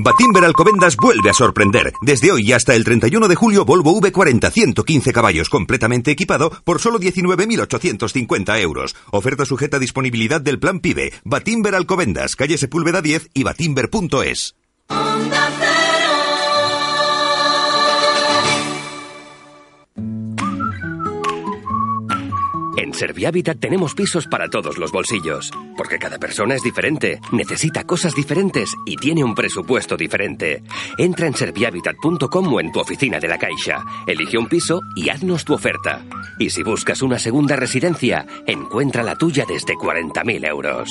Batimber 0.00 0.44
Alcobendas 0.44 0.96
vuelve 0.96 1.30
a 1.30 1.34
sorprender. 1.34 1.92
Desde 2.02 2.30
hoy 2.30 2.52
hasta 2.52 2.74
el 2.74 2.84
31 2.84 3.26
de 3.26 3.34
julio, 3.34 3.64
Volvo 3.64 4.00
V40 4.00 4.50
115 4.50 5.12
caballos 5.12 5.48
completamente 5.48 6.12
equipado 6.12 6.50
por 6.64 6.80
solo 6.80 7.00
19.850 7.00 8.60
euros. 8.60 8.94
Oferta 9.10 9.44
sujeta 9.44 9.78
a 9.78 9.80
disponibilidad 9.80 10.40
del 10.40 10.60
plan 10.60 10.78
PIBE. 10.78 11.12
Batimber 11.24 11.74
Alcobendas, 11.74 12.36
calle 12.36 12.58
Sepúlveda 12.58 13.02
10 13.02 13.30
y 13.34 13.42
batimber.es. 13.42 14.54
Servihabitat 22.98 23.60
tenemos 23.60 23.94
pisos 23.94 24.26
para 24.26 24.48
todos 24.48 24.76
los 24.76 24.90
bolsillos, 24.90 25.52
porque 25.76 26.00
cada 26.00 26.18
persona 26.18 26.56
es 26.56 26.64
diferente, 26.64 27.20
necesita 27.30 27.84
cosas 27.84 28.12
diferentes 28.12 28.70
y 28.84 28.96
tiene 28.96 29.22
un 29.22 29.36
presupuesto 29.36 29.96
diferente. 29.96 30.64
Entra 30.98 31.28
en 31.28 31.34
servihabitat.com 31.34 32.52
o 32.52 32.60
en 32.60 32.72
tu 32.72 32.80
oficina 32.80 33.20
de 33.20 33.28
la 33.28 33.38
Caixa, 33.38 33.84
elige 34.04 34.36
un 34.36 34.48
piso 34.48 34.80
y 34.96 35.10
haznos 35.10 35.44
tu 35.44 35.54
oferta. 35.54 36.04
Y 36.40 36.50
si 36.50 36.64
buscas 36.64 37.00
una 37.00 37.20
segunda 37.20 37.54
residencia, 37.54 38.26
encuentra 38.48 39.04
la 39.04 39.14
tuya 39.14 39.44
desde 39.46 39.74
40.000 39.74 40.48
euros. 40.48 40.88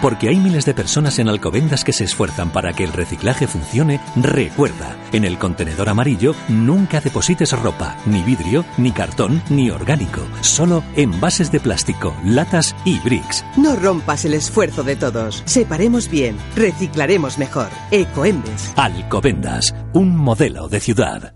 Porque 0.00 0.28
hay 0.28 0.36
miles 0.36 0.64
de 0.64 0.74
personas 0.74 1.18
en 1.18 1.28
Alcobendas 1.28 1.84
que 1.84 1.92
se 1.92 2.04
esfuerzan 2.04 2.50
para 2.50 2.72
que 2.72 2.84
el 2.84 2.92
reciclaje 2.92 3.46
funcione, 3.46 4.00
recuerda, 4.16 4.96
en 5.12 5.24
el 5.24 5.38
contenedor 5.38 5.88
amarillo 5.88 6.34
nunca 6.48 7.00
deposites 7.00 7.52
ropa, 7.52 7.96
ni 8.06 8.22
vidrio, 8.22 8.64
ni 8.76 8.92
cartón, 8.92 9.42
ni 9.48 9.70
orgánico, 9.70 10.20
solo 10.40 10.82
envases 10.96 11.50
de 11.52 11.60
plástico, 11.60 12.14
latas 12.24 12.74
y 12.84 12.98
bricks. 13.00 13.44
No 13.56 13.76
rompas 13.76 14.24
el 14.24 14.34
esfuerzo 14.34 14.82
de 14.82 14.96
todos. 14.96 15.42
Separemos 15.44 16.08
bien, 16.08 16.36
reciclaremos 16.56 17.38
mejor. 17.38 17.68
Ecoembes. 17.90 18.72
Alcobendas, 18.76 19.74
un 19.92 20.16
modelo 20.16 20.68
de 20.68 20.80
ciudad. 20.80 21.34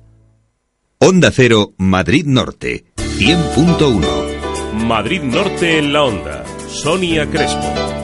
Onda 0.99 1.31
Cero, 1.33 1.75
Madrid 1.79 2.25
Norte, 2.27 2.85
100.1. 2.97 4.87
Madrid 4.87 5.23
Norte 5.23 5.79
en 5.79 5.93
la 5.93 6.05
onda. 6.05 6.45
Sonia 6.69 7.29
Crespo. 7.29 8.02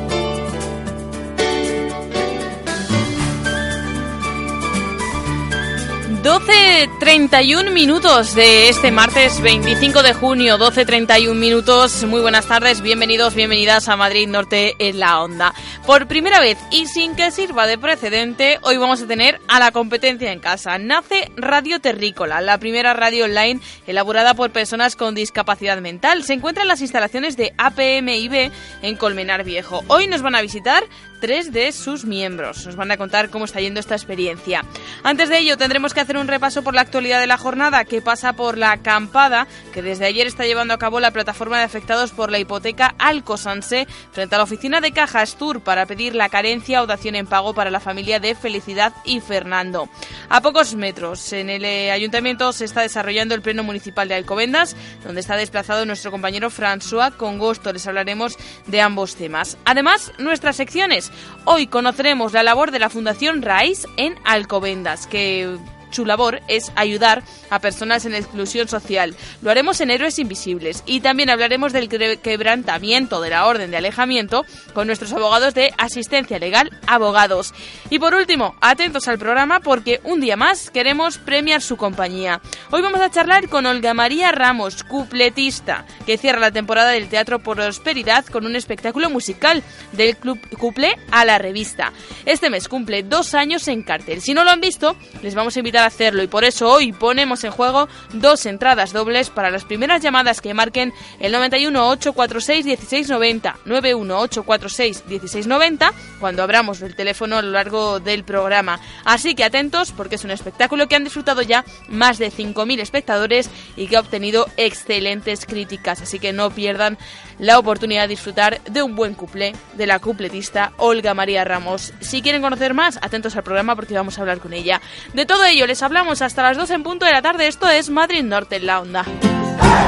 12.31 6.28 7.72
minutos 7.72 8.34
de 8.34 8.68
este 8.68 8.90
martes 8.90 9.40
25 9.40 10.02
de 10.02 10.12
junio, 10.12 10.58
12.31 10.58 11.34
minutos. 11.34 12.04
Muy 12.04 12.20
buenas 12.20 12.46
tardes, 12.46 12.82
bienvenidos, 12.82 13.34
bienvenidas 13.34 13.88
a 13.88 13.96
Madrid 13.96 14.28
Norte 14.28 14.74
en 14.78 15.00
la 15.00 15.22
Onda. 15.22 15.54
Por 15.86 16.06
primera 16.06 16.38
vez 16.38 16.58
y 16.70 16.84
sin 16.84 17.16
que 17.16 17.30
sirva 17.30 17.66
de 17.66 17.78
precedente, 17.78 18.58
hoy 18.60 18.76
vamos 18.76 19.00
a 19.00 19.06
tener 19.06 19.40
a 19.48 19.58
la 19.58 19.72
competencia 19.72 20.30
en 20.30 20.38
casa. 20.38 20.76
Nace 20.76 21.32
Radio 21.34 21.80
Terrícola, 21.80 22.42
la 22.42 22.58
primera 22.58 22.92
radio 22.92 23.24
online 23.24 23.62
elaborada 23.86 24.34
por 24.34 24.50
personas 24.50 24.96
con 24.96 25.14
discapacidad 25.14 25.80
mental. 25.80 26.24
Se 26.24 26.34
encuentra 26.34 26.62
en 26.62 26.68
las 26.68 26.82
instalaciones 26.82 27.38
de 27.38 27.54
APMIB 27.56 28.52
en 28.82 28.96
Colmenar 28.96 29.44
Viejo. 29.44 29.82
Hoy 29.86 30.08
nos 30.08 30.20
van 30.20 30.34
a 30.34 30.42
visitar 30.42 30.84
tres 31.20 31.52
de 31.52 31.72
sus 31.72 32.04
miembros. 32.04 32.66
Nos 32.66 32.76
van 32.76 32.90
a 32.90 32.96
contar 32.96 33.30
cómo 33.30 33.44
está 33.44 33.60
yendo 33.60 33.80
esta 33.80 33.94
experiencia. 33.94 34.64
Antes 35.02 35.28
de 35.28 35.38
ello, 35.38 35.56
tendremos 35.56 35.94
que 35.94 36.00
hacer 36.00 36.16
un 36.16 36.28
repaso 36.28 36.62
por 36.62 36.74
la 36.74 36.80
actualidad 36.80 37.20
de 37.20 37.26
la 37.26 37.38
jornada 37.38 37.84
que 37.84 38.02
pasa 38.02 38.32
por 38.32 38.58
la 38.58 38.72
acampada 38.72 39.46
que 39.72 39.82
desde 39.82 40.06
ayer 40.06 40.26
está 40.26 40.44
llevando 40.44 40.74
a 40.74 40.78
cabo 40.78 41.00
la 41.00 41.10
plataforma 41.10 41.58
de 41.58 41.64
afectados 41.64 42.12
por 42.12 42.30
la 42.30 42.38
hipoteca 42.38 42.94
Alcosanse 42.98 43.86
frente 44.12 44.34
a 44.34 44.38
la 44.38 44.44
oficina 44.44 44.80
de 44.80 44.92
Caja 44.92 45.20
Astur 45.20 45.60
para 45.60 45.86
pedir 45.86 46.14
la 46.14 46.28
carencia 46.28 46.82
o 46.82 46.86
dación 46.86 47.14
en 47.14 47.26
pago 47.26 47.54
para 47.54 47.70
la 47.70 47.80
familia 47.80 48.20
de 48.20 48.34
Felicidad 48.34 48.92
y 49.04 49.20
Fernando. 49.20 49.88
A 50.28 50.40
pocos 50.40 50.74
metros, 50.74 51.32
en 51.32 51.50
el 51.50 51.64
eh, 51.64 51.90
ayuntamiento 51.90 52.52
se 52.52 52.64
está 52.64 52.82
desarrollando 52.82 53.34
el 53.34 53.42
pleno 53.42 53.62
municipal 53.62 54.08
de 54.08 54.14
Alcobendas, 54.14 54.76
donde 55.04 55.20
está 55.20 55.36
desplazado 55.36 55.84
nuestro 55.86 56.10
compañero 56.10 56.50
François 56.50 57.14
con 57.16 57.38
gusto. 57.38 57.72
Les 57.72 57.86
hablaremos 57.86 58.36
de 58.66 58.80
ambos 58.80 59.16
temas. 59.16 59.56
Además, 59.64 60.12
nuestras 60.18 60.56
secciones. 60.56 61.07
Hoy 61.44 61.66
conoceremos 61.66 62.32
la 62.32 62.42
labor 62.42 62.70
de 62.70 62.78
la 62.78 62.90
Fundación 62.90 63.42
Raíz 63.42 63.86
en 63.96 64.16
Alcobendas, 64.24 65.06
que 65.06 65.56
su 65.90 66.04
labor 66.04 66.40
es 66.48 66.72
ayudar 66.74 67.22
a 67.50 67.58
personas 67.60 68.04
en 68.04 68.14
exclusión 68.14 68.68
social. 68.68 69.14
Lo 69.42 69.50
haremos 69.50 69.80
en 69.80 69.90
Héroes 69.90 70.18
Invisibles 70.18 70.82
y 70.86 71.00
también 71.00 71.30
hablaremos 71.30 71.72
del 71.72 71.88
quebrantamiento 71.88 73.20
de 73.20 73.30
la 73.30 73.46
orden 73.46 73.70
de 73.70 73.76
alejamiento 73.76 74.44
con 74.74 74.86
nuestros 74.86 75.12
abogados 75.12 75.54
de 75.54 75.72
asistencia 75.78 76.38
legal, 76.38 76.70
abogados. 76.86 77.54
Y 77.90 77.98
por 77.98 78.14
último, 78.14 78.54
atentos 78.60 79.08
al 79.08 79.18
programa 79.18 79.60
porque 79.60 80.00
un 80.04 80.20
día 80.20 80.36
más 80.36 80.70
queremos 80.70 81.18
premiar 81.18 81.62
su 81.62 81.76
compañía. 81.76 82.40
Hoy 82.70 82.82
vamos 82.82 83.00
a 83.00 83.10
charlar 83.10 83.48
con 83.48 83.66
Olga 83.66 83.94
María 83.94 84.32
Ramos, 84.32 84.84
cupletista, 84.84 85.84
que 86.06 86.18
cierra 86.18 86.40
la 86.40 86.50
temporada 86.50 86.90
del 86.90 87.08
Teatro 87.08 87.38
Prosperidad 87.38 88.26
con 88.26 88.46
un 88.46 88.56
espectáculo 88.56 89.10
musical 89.10 89.62
del 89.92 90.16
Club 90.16 90.38
Cuple 90.58 90.96
a 91.10 91.24
la 91.24 91.38
revista. 91.38 91.92
Este 92.24 92.50
mes 92.50 92.68
cumple 92.68 93.02
dos 93.02 93.34
años 93.34 93.68
en 93.68 93.82
cartel. 93.82 94.20
Si 94.20 94.34
no 94.34 94.44
lo 94.44 94.50
han 94.50 94.60
visto, 94.60 94.96
les 95.22 95.34
vamos 95.34 95.56
a 95.56 95.60
invitar 95.60 95.77
hacerlo 95.86 96.22
y 96.22 96.26
por 96.26 96.44
eso 96.44 96.70
hoy 96.70 96.92
ponemos 96.92 97.44
en 97.44 97.50
juego 97.50 97.88
dos 98.12 98.46
entradas 98.46 98.92
dobles 98.92 99.30
para 99.30 99.50
las 99.50 99.64
primeras 99.64 100.02
llamadas 100.02 100.40
que 100.40 100.54
marquen 100.54 100.92
el 101.20 101.32
91 101.32 101.88
846 101.88 102.66
1690 102.66 103.56
91 103.64 104.18
846 104.18 105.04
1690 105.06 105.92
cuando 106.20 106.42
abramos 106.42 106.82
el 106.82 106.94
teléfono 106.94 107.36
a 107.36 107.42
lo 107.42 107.50
largo 107.50 108.00
del 108.00 108.24
programa. 108.24 108.80
Así 109.04 109.34
que 109.34 109.44
atentos 109.44 109.92
porque 109.92 110.16
es 110.16 110.24
un 110.24 110.30
espectáculo 110.30 110.88
que 110.88 110.96
han 110.96 111.04
disfrutado 111.04 111.42
ya 111.42 111.64
más 111.88 112.18
de 112.18 112.30
5.000 112.30 112.80
espectadores 112.80 113.50
y 113.76 113.86
que 113.86 113.96
ha 113.96 114.00
obtenido 114.00 114.48
excelentes 114.56 115.46
críticas. 115.46 116.02
Así 116.02 116.18
que 116.18 116.32
no 116.32 116.50
pierdan 116.50 116.98
la 117.38 117.58
oportunidad 117.58 118.02
de 118.02 118.08
disfrutar 118.08 118.60
de 118.64 118.82
un 118.82 118.96
buen 118.96 119.14
cuplé 119.14 119.54
de 119.74 119.86
la 119.86 119.98
cupletista 119.98 120.72
Olga 120.76 121.14
María 121.14 121.44
Ramos. 121.44 121.92
Si 122.00 122.22
quieren 122.22 122.42
conocer 122.42 122.74
más, 122.74 122.98
atentos 123.02 123.36
al 123.36 123.42
programa 123.42 123.76
porque 123.76 123.94
vamos 123.94 124.18
a 124.18 124.22
hablar 124.22 124.38
con 124.38 124.52
ella. 124.52 124.80
De 125.14 125.26
todo 125.26 125.44
ello 125.44 125.66
les 125.66 125.82
hablamos 125.82 126.22
hasta 126.22 126.42
las 126.42 126.56
2 126.56 126.70
en 126.70 126.82
punto 126.82 127.06
de 127.06 127.12
la 127.12 127.22
tarde. 127.22 127.46
Esto 127.46 127.68
es 127.68 127.90
Madrid 127.90 128.22
Norte 128.22 128.56
en 128.56 128.66
la 128.66 128.80
Onda. 128.80 129.04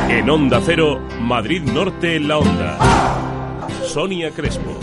En 0.08 0.28
Onda 0.28 0.60
Cero, 0.64 1.00
Madrid 1.20 1.62
Norte 1.62 2.16
en 2.16 2.28
la 2.28 2.38
onda. 2.38 2.78
Sonia 3.86 4.30
Crespo. 4.30 4.78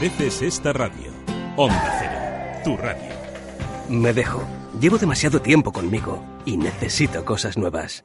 Mereces 0.00 0.42
esta 0.42 0.72
radio. 0.72 1.10
Onda 1.56 1.96
Cero, 1.98 2.62
tu 2.62 2.76
radio. 2.80 3.12
Me 3.88 4.12
dejo. 4.12 4.44
Llevo 4.80 4.96
demasiado 4.96 5.42
tiempo 5.42 5.72
conmigo 5.72 6.22
y 6.44 6.56
necesito 6.56 7.24
cosas 7.24 7.58
nuevas. 7.58 8.04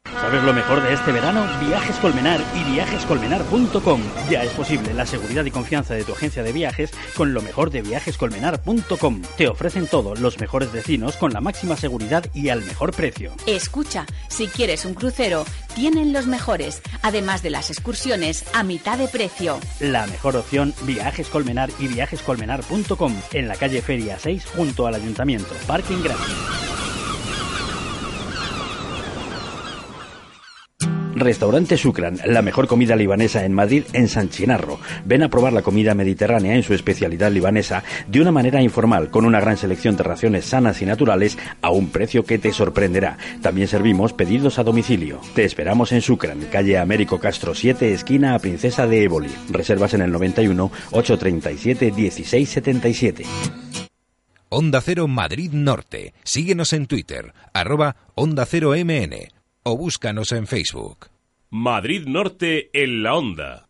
¿Sabes 0.21 0.43
lo 0.43 0.53
mejor 0.53 0.83
de 0.83 0.93
este 0.93 1.11
verano? 1.11 1.47
Viajes 1.59 1.95
Colmenar 1.97 2.39
y 2.55 2.71
viajescolmenar.com. 2.71 4.01
Ya 4.29 4.43
es 4.43 4.51
posible 4.51 4.93
la 4.93 5.05
seguridad 5.05 5.43
y 5.45 5.51
confianza 5.51 5.93
de 5.95 6.03
tu 6.03 6.13
agencia 6.13 6.43
de 6.43 6.53
viajes 6.53 6.91
con 7.17 7.33
lo 7.33 7.41
mejor 7.41 7.71
de 7.71 7.81
viajescolmenar.com. 7.81 9.21
Te 9.35 9.47
ofrecen 9.47 9.87
todo, 9.87 10.15
los 10.15 10.39
mejores 10.39 10.71
vecinos 10.71 11.17
con 11.17 11.33
la 11.33 11.41
máxima 11.41 11.75
seguridad 11.75 12.23
y 12.35 12.49
al 12.49 12.63
mejor 12.63 12.93
precio. 12.93 13.33
Escucha, 13.47 14.05
si 14.27 14.47
quieres 14.47 14.85
un 14.85 14.93
crucero, 14.93 15.43
tienen 15.73 16.13
los 16.13 16.27
mejores, 16.27 16.83
además 17.01 17.41
de 17.41 17.49
las 17.49 17.69
excursiones 17.69 18.45
a 18.53 18.63
mitad 18.63 18.99
de 18.99 19.07
precio. 19.07 19.59
La 19.79 20.05
mejor 20.07 20.35
opción, 20.35 20.73
Viajes 20.83 21.29
Colmenar 21.29 21.71
y 21.79 21.87
viajescolmenar.com. 21.87 23.15
En 23.33 23.47
la 23.47 23.55
calle 23.55 23.81
Feria 23.81 24.19
6 24.19 24.45
junto 24.55 24.85
al 24.85 24.95
Ayuntamiento. 24.95 25.53
Parking 25.67 26.03
gratis. 26.03 26.61
Restaurante 31.21 31.77
Sucran, 31.77 32.19
la 32.25 32.41
mejor 32.41 32.67
comida 32.67 32.95
libanesa 32.95 33.45
en 33.45 33.53
Madrid, 33.53 33.83
en 33.93 34.09
San 34.09 34.29
Chinarro. 34.29 34.79
Ven 35.05 35.23
a 35.23 35.29
probar 35.29 35.53
la 35.53 35.61
comida 35.61 35.95
mediterránea 35.95 36.55
en 36.55 36.63
su 36.63 36.73
especialidad 36.73 37.31
libanesa 37.31 37.83
de 38.07 38.19
una 38.19 38.31
manera 38.31 38.61
informal, 38.61 39.09
con 39.09 39.25
una 39.25 39.39
gran 39.39 39.57
selección 39.57 39.95
de 39.95 40.03
raciones 40.03 40.45
sanas 40.45 40.81
y 40.81 40.85
naturales 40.85 41.37
a 41.61 41.71
un 41.71 41.89
precio 41.89 42.25
que 42.25 42.37
te 42.37 42.51
sorprenderá. 42.51 43.17
También 43.41 43.67
servimos 43.67 44.13
pedidos 44.13 44.59
a 44.59 44.63
domicilio. 44.63 45.21
Te 45.33 45.45
esperamos 45.45 45.91
en 45.91 46.01
Sucran, 46.01 46.41
calle 46.51 46.77
Américo 46.77 47.19
Castro 47.19 47.55
7, 47.55 47.93
esquina 47.93 48.35
a 48.35 48.39
Princesa 48.39 48.87
de 48.87 49.03
Éboli. 49.03 49.31
Reservas 49.49 49.93
en 49.93 50.01
el 50.01 50.11
91 50.11 50.71
837 50.91 51.91
1677. 51.91 53.23
Onda 54.49 54.81
Cero 54.81 55.07
Madrid 55.07 55.51
Norte. 55.53 56.13
Síguenos 56.23 56.73
en 56.73 56.87
Twitter, 56.87 57.33
arroba 57.53 57.95
Onda 58.15 58.45
Cero 58.45 58.73
MN 58.75 59.31
o 59.63 59.77
búscanos 59.77 60.31
en 60.31 60.47
Facebook. 60.47 61.10
Madrid 61.53 62.07
Norte 62.07 62.69
en 62.71 63.03
la 63.03 63.13
Onda. 63.13 63.67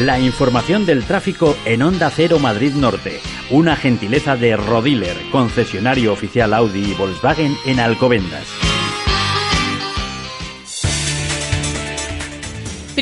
La 0.00 0.18
información 0.18 0.84
del 0.84 1.04
tráfico 1.04 1.56
en 1.64 1.82
Onda 1.82 2.10
Cero 2.10 2.40
Madrid 2.40 2.72
Norte. 2.72 3.20
Una 3.52 3.76
gentileza 3.76 4.36
de 4.36 4.56
Rodiler, 4.56 5.16
concesionario 5.30 6.12
oficial 6.12 6.52
Audi 6.52 6.90
y 6.90 6.94
Volkswagen 6.94 7.56
en 7.64 7.78
Alcobendas. 7.78 8.61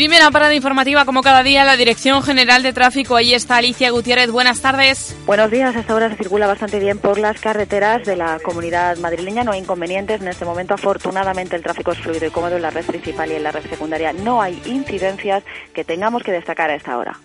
Primera 0.01 0.31
parada 0.31 0.55
informativa, 0.55 1.05
como 1.05 1.21
cada 1.21 1.43
día, 1.43 1.63
la 1.63 1.77
Dirección 1.77 2.23
General 2.23 2.63
de 2.63 2.73
Tráfico. 2.73 3.17
Ahí 3.17 3.35
está 3.35 3.59
Alicia 3.59 3.91
Gutiérrez. 3.91 4.31
Buenas 4.31 4.63
tardes. 4.63 5.15
Buenos 5.27 5.51
días. 5.51 5.77
Hasta 5.77 5.93
ahora 5.93 6.09
se 6.09 6.17
circula 6.17 6.47
bastante 6.47 6.79
bien 6.79 6.97
por 6.97 7.19
las 7.19 7.39
carreteras 7.39 8.07
de 8.07 8.17
la 8.17 8.39
comunidad 8.43 8.97
madrileña. 8.97 9.45
No 9.45 9.53
hay 9.53 9.61
inconvenientes. 9.61 10.23
En 10.23 10.29
este 10.29 10.47
momento, 10.47 10.73
afortunadamente, 10.73 11.55
el 11.55 11.63
tráfico 11.63 11.93
es 11.93 11.99
fluido 11.99 12.27
y 12.27 12.31
cómodo 12.31 12.57
en 12.57 12.63
la 12.63 12.71
red 12.71 12.87
principal 12.87 13.31
y 13.31 13.35
en 13.35 13.43
la 13.43 13.53
red 13.53 13.69
secundaria. 13.69 14.15
No 14.15 14.41
hay 14.41 14.59
incidencias 14.65 15.45
que 15.75 15.85
tengamos 15.85 16.23
que 16.23 16.33
destacar 16.33 16.71
a 16.71 16.77
esta 16.77 16.97
hora. 16.97 17.21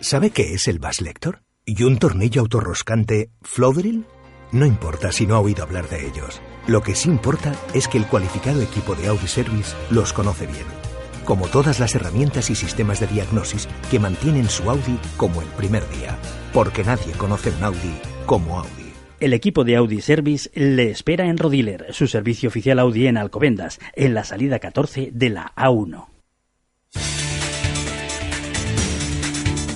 ¿Sabe 0.00 0.28
qué 0.28 0.52
es 0.52 0.68
el 0.68 0.80
Bass 0.80 1.00
Lector? 1.00 1.40
¿Y 1.64 1.84
un 1.84 1.98
tornillo 1.98 2.42
autorroscante 2.42 3.30
Flodril? 3.40 4.04
No 4.52 4.66
importa 4.66 5.10
si 5.10 5.26
no 5.26 5.36
ha 5.36 5.40
oído 5.40 5.62
hablar 5.62 5.88
de 5.88 6.06
ellos. 6.06 6.42
Lo 6.66 6.82
que 6.82 6.96
sí 6.96 7.08
importa 7.08 7.54
es 7.72 7.88
que 7.88 7.96
el 7.96 8.06
cualificado 8.06 8.60
equipo 8.60 8.94
de 8.94 9.06
Audi 9.06 9.26
Service 9.26 9.74
los 9.88 10.12
conoce 10.12 10.46
bien 10.46 10.83
como 11.24 11.48
todas 11.48 11.80
las 11.80 11.94
herramientas 11.94 12.50
y 12.50 12.54
sistemas 12.54 13.00
de 13.00 13.06
diagnosis 13.06 13.68
que 13.90 13.98
mantienen 13.98 14.48
su 14.48 14.70
Audi 14.70 14.98
como 15.16 15.42
el 15.42 15.48
primer 15.48 15.88
día, 15.90 16.18
porque 16.52 16.84
nadie 16.84 17.12
conoce 17.12 17.50
un 17.50 17.64
Audi 17.64 17.98
como 18.26 18.58
Audi. 18.58 18.92
El 19.20 19.32
equipo 19.32 19.64
de 19.64 19.76
Audi 19.76 20.00
Service 20.00 20.50
le 20.54 20.90
espera 20.90 21.26
en 21.26 21.38
Rodiler, 21.38 21.86
su 21.90 22.06
servicio 22.06 22.48
oficial 22.48 22.78
Audi 22.78 23.06
en 23.06 23.16
Alcobendas, 23.16 23.78
en 23.94 24.12
la 24.12 24.24
salida 24.24 24.58
14 24.58 25.10
de 25.12 25.30
la 25.30 25.52
A1. 25.56 26.06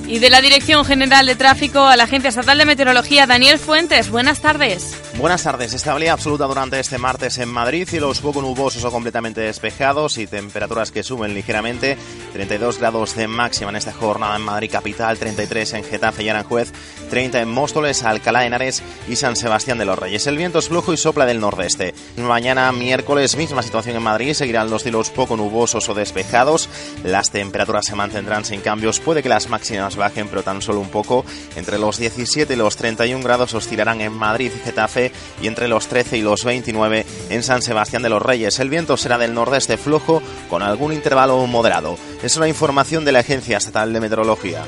Y 0.09 0.21
de 0.21 0.31
la 0.31 0.41
Dirección 0.41 0.87
General 0.87 1.27
de 1.27 1.37
Tráfico 1.37 1.81
a 1.81 1.95
la 1.95 2.05
Agencia 2.05 2.31
Estatal 2.31 2.57
de 2.57 2.65
Meteorología, 2.65 3.27
Daniel 3.27 3.59
Fuentes. 3.59 4.09
Buenas 4.09 4.41
tardes. 4.41 4.97
Buenas 5.19 5.43
tardes. 5.43 5.75
Estabilidad 5.75 6.15
absoluta 6.15 6.47
durante 6.47 6.81
este 6.81 6.97
martes 6.97 7.37
en 7.37 7.51
Madrid, 7.51 7.87
cielos 7.87 8.21
poco 8.21 8.41
nubosos 8.41 8.85
o 8.85 8.91
completamente 8.91 9.43
despejados 9.43 10.17
y 10.17 10.27
temperaturas 10.27 10.93
que 10.93 11.03
suben 11.03 11.35
ligeramente. 11.35 11.99
32 12.33 12.79
grados 12.79 13.17
de 13.17 13.29
máxima 13.29 13.69
en 13.69 13.77
esta 13.77 13.93
jornada 13.93 14.37
en 14.37 14.43
Madrid 14.43 14.71
capital, 14.71 15.19
33 15.19 15.75
en 15.75 15.85
Getafe 15.85 16.23
y 16.23 16.31
Aranjuez, 16.31 16.73
30 17.11 17.43
en 17.43 17.51
Móstoles, 17.51 18.03
Alcalá 18.03 18.41
de 18.41 18.47
Henares 18.47 18.83
y 19.09 19.17
San 19.17 19.37
Sebastián 19.37 19.77
de 19.77 19.85
los 19.85 19.99
Reyes. 19.99 20.27
El 20.27 20.39
viento 20.39 20.61
es 20.61 20.69
flujo 20.69 20.95
y 20.95 20.97
sopla 20.97 21.27
del 21.27 21.41
nordeste. 21.41 21.95
Mañana 22.17 22.73
miércoles 22.73 23.37
misma 23.37 23.63
situación 23.63 23.97
en 23.97 24.03
Madrid, 24.03 24.33
seguirán 24.33 24.71
los 24.71 24.85
cielos 24.85 25.11
poco 25.11 25.37
nubosos 25.37 25.87
o 25.91 25.95
despejados. 25.95 26.71
Las 27.05 27.31
temperaturas 27.31 27.85
se 27.85 27.95
mantendrán 27.95 28.47
sin 28.47 28.63
cambios, 28.63 29.01
puede 29.01 29.23
que 29.23 29.29
las 29.29 29.51
máximas 29.51 29.98
bajen 29.99 30.29
pero 30.29 30.43
tan 30.43 30.63
solo 30.63 30.81
un 30.81 30.89
poco. 30.89 31.25
Entre 31.57 31.79
los 31.79 31.99
17 31.99 32.55
y 32.55 32.57
los 32.57 32.77
31 32.77 33.23
grados 33.23 33.55
oscilarán 33.55 34.01
en 34.01 34.13
Madrid 34.13 34.51
y 34.55 34.59
Getafe 34.61 35.13
y 35.43 35.47
entre 35.47 35.69
los 35.69 35.89
13 35.89 36.17
y 36.17 36.23
los 36.23 36.45
29 36.45 37.05
en 37.29 37.43
San 37.43 37.61
Sebastián 37.61 38.03
de 38.03 38.09
los 38.09 38.23
Reyes. 38.23 38.59
El 38.59 38.71
viento 38.71 38.97
será 38.97 39.19
del 39.19 39.35
nordeste 39.35 39.77
flojo 39.77 40.23
con 40.49 40.63
algún 40.63 40.93
intervalo 40.93 41.47
moderado. 41.47 41.99
Es 42.23 42.37
una 42.37 42.49
información 42.49 43.05
de 43.05 43.13
la 43.13 43.21
Agencia 43.21 43.59
Estatal 43.59 43.93
de 43.93 44.01
Meteorología. 44.01 44.65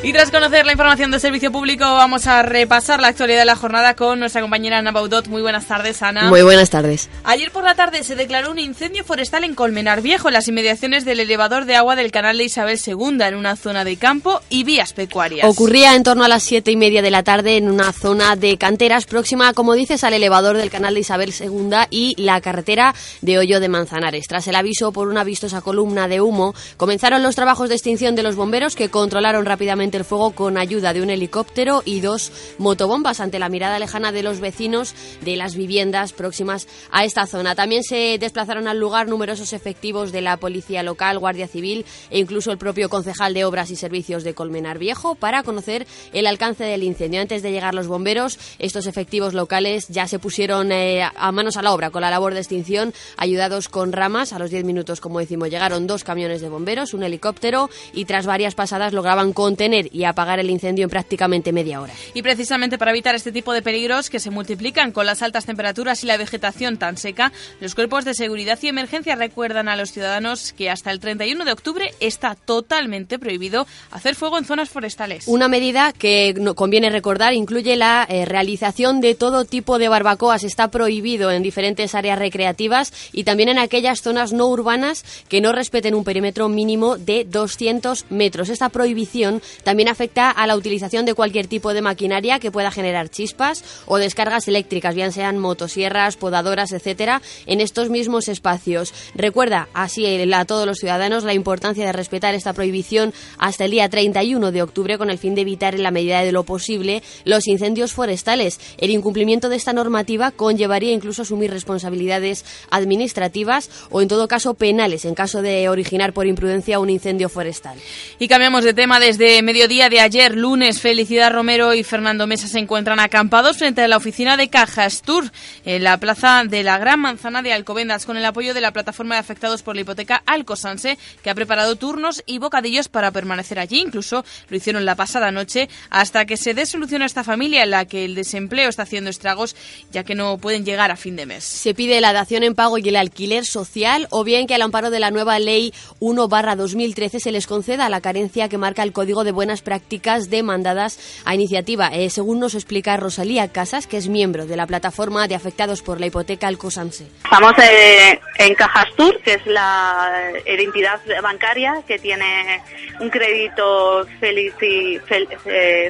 Y 0.00 0.12
tras 0.12 0.30
conocer 0.30 0.64
la 0.64 0.72
información 0.72 1.10
del 1.10 1.20
servicio 1.20 1.50
público, 1.50 1.84
vamos 1.84 2.28
a 2.28 2.44
repasar 2.44 3.00
la 3.00 3.08
actualidad 3.08 3.40
de 3.40 3.44
la 3.44 3.56
jornada 3.56 3.94
con 3.94 4.20
nuestra 4.20 4.40
compañera 4.40 4.78
Ana 4.78 4.92
Baudot. 4.92 5.26
Muy 5.26 5.42
buenas 5.42 5.66
tardes, 5.66 6.00
Ana. 6.02 6.28
Muy 6.28 6.42
buenas 6.42 6.70
tardes. 6.70 7.10
Ayer 7.24 7.50
por 7.50 7.64
la 7.64 7.74
tarde 7.74 8.04
se 8.04 8.14
declaró 8.14 8.52
un 8.52 8.60
incendio 8.60 9.02
forestal 9.02 9.42
en 9.42 9.56
Colmenar 9.56 10.00
Viejo, 10.00 10.28
en 10.28 10.34
las 10.34 10.46
inmediaciones 10.46 11.04
del 11.04 11.18
elevador 11.18 11.64
de 11.64 11.74
agua 11.74 11.96
del 11.96 12.12
canal 12.12 12.38
de 12.38 12.44
Isabel 12.44 12.78
II, 12.86 13.18
en 13.22 13.34
una 13.34 13.56
zona 13.56 13.82
de 13.82 13.96
campo 13.96 14.40
y 14.48 14.62
vías 14.62 14.92
pecuarias. 14.92 15.44
Ocurría 15.48 15.96
en 15.96 16.04
torno 16.04 16.22
a 16.22 16.28
las 16.28 16.44
siete 16.44 16.70
y 16.70 16.76
media 16.76 17.02
de 17.02 17.10
la 17.10 17.24
tarde 17.24 17.56
en 17.56 17.68
una 17.68 17.92
zona 17.92 18.36
de 18.36 18.56
canteras 18.56 19.04
próxima, 19.04 19.52
como 19.52 19.74
dices, 19.74 20.04
al 20.04 20.14
elevador 20.14 20.56
del 20.56 20.70
canal 20.70 20.94
de 20.94 21.00
Isabel 21.00 21.34
II 21.36 21.70
y 21.90 22.14
la 22.22 22.40
carretera 22.40 22.94
de 23.20 23.38
Hoyo 23.38 23.58
de 23.58 23.68
Manzanares. 23.68 24.28
Tras 24.28 24.46
el 24.46 24.54
aviso 24.54 24.92
por 24.92 25.08
una 25.08 25.24
vistosa 25.24 25.60
columna 25.60 26.06
de 26.06 26.20
humo, 26.20 26.54
comenzaron 26.76 27.24
los 27.24 27.34
trabajos 27.34 27.68
de 27.68 27.74
extinción 27.74 28.14
de 28.14 28.22
los 28.22 28.36
bomberos 28.36 28.76
que 28.76 28.90
controlaron 28.90 29.44
rápidamente 29.44 29.87
el 29.96 30.04
fuego 30.04 30.32
con 30.32 30.58
ayuda 30.58 30.92
de 30.92 31.02
un 31.02 31.10
helicóptero 31.10 31.82
y 31.84 32.00
dos 32.00 32.32
motobombas 32.58 33.20
ante 33.20 33.38
la 33.38 33.48
mirada 33.48 33.78
lejana 33.78 34.12
de 34.12 34.22
los 34.22 34.40
vecinos 34.40 34.94
de 35.24 35.36
las 35.36 35.56
viviendas 35.56 36.12
próximas 36.12 36.68
a 36.90 37.04
esta 37.04 37.26
zona. 37.26 37.54
También 37.54 37.82
se 37.82 38.18
desplazaron 38.18 38.68
al 38.68 38.78
lugar 38.78 39.08
numerosos 39.08 39.52
efectivos 39.52 40.12
de 40.12 40.20
la 40.20 40.36
Policía 40.36 40.82
Local, 40.82 41.18
Guardia 41.18 41.48
Civil 41.48 41.86
e 42.10 42.18
incluso 42.18 42.52
el 42.52 42.58
propio 42.58 42.88
concejal 42.88 43.34
de 43.34 43.44
Obras 43.44 43.70
y 43.70 43.76
Servicios 43.76 44.24
de 44.24 44.34
Colmenar 44.34 44.78
Viejo 44.78 45.14
para 45.14 45.42
conocer 45.42 45.86
el 46.12 46.26
alcance 46.26 46.64
del 46.64 46.82
incendio. 46.82 47.20
Antes 47.20 47.42
de 47.42 47.50
llegar 47.50 47.74
los 47.74 47.86
bomberos, 47.86 48.38
estos 48.58 48.86
efectivos 48.86 49.34
locales 49.34 49.88
ya 49.88 50.06
se 50.06 50.18
pusieron 50.18 50.72
eh, 50.72 51.02
a 51.02 51.32
manos 51.32 51.56
a 51.56 51.62
la 51.62 51.72
obra 51.72 51.90
con 51.90 52.02
la 52.02 52.10
labor 52.10 52.34
de 52.34 52.40
extinción, 52.40 52.92
ayudados 53.16 53.68
con 53.68 53.92
ramas. 53.92 54.32
A 54.32 54.38
los 54.38 54.50
10 54.50 54.64
minutos, 54.64 55.00
como 55.00 55.20
decimos, 55.20 55.50
llegaron 55.50 55.86
dos 55.86 56.04
camiones 56.04 56.40
de 56.40 56.48
bomberos, 56.48 56.94
un 56.94 57.02
helicóptero 57.02 57.70
y 57.92 58.04
tras 58.04 58.26
varias 58.26 58.54
pasadas 58.54 58.92
lograban 58.92 59.32
contener 59.32 59.77
y 59.92 60.04
apagar 60.04 60.40
el 60.40 60.50
incendio 60.50 60.84
en 60.84 60.90
prácticamente 60.90 61.52
media 61.52 61.80
hora. 61.80 61.92
Y 62.14 62.22
precisamente 62.22 62.78
para 62.78 62.90
evitar 62.90 63.14
este 63.14 63.32
tipo 63.32 63.52
de 63.52 63.62
peligros 63.62 64.10
que 64.10 64.20
se 64.20 64.30
multiplican 64.30 64.92
con 64.92 65.06
las 65.06 65.22
altas 65.22 65.46
temperaturas 65.46 66.02
y 66.02 66.06
la 66.06 66.16
vegetación 66.16 66.76
tan 66.78 66.96
seca, 66.96 67.32
los 67.60 67.74
cuerpos 67.74 68.04
de 68.04 68.14
seguridad 68.14 68.58
y 68.62 68.68
emergencia 68.68 69.14
recuerdan 69.14 69.68
a 69.68 69.76
los 69.76 69.92
ciudadanos 69.92 70.52
que 70.52 70.70
hasta 70.70 70.90
el 70.90 71.00
31 71.00 71.44
de 71.44 71.52
octubre 71.52 71.94
está 72.00 72.34
totalmente 72.34 73.18
prohibido 73.18 73.66
hacer 73.90 74.14
fuego 74.14 74.38
en 74.38 74.44
zonas 74.44 74.68
forestales. 74.70 75.26
Una 75.26 75.48
medida 75.48 75.92
que 75.92 76.34
conviene 76.54 76.90
recordar 76.90 77.32
incluye 77.34 77.76
la 77.76 78.06
eh, 78.08 78.24
realización 78.24 79.00
de 79.00 79.14
todo 79.14 79.44
tipo 79.44 79.78
de 79.78 79.88
barbacoas. 79.88 80.44
Está 80.44 80.68
prohibido 80.68 81.30
en 81.30 81.42
diferentes 81.42 81.94
áreas 81.94 82.18
recreativas 82.18 82.92
y 83.12 83.24
también 83.24 83.48
en 83.48 83.58
aquellas 83.58 84.02
zonas 84.02 84.32
no 84.32 84.46
urbanas 84.46 85.04
que 85.28 85.40
no 85.40 85.52
respeten 85.52 85.94
un 85.94 86.04
perímetro 86.04 86.48
mínimo 86.48 86.96
de 86.96 87.24
200 87.24 88.06
metros. 88.10 88.48
Esta 88.48 88.68
prohibición 88.68 89.42
también 89.68 89.90
afecta 89.90 90.30
a 90.30 90.46
la 90.46 90.56
utilización 90.56 91.04
de 91.04 91.12
cualquier 91.12 91.46
tipo 91.46 91.74
de 91.74 91.82
maquinaria 91.82 92.38
que 92.38 92.50
pueda 92.50 92.70
generar 92.70 93.10
chispas 93.10 93.62
o 93.84 93.98
descargas 93.98 94.48
eléctricas, 94.48 94.94
bien 94.94 95.12
sean 95.12 95.36
motosierras, 95.36 96.16
podadoras, 96.16 96.72
etcétera, 96.72 97.20
en 97.44 97.60
estos 97.60 97.90
mismos 97.90 98.28
espacios. 98.28 98.94
Recuerda 99.14 99.68
así 99.74 100.06
a 100.06 100.44
todos 100.46 100.66
los 100.66 100.78
ciudadanos 100.78 101.24
la 101.24 101.34
importancia 101.34 101.84
de 101.84 101.92
respetar 101.92 102.34
esta 102.34 102.54
prohibición 102.54 103.12
hasta 103.36 103.66
el 103.66 103.72
día 103.72 103.90
31 103.90 104.52
de 104.52 104.62
octubre 104.62 104.96
con 104.96 105.10
el 105.10 105.18
fin 105.18 105.34
de 105.34 105.42
evitar 105.42 105.74
en 105.74 105.82
la 105.82 105.90
medida 105.90 106.22
de 106.22 106.32
lo 106.32 106.44
posible 106.44 107.02
los 107.26 107.46
incendios 107.46 107.92
forestales. 107.92 108.58
El 108.78 108.88
incumplimiento 108.88 109.50
de 109.50 109.56
esta 109.56 109.74
normativa 109.74 110.30
conllevaría 110.30 110.92
incluso 110.92 111.20
asumir 111.20 111.50
responsabilidades 111.50 112.46
administrativas 112.70 113.68
o 113.90 114.00
en 114.00 114.08
todo 114.08 114.28
caso 114.28 114.54
penales 114.54 115.04
en 115.04 115.14
caso 115.14 115.42
de 115.42 115.68
originar 115.68 116.14
por 116.14 116.26
imprudencia 116.26 116.80
un 116.80 116.88
incendio 116.88 117.28
forestal. 117.28 117.76
Y 118.18 118.28
cambiamos 118.28 118.64
de 118.64 118.72
tema 118.72 118.98
desde 118.98 119.42
medio 119.42 119.57
mediodía 119.58 119.88
de 119.88 119.98
ayer, 119.98 120.36
lunes, 120.36 120.80
Felicidad 120.80 121.32
Romero 121.32 121.74
y 121.74 121.82
Fernando 121.82 122.28
Mesa 122.28 122.46
se 122.46 122.60
encuentran 122.60 123.00
acampados 123.00 123.58
frente 123.58 123.82
a 123.82 123.88
la 123.88 123.96
oficina 123.96 124.36
de 124.36 124.46
Cajas 124.48 125.02
Tour 125.02 125.32
en 125.64 125.82
la 125.82 125.96
plaza 125.96 126.44
de 126.46 126.62
la 126.62 126.78
Gran 126.78 127.00
Manzana 127.00 127.42
de 127.42 127.52
Alcobendas 127.52 128.06
con 128.06 128.16
el 128.16 128.24
apoyo 128.24 128.54
de 128.54 128.60
la 128.60 128.70
plataforma 128.70 129.16
de 129.16 129.20
afectados 129.20 129.64
por 129.64 129.74
la 129.74 129.80
hipoteca 129.80 130.22
Alcosanse 130.26 130.96
que 131.24 131.30
ha 131.30 131.34
preparado 131.34 131.74
turnos 131.74 132.22
y 132.24 132.38
bocadillos 132.38 132.86
para 132.86 133.10
permanecer 133.10 133.58
allí. 133.58 133.80
Incluso 133.80 134.24
lo 134.48 134.56
hicieron 134.56 134.84
la 134.84 134.94
pasada 134.94 135.32
noche 135.32 135.68
hasta 135.90 136.24
que 136.24 136.36
se 136.36 136.54
dé 136.54 136.64
solución 136.64 137.02
a 137.02 137.06
esta 137.06 137.24
familia 137.24 137.64
en 137.64 137.70
la 137.70 137.84
que 137.84 138.04
el 138.04 138.14
desempleo 138.14 138.68
está 138.68 138.84
haciendo 138.84 139.10
estragos 139.10 139.56
ya 139.90 140.04
que 140.04 140.14
no 140.14 140.38
pueden 140.38 140.64
llegar 140.64 140.92
a 140.92 140.96
fin 140.96 141.16
de 141.16 141.26
mes. 141.26 141.42
Se 141.42 141.74
pide 141.74 142.00
la 142.00 142.12
dación 142.12 142.44
en 142.44 142.54
pago 142.54 142.78
y 142.78 142.88
el 142.88 142.94
alquiler 142.94 143.44
social 143.44 144.06
o 144.10 144.22
bien 144.22 144.46
que 144.46 144.54
al 144.54 144.62
amparo 144.62 144.90
de 144.90 145.00
la 145.00 145.10
nueva 145.10 145.40
ley 145.40 145.74
1 145.98 146.28
2013 146.28 147.18
se 147.18 147.32
les 147.32 147.48
conceda 147.48 147.88
la 147.88 148.00
carencia 148.00 148.48
que 148.48 148.56
marca 148.56 148.84
el 148.84 148.92
Código 148.92 149.24
de 149.24 149.32
Buenas 149.32 149.47
buenas 149.48 149.62
prácticas 149.62 150.28
demandadas 150.28 151.22
a 151.24 151.34
iniciativa. 151.34 151.88
Eh, 151.88 152.10
según 152.10 152.38
nos 152.38 152.54
explica 152.54 152.98
Rosalía 152.98 153.50
Casas, 153.50 153.86
que 153.86 153.96
es 153.96 154.06
miembro 154.06 154.44
de 154.44 154.56
la 154.56 154.66
plataforma 154.66 155.26
de 155.26 155.34
afectados 155.34 155.80
por 155.80 156.00
la 156.00 156.06
hipoteca 156.06 156.48
Alcosanse. 156.48 157.06
Estamos 157.24 157.54
eh, 157.58 158.20
en 158.36 158.54
Cajastur, 158.54 159.18
que 159.22 159.32
es 159.32 159.46
la 159.46 160.34
entidad 160.44 161.00
bancaria 161.22 161.82
que 161.86 161.98
tiene 161.98 162.60
un 163.00 163.08
crédito 163.08 164.06
Félix 164.20 164.54
y, 164.62 164.98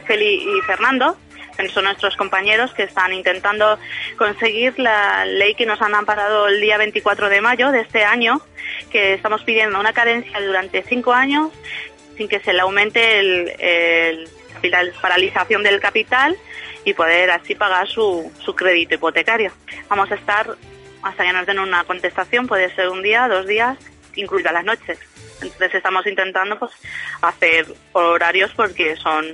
Feli 0.07 0.35
y 0.37 0.61
Fernando 0.65 1.17
son 1.75 1.83
nuestros 1.83 2.17
compañeros 2.17 2.73
que 2.73 2.85
están 2.85 3.12
intentando 3.12 3.81
conseguir 4.17 4.79
la 4.79 5.25
ley 5.25 5.57
que 5.57 5.67
nos 5.67 5.83
han 5.83 5.97
amparado 5.97 6.47
el 6.47 6.61
día 6.61 6.79
24 6.79 7.29
de 7.29 7.41
mayo 7.41 7.73
de 7.73 7.81
este 7.81 8.05
año, 8.05 8.41
que 8.93 9.15
estamos 9.15 9.43
pidiendo 9.43 9.81
una 9.81 9.93
cadencia 9.93 10.41
durante 10.41 10.85
cinco 10.85 11.12
años 11.12 11.50
sin 12.18 12.28
que 12.28 12.40
se 12.40 12.52
le 12.52 12.60
aumente 12.60 13.20
el, 13.20 14.28
la 14.64 14.82
paralización 15.00 15.62
del 15.62 15.80
capital 15.80 16.37
y 16.84 16.92
poder 16.92 17.30
así 17.30 17.54
pagar 17.54 17.88
su, 17.88 18.30
su 18.44 18.54
crédito 18.54 18.96
hipotecario. 18.96 19.52
Vamos 19.88 20.10
a 20.10 20.16
estar 20.16 20.54
hasta 21.02 21.25
que 21.25 21.32
nos 21.32 21.46
den 21.46 21.60
una 21.60 21.84
contestación, 21.84 22.46
puede 22.46 22.75
ser 22.75 22.90
un 22.90 23.02
día, 23.02 23.28
dos 23.28 23.46
días, 23.46 23.78
incluidas 24.16 24.52
las 24.52 24.64
noches. 24.64 24.98
Entonces 25.40 25.76
estamos 25.76 26.06
intentando 26.06 26.58
pues 26.58 26.72
hacer 27.22 27.66
horarios 27.92 28.50
porque 28.56 28.96
son 28.96 29.26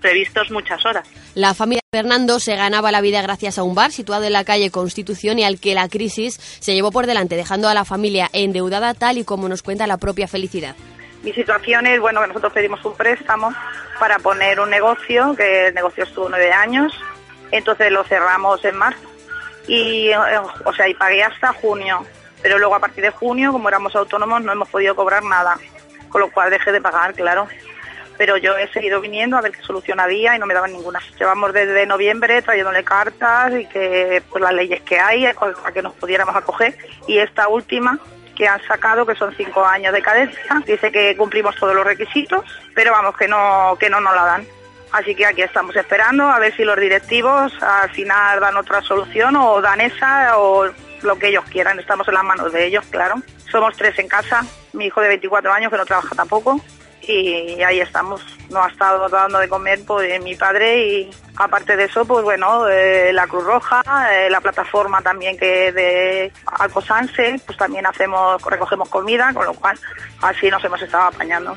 previstos 0.00 0.50
muchas 0.50 0.84
horas. 0.84 1.08
La 1.34 1.54
familia 1.54 1.82
Fernando 1.92 2.40
se 2.40 2.56
ganaba 2.56 2.90
la 2.90 3.00
vida 3.00 3.22
gracias 3.22 3.58
a 3.58 3.62
un 3.62 3.74
bar 3.74 3.92
situado 3.92 4.24
en 4.24 4.32
la 4.32 4.44
calle 4.44 4.70
Constitución 4.70 5.38
y 5.38 5.44
al 5.44 5.60
que 5.60 5.74
la 5.74 5.88
crisis 5.88 6.34
se 6.34 6.74
llevó 6.74 6.90
por 6.90 7.06
delante, 7.06 7.36
dejando 7.36 7.68
a 7.68 7.74
la 7.74 7.84
familia 7.84 8.28
endeudada 8.32 8.94
tal 8.94 9.18
y 9.18 9.24
como 9.24 9.48
nos 9.48 9.62
cuenta 9.62 9.86
la 9.86 9.98
propia 9.98 10.26
felicidad. 10.26 10.74
Mi 11.22 11.32
situación 11.32 11.86
es, 11.86 12.00
bueno, 12.00 12.20
que 12.20 12.28
nosotros 12.28 12.52
pedimos 12.52 12.84
un 12.84 12.96
préstamo 12.96 13.52
para 13.98 14.18
poner 14.18 14.60
un 14.60 14.70
negocio, 14.70 15.34
que 15.36 15.68
el 15.68 15.74
negocio 15.74 16.04
estuvo 16.04 16.28
nueve 16.28 16.52
años, 16.52 16.92
entonces 17.50 17.90
lo 17.90 18.04
cerramos 18.04 18.64
en 18.64 18.76
marzo. 18.76 19.08
Y, 19.66 20.10
o 20.64 20.72
sea, 20.72 20.88
y 20.88 20.94
pagué 20.94 21.22
hasta 21.22 21.52
junio, 21.52 22.04
pero 22.40 22.58
luego 22.58 22.74
a 22.74 22.80
partir 22.80 23.04
de 23.04 23.10
junio, 23.10 23.52
como 23.52 23.68
éramos 23.68 23.94
autónomos, 23.94 24.42
no 24.42 24.52
hemos 24.52 24.68
podido 24.68 24.94
cobrar 24.94 25.22
nada, 25.22 25.58
con 26.08 26.20
lo 26.20 26.30
cual 26.30 26.50
dejé 26.50 26.72
de 26.72 26.80
pagar, 26.80 27.12
claro 27.14 27.48
pero 28.18 28.36
yo 28.36 28.58
he 28.58 28.70
seguido 28.72 29.00
viniendo 29.00 29.38
a 29.38 29.40
ver 29.40 29.52
qué 29.52 29.62
solución 29.62 30.00
había 30.00 30.34
y 30.34 30.38
no 30.38 30.46
me 30.46 30.52
daban 30.52 30.72
ninguna. 30.72 31.00
Llevamos 31.18 31.52
desde 31.52 31.86
noviembre 31.86 32.42
trayéndole 32.42 32.82
cartas 32.82 33.52
y 33.54 33.64
que 33.66 34.22
pues 34.28 34.42
las 34.42 34.52
leyes 34.52 34.82
que 34.82 34.98
hay 34.98 35.24
a 35.24 35.34
que 35.72 35.82
nos 35.82 35.94
pudiéramos 35.94 36.34
acoger 36.34 36.76
y 37.06 37.18
esta 37.18 37.48
última 37.48 37.98
que 38.38 38.46
han 38.46 38.62
sacado, 38.66 39.04
que 39.04 39.16
son 39.16 39.34
cinco 39.36 39.64
años 39.66 39.92
de 39.92 40.00
cadencia, 40.00 40.62
dice 40.64 40.92
que 40.92 41.16
cumplimos 41.16 41.56
todos 41.56 41.74
los 41.74 41.84
requisitos, 41.84 42.44
pero 42.72 42.92
vamos, 42.92 43.16
que 43.16 43.26
no, 43.26 43.76
que 43.78 43.90
no 43.90 44.00
nos 44.00 44.14
la 44.14 44.24
dan. 44.24 44.46
Así 44.92 45.14
que 45.14 45.26
aquí 45.26 45.42
estamos 45.42 45.74
esperando 45.76 46.24
a 46.30 46.38
ver 46.38 46.54
si 46.56 46.64
los 46.64 46.78
directivos 46.78 47.52
al 47.60 47.90
final 47.90 48.40
dan 48.40 48.56
otra 48.56 48.80
solución 48.80 49.36
o 49.36 49.60
dan 49.60 49.80
esa 49.80 50.38
o 50.38 50.70
lo 51.02 51.18
que 51.18 51.28
ellos 51.28 51.44
quieran. 51.50 51.78
Estamos 51.80 52.06
en 52.08 52.14
las 52.14 52.24
manos 52.24 52.52
de 52.52 52.64
ellos, 52.64 52.86
claro. 52.86 53.16
Somos 53.50 53.76
tres 53.76 53.98
en 53.98 54.08
casa, 54.08 54.44
mi 54.72 54.86
hijo 54.86 55.00
de 55.00 55.08
24 55.08 55.52
años 55.52 55.70
que 55.70 55.76
no 55.76 55.84
trabaja 55.84 56.14
tampoco 56.14 56.62
y 57.08 57.62
ahí 57.62 57.80
estamos. 57.80 58.20
No 58.50 58.62
ha 58.62 58.68
estado 58.68 59.08
dando 59.08 59.38
de 59.38 59.48
comer 59.48 59.80
pues, 59.86 60.22
mi 60.22 60.34
padre 60.34 60.86
y 60.86 61.10
aparte 61.36 61.76
de 61.76 61.84
eso, 61.84 62.04
pues 62.04 62.24
bueno, 62.24 62.68
eh, 62.68 63.12
la 63.12 63.26
Cruz 63.26 63.44
Roja, 63.44 63.82
eh, 64.12 64.30
la 64.30 64.40
plataforma 64.40 65.02
también 65.02 65.38
que 65.38 65.72
de 65.72 66.32
Alcosanse, 66.46 67.40
pues 67.46 67.56
también 67.58 67.86
hacemos, 67.86 68.42
recogemos 68.42 68.88
comida, 68.88 69.32
con 69.32 69.46
lo 69.46 69.54
cual 69.54 69.78
así 70.22 70.50
nos 70.50 70.62
hemos 70.64 70.82
estado 70.82 71.04
apañando. 71.04 71.56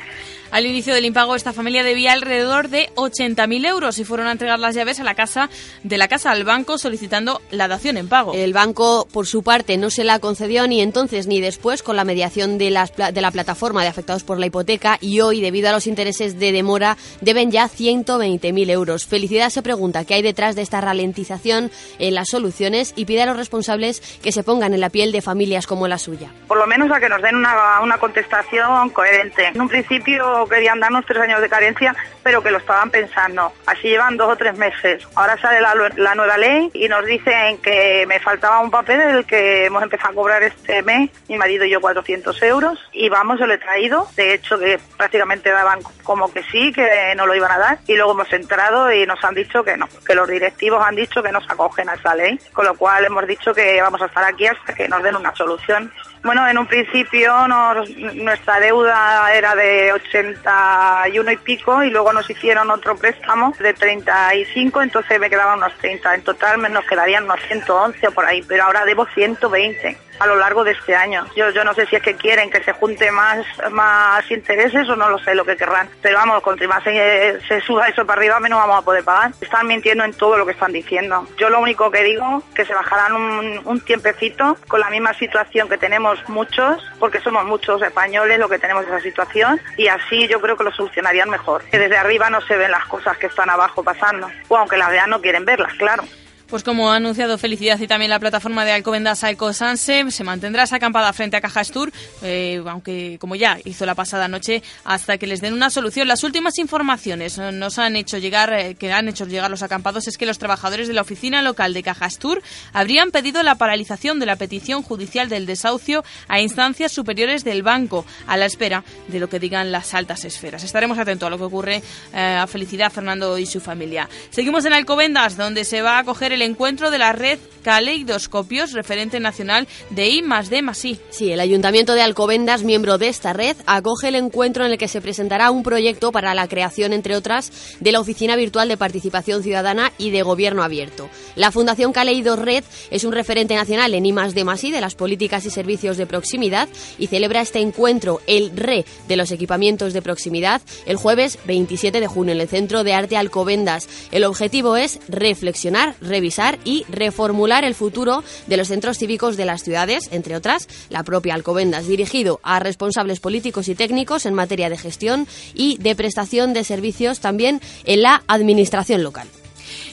Al 0.51 0.65
inicio 0.65 0.93
del 0.93 1.05
impago, 1.05 1.35
esta 1.35 1.53
familia 1.53 1.81
debía 1.81 2.11
alrededor 2.11 2.67
de 2.67 2.89
80.000 2.95 3.65
euros 3.65 3.97
y 3.99 4.03
fueron 4.03 4.27
a 4.27 4.33
entregar 4.33 4.59
las 4.59 4.75
llaves 4.75 4.99
a 4.99 5.03
la 5.05 5.15
casa 5.15 5.49
de 5.83 5.97
la 5.97 6.09
casa 6.09 6.29
al 6.31 6.43
banco 6.43 6.77
solicitando 6.77 7.41
la 7.51 7.69
dación 7.69 7.95
en 7.95 8.09
pago. 8.09 8.33
El 8.33 8.51
banco, 8.51 9.07
por 9.13 9.27
su 9.27 9.43
parte, 9.43 9.77
no 9.77 9.89
se 9.89 10.03
la 10.03 10.19
concedió 10.19 10.67
ni 10.67 10.81
entonces 10.81 11.27
ni 11.27 11.39
después 11.39 11.83
con 11.83 11.95
la 11.95 12.03
mediación 12.03 12.57
de, 12.57 12.69
las, 12.69 12.93
de 12.95 13.21
la 13.21 13.31
plataforma 13.31 13.81
de 13.81 13.87
afectados 13.87 14.25
por 14.25 14.39
la 14.39 14.45
hipoteca 14.45 14.97
y 14.99 15.21
hoy, 15.21 15.39
debido 15.39 15.69
a 15.69 15.71
los 15.71 15.87
intereses 15.87 16.37
de 16.37 16.51
demora, 16.51 16.97
deben 17.21 17.49
ya 17.49 17.69
120.000 17.69 18.69
euros. 18.71 19.05
Felicidad 19.05 19.51
se 19.51 19.61
pregunta 19.61 20.03
qué 20.03 20.15
hay 20.15 20.21
detrás 20.21 20.57
de 20.57 20.63
esta 20.63 20.81
ralentización 20.81 21.71
en 21.97 22.13
las 22.13 22.27
soluciones 22.27 22.91
y 22.97 23.05
pide 23.05 23.21
a 23.21 23.25
los 23.25 23.37
responsables 23.37 24.01
que 24.21 24.33
se 24.33 24.43
pongan 24.43 24.73
en 24.73 24.81
la 24.81 24.89
piel 24.89 25.13
de 25.13 25.21
familias 25.21 25.65
como 25.65 25.87
la 25.87 25.97
suya. 25.97 26.29
Por 26.49 26.57
lo 26.57 26.67
menos 26.67 26.91
a 26.91 26.99
que 26.99 27.07
nos 27.07 27.21
den 27.21 27.37
una, 27.37 27.79
una 27.81 27.97
contestación 27.97 28.89
coherente. 28.89 29.47
En 29.47 29.61
un 29.61 29.69
principio 29.69 30.40
querían 30.47 30.79
darnos 30.79 31.05
tres 31.05 31.21
años 31.21 31.41
de 31.41 31.49
carencia, 31.49 31.95
pero 32.23 32.41
que 32.41 32.51
lo 32.51 32.57
estaban 32.57 32.89
pensando. 32.89 33.51
Así 33.65 33.89
llevan 33.89 34.17
dos 34.17 34.33
o 34.33 34.35
tres 34.35 34.57
meses. 34.57 35.07
Ahora 35.15 35.37
sale 35.37 35.61
la, 35.61 36.15
nueva 36.15 36.37
ley 36.37 36.69
y 36.73 36.87
nos 36.87 37.05
dicen 37.05 37.57
que 37.59 38.05
me 38.07 38.19
faltaba 38.19 38.59
un 38.59 38.71
papel 38.71 38.99
del 38.99 39.25
que 39.25 39.65
hemos 39.65 39.83
empezado 39.83 40.11
a 40.11 40.15
cobrar 40.15 40.43
este 40.43 40.81
mes, 40.83 41.09
mi 41.27 41.37
marido 41.37 41.65
y 41.65 41.69
yo 41.69 41.81
400 41.81 42.41
euros, 42.43 42.79
y 42.91 43.09
vamos, 43.09 43.39
yo 43.39 43.47
lo 43.47 43.53
he 43.53 43.57
traído. 43.57 44.07
De 44.15 44.33
hecho, 44.33 44.57
que 44.59 44.79
prácticamente 44.97 45.49
daban 45.49 45.79
como 46.03 46.31
que 46.31 46.43
sí, 46.43 46.71
que 46.73 47.13
no 47.15 47.25
lo 47.25 47.35
iban 47.35 47.51
a 47.51 47.57
dar, 47.57 47.79
y 47.87 47.95
luego 47.95 48.11
hemos 48.11 48.31
entrado 48.33 48.91
y 48.91 49.05
nos 49.05 49.23
han 49.23 49.35
dicho 49.35 49.63
que 49.63 49.77
no, 49.77 49.87
que 50.05 50.15
los 50.15 50.27
directivos 50.27 50.83
han 50.85 50.95
dicho 50.95 51.23
que 51.23 51.31
no 51.31 51.41
se 51.41 51.51
acogen 51.51 51.89
a 51.89 51.93
esa 51.93 52.15
ley, 52.15 52.39
con 52.53 52.65
lo 52.65 52.75
cual 52.75 53.05
hemos 53.05 53.25
dicho 53.27 53.53
que 53.53 53.81
vamos 53.81 54.01
a 54.01 54.05
estar 54.05 54.23
aquí 54.23 54.47
hasta 54.47 54.73
que 54.73 54.87
nos 54.87 55.03
den 55.03 55.15
una 55.15 55.35
solución. 55.35 55.91
Bueno, 56.23 56.47
en 56.47 56.57
un 56.59 56.67
principio 56.67 57.47
nuestra 57.47 58.59
deuda 58.59 59.33
era 59.33 59.55
de 59.55 59.91
81 59.91 61.31
y 61.31 61.37
pico 61.37 61.81
y 61.83 61.89
luego 61.89 62.13
nos 62.13 62.29
hicieron 62.29 62.69
otro 62.69 62.95
préstamo 62.95 63.55
de 63.59 63.73
35, 63.73 64.83
entonces 64.83 65.19
me 65.19 65.31
quedaban 65.31 65.57
unos 65.57 65.75
30. 65.79 66.13
En 66.13 66.23
total 66.23 66.61
nos 66.71 66.85
quedarían 66.85 67.23
unos 67.23 67.41
111 67.47 68.07
o 68.07 68.11
por 68.11 68.25
ahí, 68.25 68.43
pero 68.47 68.65
ahora 68.65 68.85
debo 68.85 69.07
120 69.07 69.97
a 70.21 70.27
lo 70.27 70.35
largo 70.35 70.63
de 70.63 70.71
este 70.71 70.95
año. 70.95 71.25
Yo, 71.35 71.49
yo 71.49 71.63
no 71.63 71.73
sé 71.73 71.87
si 71.87 71.95
es 71.95 72.03
que 72.03 72.15
quieren 72.15 72.51
que 72.51 72.63
se 72.63 72.73
junte 72.73 73.11
más, 73.11 73.43
más 73.71 74.29
intereses 74.29 74.87
o 74.87 74.95
no 74.95 75.09
lo 75.09 75.17
sé 75.17 75.33
lo 75.33 75.45
que 75.45 75.57
querrán. 75.57 75.89
Pero 76.01 76.17
vamos, 76.17 76.43
contra 76.43 76.67
más 76.67 76.83
se, 76.83 77.39
se 77.47 77.59
suba 77.61 77.87
eso 77.87 78.05
para 78.05 78.19
arriba, 78.19 78.39
menos 78.39 78.59
vamos 78.59 78.77
a 78.77 78.85
poder 78.85 79.03
pagar. 79.03 79.31
Están 79.41 79.65
mintiendo 79.65 80.03
en 80.03 80.13
todo 80.13 80.37
lo 80.37 80.45
que 80.45 80.51
están 80.51 80.71
diciendo. 80.71 81.27
Yo 81.37 81.49
lo 81.49 81.59
único 81.59 81.89
que 81.89 82.03
digo 82.03 82.43
que 82.53 82.65
se 82.65 82.73
bajarán 82.73 83.13
un, 83.13 83.61
un 83.65 83.81
tiempecito 83.81 84.57
con 84.67 84.79
la 84.79 84.91
misma 84.91 85.13
situación 85.15 85.67
que 85.67 85.79
tenemos 85.79 86.19
muchos, 86.29 86.85
porque 86.99 87.19
somos 87.21 87.43
muchos 87.45 87.81
españoles 87.81 88.37
lo 88.37 88.47
que 88.47 88.59
tenemos 88.59 88.85
esa 88.85 88.99
situación, 88.99 89.59
y 89.75 89.87
así 89.87 90.27
yo 90.27 90.39
creo 90.39 90.55
que 90.55 90.63
lo 90.63 90.71
solucionarían 90.71 91.29
mejor. 91.29 91.63
Que 91.63 91.79
desde 91.79 91.97
arriba 91.97 92.29
no 92.29 92.41
se 92.41 92.57
ven 92.57 92.69
las 92.69 92.85
cosas 92.85 93.17
que 93.17 93.25
están 93.25 93.49
abajo 93.49 93.83
pasando, 93.83 94.29
o 94.49 94.57
aunque 94.57 94.77
las 94.77 94.91
vean 94.91 95.09
no 95.09 95.19
quieren 95.19 95.45
verlas, 95.45 95.73
claro. 95.73 96.03
Pues 96.51 96.63
como 96.63 96.91
ha 96.91 96.97
anunciado 96.97 97.37
Felicidad 97.37 97.79
y 97.79 97.87
también 97.87 98.09
la 98.09 98.19
plataforma 98.19 98.65
de 98.65 98.73
Alcobendas 98.73 99.19
Sanse, 99.53 100.11
se 100.11 100.23
mantendrá 100.25 100.65
acampada 100.69 101.13
frente 101.13 101.37
a 101.37 101.41
Cajas 101.41 101.71
Tour, 101.71 101.93
eh, 102.23 102.61
aunque 102.67 103.15
como 103.21 103.35
ya 103.35 103.57
hizo 103.63 103.85
la 103.85 103.95
pasada 103.95 104.27
noche, 104.27 104.61
hasta 104.83 105.17
que 105.17 105.27
les 105.27 105.39
den 105.39 105.53
una 105.53 105.69
solución. 105.69 106.09
Las 106.09 106.25
últimas 106.25 106.57
informaciones 106.57 107.37
nos 107.37 107.79
han 107.79 107.95
hecho 107.95 108.17
llegar, 108.17 108.51
eh, 108.51 108.75
que 108.75 108.91
han 108.91 109.07
hecho 109.07 109.25
llegar 109.25 109.49
los 109.49 109.63
acampados 109.63 110.09
es 110.09 110.17
que 110.17 110.25
los 110.25 110.39
trabajadores 110.39 110.89
de 110.89 110.93
la 110.93 111.03
oficina 111.03 111.41
local 111.41 111.73
de 111.73 111.83
Cajas 111.83 112.17
Tour 112.17 112.41
habrían 112.73 113.11
pedido 113.11 113.43
la 113.43 113.55
paralización 113.55 114.19
de 114.19 114.25
la 114.25 114.35
petición 114.35 114.83
judicial 114.83 115.29
del 115.29 115.45
desahucio 115.45 116.03
a 116.27 116.41
instancias 116.41 116.91
superiores 116.91 117.45
del 117.45 117.63
banco, 117.63 118.05
a 118.27 118.35
la 118.35 118.45
espera 118.45 118.83
de 119.07 119.21
lo 119.21 119.29
que 119.29 119.39
digan 119.39 119.71
las 119.71 119.93
altas 119.93 120.25
esferas. 120.25 120.65
Estaremos 120.65 120.97
atentos 120.97 121.27
a 121.27 121.29
lo 121.29 121.37
que 121.37 121.45
ocurre 121.45 121.81
eh, 122.13 122.37
a 122.41 122.45
Felicidad, 122.45 122.91
Fernando 122.91 123.37
y 123.37 123.45
su 123.45 123.61
familia. 123.61 124.09
Seguimos 124.31 124.65
en 124.65 124.73
Alcobendas, 124.73 125.37
donde 125.37 125.63
se 125.63 125.81
va 125.81 125.97
a 125.97 126.03
coger 126.03 126.33
el 126.33 126.40
encuentro 126.41 126.91
de 126.91 126.97
la 126.97 127.13
red 127.13 127.39
Caleidoscopios, 127.61 128.73
referente 128.73 129.19
nacional 129.19 129.67
de 129.91 130.09
I 130.09 130.21
más 130.21 130.49
D 130.49 130.61
más 130.61 130.83
I. 130.83 130.99
Sí, 131.09 131.31
el 131.31 131.39
Ayuntamiento 131.39 131.93
de 131.93 132.01
Alcobendas, 132.01 132.63
miembro 132.63 132.97
de 132.97 133.07
esta 133.07 133.33
red, 133.33 133.55
acoge 133.65 134.07
el 134.07 134.15
encuentro 134.15 134.65
en 134.65 134.71
el 134.71 134.77
que 134.77 134.87
se 134.87 135.01
presentará 135.01 135.51
un 135.51 135.63
proyecto 135.63 136.11
para 136.11 136.33
la 136.33 136.47
creación, 136.47 136.93
entre 136.93 137.15
otras, 137.15 137.51
de 137.79 137.91
la 137.91 137.99
Oficina 137.99 138.35
Virtual 138.35 138.67
de 138.67 138.77
Participación 138.77 139.43
Ciudadana 139.43 139.91
y 139.97 140.09
de 140.09 140.23
Gobierno 140.23 140.63
Abierto. 140.63 141.09
La 141.35 141.51
Fundación 141.51 141.93
Caleidos 141.93 142.39
Red 142.39 142.63
es 142.89 143.03
un 143.03 143.11
referente 143.11 143.55
nacional 143.55 143.93
en 143.93 144.05
I 144.05 144.11
más 144.11 144.33
D 144.33 144.43
más 144.43 144.63
I 144.63 144.71
de 144.71 144.81
las 144.81 144.95
políticas 144.95 145.45
y 145.45 145.49
servicios 145.49 145.97
de 145.97 146.07
proximidad 146.07 146.67
y 146.97 147.07
celebra 147.07 147.41
este 147.41 147.59
encuentro, 147.59 148.21
el 148.27 148.51
RE 148.55 148.85
de 149.07 149.15
los 149.15 149.31
equipamientos 149.31 149.93
de 149.93 150.01
proximidad, 150.01 150.61
el 150.85 150.97
jueves 150.97 151.37
27 151.45 151.99
de 151.99 152.07
junio 152.07 152.33
en 152.33 152.41
el 152.41 152.47
Centro 152.47 152.83
de 152.83 152.93
Arte 152.93 153.17
Alcobendas. 153.17 153.87
El 154.11 154.23
objetivo 154.23 154.77
es 154.77 154.99
reflexionar, 155.07 155.95
revisar 156.01 156.30
y 156.63 156.85
reformular 156.89 157.63
el 157.63 157.75
futuro 157.75 158.23
de 158.47 158.57
los 158.57 158.69
centros 158.69 158.97
cívicos 158.97 159.37
de 159.37 159.45
las 159.45 159.63
ciudades, 159.63 160.09
entre 160.11 160.35
otras, 160.35 160.67
la 160.89 161.03
propia 161.03 161.33
Alcobendas, 161.33 161.87
dirigido 161.87 162.39
a 162.43 162.59
responsables 162.59 163.19
políticos 163.19 163.67
y 163.67 163.75
técnicos 163.75 164.25
en 164.25 164.33
materia 164.33 164.69
de 164.69 164.77
gestión 164.77 165.27
y 165.53 165.77
de 165.77 165.95
prestación 165.95 166.53
de 166.53 166.63
servicios 166.63 167.19
también 167.19 167.61
en 167.85 168.01
la 168.01 168.23
administración 168.27 169.03
local. 169.03 169.27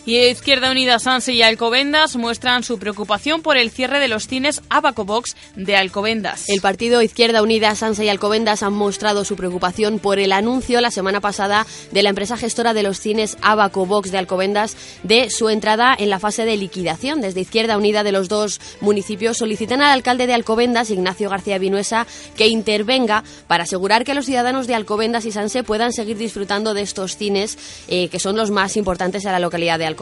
Y 0.09 0.17
Izquierda 0.21 0.71
Unida, 0.71 0.99
Sanse 0.99 1.35
y 1.35 1.43
Alcobendas 1.43 2.17
muestran 2.17 2.63
su 2.63 2.79
preocupación 2.79 3.43
por 3.43 3.59
el 3.59 3.71
cierre 3.71 4.01
de 4.01 4.09
los 4.09 4.27
cines 4.27 4.63
Abaco 4.71 5.05
Box 5.05 5.37
de 5.55 5.77
Alcobendas. 5.77 6.49
El 6.49 6.63
partido 6.63 7.03
Izquierda 7.03 7.43
Unida, 7.43 7.75
Sanse 7.75 8.07
y 8.07 8.09
Alcobendas 8.09 8.63
han 8.63 8.73
mostrado 8.73 9.27
su 9.27 9.37
preocupación 9.37 9.99
por 9.99 10.19
el 10.19 10.33
anuncio 10.33 10.81
la 10.81 10.91
semana 10.91 11.21
pasada 11.21 11.67
de 11.93 12.03
la 12.03 12.09
empresa 12.09 12.39
gestora 12.39 12.73
de 12.73 12.85
los 12.85 12.99
cines 12.99 13.37
Abaco 13.43 13.85
Box 13.85 14.11
de 14.11 14.17
Alcobendas 14.17 14.79
de 15.03 15.29
su 15.29 15.51
entrada 15.51 15.95
en 15.99 16.09
la 16.09 16.19
fase 16.19 16.47
de 16.47 16.57
liquidación. 16.57 17.21
Desde 17.21 17.43
Izquierda 17.43 17.77
Unida 17.77 18.03
de 18.03 18.13
los 18.13 18.31
dos 18.31 18.63
municipios 18.81 19.37
solicitan 19.37 19.83
al 19.83 19.91
alcalde 19.91 20.27
de 20.27 20.33
Alcobendas, 20.33 20.89
Ignacio 20.89 21.29
García 21.29 21.59
Vinuesa, 21.59 22.07
que 22.35 22.47
intervenga 22.49 23.25
para 23.47 23.65
asegurar 23.65 24.05
que 24.05 24.15
los 24.15 24.25
ciudadanos 24.25 24.67
de 24.67 24.75
Alcobendas 24.75 25.27
y 25.27 25.33
Sanse 25.33 25.65
puedan 25.65 25.93
seguir 25.93 26.17
disfrutando 26.17 26.73
de 26.73 26.81
estos 26.81 27.19
cines 27.19 27.59
eh, 27.89 28.09
que 28.09 28.19
son 28.19 28.37
los 28.37 28.51
más 28.51 28.79
importantes 28.79 29.27
en 29.27 29.33
la 29.33 29.39
localidad 29.39 29.79
de 29.79 29.85
Alcobendas. 29.85 29.98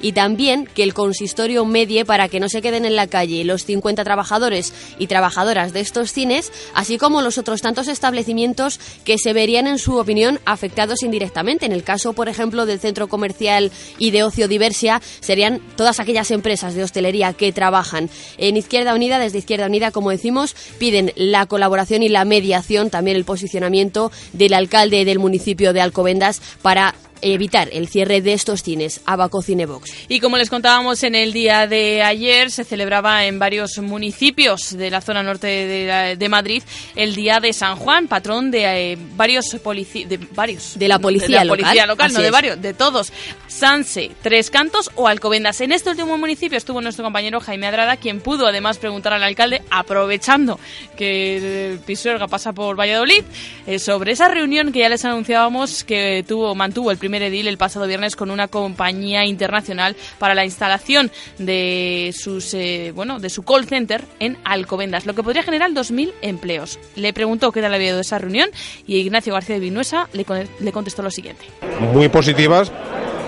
Y 0.00 0.12
también 0.12 0.66
que 0.66 0.82
el 0.82 0.94
consistorio 0.94 1.64
medie 1.64 2.04
para 2.04 2.28
que 2.28 2.40
no 2.40 2.48
se 2.48 2.62
queden 2.62 2.84
en 2.84 2.96
la 2.96 3.06
calle 3.06 3.44
los 3.44 3.64
50 3.64 4.04
trabajadores 4.04 4.72
y 4.98 5.06
trabajadoras 5.06 5.72
de 5.72 5.80
estos 5.80 6.12
cines, 6.12 6.52
así 6.74 6.98
como 6.98 7.22
los 7.22 7.38
otros 7.38 7.62
tantos 7.62 7.88
establecimientos 7.88 8.80
que 9.04 9.18
se 9.18 9.32
verían, 9.32 9.66
en 9.66 9.78
su 9.78 9.98
opinión, 9.98 10.40
afectados 10.44 11.02
indirectamente. 11.02 11.66
En 11.66 11.72
el 11.72 11.82
caso, 11.82 12.12
por 12.12 12.28
ejemplo, 12.28 12.66
del 12.66 12.80
centro 12.80 13.08
comercial 13.08 13.72
y 13.98 14.10
de 14.10 14.22
ocio 14.22 14.48
Diversia, 14.48 15.00
serían 15.20 15.60
todas 15.76 16.00
aquellas 16.00 16.30
empresas 16.30 16.74
de 16.74 16.82
hostelería 16.82 17.32
que 17.32 17.52
trabajan 17.52 18.10
en 18.38 18.56
Izquierda 18.56 18.94
Unida, 18.94 19.18
desde 19.18 19.38
Izquierda 19.38 19.66
Unida, 19.66 19.90
como 19.90 20.10
decimos, 20.10 20.54
piden 20.78 21.12
la 21.16 21.46
colaboración 21.46 22.02
y 22.02 22.08
la 22.08 22.24
mediación, 22.24 22.90
también 22.90 23.16
el 23.16 23.24
posicionamiento 23.24 24.12
del 24.32 24.54
alcalde 24.54 25.04
del 25.04 25.18
municipio 25.18 25.72
de 25.72 25.80
Alcobendas 25.80 26.40
para 26.62 26.94
evitar 27.24 27.68
el 27.72 27.88
cierre 27.88 28.20
de 28.20 28.34
estos 28.34 28.62
cines, 28.62 29.00
Abaco 29.06 29.42
Cinebox. 29.42 29.90
Y 30.08 30.20
como 30.20 30.36
les 30.36 30.50
contábamos 30.50 31.02
en 31.02 31.14
el 31.14 31.32
día 31.32 31.66
de 31.66 32.02
ayer, 32.02 32.50
se 32.50 32.64
celebraba 32.64 33.24
en 33.24 33.38
varios 33.38 33.78
municipios 33.78 34.76
de 34.76 34.90
la 34.90 35.00
zona 35.00 35.22
norte 35.22 35.46
de, 35.46 36.28
Madrid 36.28 36.62
el 36.96 37.14
Día 37.14 37.38
de 37.38 37.52
San 37.52 37.76
Juan, 37.76 38.08
patrón 38.08 38.50
de 38.50 38.92
eh, 38.92 38.98
varios 39.14 39.46
de 39.50 40.18
varios 40.32 40.78
de 40.78 40.88
la 40.88 40.98
policía 40.98 41.40
de 41.40 41.44
la 41.44 41.50
policía 41.50 41.86
local, 41.86 42.12
no 42.12 42.20
de 42.20 42.30
varios, 42.30 42.60
de 42.60 42.74
todos. 42.74 43.12
Sanse, 43.46 44.10
Tres 44.22 44.50
Cantos 44.50 44.90
o 44.96 45.06
Alcobendas. 45.06 45.60
En 45.60 45.72
este 45.72 45.90
último 45.90 46.18
municipio 46.18 46.58
estuvo 46.58 46.80
nuestro 46.80 47.04
compañero 47.04 47.40
Jaime 47.40 47.66
Adrada, 47.66 47.96
quien 47.96 48.20
pudo 48.20 48.46
además 48.46 48.78
preguntar 48.78 49.12
al 49.12 49.22
alcalde, 49.22 49.62
aprovechando 49.70 50.58
que 50.96 51.78
Pisuerga 51.86 52.26
pasa 52.26 52.52
por 52.52 52.78
Valladolid, 52.78 53.22
eh, 53.66 53.78
sobre 53.78 54.12
esa 54.12 54.28
reunión 54.28 54.72
que 54.72 54.80
ya 54.80 54.88
les 54.88 55.04
anunciábamos 55.04 55.84
que 55.84 56.24
tuvo 56.26 56.54
mantuvo 56.54 56.90
el 56.90 56.98
primer 56.98 57.13
edil 57.22 57.48
el 57.48 57.58
pasado 57.58 57.86
viernes 57.86 58.16
con 58.16 58.30
una 58.30 58.48
compañía 58.48 59.24
internacional 59.24 59.96
para 60.18 60.34
la 60.34 60.44
instalación 60.44 61.10
de 61.38 62.14
sus 62.16 62.54
eh, 62.54 62.92
bueno 62.94 63.20
de 63.20 63.30
su 63.30 63.42
call 63.42 63.66
center 63.66 64.04
en 64.20 64.38
Alcobendas, 64.44 65.06
lo 65.06 65.14
que 65.14 65.22
podría 65.22 65.42
generar 65.42 65.70
2.000 65.70 66.12
empleos. 66.22 66.78
Le 66.96 67.12
preguntó 67.12 67.52
qué 67.52 67.60
tal 67.60 67.74
había 67.74 67.88
ido 67.88 68.00
esa 68.00 68.18
reunión 68.18 68.50
y 68.86 68.96
Ignacio 68.96 69.32
García 69.34 69.56
de 69.56 69.60
Vinuesa 69.60 70.08
le, 70.12 70.24
le 70.60 70.72
contestó 70.72 71.02
lo 71.02 71.10
siguiente. 71.10 71.44
Muy 71.92 72.08
positivas, 72.08 72.72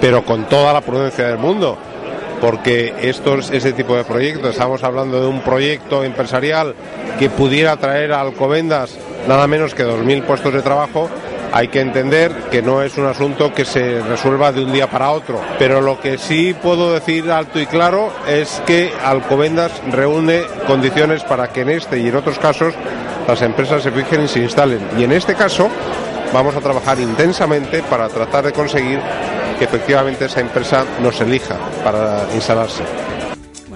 pero 0.00 0.24
con 0.24 0.48
toda 0.48 0.72
la 0.72 0.80
prudencia 0.80 1.26
del 1.28 1.38
mundo 1.38 1.78
porque 2.40 2.94
estos, 3.00 3.50
ese 3.50 3.72
tipo 3.72 3.96
de 3.96 4.04
proyectos, 4.04 4.50
estamos 4.50 4.84
hablando 4.84 5.20
de 5.20 5.26
un 5.26 5.40
proyecto 5.40 6.04
empresarial 6.04 6.74
que 7.18 7.30
pudiera 7.30 7.76
traer 7.78 8.12
a 8.12 8.20
Alcobendas 8.20 8.98
nada 9.26 9.46
menos 9.46 9.74
que 9.74 9.84
2.000 9.84 10.22
puestos 10.22 10.52
de 10.52 10.62
trabajo, 10.62 11.10
hay 11.56 11.68
que 11.68 11.80
entender 11.80 12.32
que 12.50 12.60
no 12.60 12.82
es 12.82 12.98
un 12.98 13.06
asunto 13.06 13.54
que 13.54 13.64
se 13.64 14.02
resuelva 14.02 14.52
de 14.52 14.62
un 14.62 14.74
día 14.74 14.90
para 14.90 15.10
otro, 15.10 15.40
pero 15.58 15.80
lo 15.80 15.98
que 15.98 16.18
sí 16.18 16.54
puedo 16.62 16.92
decir 16.92 17.30
alto 17.30 17.58
y 17.58 17.64
claro 17.64 18.12
es 18.28 18.60
que 18.66 18.92
Alcobendas 19.02 19.72
reúne 19.90 20.42
condiciones 20.66 21.24
para 21.24 21.48
que 21.48 21.62
en 21.62 21.70
este 21.70 21.98
y 21.98 22.08
en 22.08 22.16
otros 22.16 22.38
casos 22.38 22.74
las 23.26 23.40
empresas 23.40 23.82
se 23.82 23.90
fijen 23.90 24.24
y 24.24 24.28
se 24.28 24.40
instalen. 24.40 24.86
Y 24.98 25.04
en 25.04 25.12
este 25.12 25.34
caso 25.34 25.70
vamos 26.30 26.54
a 26.56 26.60
trabajar 26.60 27.00
intensamente 27.00 27.82
para 27.84 28.10
tratar 28.10 28.44
de 28.44 28.52
conseguir 28.52 29.00
que 29.58 29.64
efectivamente 29.64 30.26
esa 30.26 30.40
empresa 30.40 30.84
nos 31.00 31.18
elija 31.22 31.56
para 31.82 32.26
instalarse. 32.34 32.82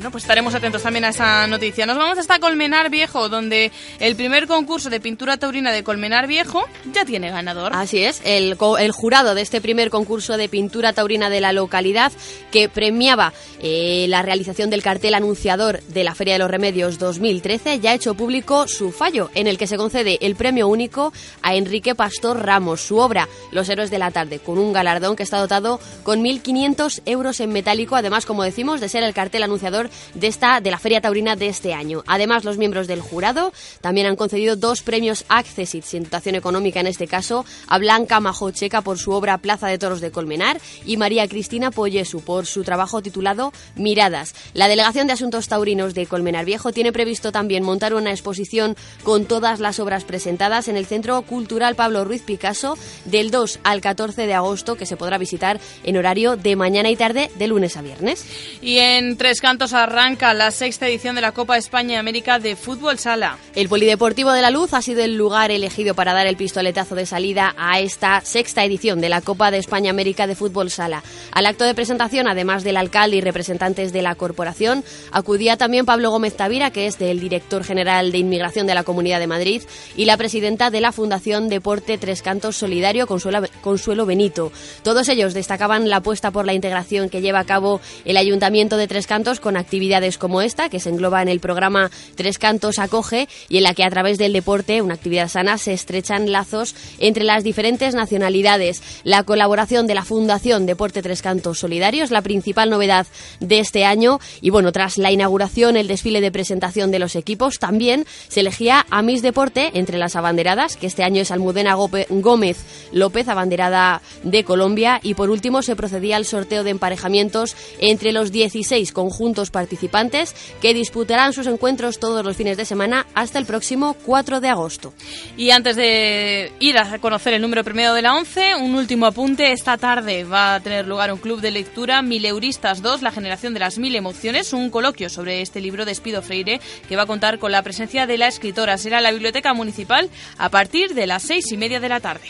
Bueno, 0.01 0.13
pues 0.13 0.25
estaremos 0.25 0.55
atentos 0.55 0.83
también 0.83 1.05
a 1.05 1.11
esa 1.11 1.47
noticia. 1.47 1.85
Nos 1.85 1.99
vamos 1.99 2.17
hasta 2.17 2.39
Colmenar 2.39 2.89
Viejo, 2.89 3.29
donde 3.29 3.71
el 3.99 4.17
primer 4.17 4.47
concurso 4.47 4.89
de 4.89 4.99
pintura 4.99 5.37
taurina 5.37 5.73
de 5.73 5.85
Colmenar 5.85 6.27
Viejo 6.27 6.65
ya 6.91 7.05
tiene 7.05 7.31
ganador. 7.31 7.73
Así 7.75 8.03
es, 8.03 8.23
el, 8.25 8.57
el 8.79 8.93
jurado 8.93 9.35
de 9.35 9.43
este 9.43 9.61
primer 9.61 9.91
concurso 9.91 10.39
de 10.39 10.49
pintura 10.49 10.95
taurina 10.95 11.29
de 11.29 11.43
la 11.43 11.53
localidad, 11.53 12.13
que 12.51 12.71
premiaba 12.71 13.35
eh, 13.61 14.07
la 14.09 14.23
realización 14.23 14.71
del 14.71 14.83
cartel 14.83 15.13
anunciador 15.13 15.83
de 15.83 16.03
la 16.03 16.15
Feria 16.15 16.33
de 16.33 16.39
los 16.39 16.51
Remedios 16.51 16.99
2013, 16.99 17.81
ya 17.81 17.91
ha 17.91 17.95
hecho 17.95 18.15
público 18.15 18.67
su 18.69 18.93
fallo, 18.93 19.31
en 19.35 19.49
el 19.49 19.59
que 19.59 19.67
se 19.67 19.77
concede 19.77 20.17
el 20.23 20.35
premio 20.35 20.67
único 20.67 21.13
a 21.43 21.57
Enrique 21.57 21.95
Pastor 21.95 22.43
Ramos, 22.43 22.81
su 22.81 22.97
obra 22.97 23.29
Los 23.53 23.69
Héroes 23.69 23.91
de 23.91 23.99
la 23.99 24.13
Tarde, 24.13 24.39
con 24.39 24.57
un 24.57 24.73
galardón 24.73 25.15
que 25.15 25.25
está 25.25 25.37
dotado 25.37 25.79
con 26.05 26.25
1.500 26.25 27.03
euros 27.05 27.39
en 27.41 27.53
metálico, 27.53 27.97
además, 27.97 28.25
como 28.25 28.45
decimos, 28.45 28.81
de 28.81 28.89
ser 28.89 29.03
el 29.03 29.13
cartel 29.13 29.43
anunciador 29.43 29.90
de 30.15 30.27
esta 30.27 30.61
de 30.61 30.71
la 30.71 30.79
Feria 30.79 31.01
Taurina 31.01 31.37
de 31.37 31.49
este 31.49 31.75
año. 31.75 32.03
Además, 32.07 32.45
los 32.45 32.59
miembros 32.59 32.87
del 32.87 33.01
jurado 33.01 33.53
también 33.81 34.07
han 34.07 34.17
concedido 34.17 34.57
dos 34.57 34.83
premios 34.83 35.25
Accessit, 35.29 35.85
sin 35.85 36.05
dotación 36.05 36.35
económica 36.35 36.81
en 36.81 36.87
este 36.87 37.07
caso, 37.07 37.45
a 37.67 37.79
Blanca 37.79 38.21
Majocheca 38.21 38.83
por 38.83 38.99
su 38.99 39.13
obra 39.13 39.39
Plaza 39.39 39.69
de 39.69 39.79
Toros 39.79 40.01
de 40.01 40.11
Colmenar 40.11 40.61
y 40.85 40.97
María 40.97 41.29
Cristina 41.29 41.71
Pollesu 41.71 42.21
por 42.21 42.47
su 42.47 42.65
trabajo 42.65 43.03
titulado 43.03 43.53
Miradas. 43.77 44.35
La 44.55 44.69
Delegación 44.69 45.07
de 45.07 45.15
Asuntos 45.15 45.49
Taurinos 45.49 45.95
de 45.95 46.07
Colmenar 46.07 46.45
Viejo 46.45 46.73
tiene 46.73 46.93
previsto 46.93 47.33
también 47.33 47.63
montar 47.63 47.95
una 47.95 48.11
exposición 48.11 48.77
con 49.03 49.25
todas 49.25 49.61
las 49.61 49.79
obras 49.81 50.05
presentadas 50.05 50.69
en 50.69 50.77
el 50.77 50.87
Centro 50.87 51.23
Cultural 51.23 51.75
Pablo 51.75 52.05
Ruiz 52.05 52.23
Picasso 52.23 52.77
del 53.05 53.31
2 53.31 53.61
al 53.65 53.81
14 53.81 54.27
de 54.27 54.35
agosto, 54.35 54.77
que 54.77 54.87
se 54.87 54.97
podrá 54.97 55.19
visitar 55.19 55.61
en 55.85 55.97
horario 55.97 56.37
de 56.37 56.57
mañana 56.57 56.91
y 56.91 56.97
tarde 56.97 57.31
de 57.37 57.47
lunes 57.47 57.77
a 57.77 57.83
viernes. 57.83 58.27
Y 58.61 58.79
en 58.79 59.17
Tres 59.17 59.41
Cantos 59.41 59.73
arranca 59.81 60.35
la 60.35 60.51
sexta 60.51 60.87
edición 60.87 61.15
de 61.15 61.23
la 61.23 61.33
Copa 61.33 61.57
España 61.57 61.95
y 61.95 61.97
América 61.97 62.39
de 62.39 62.55
Fútbol 62.55 62.99
Sala. 62.99 63.39
El 63.55 63.69
Polideportivo 63.69 64.31
de 64.31 64.43
la 64.43 64.51
Luz 64.51 64.75
ha 64.75 64.83
sido 64.83 65.03
el 65.03 65.17
lugar 65.17 65.51
elegido 65.51 65.95
para 65.95 66.13
dar 66.13 66.27
el 66.27 66.37
pistoletazo 66.37 66.95
de 66.95 67.07
salida 67.07 67.55
a 67.57 67.81
esta 67.81 68.21
sexta 68.21 68.63
edición 68.65 69.01
de 69.01 69.09
la 69.09 69.23
Copa 69.23 69.51
de 69.51 69.59
España 69.59 69.91
América 69.91 70.27
de 70.27 70.35
Fútbol 70.35 70.71
Sala. 70.71 71.03
Al 71.33 71.47
acto 71.47 71.65
de 71.65 71.75
presentación, 71.75 72.29
además 72.29 72.63
del 72.63 72.77
alcalde 72.77 73.17
y 73.17 73.21
representantes 73.23 73.93
de 73.93 74.03
la 74.03 74.15
corporación, 74.15 74.85
acudía 75.13 75.57
también 75.57 75.87
Pablo 75.87 76.11
Gómez 76.11 76.37
Tavira, 76.37 76.71
que 76.71 76.87
es 76.87 77.01
el 77.01 77.19
director 77.19 77.65
general 77.65 78.13
de 78.13 78.19
Inmigración 78.19 78.67
de 78.67 78.75
la 78.75 78.85
Comunidad 78.85 79.19
de 79.19 79.27
Madrid, 79.27 79.63
y 79.97 80.05
la 80.05 80.19
presidenta 80.19 80.71
de 80.71 80.83
la 80.83 80.93
Fundación 80.93 81.49
Deporte 81.49 81.97
Tres 81.97 82.21
Cantos 82.21 82.57
Solidario, 82.57 83.07
Consuelo 83.07 84.07
Benito. 84.07 84.53
Todos 84.83 85.09
ellos 85.09 85.33
destacaban 85.33 85.89
la 85.89 85.97
apuesta 85.97 86.31
por 86.31 86.45
la 86.45 86.53
integración 86.53 87.09
que 87.09 87.23
lleva 87.23 87.41
a 87.41 87.47
cabo 87.47 87.81
el 88.05 88.19
Ayuntamiento 88.19 88.77
de 88.77 88.87
Tres 88.87 89.07
Cantos 89.07 89.41
con 89.41 89.57
actividades 89.57 89.70
actividades 89.71 90.19
como 90.19 90.43
esta, 90.43 90.69
que 90.69 90.81
se 90.81 90.89
engloba 90.89 91.23
en 91.23 91.29
el 91.29 91.39
programa 91.39 91.93
Tres 92.17 92.39
Cantos 92.39 92.81
Acoge 92.81 93.29
y 93.49 93.59
en 93.59 93.63
la 93.63 93.73
que 93.73 93.85
a 93.85 93.91
través 93.91 94.19
del 94.19 94.33
deporte, 94.33 94.83
una 94.83 94.95
actividad 94.95 95.29
sana, 95.29 95.59
se 95.59 95.73
estrechan 95.73 96.33
lazos 96.33 96.75
entre 96.99 97.23
las 97.23 97.45
diferentes 97.45 97.95
nacionalidades. 97.95 98.83
La 99.05 99.23
colaboración 99.23 99.87
de 99.87 99.95
la 99.95 100.05
Fundación 100.05 100.67
Deporte 100.67 101.03
Tres 101.03 101.23
Cantos 101.23 101.61
Solidario 101.61 102.03
es 102.03 102.11
la 102.11 102.21
principal 102.21 102.69
novedad 102.69 103.07
de 103.39 103.61
este 103.61 103.85
año 103.85 104.19
y 104.41 104.51
bueno, 104.51 104.73
tras 104.73 104.99
la 104.99 105.13
inauguración, 105.13 105.77
el 105.77 105.87
desfile 105.87 106.21
de 106.21 106.33
presentación 106.33 106.91
de 106.91 106.99
los 106.99 107.15
equipos, 107.15 107.61
también 107.61 108.07
se 108.27 108.41
elegía 108.41 108.85
a 108.91 109.03
Miss 109.03 109.23
Deporte 109.23 109.71
entre 109.75 109.99
las 109.99 110.17
abanderadas, 110.17 110.77
que 110.77 110.89
este 110.89 111.05
año 111.05 111.23
es 111.23 111.31
Almudena 111.31 111.77
Gómez 112.09 112.57
López, 112.91 113.29
abanderada 113.29 114.03
de 114.25 114.43
Colombia, 114.43 114.99
y 115.05 115.15
por 115.15 115.31
último 115.31 115.63
se 115.63 115.77
procedía 115.77 116.17
al 116.17 116.25
sorteo 116.25 116.65
de 116.65 116.71
emparejamientos 116.71 117.55
entre 117.79 118.11
los 118.11 118.33
16 118.33 118.91
conjuntos 118.91 119.53
participantes 119.61 120.35
que 120.63 120.73
disputarán 120.73 121.35
sus 121.35 121.47
encuentros 121.47 121.99
todos 121.99 122.25
los 122.25 122.35
fines 122.35 122.57
de 122.57 122.65
semana 122.65 123.07
hasta 123.13 123.39
el 123.39 123.45
próximo 123.45 123.95
4 124.07 124.41
de 124.41 124.49
agosto. 124.49 124.95
Y 125.37 125.51
antes 125.51 125.77
de 125.77 126.51
ir 126.61 126.79
a 126.79 126.99
conocer 126.99 127.35
el 127.35 127.43
número 127.43 127.63
premiado 127.63 127.95
de 127.95 128.01
la 128.01 128.15
11, 128.15 128.55
un 128.55 128.75
último 128.75 129.05
apunte. 129.05 129.53
Esta 129.53 129.77
tarde 129.77 130.25
va 130.25 130.55
a 130.55 130.61
tener 130.61 130.87
lugar 130.87 131.13
un 131.13 131.19
club 131.19 131.43
de 131.43 131.51
lectura 131.51 132.01
Mileuristas 132.01 132.81
2, 132.81 133.03
la 133.03 133.11
generación 133.11 133.53
de 133.53 133.61
las 133.61 133.79
mil 133.79 133.95
emociones, 133.95 134.55
un 134.55 134.71
coloquio 134.71 135.11
sobre 135.11 135.43
este 135.43 135.61
libro 135.61 135.85
de 135.85 135.93
Espido 135.93 136.23
Freire 136.23 136.59
que 136.89 136.97
va 136.97 137.03
a 137.03 137.07
contar 137.07 137.39
con 137.39 137.53
la 137.53 137.63
presencia 137.63 138.07
de 138.07 138.17
la 138.17 138.29
escritora. 138.29 138.79
Será 138.79 138.97
en 138.97 139.05
la 139.05 139.13
Biblioteca 139.13 139.53
Municipal 139.53 140.09
a 140.39 140.49
partir 140.49 140.95
de 140.95 141.07
las 141.07 141.23
seis 141.23 141.53
y 141.53 141.59
media 141.59 141.81
de 141.81 141.89
la 141.91 142.01
tarde. 142.01 142.29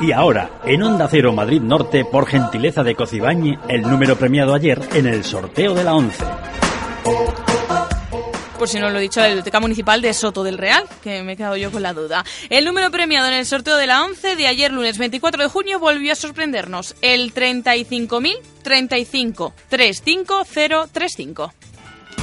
Y 0.00 0.12
ahora, 0.12 0.60
en 0.64 0.82
Onda 0.84 1.08
Cero 1.08 1.32
Madrid 1.32 1.60
Norte, 1.60 2.04
por 2.04 2.26
gentileza 2.26 2.84
de 2.84 2.94
Cocibañi, 2.94 3.56
el 3.68 3.82
número 3.82 4.16
premiado 4.16 4.54
ayer 4.54 4.80
en 4.92 5.06
el 5.06 5.24
sorteo 5.24 5.74
de 5.74 5.84
la 5.84 5.94
11. 5.94 6.43
Por 8.64 8.70
si 8.70 8.78
no 8.78 8.88
lo 8.88 8.98
he 8.98 9.02
dicho, 9.02 9.20
la 9.20 9.26
Biblioteca 9.26 9.60
Municipal 9.60 10.00
de 10.00 10.14
Soto 10.14 10.42
del 10.42 10.56
Real, 10.56 10.84
que 11.02 11.22
me 11.22 11.32
he 11.32 11.36
quedado 11.36 11.58
yo 11.58 11.70
con 11.70 11.82
la 11.82 11.92
duda. 11.92 12.24
El 12.48 12.64
número 12.64 12.90
premiado 12.90 13.28
en 13.28 13.34
el 13.34 13.44
sorteo 13.44 13.76
de 13.76 13.86
la 13.86 14.02
11 14.02 14.36
de 14.36 14.46
ayer 14.46 14.72
lunes 14.72 14.96
24 14.96 15.42
de 15.42 15.50
junio 15.50 15.78
volvió 15.78 16.12
a 16.12 16.16
sorprendernos, 16.16 16.96
el 17.02 17.34
35.035 17.34 19.52
35035. 19.68 21.52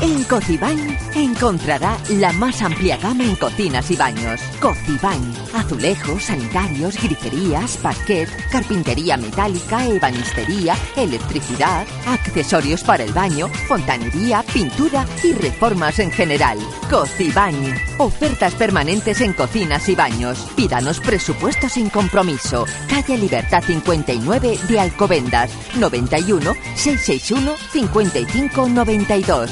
En 0.02 0.24
Cocibañ 0.24 0.98
encontrará 1.14 1.96
la 2.10 2.32
más 2.34 2.64
amplia 2.64 2.98
gama 2.98 3.24
en 3.24 3.36
cocinas 3.36 3.92
y 3.92 3.96
baños. 3.96 4.42
Cocibañ, 4.60 5.22
azulejos, 5.54 6.24
sanitarios, 6.24 7.00
griferías, 7.00 7.78
parquet, 7.78 8.28
carpintería 8.50 9.18
metálica, 9.18 9.86
ebanistería, 9.86 10.76
electricidad, 10.96 11.86
accesorios 12.08 12.84
para 12.84 13.04
el 13.04 13.14
baño, 13.14 13.48
fontanería, 13.68 14.44
pintura 14.52 15.06
y 15.24 15.34
reformas 15.34 16.00
en 16.00 16.10
general. 16.10 16.58
Cocibañ, 16.90 17.54
ofertas 18.00 18.56
permanentes 18.56 19.22
en 19.22 19.34
cocinas 19.34 19.88
y 19.88 19.94
baños. 19.94 20.48
Pídanos 20.56 21.00
presupuesto 21.00 21.70
sin 21.70 21.90
compromiso. 21.90 22.66
Calle 22.90 23.20
Libertad 23.20 23.64
59 23.64 24.58
de 24.68 24.80
Alcobendas, 24.80 25.52
91 25.78 26.56
661 26.74 27.56
5592. 27.72 29.52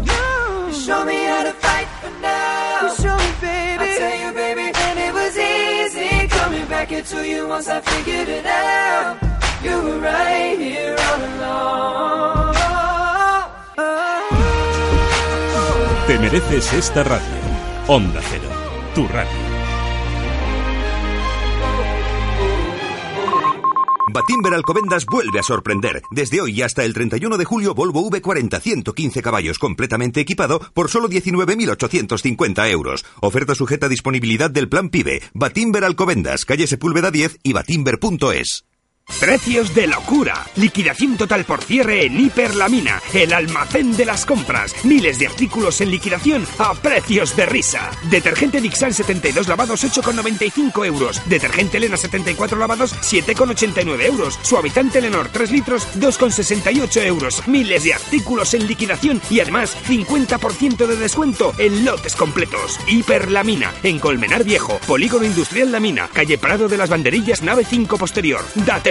Show 0.85 1.05
me 1.05 1.25
how 1.25 1.43
to 1.43 1.53
fight 1.53 1.87
for 2.01 2.09
now. 2.21 2.81
You 2.81 2.95
show 2.95 3.15
me, 3.15 3.31
baby. 3.39 3.83
I 3.83 3.97
tell 3.99 4.17
you, 4.23 4.33
baby, 4.33 4.71
and 4.73 4.97
it 4.97 5.13
was 5.13 5.37
easy 5.37 6.27
coming 6.27 6.65
back 6.65 6.91
into 6.91 7.21
you 7.27 7.47
once 7.47 7.67
I 7.69 7.81
figured 7.81 8.27
it 8.27 8.47
out. 8.47 9.17
You 9.61 9.75
were 9.83 9.99
right 9.99 10.57
here 10.57 10.95
all 10.97 11.21
along. 11.29 12.55
Te 16.07 16.17
mereces 16.17 16.73
esta 16.73 17.03
radio. 17.03 17.41
Onda 17.87 18.21
Cero, 18.21 18.49
tu 18.95 19.07
radio. 19.07 19.50
Batimber 24.11 24.53
Alcobendas 24.53 25.05
vuelve 25.05 25.39
a 25.39 25.43
sorprender. 25.43 26.01
Desde 26.11 26.41
hoy 26.41 26.61
hasta 26.61 26.83
el 26.83 26.93
31 26.93 27.37
de 27.37 27.45
julio, 27.45 27.73
Volvo 27.73 28.09
V40 28.09 28.59
115 28.59 29.21
caballos 29.21 29.57
completamente 29.57 30.19
equipado 30.19 30.59
por 30.73 30.89
solo 30.89 31.07
19.850 31.07 32.69
euros. 32.69 33.05
Oferta 33.21 33.55
sujeta 33.55 33.85
a 33.85 33.89
disponibilidad 33.89 34.51
del 34.51 34.69
plan 34.69 34.89
PIBE. 34.89 35.21
Batimber 35.33 35.83
Alcobendas, 35.83 36.45
calle 36.45 36.67
Sepúlveda 36.67 37.11
10 37.11 37.39
y 37.43 37.53
batimber.es. 37.53 38.70
Precios 39.19 39.75
de 39.75 39.87
locura. 39.87 40.47
Liquidación 40.55 41.17
total 41.17 41.45
por 41.45 41.63
cierre 41.63 42.05
en 42.05 42.19
Hiperlamina, 42.19 43.01
el 43.13 43.33
almacén 43.33 43.95
de 43.95 44.05
las 44.05 44.25
compras. 44.25 44.73
Miles 44.83 45.19
de 45.19 45.27
artículos 45.27 45.79
en 45.81 45.91
liquidación 45.91 46.45
a 46.57 46.73
precios 46.73 47.35
de 47.35 47.45
risa. 47.45 47.91
Detergente 48.09 48.61
Dixan 48.61 48.93
72 48.93 49.47
lavados 49.47 49.83
8,95 49.83 50.85
euros. 50.85 51.21
Detergente 51.27 51.77
Elena 51.77 51.97
74 51.97 52.57
lavados 52.57 52.95
7,89 52.95 54.05
euros. 54.05 54.39
Suavizante 54.41 55.01
Lenor 55.01 55.29
3 55.29 55.51
litros 55.51 55.87
2,68 55.99 57.05
euros. 57.05 57.47
Miles 57.47 57.83
de 57.83 57.93
artículos 57.93 58.53
en 58.53 58.65
liquidación 58.65 59.21
y 59.29 59.39
además 59.39 59.77
50% 59.87 60.87
de 60.87 60.95
descuento 60.95 61.53
en 61.57 61.85
lotes 61.85 62.15
completos. 62.15 62.79
Hiperlamina 62.87 63.71
en 63.83 63.99
Colmenar 63.99 64.43
Viejo, 64.43 64.79
Polígono 64.87 65.25
Industrial 65.25 65.71
La 65.71 65.79
Mina, 65.79 66.07
calle 66.11 66.37
Prado 66.37 66.67
de 66.67 66.77
las 66.77 66.89
Banderillas, 66.89 67.43
nave 67.43 67.65
5 67.65 67.97
posterior. 67.97 68.43
Date 68.55 68.90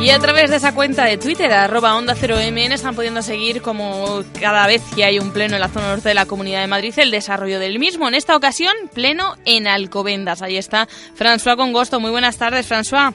Y 0.00 0.10
a 0.10 0.18
través 0.20 0.48
de 0.48 0.56
esa 0.56 0.74
cuenta 0.74 1.04
de 1.04 1.18
Twitter, 1.18 1.50
arroba 1.52 1.96
Onda 1.96 2.14
0MN, 2.14 2.72
están 2.72 2.94
pudiendo 2.94 3.20
seguir 3.20 3.60
como 3.60 4.22
cada 4.40 4.66
vez 4.68 4.80
que 4.94 5.04
hay 5.04 5.18
un 5.18 5.32
pleno 5.32 5.56
en 5.56 5.60
la 5.60 5.68
zona 5.68 5.88
norte 5.88 6.08
de 6.08 6.14
la 6.14 6.24
Comunidad 6.24 6.60
de 6.60 6.68
Madrid, 6.68 6.94
el 6.98 7.10
desarrollo 7.10 7.58
del 7.58 7.80
mismo. 7.80 8.06
En 8.06 8.14
esta 8.14 8.36
ocasión, 8.36 8.72
pleno 8.94 9.34
en 9.44 9.66
Alcobendas. 9.66 10.40
Ahí 10.40 10.56
está 10.56 10.86
François 11.18 11.56
Congosto. 11.56 11.98
Muy 11.98 12.12
buenas 12.12 12.38
tardes, 12.38 12.70
François. 12.70 13.12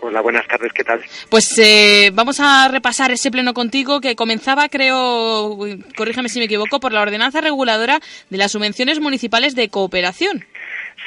Hola, 0.00 0.20
buenas 0.20 0.48
tardes, 0.48 0.72
¿qué 0.72 0.82
tal? 0.82 1.00
Pues 1.28 1.56
eh, 1.58 2.10
vamos 2.12 2.40
a 2.40 2.66
repasar 2.66 3.12
ese 3.12 3.30
pleno 3.30 3.54
contigo 3.54 4.00
que 4.00 4.16
comenzaba, 4.16 4.68
creo, 4.68 5.56
corrígeme 5.96 6.28
si 6.28 6.40
me 6.40 6.46
equivoco, 6.46 6.80
por 6.80 6.92
la 6.92 7.02
ordenanza 7.02 7.40
reguladora 7.40 8.00
de 8.28 8.36
las 8.36 8.50
subvenciones 8.50 8.98
municipales 8.98 9.54
de 9.54 9.68
cooperación. 9.68 10.44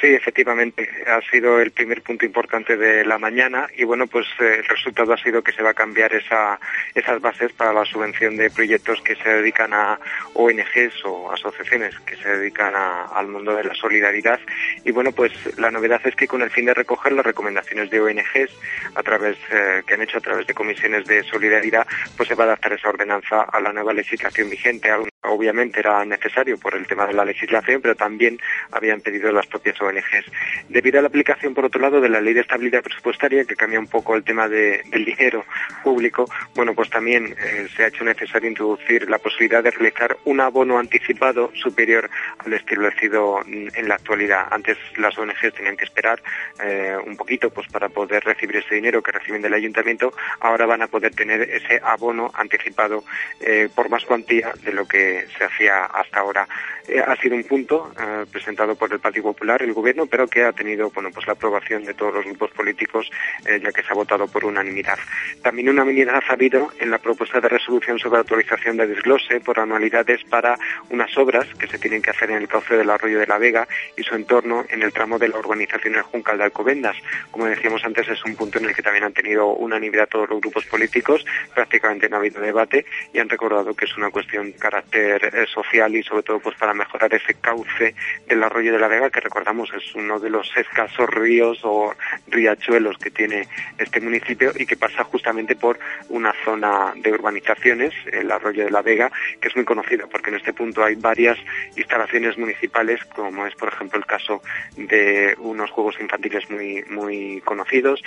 Sí, 0.00 0.08
efectivamente, 0.08 0.86
ha 1.06 1.22
sido 1.30 1.58
el 1.58 1.70
primer 1.70 2.02
punto 2.02 2.26
importante 2.26 2.76
de 2.76 3.02
la 3.06 3.16
mañana 3.18 3.66
y 3.76 3.84
bueno, 3.84 4.06
pues 4.06 4.26
eh, 4.40 4.56
el 4.58 4.64
resultado 4.66 5.14
ha 5.14 5.16
sido 5.16 5.42
que 5.42 5.52
se 5.52 5.62
va 5.62 5.70
a 5.70 5.74
cambiar 5.74 6.12
esa, 6.12 6.60
esas 6.94 7.18
bases 7.22 7.50
para 7.54 7.72
la 7.72 7.84
subvención 7.86 8.36
de 8.36 8.50
proyectos 8.50 9.00
que 9.00 9.16
se 9.16 9.26
dedican 9.26 9.72
a 9.72 9.98
ONGs 10.34 11.02
o 11.06 11.32
asociaciones 11.32 11.98
que 12.00 12.16
se 12.16 12.28
dedican 12.28 12.74
a- 12.76 13.04
al 13.06 13.28
mundo 13.28 13.56
de 13.56 13.64
la 13.64 13.74
solidaridad 13.74 14.38
y 14.84 14.90
bueno, 14.92 15.12
pues 15.12 15.32
la 15.58 15.70
novedad 15.70 16.02
es 16.04 16.14
que 16.14 16.28
con 16.28 16.42
el 16.42 16.50
fin 16.50 16.66
de 16.66 16.74
recoger 16.74 17.12
las 17.12 17.24
recomendaciones 17.24 17.88
de 17.88 18.00
ONGs 18.00 18.50
a 18.96 19.02
través 19.02 19.38
eh, 19.50 19.82
que 19.86 19.94
han 19.94 20.02
hecho 20.02 20.18
a 20.18 20.20
través 20.20 20.46
de 20.46 20.52
comisiones 20.52 21.06
de 21.06 21.22
solidaridad, 21.22 21.86
pues 22.18 22.28
se 22.28 22.34
va 22.34 22.44
a 22.44 22.48
adaptar 22.48 22.74
esa 22.74 22.90
ordenanza 22.90 23.42
a 23.42 23.60
la 23.60 23.72
nueva 23.72 23.94
legislación 23.94 24.50
vigente. 24.50 24.90
Obviamente 25.26 25.80
era 25.80 26.04
necesario 26.04 26.58
por 26.58 26.74
el 26.74 26.86
tema 26.86 27.06
de 27.06 27.12
la 27.14 27.24
legislación, 27.24 27.80
pero 27.82 27.94
también 27.94 28.38
habían 28.72 29.00
pedido 29.00 29.30
las 29.32 29.46
propias 29.46 29.80
ONGs. 29.80 30.26
Debido 30.68 30.98
a 30.98 31.02
la 31.02 31.08
aplicación, 31.08 31.54
por 31.54 31.64
otro 31.64 31.80
lado, 31.80 32.00
de 32.00 32.08
la 32.08 32.20
ley 32.20 32.34
de 32.34 32.40
estabilidad 32.40 32.82
presupuestaria, 32.82 33.44
que 33.44 33.56
cambia 33.56 33.78
un 33.78 33.88
poco 33.88 34.14
el 34.16 34.24
tema 34.24 34.48
de- 34.48 34.82
del 34.90 35.04
dinero 35.04 35.44
público, 35.82 36.28
bueno, 36.54 36.74
pues 36.74 36.90
también 36.90 37.34
eh, 37.38 37.68
se 37.76 37.84
ha 37.84 37.88
hecho 37.88 38.04
necesario 38.04 38.48
introducir 38.48 39.08
la 39.08 39.18
posibilidad 39.18 39.62
de 39.62 39.70
realizar 39.70 40.16
un 40.24 40.40
abono 40.40 40.78
anticipado 40.78 41.50
superior 41.54 42.08
al 42.38 42.52
establecido 42.52 43.40
en 43.46 43.88
la 43.88 43.94
actualidad. 43.94 44.46
Antes 44.50 44.76
las 44.96 45.16
ONGs 45.18 45.54
tenían 45.54 45.76
que 45.76 45.84
esperar 45.84 46.22
eh, 46.62 46.96
un 47.04 47.16
poquito 47.16 47.50
pues 47.50 47.66
para 47.68 47.88
poder 47.88 48.24
recibir 48.24 48.56
ese 48.56 48.74
dinero 48.74 49.02
que 49.02 49.12
reciben 49.12 49.42
del 49.42 49.54
ayuntamiento. 49.54 50.12
Ahora 50.40 50.66
van 50.66 50.82
a 50.82 50.86
poder 50.88 51.14
tener 51.14 51.42
ese 51.42 51.80
abono 51.82 52.30
anticipado 52.34 53.04
eh, 53.40 53.68
por 53.74 53.88
más 53.88 54.04
cuantía 54.04 54.52
de 54.62 54.72
lo 54.72 54.86
que 54.86 55.15
se 55.36 55.44
hacía 55.44 55.84
hasta 55.86 56.20
ahora. 56.20 56.48
Eh, 56.88 57.00
ha 57.00 57.16
sido 57.16 57.34
un 57.34 57.44
punto 57.44 57.92
eh, 57.98 58.24
presentado 58.30 58.76
por 58.76 58.92
el 58.92 59.00
Partido 59.00 59.24
Popular, 59.24 59.62
el 59.62 59.72
Gobierno, 59.72 60.06
pero 60.06 60.28
que 60.28 60.44
ha 60.44 60.52
tenido 60.52 60.90
bueno 60.90 61.10
pues 61.10 61.26
la 61.26 61.32
aprobación 61.32 61.84
de 61.84 61.94
todos 61.94 62.14
los 62.14 62.24
grupos 62.24 62.50
políticos, 62.52 63.10
eh, 63.44 63.60
ya 63.62 63.72
que 63.72 63.82
se 63.82 63.88
ha 63.90 63.94
votado 63.94 64.28
por 64.28 64.44
unanimidad. 64.44 64.98
También 65.42 65.68
unanimidad 65.68 66.22
ha 66.28 66.32
habido 66.32 66.72
en 66.78 66.90
la 66.90 66.98
propuesta 66.98 67.40
de 67.40 67.48
resolución 67.48 67.98
sobre 67.98 68.18
autorización 68.18 68.76
de 68.76 68.86
desglose 68.86 69.40
por 69.40 69.58
anualidades 69.58 70.22
para 70.24 70.56
unas 70.90 71.16
obras 71.18 71.46
que 71.58 71.66
se 71.66 71.78
tienen 71.78 72.02
que 72.02 72.10
hacer 72.10 72.30
en 72.30 72.36
el 72.36 72.48
cauce 72.48 72.76
del 72.76 72.90
arroyo 72.90 73.18
de 73.18 73.26
la 73.26 73.38
Vega 73.38 73.66
y 73.96 74.02
su 74.02 74.14
entorno 74.14 74.64
en 74.68 74.82
el 74.82 74.92
tramo 74.92 75.18
de 75.18 75.28
la 75.28 75.38
urbanización 75.38 75.96
El 75.96 76.02
Juncal 76.02 76.38
de 76.38 76.44
Alcobendas. 76.44 76.96
Como 77.30 77.46
decíamos 77.46 77.84
antes, 77.84 78.08
es 78.08 78.24
un 78.24 78.36
punto 78.36 78.58
en 78.58 78.66
el 78.66 78.74
que 78.74 78.82
también 78.82 79.04
han 79.04 79.12
tenido 79.12 79.48
unanimidad 79.48 80.08
todos 80.08 80.28
los 80.28 80.40
grupos 80.40 80.64
políticos, 80.66 81.24
prácticamente 81.52 82.08
no 82.08 82.16
ha 82.16 82.18
habido 82.20 82.40
debate 82.40 82.86
y 83.12 83.18
han 83.18 83.28
recordado 83.28 83.74
que 83.74 83.86
es 83.86 83.96
una 83.96 84.10
cuestión 84.10 84.52
de 84.52 84.58
carácter 84.58 85.48
social 85.48 85.94
y 85.96 86.02
sobre 86.02 86.22
todo 86.22 86.38
pues 86.38 86.56
para 86.56 86.75
mejorar 86.76 87.12
ese 87.14 87.34
cauce 87.34 87.94
del 88.26 88.42
arroyo 88.42 88.72
de 88.72 88.78
la 88.78 88.88
Vega 88.88 89.10
que 89.10 89.20
recordamos 89.20 89.72
es 89.74 89.94
uno 89.94 90.20
de 90.20 90.30
los 90.30 90.54
escasos 90.56 91.08
ríos 91.10 91.60
o 91.62 91.94
riachuelos 92.28 92.96
que 92.98 93.10
tiene 93.10 93.48
este 93.78 94.00
municipio 94.00 94.52
y 94.56 94.66
que 94.66 94.76
pasa 94.76 95.04
justamente 95.04 95.56
por 95.56 95.78
una 96.08 96.32
zona 96.44 96.92
de 96.96 97.12
urbanizaciones, 97.12 97.94
el 98.12 98.30
arroyo 98.30 98.64
de 98.64 98.70
la 98.70 98.82
Vega, 98.82 99.10
que 99.40 99.48
es 99.48 99.56
muy 99.56 99.64
conocido 99.64 100.08
porque 100.08 100.30
en 100.30 100.36
este 100.36 100.52
punto 100.52 100.84
hay 100.84 100.94
varias 100.94 101.38
instalaciones 101.76 102.38
municipales, 102.38 103.04
como 103.06 103.46
es 103.46 103.54
por 103.54 103.68
ejemplo 103.68 103.98
el 103.98 104.06
caso 104.06 104.42
de 104.76 105.34
unos 105.38 105.70
juegos 105.70 105.96
infantiles 106.00 106.48
muy 106.50 106.84
muy 106.90 107.40
conocidos, 107.44 108.02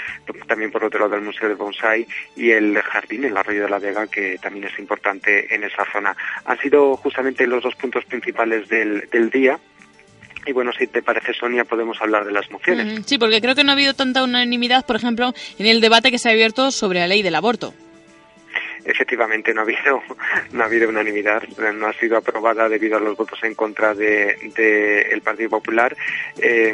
también 0.48 0.72
por 0.72 0.84
otro 0.84 1.00
lado 1.00 1.16
el 1.16 1.22
Museo 1.22 1.50
de 1.50 1.56
Bonsai 1.56 2.08
y 2.36 2.52
el 2.52 2.80
jardín, 2.82 3.26
el 3.26 3.38
arroyo 3.38 3.64
de 3.64 3.70
la 3.70 3.80
Vega, 3.80 4.08
que 4.08 4.38
también 4.40 4.66
es 4.66 4.78
importante 4.80 5.54
en 5.54 5.64
esa 5.64 5.86
zona. 5.92 6.16
Han 6.46 6.58
sido 6.60 6.96
justamente 6.98 7.48
los 7.48 7.64
dos 7.64 7.76
puntos 7.76 8.06
principales 8.06 8.59
del, 8.68 9.08
del 9.12 9.30
día. 9.30 9.60
Y 10.46 10.52
bueno, 10.54 10.72
si 10.72 10.88
te 10.88 11.02
parece, 11.04 11.34
Sonia, 11.34 11.66
podemos 11.66 12.02
hablar 12.02 12.26
de 12.26 12.32
las 12.32 12.50
mociones. 12.50 13.06
Sí, 13.06 13.18
porque 13.18 13.42
creo 13.42 13.56
que 13.56 13.64
no 13.64 13.72
ha 13.72 13.74
habido 13.74 13.94
tanta 13.94 14.24
unanimidad, 14.24 14.86
por 14.86 14.96
ejemplo, 14.96 15.34
en 15.60 15.66
el 15.66 15.82
debate 15.82 16.12
que 16.12 16.18
se 16.18 16.30
ha 16.30 16.32
abierto 16.32 16.72
sobre 16.72 17.00
la 17.00 17.08
ley 17.08 17.22
del 17.22 17.36
aborto. 17.36 17.74
efectivamente 18.86 19.54
no 19.54 19.60
ha 19.62 19.64
habido 19.64 20.02
no 20.54 20.64
ha 20.64 20.66
habido 20.66 20.90
unanimidad 20.90 21.44
no 21.74 21.88
ha 21.88 21.94
sido 21.94 22.18
aprobada 22.18 22.70
debido 22.70 22.98
a 22.98 23.02
los 23.02 23.16
votos 23.18 23.38
en 23.44 23.54
contra 23.54 23.94
de, 23.94 24.52
de 24.56 25.02
el 25.12 25.22
Partido 25.22 25.50
Popular 25.50 25.96
Eh, 26.42 26.74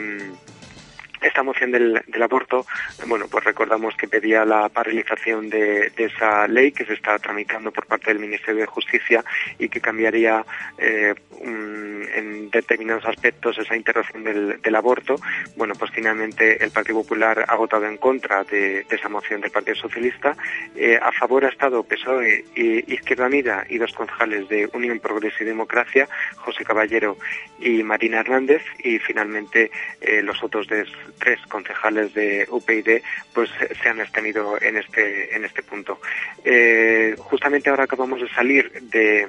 esta 1.28 1.44
moción 1.44 1.72
del, 1.72 2.02
aborto, 2.22 2.66
bueno, 3.08 3.28
pues 3.30 3.44
recordamos 3.44 3.96
que 3.96 4.08
pedía 4.08 4.46
la 4.46 4.70
paralización 4.70 5.50
de, 5.50 5.90
de 5.90 6.06
esa 6.06 6.48
ley 6.48 6.72
que 6.72 6.86
se 6.86 6.94
está 6.94 7.18
tramitando 7.20 7.72
por 7.72 7.86
parte 7.86 8.08
del 8.12 8.20
Ministerio 8.20 8.62
de 8.62 8.66
Justicia 8.68 9.24
y 9.60 9.70
que 9.70 9.82
cambiaría 9.82 10.46
eh, 10.78 11.14
en 11.42 12.50
determinados 12.50 13.06
aspectos 13.06 13.58
esa 13.58 13.76
interrupción 13.76 14.24
del, 14.24 14.76
aborto. 14.76 15.16
Bueno, 15.56 15.74
pues 15.78 15.92
finalmente 15.92 16.62
el 16.64 16.72
Partido 16.72 17.02
Popular 17.02 17.46
ha 17.48 17.56
votado 17.56 17.86
en 17.86 17.98
contra 17.98 18.44
de, 18.44 18.84
de 18.84 18.96
esa 18.96 19.08
moción 19.10 19.42
del 19.42 19.52
Partido 19.52 19.76
Socialista. 19.76 20.36
Eh, 20.76 21.00
a 21.02 21.12
favor 21.14 21.46
ha 21.46 21.50
estado 21.50 21.84
PSOE 21.84 22.44
y 22.56 22.94
Izquierda 22.94 23.28
Unida 23.28 23.66
y 23.70 23.78
dos 23.78 23.94
concejales 23.94 24.48
de 24.50 24.70
Unión 24.74 25.00
Progreso 25.00 25.44
y 25.44 25.46
Democracia, 25.46 26.08
José 26.38 26.66
Caballero 26.66 27.18
y 27.60 27.84
Marina 27.84 28.20
Hernández, 28.20 28.62
y 28.84 29.00
finalmente 29.00 29.72
eh, 30.02 30.22
los 30.22 30.44
otros 30.44 30.68
des- 30.68 30.90
tres 31.20 31.40
concejales 31.48 32.14
de 32.14 32.48
UPyD 32.50 33.02
pues 33.34 33.50
eh, 33.62 33.74
se 33.82 33.90
han 33.90 34.02
abstenido 34.02 34.62
en 34.62 34.78
este 34.78 35.36
en 35.36 35.46
este 35.46 35.64
punto. 35.64 36.00
Eh, 36.44 37.16
justamente 37.18 37.70
ahora 37.70 37.84
acabamos 37.86 38.22
de 38.22 38.30
salir 38.30 38.72
de, 38.82 39.28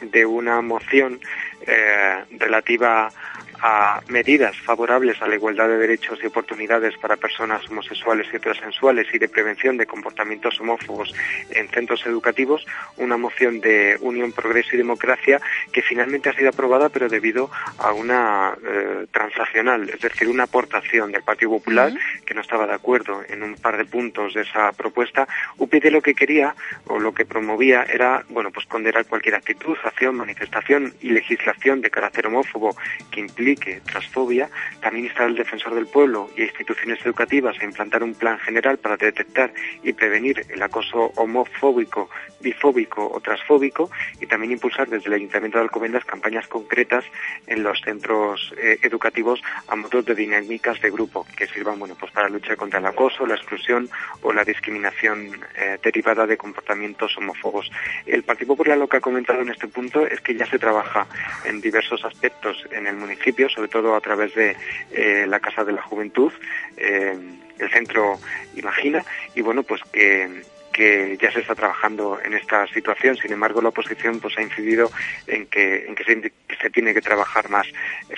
de 0.00 0.26
una 0.26 0.60
moción 0.60 1.20
eh, 1.66 2.24
relativa 2.38 3.10
a 3.60 4.00
medidas 4.08 4.56
favorables 4.58 5.20
a 5.22 5.28
la 5.28 5.34
igualdad 5.34 5.68
de 5.68 5.78
derechos 5.78 6.18
y 6.22 6.26
oportunidades 6.26 6.96
para 6.98 7.16
personas 7.16 7.68
homosexuales 7.70 8.26
y 8.32 8.36
heterosexuales 8.36 9.06
y 9.12 9.18
de 9.18 9.28
prevención 9.28 9.76
de 9.76 9.86
comportamientos 9.86 10.60
homófobos 10.60 11.14
en 11.50 11.68
centros 11.68 12.04
educativos, 12.06 12.66
una 12.96 13.16
moción 13.16 13.60
de 13.60 13.96
Unión, 14.00 14.32
Progreso 14.32 14.70
y 14.74 14.78
Democracia 14.78 15.40
que 15.72 15.82
finalmente 15.82 16.28
ha 16.28 16.34
sido 16.34 16.50
aprobada 16.50 16.88
pero 16.88 17.08
debido 17.08 17.50
a 17.78 17.92
una 17.92 18.56
eh, 18.64 19.06
transaccional, 19.10 19.88
es 19.88 20.00
decir, 20.00 20.28
una 20.28 20.44
aportación 20.44 21.12
del 21.12 21.22
Partido 21.22 21.50
Popular 21.52 21.92
que 22.24 22.34
no 22.34 22.40
estaba 22.40 22.66
de 22.66 22.74
acuerdo 22.74 23.22
en 23.28 23.42
un 23.42 23.54
par 23.54 23.76
de 23.76 23.84
puntos 23.84 24.34
de 24.34 24.42
esa 24.42 24.72
propuesta. 24.72 25.26
UPyD 25.58 25.86
lo 25.90 26.02
que 26.02 26.14
quería 26.14 26.54
o 26.86 26.98
lo 26.98 27.14
que 27.14 27.24
promovía 27.24 27.84
era, 27.84 28.24
bueno, 28.28 28.50
pues 28.50 28.66
condenar 28.66 29.06
cualquier 29.06 29.34
actitud, 29.34 29.76
acción, 29.84 30.16
manifestación 30.16 30.94
y 31.00 31.10
legislación 31.10 31.80
de 31.80 31.90
carácter 31.90 32.26
homófobo 32.26 32.76
que 33.10 33.20
transfobia, 33.54 34.50
también 34.80 35.06
instar 35.06 35.26
al 35.26 35.36
defensor 35.36 35.74
del 35.74 35.86
pueblo 35.86 36.30
y 36.36 36.42
a 36.42 36.46
instituciones 36.46 37.04
educativas 37.04 37.56
a 37.60 37.64
implantar 37.64 38.02
un 38.02 38.14
plan 38.14 38.38
general 38.38 38.78
para 38.78 38.96
detectar 38.96 39.52
y 39.82 39.92
prevenir 39.92 40.44
el 40.48 40.62
acoso 40.62 41.12
homofóbico, 41.16 42.10
bifóbico 42.40 43.08
o 43.08 43.20
transfóbico 43.20 43.90
y 44.20 44.26
también 44.26 44.52
impulsar 44.52 44.88
desde 44.88 45.08
el 45.08 45.14
Ayuntamiento 45.14 45.58
de 45.58 45.64
Alcobendas 45.64 46.04
campañas 46.04 46.46
concretas 46.48 47.04
en 47.46 47.62
los 47.62 47.80
centros 47.80 48.54
eh, 48.58 48.78
educativos 48.82 49.40
a 49.68 49.76
modo 49.76 50.02
de 50.02 50.14
dinámicas 50.14 50.80
de 50.80 50.90
grupo 50.90 51.26
que 51.36 51.46
sirvan 51.46 51.78
bueno 51.78 51.96
pues 51.98 52.12
para 52.12 52.28
luchar 52.28 52.56
contra 52.56 52.80
el 52.80 52.86
acoso, 52.86 53.26
la 53.26 53.34
exclusión 53.34 53.88
o 54.22 54.32
la 54.32 54.44
discriminación 54.44 55.40
eh, 55.56 55.78
derivada 55.82 56.26
de 56.26 56.36
comportamientos 56.36 57.16
homófobos. 57.16 57.70
El 58.06 58.22
Partido 58.22 58.48
Popular 58.48 58.78
lo 58.78 58.88
que 58.88 58.96
ha 58.96 59.00
comentado 59.00 59.40
en 59.42 59.50
este 59.50 59.68
punto 59.68 60.06
es 60.06 60.20
que 60.20 60.34
ya 60.34 60.46
se 60.46 60.58
trabaja 60.58 61.06
en 61.44 61.60
diversos 61.60 62.04
aspectos 62.04 62.66
en 62.70 62.86
el 62.86 62.96
municipio, 62.96 63.35
sobre 63.48 63.68
todo 63.68 63.94
a 63.94 64.00
través 64.00 64.34
de 64.34 64.56
eh, 64.92 65.26
la 65.28 65.40
Casa 65.40 65.64
de 65.64 65.72
la 65.72 65.82
Juventud, 65.82 66.32
eh, 66.76 67.16
el 67.58 67.70
Centro 67.70 68.18
Imagina, 68.54 69.04
y 69.34 69.42
bueno, 69.42 69.62
pues 69.62 69.82
que 69.92 70.42
que 70.76 71.16
ya 71.16 71.32
se 71.32 71.40
está 71.40 71.54
trabajando 71.54 72.20
en 72.22 72.34
esta 72.34 72.66
situación. 72.66 73.16
Sin 73.16 73.32
embargo, 73.32 73.62
la 73.62 73.70
oposición 73.70 74.20
pues 74.20 74.36
ha 74.36 74.42
incidido 74.42 74.90
en 75.26 75.46
que, 75.46 75.86
en 75.86 75.94
que 75.94 76.04
se, 76.04 76.70
tiene 76.70 76.92
que 76.92 77.00
trabajar 77.00 77.48
más. 77.48 77.66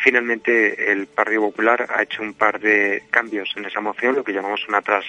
Finalmente, 0.03 0.91
el 0.91 1.07
Partido 1.07 1.43
Popular 1.43 1.87
ha 1.89 2.03
hecho 2.03 2.21
un 2.21 2.35
par 2.35 2.59
de 2.59 3.05
cambios 3.11 3.55
en 3.57 3.65
esa 3.65 3.81
moción, 3.81 4.17
lo 4.17 4.25
que 4.25 4.33
llamamos 4.33 4.67
una 4.69 4.83
tras, 4.83 5.05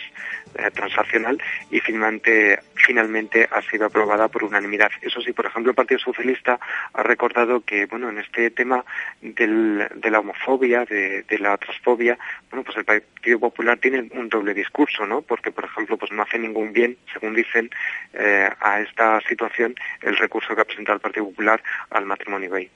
eh, 0.59 0.69
transaccional, 0.71 1.41
y 1.71 1.79
finalmente, 1.79 2.59
finalmente 2.75 3.49
ha 3.51 3.63
sido 3.63 3.87
aprobada 3.87 4.27
por 4.27 4.43
unanimidad. 4.43 4.91
Eso 5.01 5.19
sí, 5.19 5.33
por 5.33 5.47
ejemplo, 5.47 5.71
el 5.71 5.75
Partido 5.75 5.99
Socialista 5.99 6.59
ha 6.93 7.01
recordado 7.01 7.61
que, 7.61 7.87
bueno, 7.87 8.09
en 8.09 8.19
este 8.19 8.51
tema 8.51 8.85
del, 9.21 9.87
de 9.95 10.11
la 10.11 10.19
homofobia, 10.19 10.85
de, 10.85 11.23
de 11.23 11.39
la 11.39 11.57
transfobia, 11.57 12.15
bueno, 12.51 12.63
pues 12.63 12.77
el 12.77 12.85
Partido 12.85 13.39
Popular 13.39 13.79
tiene 13.79 14.07
un 14.11 14.29
doble 14.29 14.53
discurso, 14.53 15.07
¿no? 15.07 15.23
Porque, 15.23 15.51
por 15.51 15.65
ejemplo, 15.65 15.97
pues 15.97 16.11
no 16.11 16.21
hace 16.21 16.37
ningún 16.37 16.73
bien, 16.73 16.95
según 17.11 17.38
dicen, 17.43 17.69
eh, 18.13 18.49
a 18.59 18.79
esta 18.81 19.19
situación 19.27 19.75
el 20.01 20.17
recurso 20.17 20.55
que 20.55 20.61
ha 20.61 20.65
presentado 20.65 20.95
el 20.95 21.01
Partido 21.01 21.25
Popular 21.25 21.61
al 21.89 22.05
matrimonio 22.05 22.49
gay. 22.51 22.69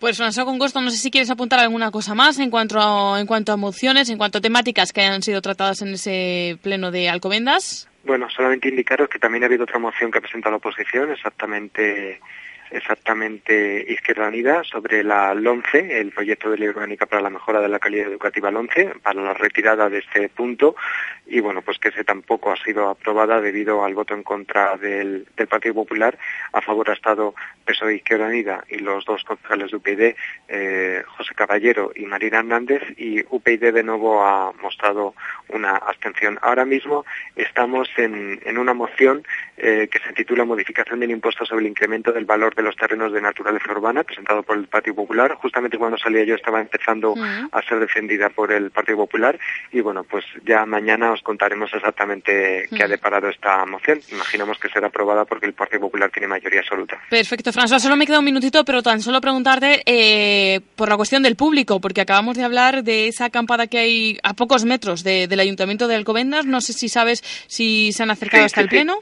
Pues 0.00 0.18
François 0.18 0.44
con 0.44 0.58
gusto, 0.58 0.80
no 0.80 0.90
sé 0.90 0.96
si 0.96 1.10
quieres 1.10 1.30
apuntar 1.30 1.60
alguna 1.60 1.90
cosa 1.90 2.14
más 2.14 2.38
en 2.38 2.50
cuanto 2.50 2.80
a, 2.80 3.20
en 3.20 3.26
cuanto 3.26 3.52
a 3.52 3.56
mociones, 3.56 4.08
en 4.08 4.18
cuanto 4.18 4.38
a 4.38 4.40
temáticas 4.40 4.92
que 4.92 5.02
hayan 5.02 5.22
sido 5.22 5.42
tratadas 5.42 5.82
en 5.82 5.94
ese 5.94 6.58
pleno 6.62 6.90
de 6.90 7.08
Alcobendas. 7.08 7.88
Bueno, 8.04 8.28
solamente 8.30 8.68
indicaros 8.68 9.08
que 9.08 9.18
también 9.18 9.42
ha 9.42 9.46
habido 9.46 9.64
otra 9.64 9.78
moción 9.78 10.10
que 10.10 10.18
ha 10.18 10.22
presentado 10.22 10.52
la 10.52 10.56
oposición, 10.56 11.12
exactamente 11.12 12.20
exactamente 12.70 13.84
Izquierda 13.88 14.28
Unida, 14.28 14.62
sobre 14.64 15.02
la 15.02 15.34
LONCE, 15.34 16.00
el 16.00 16.12
proyecto 16.12 16.50
de 16.50 16.58
ley 16.58 16.68
orgánica 16.68 17.06
para 17.06 17.22
la 17.22 17.30
mejora 17.30 17.60
de 17.60 17.68
la 17.68 17.78
calidad 17.78 18.08
educativa 18.08 18.50
LONCE, 18.50 18.94
para 19.02 19.20
la 19.20 19.34
retirada 19.34 19.88
de 19.88 19.98
este 19.98 20.28
punto, 20.28 20.76
y 21.26 21.40
bueno, 21.40 21.62
pues 21.62 21.78
que 21.78 21.88
ese 21.88 22.04
tampoco 22.04 22.52
ha 22.52 22.56
sido 22.56 22.88
aprobada 22.88 23.40
debido 23.40 23.84
al 23.84 23.94
voto 23.94 24.14
en 24.14 24.22
contra 24.22 24.76
del, 24.76 25.26
Partido 25.48 25.74
Popular. 25.74 26.16
A 26.52 26.60
favor 26.60 26.90
ha 26.90 26.92
estado 26.92 27.34
PSOE 27.64 27.96
Izquierda 27.96 28.26
Unida 28.26 28.64
y 28.68 28.78
los 28.78 29.04
dos 29.04 29.24
concejales 29.24 29.70
de 29.70 29.76
UPyD, 29.78 30.14
eh, 30.48 31.02
José 31.16 31.34
Caballero 31.34 31.90
y 31.94 32.04
Marina 32.04 32.38
Hernández, 32.38 32.82
y 32.96 33.24
UPyD 33.28 33.72
de 33.72 33.82
nuevo 33.82 34.24
ha 34.24 34.52
mostrado 34.62 35.14
una 35.48 35.76
abstención. 35.76 36.38
Ahora 36.42 36.64
mismo 36.64 37.04
estamos 37.34 37.88
en, 37.96 38.40
en 38.44 38.58
una 38.58 38.74
moción 38.74 39.24
eh, 39.56 39.88
que 39.90 39.98
se 39.98 40.12
titula 40.12 40.44
Modificación 40.44 41.00
del 41.00 41.10
impuesto 41.10 41.44
sobre 41.44 41.62
el 41.62 41.70
incremento 41.70 42.12
del 42.12 42.24
valor 42.24 42.54
de 42.54 42.59
los 42.62 42.76
terrenos 42.76 43.12
de 43.12 43.20
naturaleza 43.20 43.70
urbana, 43.72 44.02
presentado 44.04 44.42
por 44.42 44.56
el 44.56 44.66
Partido 44.66 44.96
Popular. 44.96 45.34
Justamente 45.34 45.78
cuando 45.78 45.98
salía 45.98 46.24
yo 46.24 46.34
estaba 46.34 46.60
empezando 46.60 47.14
a 47.52 47.62
ser 47.62 47.78
defendida 47.80 48.28
por 48.30 48.52
el 48.52 48.70
Partido 48.70 48.98
Popular 48.98 49.38
y 49.72 49.80
bueno, 49.80 50.04
pues 50.04 50.24
ya 50.44 50.64
mañana 50.66 51.12
os 51.12 51.22
contaremos 51.22 51.70
exactamente 51.72 52.68
qué 52.74 52.82
ha 52.82 52.88
deparado 52.88 53.28
esta 53.28 53.64
moción. 53.66 54.00
Imaginamos 54.10 54.58
que 54.58 54.68
será 54.68 54.88
aprobada 54.88 55.24
porque 55.24 55.46
el 55.46 55.52
Partido 55.54 55.80
Popular 55.82 56.10
tiene 56.10 56.28
mayoría 56.28 56.60
absoluta. 56.60 57.00
Perfecto, 57.08 57.52
François. 57.52 57.80
Solo 57.80 57.96
me 57.96 58.06
queda 58.06 58.18
un 58.18 58.24
minutito, 58.24 58.64
pero 58.64 58.82
tan 58.82 59.00
solo 59.00 59.20
preguntarte 59.20 59.82
eh, 59.86 60.60
por 60.76 60.88
la 60.88 60.96
cuestión 60.96 61.22
del 61.22 61.36
público, 61.36 61.80
porque 61.80 62.00
acabamos 62.00 62.36
de 62.36 62.44
hablar 62.44 62.82
de 62.84 63.08
esa 63.08 63.26
acampada 63.26 63.66
que 63.66 63.78
hay 63.78 64.18
a 64.22 64.34
pocos 64.34 64.64
metros 64.64 65.02
de- 65.04 65.26
del 65.28 65.40
Ayuntamiento 65.40 65.88
de 65.88 65.94
Alcobendas. 65.96 66.46
No 66.46 66.60
sé 66.60 66.72
si 66.72 66.88
sabes 66.88 67.22
si 67.46 67.92
se 67.92 68.02
han 68.02 68.10
acercado 68.10 68.42
Sí, 68.42 68.46
hasta 68.46 68.60
sí, 68.60 68.64
el 68.64 68.68
sí. 68.70 68.76
pleno. 68.76 68.94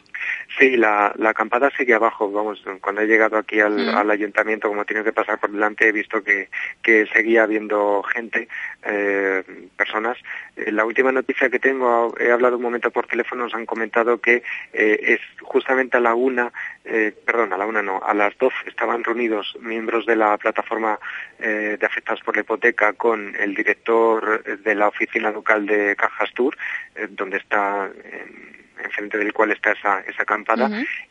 Sí, 0.59 0.77
la, 0.77 1.12
la 1.16 1.31
acampada 1.31 1.71
sigue 1.77 1.94
abajo. 1.94 2.31
Vamos, 2.33 2.61
cuando 2.81 3.03
he 3.03 3.07
llegado 3.07 3.37
aquí 3.37 3.61
al, 3.61 3.77
Mm. 3.87 3.97
al 3.97 4.11
ayuntamiento, 4.11 4.68
como 4.68 4.83
he 4.83 4.85
tenido 4.85 5.05
que 5.05 5.12
pasar 5.12 5.38
por 5.38 5.53
delante, 5.53 5.87
he 5.88 5.92
visto 5.92 6.23
que, 6.25 6.49
que 6.83 7.07
seguía 7.12 7.44
habiendo 7.44 8.03
gente, 8.03 8.49
eh, 8.83 9.44
personas. 9.77 10.18
Eh, 10.57 10.73
la 10.73 10.85
última 10.85 11.12
noticia 11.12 11.49
que 11.49 11.61
tengo, 11.61 12.12
he 12.18 12.33
hablado 12.33 12.57
un 12.57 12.62
momento 12.62 12.90
por 12.90 13.07
teléfono, 13.07 13.44
nos 13.44 13.55
han 13.55 13.66
comentado 13.66 14.18
que 14.21 14.42
eh, 14.73 14.99
es 15.03 15.21
justamente 15.42 15.97
a 15.97 16.01
la 16.01 16.14
una, 16.14 16.53
eh, 16.85 17.14
perdón, 17.25 17.53
a 17.53 17.57
la 17.57 17.66
una 17.66 17.83
no, 17.83 18.01
a 18.03 18.12
las 18.12 18.37
dos 18.38 18.53
estaban 18.66 19.05
reunidos 19.05 19.57
miembros 19.61 20.07
de 20.07 20.16
la 20.16 20.37
plataforma 20.38 20.99
de 21.38 21.79
afectados 21.87 22.21
por 22.23 22.35
la 22.35 22.42
hipoteca 22.42 22.94
con 22.94 23.37
el 23.37 23.55
director 23.55 24.42
de 24.42 24.75
la 24.75 24.88
oficina 24.88 25.31
local 25.31 25.66
de 25.66 25.94
Cajastur, 25.94 26.57
donde 27.11 27.37
está 27.37 27.87
en 27.87 28.67
enfrente 28.84 29.18
del 29.18 29.32
cual 29.32 29.50
está 29.52 29.72
esa, 29.72 30.00
esa 30.00 30.22
acampada, 30.22 30.68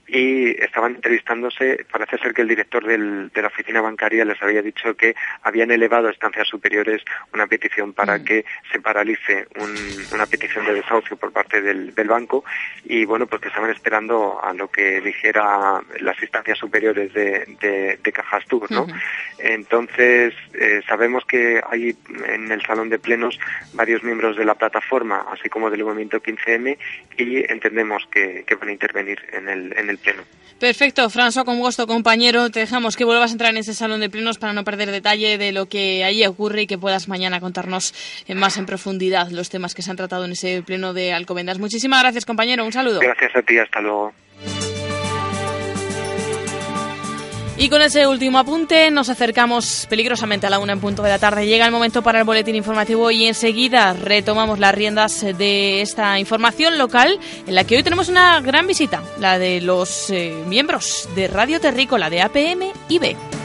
y 0.08 0.52
estaban 0.64 0.96
entrevistándose, 0.96 1.86
parece 1.92 2.18
ser 2.18 2.34
que 2.34 2.42
el 2.42 2.48
director 2.48 2.86
del- 2.86 3.30
de 3.34 3.42
la 3.42 3.48
oficina 3.50 3.82
bancaria 3.82 4.24
les 4.24 4.42
había 4.42 4.62
dicho 4.62 4.96
que 4.96 5.16
habían 5.44 5.70
elevado 5.72 6.08
a 6.08 6.12
estancias 6.12 6.48
superiores 6.48 7.04
una 7.34 7.46
petición 7.48 7.94
para 7.94 8.18
que 8.24 8.46
se 8.72 8.80
paralice 8.80 9.48
un- 9.60 10.06
una 10.14 10.26
petición 10.26 10.66
de 10.66 10.76
desahucio 10.76 11.18
por 11.18 11.32
parte 11.34 11.62
del, 11.62 11.94
del 11.94 12.08
banco 12.08 12.46
y 12.86 13.04
bueno, 13.06 13.28
pues 13.28 13.42
que 13.42 13.50
estaban 13.50 13.70
esperando 13.72 14.40
a 14.42 14.54
lo 14.54 14.70
que 14.70 15.02
dijera 15.02 15.82
las 16.00 16.22
instancias 16.22 16.58
superiores 16.58 17.12
de, 17.14 17.46
de, 17.60 17.98
de 18.02 18.12
Cajastur, 18.14 18.72
¿no? 18.72 18.88
Entonces, 19.40 20.34
eh, 20.54 20.82
sabemos 20.88 21.26
que 21.26 21.62
hay 21.70 21.96
en 22.28 22.52
el 22.52 22.62
salón 22.64 22.90
de 22.90 23.00
plenos 23.00 23.40
varios 23.74 24.04
miembros 24.04 24.38
de 24.38 24.46
la 24.46 24.56
plataforma, 24.56 25.26
así 25.32 25.50
como 25.50 25.70
del 25.70 25.84
movimiento 25.84 26.22
15M, 26.22 26.78
y 27.18 27.38
entre 27.52 27.57
entendemos 27.58 28.04
que, 28.12 28.46
van 28.60 28.70
a 28.70 28.72
intervenir 28.72 29.20
en 29.34 29.50
el, 29.50 29.78
en 29.78 29.90
el 29.90 29.98
pleno. 29.98 30.24
Perfecto, 30.60 31.08
François, 31.10 31.46
con 31.46 31.60
gusto, 31.60 31.86
compañero. 31.86 32.50
Te 32.50 32.62
dejamos 32.62 32.96
que 32.96 33.06
vuelvas 33.06 33.30
a 33.30 33.34
entrar 33.34 33.52
en 33.52 33.58
ese 33.58 33.76
salón 33.76 34.00
de 34.00 34.10
plenos 34.10 34.40
para 34.40 34.54
no 34.54 34.64
perder 34.64 34.90
detalle 34.90 35.38
de 35.38 35.52
lo 35.52 35.68
que 35.68 36.04
allí 36.04 36.26
ocurre 36.26 36.64
y 36.64 36.68
que 36.68 36.80
puedas 36.80 37.08
mañana 37.08 37.40
contarnos 37.40 37.94
más 38.36 38.58
en 38.58 38.66
profundidad 38.66 39.30
los 39.30 39.50
temas 39.50 39.76
que 39.76 39.84
se 39.84 39.92
han 39.92 39.98
tratado 39.98 40.26
en 40.26 40.32
ese 40.32 40.64
pleno 40.66 40.94
de 40.94 41.14
Alcobendas. 41.14 41.60
Muchísimas 41.60 42.02
gracias, 42.02 42.26
compañero. 42.26 42.66
Un 42.66 42.74
saludo. 42.74 43.00
Gracias 43.02 43.36
a 43.36 43.42
ti, 43.44 43.60
hasta 43.60 43.82
luego. 43.82 44.14
Y 47.60 47.70
con 47.70 47.82
ese 47.82 48.06
último 48.06 48.38
apunte 48.38 48.92
nos 48.92 49.10
acercamos 49.10 49.88
peligrosamente 49.90 50.46
a 50.46 50.50
la 50.52 50.60
una 50.60 50.74
en 50.74 50.80
punto 50.80 51.02
de 51.02 51.10
la 51.10 51.18
tarde. 51.18 51.48
Llega 51.48 51.66
el 51.66 51.72
momento 51.72 52.04
para 52.04 52.20
el 52.20 52.26
boletín 52.26 52.56
informativo 52.56 53.10
y 53.10 53.26
enseguida 53.26 53.94
retomamos 53.94 54.60
las 54.60 54.76
riendas 54.76 55.22
de 55.22 55.82
esta 55.82 56.20
información 56.20 56.78
local 56.78 57.20
en 57.48 57.56
la 57.56 57.64
que 57.64 57.78
hoy 57.78 57.84
tenemos 57.84 58.10
una 58.10 58.40
gran 58.42 58.68
visita, 58.68 59.02
la 59.20 59.40
de 59.40 59.62
los 59.62 60.12
eh, 60.12 60.36
miembros 60.48 61.10
de 61.16 61.28
Radio 61.28 61.60
Terrícola 61.60 62.12
de 62.12 62.22
APM 62.22 62.72
y 62.90 63.00
B. 63.00 63.37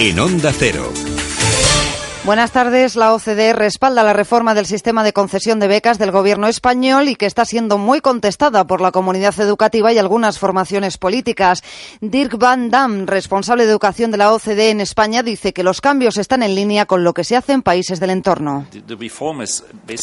En 0.00 0.18
Onda 0.18 0.52
Cero. 0.52 1.05
Buenas 2.26 2.50
tardes. 2.50 2.96
La 2.96 3.14
OCDE 3.14 3.52
respalda 3.52 4.02
la 4.02 4.12
reforma 4.12 4.56
del 4.56 4.66
sistema 4.66 5.04
de 5.04 5.12
concesión 5.12 5.60
de 5.60 5.68
becas 5.68 5.96
del 5.96 6.10
gobierno 6.10 6.48
español 6.48 7.08
y 7.08 7.14
que 7.14 7.24
está 7.24 7.44
siendo 7.44 7.78
muy 7.78 8.00
contestada 8.00 8.66
por 8.66 8.80
la 8.80 8.90
comunidad 8.90 9.38
educativa 9.38 9.92
y 9.92 9.98
algunas 9.98 10.40
formaciones 10.40 10.98
políticas. 10.98 11.62
Dirk 12.00 12.36
Van 12.36 12.68
Dam, 12.68 13.06
responsable 13.06 13.64
de 13.64 13.70
educación 13.70 14.10
de 14.10 14.16
la 14.16 14.32
OCDE 14.32 14.70
en 14.70 14.80
España, 14.80 15.22
dice 15.22 15.52
que 15.52 15.62
los 15.62 15.80
cambios 15.80 16.18
están 16.18 16.42
en 16.42 16.56
línea 16.56 16.86
con 16.86 17.04
lo 17.04 17.14
que 17.14 17.22
se 17.22 17.36
hace 17.36 17.52
en 17.52 17.62
países 17.62 18.00
del 18.00 18.10
entorno. 18.10 18.66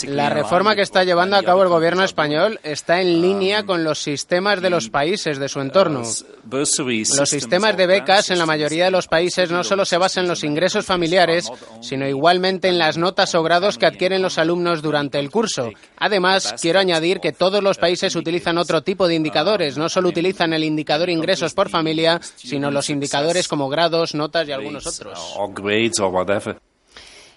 La 0.08 0.30
reforma 0.30 0.76
que 0.76 0.82
está 0.82 1.04
llevando 1.04 1.36
a 1.36 1.44
cabo 1.44 1.64
el 1.64 1.68
gobierno 1.68 2.06
español 2.06 2.58
está 2.64 3.02
en 3.02 3.22
línea 3.22 3.66
con 3.66 3.84
los 3.84 4.02
sistemas 4.02 4.62
de 4.62 4.70
los 4.70 4.90
países 4.90 5.40
de 5.40 5.50
su 5.50 5.60
entorno. 5.60 6.04
Los 6.50 7.30
sistemas 7.30 7.76
de 7.76 7.86
becas 7.86 8.30
en 8.30 8.40
la 8.40 8.46
mayoría 8.46 8.86
de 8.86 8.92
los 8.92 9.10
países 9.10 9.52
no 9.52 9.66
solo 9.66 9.84
se 9.84 9.98
basan 9.98 10.24
en 10.24 10.30
los 10.30 10.46
ingresos 10.46 10.86
familiares, 10.86 11.52
sino 11.82 12.13
igualmente 12.14 12.68
en 12.68 12.78
las 12.78 12.98
notas 12.98 13.36
o 13.36 13.44
grados 13.44 13.78
que 13.78 13.86
adquieren 13.86 14.22
los 14.22 14.38
alumnos 14.38 14.82
durante 14.82 15.20
el 15.20 15.30
curso. 15.30 15.72
Además, 15.98 16.56
quiero 16.62 16.80
añadir 16.80 17.20
que 17.20 17.32
todos 17.32 17.62
los 17.62 17.78
países 17.78 18.16
utilizan 18.16 18.58
otro 18.58 18.82
tipo 18.82 19.08
de 19.08 19.16
indicadores, 19.16 19.78
no 19.78 19.90
solo 19.90 20.10
utilizan 20.10 20.54
el 20.54 20.64
indicador 20.64 21.10
ingresos 21.10 21.54
por 21.54 21.70
familia, 21.70 22.20
sino 22.36 22.72
los 22.72 22.90
indicadores 22.90 23.48
como 23.48 23.70
grados, 23.70 24.16
notas 24.16 24.48
y 24.48 24.52
algunos 24.52 24.88
otros. 24.88 25.34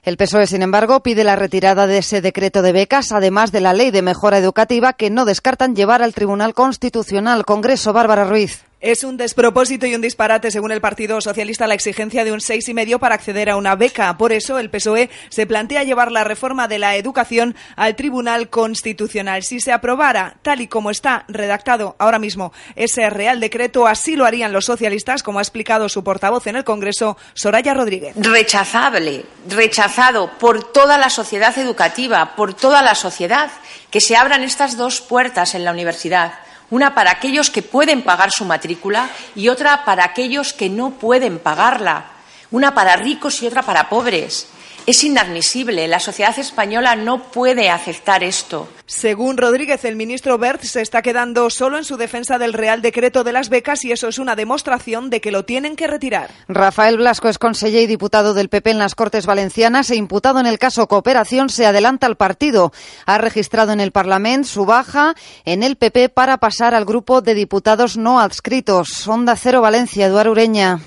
El 0.06 0.16
PSOE, 0.16 0.46
sin 0.46 0.62
embargo, 0.62 1.00
pide 1.00 1.24
la 1.24 1.34
retirada 1.34 1.88
de 1.88 1.98
ese 1.98 2.20
decreto 2.20 2.62
de 2.62 2.70
becas, 2.70 3.10
además 3.10 3.50
de 3.50 3.60
la 3.60 3.72
ley 3.72 3.90
de 3.90 4.02
mejora 4.02 4.38
educativa 4.38 4.92
que 4.92 5.10
no 5.10 5.24
descartan 5.24 5.74
llevar 5.74 6.00
al 6.00 6.14
Tribunal 6.14 6.54
Constitucional. 6.54 7.44
Congreso, 7.44 7.92
Bárbara 7.92 8.24
Ruiz. 8.24 8.64
Es 8.82 9.04
un 9.04 9.16
despropósito 9.16 9.86
y 9.86 9.94
un 9.94 10.02
disparate, 10.02 10.50
según 10.50 10.70
el 10.70 10.82
Partido 10.82 11.18
Socialista, 11.22 11.66
la 11.66 11.72
exigencia 11.72 12.24
de 12.24 12.32
un 12.32 12.42
seis 12.42 12.68
y 12.68 12.74
medio 12.74 12.98
para 12.98 13.14
acceder 13.14 13.48
a 13.48 13.56
una 13.56 13.74
beca. 13.74 14.18
Por 14.18 14.34
eso, 14.34 14.58
el 14.58 14.68
PSOE 14.68 15.08
se 15.30 15.46
plantea 15.46 15.82
llevar 15.82 16.12
la 16.12 16.24
reforma 16.24 16.68
de 16.68 16.78
la 16.78 16.94
educación 16.96 17.56
al 17.74 17.96
Tribunal 17.96 18.50
Constitucional. 18.50 19.44
Si 19.44 19.60
se 19.60 19.72
aprobara, 19.72 20.36
tal 20.42 20.60
y 20.60 20.66
como 20.66 20.90
está 20.90 21.24
redactado 21.26 21.96
ahora 21.98 22.18
mismo 22.18 22.52
ese 22.74 23.08
Real 23.08 23.40
Decreto, 23.40 23.86
así 23.86 24.14
lo 24.14 24.26
harían 24.26 24.52
los 24.52 24.66
socialistas, 24.66 25.22
como 25.22 25.38
ha 25.38 25.42
explicado 25.42 25.88
su 25.88 26.04
portavoz 26.04 26.46
en 26.46 26.56
el 26.56 26.64
Congreso, 26.64 27.16
Soraya 27.32 27.72
Rodríguez. 27.72 28.14
Rechazable, 28.14 29.24
rechazado 29.48 30.32
por 30.38 30.70
toda 30.70 30.98
la 30.98 31.08
sociedad 31.08 31.56
educativa, 31.56 32.36
por 32.36 32.52
toda 32.52 32.82
la 32.82 32.94
sociedad, 32.94 33.50
que 33.90 34.02
se 34.02 34.16
abran 34.16 34.42
estas 34.42 34.76
dos 34.76 35.00
puertas 35.00 35.54
en 35.54 35.64
la 35.64 35.70
universidad 35.70 36.34
una 36.70 36.94
para 36.94 37.12
aquellos 37.12 37.50
que 37.50 37.62
pueden 37.62 38.02
pagar 38.02 38.30
su 38.30 38.44
matrícula 38.44 39.10
y 39.34 39.48
otra 39.48 39.84
para 39.84 40.04
aquellos 40.04 40.52
que 40.52 40.68
no 40.68 40.90
pueden 40.90 41.38
pagarla, 41.38 42.06
una 42.50 42.74
para 42.74 42.96
ricos 42.96 43.42
y 43.42 43.46
otra 43.46 43.62
para 43.62 43.88
pobres. 43.88 44.48
Es 44.86 45.02
inadmisible. 45.02 45.88
La 45.88 45.98
sociedad 45.98 46.38
española 46.38 46.94
no 46.94 47.20
puede 47.32 47.70
aceptar 47.70 48.22
esto. 48.22 48.68
Según 48.86 49.36
Rodríguez, 49.36 49.84
el 49.84 49.96
ministro 49.96 50.38
Bert 50.38 50.62
se 50.62 50.80
está 50.80 51.02
quedando 51.02 51.50
solo 51.50 51.76
en 51.76 51.82
su 51.82 51.96
defensa 51.96 52.38
del 52.38 52.52
Real 52.52 52.82
Decreto 52.82 53.24
de 53.24 53.32
las 53.32 53.48
becas 53.48 53.84
y 53.84 53.90
eso 53.90 54.06
es 54.06 54.20
una 54.20 54.36
demostración 54.36 55.10
de 55.10 55.20
que 55.20 55.32
lo 55.32 55.44
tienen 55.44 55.74
que 55.74 55.88
retirar. 55.88 56.30
Rafael 56.46 56.98
Blasco 56.98 57.28
es 57.28 57.38
conseller 57.38 57.82
y 57.82 57.86
diputado 57.88 58.32
del 58.32 58.48
PP 58.48 58.70
en 58.70 58.78
las 58.78 58.94
Cortes 58.94 59.26
Valencianas 59.26 59.90
e 59.90 59.96
imputado 59.96 60.38
en 60.38 60.46
el 60.46 60.60
caso 60.60 60.86
Cooperación 60.86 61.48
se 61.48 61.66
adelanta 61.66 62.06
al 62.06 62.16
partido. 62.16 62.72
Ha 63.06 63.18
registrado 63.18 63.72
en 63.72 63.80
el 63.80 63.90
Parlamento 63.90 64.48
su 64.48 64.66
baja 64.66 65.16
en 65.44 65.64
el 65.64 65.74
PP 65.74 66.10
para 66.10 66.36
pasar 66.38 66.74
al 66.74 66.84
grupo 66.84 67.22
de 67.22 67.34
diputados 67.34 67.96
no 67.96 68.20
adscritos. 68.20 69.08
Onda 69.08 69.34
Cero 69.34 69.60
Valencia, 69.60 70.06
Eduardo 70.06 70.30
Ureña. 70.30 70.78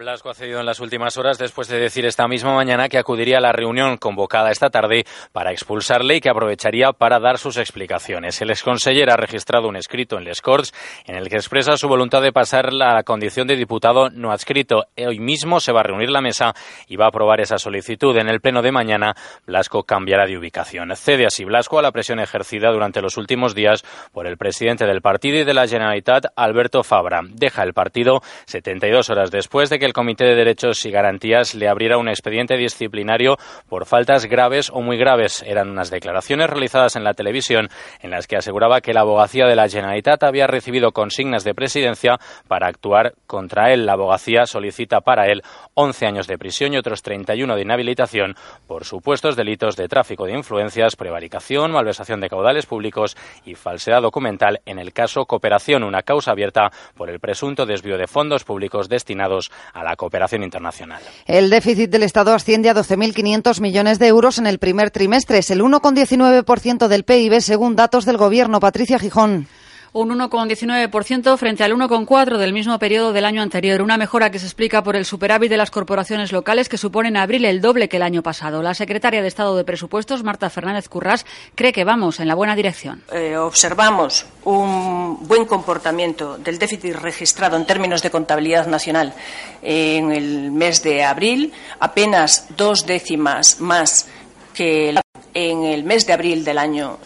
Blasco 0.00 0.30
ha 0.30 0.34
cedido 0.34 0.60
en 0.60 0.64
las 0.64 0.80
últimas 0.80 1.18
horas 1.18 1.36
después 1.36 1.68
de 1.68 1.78
decir 1.78 2.06
esta 2.06 2.26
misma 2.26 2.54
mañana 2.54 2.88
que 2.88 2.96
acudiría 2.96 3.36
a 3.36 3.40
la 3.42 3.52
reunión 3.52 3.98
convocada 3.98 4.50
esta 4.50 4.70
tarde 4.70 5.04
para 5.30 5.52
expulsarle 5.52 6.16
y 6.16 6.20
que 6.22 6.30
aprovecharía 6.30 6.92
para 6.92 7.20
dar 7.20 7.36
sus 7.36 7.58
explicaciones. 7.58 8.40
El 8.40 8.48
exconseller 8.48 9.10
ha 9.10 9.18
registrado 9.18 9.68
un 9.68 9.76
escrito 9.76 10.16
en 10.16 10.24
Les 10.24 10.40
Corts 10.40 10.72
en 11.04 11.16
el 11.16 11.28
que 11.28 11.36
expresa 11.36 11.76
su 11.76 11.86
voluntad 11.86 12.22
de 12.22 12.32
pasar 12.32 12.72
la 12.72 13.02
condición 13.02 13.46
de 13.46 13.56
diputado 13.56 14.08
no 14.08 14.32
adscrito. 14.32 14.86
Hoy 14.96 15.18
mismo 15.18 15.60
se 15.60 15.70
va 15.70 15.80
a 15.80 15.82
reunir 15.82 16.08
la 16.08 16.22
mesa 16.22 16.54
y 16.88 16.96
va 16.96 17.04
a 17.04 17.08
aprobar 17.08 17.42
esa 17.42 17.58
solicitud. 17.58 18.16
En 18.16 18.30
el 18.30 18.40
pleno 18.40 18.62
de 18.62 18.72
mañana, 18.72 19.14
Blasco 19.46 19.82
cambiará 19.82 20.24
de 20.24 20.38
ubicación. 20.38 20.96
Cede 20.96 21.26
así 21.26 21.44
Blasco 21.44 21.78
a 21.78 21.82
la 21.82 21.92
presión 21.92 22.20
ejercida 22.20 22.72
durante 22.72 23.02
los 23.02 23.18
últimos 23.18 23.54
días 23.54 23.82
por 24.14 24.26
el 24.26 24.38
presidente 24.38 24.86
del 24.86 25.02
partido 25.02 25.40
y 25.40 25.44
de 25.44 25.52
la 25.52 25.68
Generalitat, 25.68 26.24
Alberto 26.36 26.82
Fabra. 26.84 27.20
Deja 27.22 27.64
el 27.64 27.74
partido 27.74 28.22
72 28.46 29.10
horas 29.10 29.30
después 29.30 29.68
de 29.68 29.78
que 29.78 29.89
el 29.90 29.94
Comité 29.94 30.24
de 30.24 30.36
Derechos 30.36 30.86
y 30.86 30.92
Garantías 30.92 31.56
le 31.56 31.68
abriera 31.68 31.98
un 31.98 32.08
expediente 32.08 32.56
disciplinario 32.56 33.36
por 33.68 33.86
faltas 33.86 34.26
graves 34.26 34.70
o 34.72 34.82
muy 34.82 34.96
graves. 34.96 35.42
Eran 35.44 35.68
unas 35.68 35.90
declaraciones 35.90 36.48
realizadas 36.48 36.94
en 36.94 37.02
la 37.02 37.14
televisión 37.14 37.68
en 38.00 38.12
las 38.12 38.28
que 38.28 38.36
aseguraba 38.36 38.80
que 38.82 38.92
la 38.92 39.00
abogacía 39.00 39.46
de 39.46 39.56
la 39.56 39.68
Generalitat 39.68 40.22
había 40.22 40.46
recibido 40.46 40.92
consignas 40.92 41.42
de 41.42 41.54
presidencia 41.54 42.18
para 42.46 42.68
actuar 42.68 43.14
contra 43.26 43.72
él. 43.72 43.84
La 43.84 43.94
abogacía 43.94 44.46
solicita 44.46 45.00
para 45.00 45.26
él 45.26 45.42
11 45.74 46.06
años 46.06 46.28
de 46.28 46.38
prisión 46.38 46.72
y 46.72 46.76
otros 46.76 47.02
31 47.02 47.56
de 47.56 47.62
inhabilitación 47.62 48.36
por 48.68 48.84
supuestos 48.84 49.34
delitos 49.34 49.74
de 49.74 49.88
tráfico 49.88 50.26
de 50.26 50.34
influencias, 50.34 50.94
prevaricación, 50.94 51.72
malversación 51.72 52.20
de 52.20 52.28
caudales 52.28 52.66
públicos 52.66 53.16
y 53.44 53.56
falsedad 53.56 54.02
documental 54.02 54.60
en 54.66 54.78
el 54.78 54.92
caso 54.92 55.26
Cooperación, 55.26 55.82
una 55.82 56.02
causa 56.02 56.30
abierta 56.30 56.70
por 56.94 57.10
el 57.10 57.18
presunto 57.18 57.66
desvío 57.66 57.98
de 57.98 58.06
fondos 58.06 58.44
públicos 58.44 58.88
destinados 58.88 59.50
a 59.72 59.79
la 59.82 59.96
cooperación 59.96 60.42
internacional. 60.42 61.02
El 61.26 61.50
déficit 61.50 61.90
del 61.90 62.02
Estado 62.02 62.34
asciende 62.34 62.70
a 62.70 62.74
12.500 62.74 63.60
millones 63.60 63.98
de 63.98 64.06
euros 64.08 64.38
en 64.38 64.46
el 64.46 64.58
primer 64.58 64.90
trimestre. 64.90 65.38
Es 65.38 65.50
el 65.50 65.62
1,19% 65.62 66.88
del 66.88 67.04
PIB 67.04 67.40
según 67.40 67.76
datos 67.76 68.04
del 68.04 68.16
Gobierno. 68.16 68.60
Patricia 68.60 68.98
Gijón 68.98 69.46
un 69.92 70.10
1,19% 70.10 71.36
frente 71.36 71.64
al 71.64 71.72
1,4% 71.72 72.38
del 72.38 72.52
mismo 72.52 72.78
periodo 72.78 73.12
del 73.12 73.24
año 73.24 73.42
anterior, 73.42 73.82
una 73.82 73.96
mejora 73.96 74.30
que 74.30 74.38
se 74.38 74.46
explica 74.46 74.82
por 74.82 74.96
el 74.96 75.04
superávit 75.04 75.50
de 75.50 75.56
las 75.56 75.70
corporaciones 75.70 76.32
locales 76.32 76.68
que 76.68 76.78
supone 76.78 77.08
en 77.08 77.16
abril 77.16 77.44
el 77.44 77.60
doble 77.60 77.88
que 77.88 77.96
el 77.96 78.02
año 78.02 78.22
pasado. 78.22 78.62
La 78.62 78.74
secretaria 78.74 79.22
de 79.22 79.28
Estado 79.28 79.56
de 79.56 79.64
Presupuestos, 79.64 80.22
Marta 80.22 80.50
Fernández 80.50 80.88
Currás, 80.88 81.26
cree 81.54 81.72
que 81.72 81.84
vamos 81.84 82.20
en 82.20 82.28
la 82.28 82.34
buena 82.34 82.54
dirección. 82.54 83.02
Eh, 83.12 83.36
observamos 83.36 84.26
un 84.44 85.26
buen 85.26 85.44
comportamiento 85.44 86.38
del 86.38 86.58
déficit 86.58 86.94
registrado 86.94 87.56
en 87.56 87.66
términos 87.66 88.02
de 88.02 88.10
contabilidad 88.10 88.66
nacional 88.66 89.14
en 89.62 90.12
el 90.12 90.52
mes 90.52 90.82
de 90.82 91.04
abril, 91.04 91.52
apenas 91.78 92.46
dos 92.56 92.86
décimas 92.86 93.60
más 93.60 94.06
que 94.54 94.92
en 95.34 95.64
el 95.64 95.84
mes 95.84 96.06
de 96.06 96.12
abril 96.12 96.44
del 96.44 96.58
año 96.58 96.98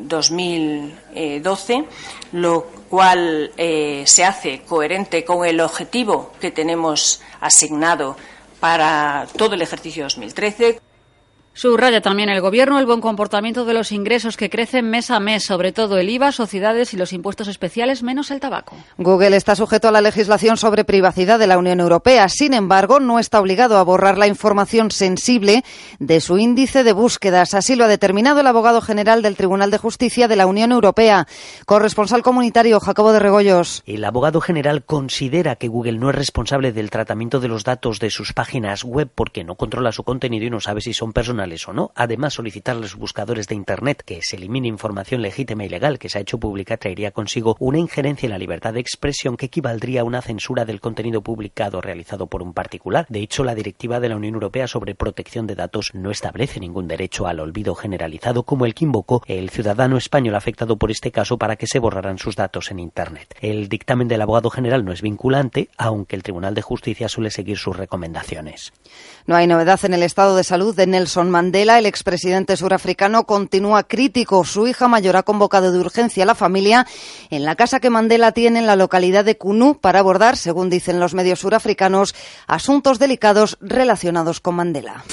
2012, 0.00 1.74
eh, 1.74 1.84
lo 2.32 2.66
cual 2.88 3.52
eh, 3.56 4.04
se 4.06 4.24
hace 4.24 4.62
coherente 4.62 5.24
con 5.24 5.46
el 5.46 5.60
objetivo 5.60 6.32
que 6.40 6.50
tenemos 6.50 7.20
asignado 7.40 8.16
para 8.60 9.26
todo 9.36 9.54
el 9.54 9.62
ejercicio 9.62 10.04
2013. 10.04 10.83
Subraya 11.56 12.00
también 12.00 12.30
el 12.30 12.40
Gobierno 12.40 12.80
el 12.80 12.84
buen 12.84 13.00
comportamiento 13.00 13.64
de 13.64 13.74
los 13.74 13.92
ingresos 13.92 14.36
que 14.36 14.50
crecen 14.50 14.90
mes 14.90 15.12
a 15.12 15.20
mes, 15.20 15.44
sobre 15.44 15.70
todo 15.70 15.98
el 15.98 16.10
IVA, 16.10 16.32
sociedades 16.32 16.92
y 16.92 16.96
los 16.96 17.12
impuestos 17.12 17.46
especiales, 17.46 18.02
menos 18.02 18.32
el 18.32 18.40
tabaco. 18.40 18.74
Google 18.98 19.36
está 19.36 19.54
sujeto 19.54 19.86
a 19.86 19.92
la 19.92 20.00
legislación 20.00 20.56
sobre 20.56 20.84
privacidad 20.84 21.38
de 21.38 21.46
la 21.46 21.56
Unión 21.56 21.78
Europea. 21.78 22.28
Sin 22.28 22.54
embargo, 22.54 22.98
no 22.98 23.20
está 23.20 23.40
obligado 23.40 23.78
a 23.78 23.84
borrar 23.84 24.18
la 24.18 24.26
información 24.26 24.90
sensible 24.90 25.62
de 26.00 26.20
su 26.20 26.38
índice 26.38 26.82
de 26.82 26.92
búsquedas. 26.92 27.54
Así 27.54 27.76
lo 27.76 27.84
ha 27.84 27.88
determinado 27.88 28.40
el 28.40 28.48
abogado 28.48 28.80
general 28.80 29.22
del 29.22 29.36
Tribunal 29.36 29.70
de 29.70 29.78
Justicia 29.78 30.26
de 30.26 30.34
la 30.34 30.48
Unión 30.48 30.72
Europea. 30.72 31.28
Corresponsal 31.66 32.24
comunitario 32.24 32.80
Jacobo 32.80 33.12
de 33.12 33.20
Regoyos. 33.20 33.84
El 33.86 34.04
abogado 34.04 34.40
general 34.40 34.84
considera 34.84 35.54
que 35.54 35.68
Google 35.68 35.98
no 35.98 36.10
es 36.10 36.16
responsable 36.16 36.72
del 36.72 36.90
tratamiento 36.90 37.38
de 37.38 37.46
los 37.46 37.62
datos 37.62 38.00
de 38.00 38.10
sus 38.10 38.32
páginas 38.32 38.82
web 38.82 39.08
porque 39.14 39.44
no 39.44 39.54
controla 39.54 39.92
su 39.92 40.02
contenido 40.02 40.46
y 40.46 40.50
no 40.50 40.58
sabe 40.58 40.80
si 40.80 40.92
son 40.92 41.12
personales 41.12 41.43
no. 41.72 41.92
Además, 41.94 42.34
solicitar 42.34 42.76
a 42.76 42.80
los 42.80 42.96
buscadores 42.96 43.48
de 43.48 43.54
Internet 43.54 44.02
que 44.04 44.20
se 44.22 44.36
elimine 44.36 44.68
información 44.68 45.22
legítima 45.22 45.64
y 45.64 45.68
legal 45.68 45.98
que 45.98 46.08
se 46.08 46.18
ha 46.18 46.20
hecho 46.20 46.38
pública 46.38 46.76
traería 46.76 47.10
consigo 47.10 47.56
una 47.58 47.78
injerencia 47.78 48.26
en 48.26 48.32
la 48.32 48.38
libertad 48.38 48.74
de 48.74 48.80
expresión 48.80 49.36
que 49.36 49.46
equivaldría 49.46 50.02
a 50.02 50.04
una 50.04 50.22
censura 50.22 50.64
del 50.64 50.80
contenido 50.80 51.22
publicado 51.22 51.80
realizado 51.80 52.26
por 52.26 52.42
un 52.42 52.52
particular. 52.52 53.06
De 53.08 53.20
hecho, 53.20 53.44
la 53.44 53.54
Directiva 53.54 54.00
de 54.00 54.08
la 54.08 54.16
Unión 54.16 54.34
Europea 54.34 54.66
sobre 54.66 54.94
protección 54.94 55.46
de 55.46 55.54
datos 55.54 55.94
no 55.94 56.10
establece 56.10 56.60
ningún 56.60 56.88
derecho 56.88 57.26
al 57.26 57.40
olvido 57.40 57.74
generalizado 57.74 58.44
como 58.44 58.66
el 58.66 58.74
que 58.74 58.84
invocó 58.84 59.22
el 59.26 59.50
ciudadano 59.50 59.96
español 59.96 60.34
afectado 60.34 60.76
por 60.76 60.90
este 60.90 61.10
caso 61.10 61.38
para 61.38 61.56
que 61.56 61.66
se 61.66 61.78
borraran 61.78 62.18
sus 62.18 62.36
datos 62.36 62.70
en 62.70 62.78
Internet. 62.78 63.34
El 63.40 63.68
dictamen 63.68 64.08
del 64.08 64.22
abogado 64.22 64.50
general 64.50 64.84
no 64.84 64.92
es 64.92 65.02
vinculante, 65.02 65.68
aunque 65.76 66.16
el 66.16 66.22
Tribunal 66.22 66.54
de 66.54 66.62
Justicia 66.62 67.08
suele 67.08 67.30
seguir 67.30 67.58
sus 67.58 67.76
recomendaciones. 67.76 68.72
No 69.26 69.36
hay 69.36 69.46
novedad 69.46 69.80
en 69.84 69.94
el 69.94 70.02
estado 70.02 70.36
de 70.36 70.44
salud 70.44 70.76
de 70.76 70.86
Nelson 70.86 71.30
Mandela, 71.30 71.78
el 71.78 71.86
expresidente 71.86 72.58
surafricano, 72.58 73.24
continúa 73.24 73.84
crítico. 73.84 74.44
Su 74.44 74.66
hija 74.66 74.86
mayor 74.86 75.16
ha 75.16 75.22
convocado 75.22 75.72
de 75.72 75.78
urgencia 75.78 76.24
a 76.24 76.26
la 76.26 76.34
familia 76.34 76.86
en 77.30 77.44
la 77.46 77.56
casa 77.56 77.80
que 77.80 77.88
Mandela 77.88 78.32
tiene 78.32 78.58
en 78.58 78.66
la 78.66 78.76
localidad 78.76 79.24
de 79.24 79.38
Kunu 79.38 79.78
para 79.80 80.00
abordar, 80.00 80.36
según 80.36 80.68
dicen 80.68 81.00
los 81.00 81.14
medios 81.14 81.40
surafricanos, 81.40 82.14
asuntos 82.46 82.98
delicados 82.98 83.56
relacionados 83.62 84.40
con 84.40 84.56
Mandela. 84.56 85.04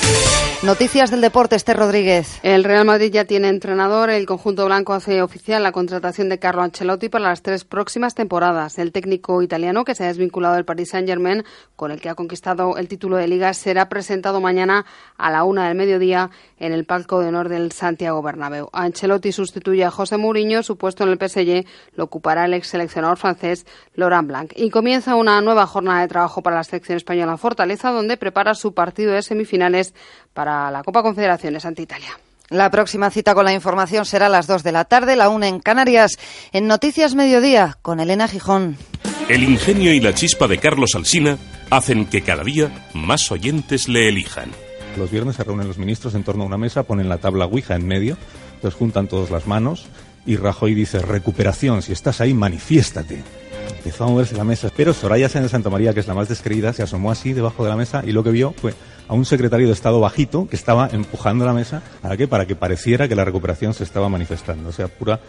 Noticias 0.63 1.09
del 1.09 1.21
deporte, 1.21 1.55
Esther 1.55 1.75
Rodríguez. 1.75 2.39
El 2.43 2.63
Real 2.63 2.85
Madrid 2.85 3.11
ya 3.11 3.25
tiene 3.25 3.49
entrenador. 3.49 4.11
El 4.11 4.27
conjunto 4.27 4.63
blanco 4.65 4.93
hace 4.93 5.23
oficial 5.23 5.63
la 5.63 5.71
contratación 5.71 6.29
de 6.29 6.37
Carlo 6.37 6.61
Ancelotti 6.61 7.09
para 7.09 7.29
las 7.29 7.41
tres 7.41 7.65
próximas 7.65 8.13
temporadas. 8.13 8.77
El 8.77 8.91
técnico 8.91 9.41
italiano, 9.41 9.83
que 9.83 9.95
se 9.95 10.03
ha 10.03 10.07
desvinculado 10.07 10.53
del 10.53 10.63
Paris 10.63 10.89
Saint-Germain, 10.89 11.43
con 11.75 11.89
el 11.89 11.99
que 11.99 12.09
ha 12.09 12.13
conquistado 12.13 12.77
el 12.77 12.87
título 12.87 13.17
de 13.17 13.27
Liga, 13.27 13.55
será 13.55 13.89
presentado 13.89 14.39
mañana 14.39 14.85
a 15.17 15.31
la 15.31 15.45
una 15.45 15.67
del 15.67 15.75
mediodía 15.75 16.29
en 16.59 16.73
el 16.73 16.85
palco 16.85 17.21
de 17.21 17.29
honor 17.29 17.49
del 17.49 17.71
Santiago 17.71 18.21
Bernabéu. 18.21 18.69
Ancelotti 18.71 19.31
sustituye 19.31 19.83
a 19.83 19.89
José 19.89 20.17
Mourinho. 20.17 20.61
Su 20.61 20.77
puesto 20.77 21.03
en 21.03 21.09
el 21.09 21.17
PSG 21.17 21.65
lo 21.95 22.03
ocupará 22.03 22.45
el 22.45 22.53
ex 22.53 22.67
seleccionador 22.67 23.17
francés 23.17 23.65
Laurent 23.95 24.27
Blanc. 24.27 24.53
Y 24.55 24.69
comienza 24.69 25.15
una 25.15 25.41
nueva 25.41 25.65
jornada 25.65 26.01
de 26.01 26.07
trabajo 26.07 26.43
para 26.43 26.57
la 26.57 26.63
selección 26.63 26.97
española 26.97 27.37
Fortaleza, 27.37 27.89
donde 27.89 28.15
prepara 28.15 28.53
su 28.53 28.75
partido 28.75 29.13
de 29.13 29.23
semifinales 29.23 29.95
para 30.33 30.71
la 30.71 30.83
Copa 30.83 31.03
Confederaciones 31.03 31.65
ante 31.65 31.81
Italia. 31.81 32.17
La 32.49 32.69
próxima 32.69 33.09
cita 33.09 33.33
con 33.33 33.45
la 33.45 33.53
información 33.53 34.05
será 34.05 34.25
a 34.25 34.29
las 34.29 34.45
2 34.45 34.63
de 34.63 34.71
la 34.73 34.83
tarde, 34.83 35.15
la 35.15 35.29
1 35.29 35.45
en 35.45 35.59
Canarias, 35.59 36.19
en 36.51 36.67
Noticias 36.67 37.15
Mediodía, 37.15 37.77
con 37.81 38.01
Elena 38.01 38.27
Gijón. 38.27 38.75
El 39.29 39.43
ingenio 39.43 39.93
y 39.93 40.01
la 40.01 40.13
chispa 40.13 40.47
de 40.49 40.57
Carlos 40.57 40.89
Alsina 40.95 41.37
hacen 41.69 42.05
que 42.05 42.21
cada 42.21 42.43
día 42.43 42.69
más 42.93 43.31
oyentes 43.31 43.87
le 43.87 44.09
elijan. 44.09 44.51
Los 44.97 45.09
viernes 45.09 45.37
se 45.37 45.45
reúnen 45.45 45.69
los 45.69 45.77
ministros 45.77 46.13
en 46.15 46.23
torno 46.25 46.43
a 46.43 46.47
una 46.47 46.57
mesa, 46.57 46.83
ponen 46.83 47.07
la 47.07 47.19
tabla 47.19 47.45
Ouija 47.45 47.75
en 47.75 47.87
medio, 47.87 48.17
entonces 48.55 48.77
juntan 48.77 49.07
todas 49.07 49.31
las 49.31 49.47
manos 49.47 49.85
y 50.25 50.35
Rajoy 50.35 50.73
dice, 50.73 50.99
recuperación, 50.99 51.81
si 51.81 51.93
estás 51.93 52.19
ahí, 52.19 52.33
manifiéstate. 52.33 53.23
Empezó 53.77 54.03
a 54.03 54.07
moverse 54.07 54.35
la 54.35 54.43
mesa, 54.43 54.69
pero 54.75 54.93
Soraya 54.93 55.29
Sáenz 55.29 55.45
de 55.45 55.49
Santa 55.49 55.69
María, 55.69 55.93
que 55.93 56.01
es 56.01 56.07
la 56.07 56.13
más 56.13 56.27
descreída, 56.27 56.73
se 56.73 56.83
asomó 56.83 57.09
así 57.11 57.31
debajo 57.31 57.63
de 57.63 57.69
la 57.69 57.77
mesa 57.77 58.03
y 58.05 58.11
lo 58.11 58.23
que 58.23 58.31
vio 58.31 58.53
fue 58.57 58.73
a 59.11 59.13
un 59.13 59.25
secretario 59.25 59.67
de 59.67 59.73
Estado 59.73 59.99
bajito 59.99 60.47
que 60.47 60.55
estaba 60.55 60.89
empujando 60.89 61.45
la 61.45 61.51
mesa 61.51 61.81
¿para 62.01 62.15
qué? 62.15 62.29
Para 62.29 62.45
que 62.45 62.55
pareciera 62.55 63.09
que 63.09 63.15
la 63.15 63.25
recuperación 63.25 63.73
se 63.73 63.83
estaba 63.83 64.07
manifestando, 64.07 64.69
o 64.69 64.71
sea, 64.71 64.87
pura 64.87 65.19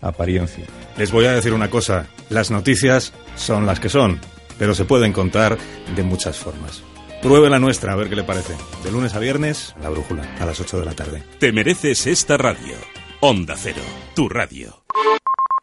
apariencia. 0.00 0.64
Les 0.96 1.12
voy 1.12 1.26
a 1.26 1.32
decir 1.32 1.52
una 1.52 1.70
cosa, 1.70 2.08
las 2.28 2.50
noticias 2.50 3.12
son 3.36 3.66
las 3.66 3.78
que 3.78 3.88
son, 3.88 4.18
pero 4.58 4.74
se 4.74 4.84
pueden 4.84 5.12
contar 5.12 5.56
de 5.94 6.02
muchas 6.02 6.38
formas. 6.38 6.82
Pruebe 7.22 7.48
la 7.48 7.60
nuestra, 7.60 7.92
a 7.92 7.96
ver 7.96 8.08
qué 8.08 8.16
le 8.16 8.24
parece. 8.24 8.54
De 8.82 8.90
lunes 8.90 9.14
a 9.14 9.20
viernes, 9.20 9.76
la 9.80 9.90
brújula, 9.90 10.24
a 10.40 10.46
las 10.46 10.58
8 10.58 10.80
de 10.80 10.86
la 10.86 10.94
tarde. 10.94 11.22
Te 11.38 11.52
mereces 11.52 12.08
esta 12.08 12.36
radio. 12.36 12.74
Onda 13.20 13.54
Cero, 13.56 13.82
tu 14.14 14.28
radio. 14.28 14.79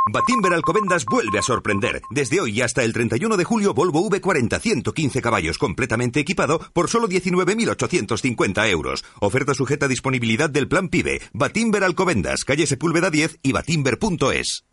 Batimber 0.10 0.54
Alcobendas 0.54 1.06
vuelve 1.06 1.40
a 1.40 1.42
sorprender. 1.42 2.02
Desde 2.10 2.40
hoy 2.40 2.62
hasta 2.62 2.84
el 2.84 2.94
31 2.94 3.38
de 3.38 3.44
julio, 3.44 3.74
Volvo 3.74 4.10
V40 4.10 4.60
115 4.60 5.22
caballos 5.22 5.58
completamente 5.58 6.20
equipado 6.20 6.60
por 6.74 6.90
solo 6.90 7.08
19.850 7.08 8.70
euros. 8.70 9.04
Oferta 9.20 9.54
sujeta 9.54 9.86
a 9.86 9.90
disponibilidad 9.90 10.50
del 10.50 10.68
plan 10.68 10.90
PIBE. 10.90 11.22
Batimber 11.34 11.84
Alcobendas, 11.84 12.46
calle 12.46 12.68
Sepúlveda 12.68 13.10
10 13.10 13.40
y 13.44 13.52
batimber.es. 13.52 14.64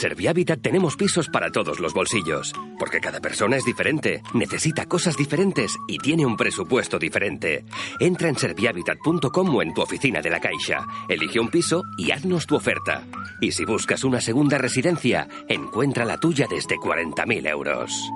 Servihabitat 0.00 0.62
tenemos 0.62 0.96
pisos 0.96 1.28
para 1.28 1.50
todos 1.50 1.78
los 1.78 1.92
bolsillos, 1.92 2.54
porque 2.78 3.00
cada 3.00 3.20
persona 3.20 3.58
es 3.58 3.66
diferente, 3.66 4.22
necesita 4.32 4.86
cosas 4.86 5.14
diferentes 5.14 5.76
y 5.86 5.98
tiene 5.98 6.24
un 6.24 6.38
presupuesto 6.38 6.98
diferente. 6.98 7.66
Entra 7.98 8.30
en 8.30 8.36
servihabitat.com 8.36 9.54
o 9.54 9.60
en 9.60 9.74
tu 9.74 9.82
oficina 9.82 10.22
de 10.22 10.30
la 10.30 10.40
Caixa, 10.40 10.86
elige 11.06 11.38
un 11.38 11.50
piso 11.50 11.82
y 11.98 12.12
haznos 12.12 12.46
tu 12.46 12.56
oferta. 12.56 13.06
Y 13.42 13.52
si 13.52 13.66
buscas 13.66 14.02
una 14.02 14.22
segunda 14.22 14.56
residencia, 14.56 15.28
encuentra 15.50 16.06
la 16.06 16.16
tuya 16.16 16.46
desde 16.48 16.76
40.000 16.76 17.46
euros. 17.46 18.10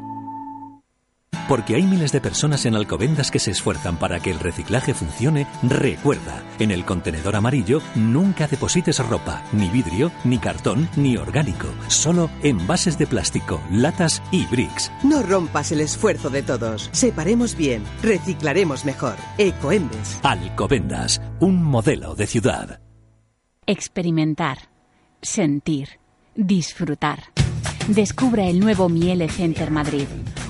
Porque 1.49 1.77
hay 1.77 1.83
miles 1.83 2.13
de 2.13 2.21
personas 2.21 2.67
en 2.67 2.75
Alcobendas 2.75 3.31
que 3.31 3.39
se 3.39 3.51
esfuerzan 3.51 3.97
para 3.97 4.21
que 4.21 4.31
el 4.31 4.41
reciclaje 4.41 4.95
funcione, 4.95 5.47
recuerda, 5.63 6.43
en 6.59 6.71
el 6.71 6.85
contenedor 6.85 7.37
amarillo 7.37 7.81
nunca 7.95 8.47
deposites 8.47 8.99
ropa, 8.99 9.43
ni 9.53 9.69
vidrio, 9.69 10.11
ni 10.25 10.39
cartón, 10.39 10.89
ni 10.97 11.17
orgánico, 11.17 11.69
solo 11.89 12.31
envases 12.43 12.99
de 12.99 13.07
plástico, 13.07 13.61
latas 13.71 14.23
y 14.31 14.47
bricks. 14.47 14.91
No 15.03 15.23
rompas 15.23 15.73
el 15.73 15.81
esfuerzo 15.81 16.31
de 16.31 16.43
todos. 16.43 16.89
Separemos 16.93 17.57
bien, 17.57 17.83
reciclaremos 18.03 18.85
mejor. 18.85 19.17
Ecoembes. 19.39 20.19
Alcobendas, 20.23 21.21
un 21.41 21.63
modelo 21.63 22.15
de 22.15 22.27
ciudad. 22.27 22.81
Experimentar, 23.67 24.59
sentir, 25.23 26.01
disfrutar. 26.35 27.44
Descubra 27.89 28.47
el 28.47 28.61
nuevo 28.61 28.89
Miele 28.89 29.29
Center 29.29 29.71
Madrid. 29.71 30.07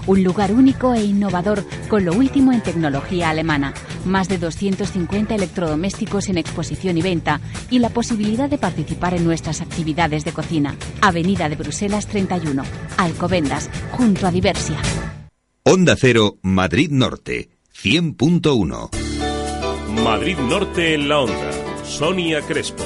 Un 0.07 0.23
lugar 0.23 0.53
único 0.53 0.95
e 0.95 1.03
innovador 1.03 1.65
con 1.89 2.05
lo 2.05 2.13
último 2.13 2.53
en 2.53 2.63
tecnología 2.63 3.31
alemana. 3.31 3.75
Más 4.05 4.29
de 4.29 4.39
250 4.39 5.35
electrodomésticos 5.35 6.29
en 6.29 6.39
exposición 6.39 6.97
y 6.97 7.03
venta 7.03 7.41
y 7.71 7.81
la 7.81 7.89
posibilidad 7.89 8.49
de 8.49 8.59
participar 8.59 9.15
en 9.15 9.25
nuestras 9.25 9.63
actividades 9.63 10.25
de 10.25 10.33
cocina. 10.33 10.77
Avenida 11.01 11.49
de 11.49 11.57
Bruselas 11.57 12.07
31, 12.07 12.63
Alcobendas, 12.99 13.69
junto 13.91 14.29
a 14.29 14.31
Diversia. 14.31 14.77
Onda 15.65 15.97
Cero, 15.99 16.37
Madrid 16.43 16.91
Norte, 16.93 17.49
100.1. 17.83 18.91
Madrid 20.05 20.37
Norte 20.39 20.95
en 20.95 21.09
la 21.09 21.19
onda. 21.21 21.51
Sonia 21.85 22.43
Crespo. 22.43 22.85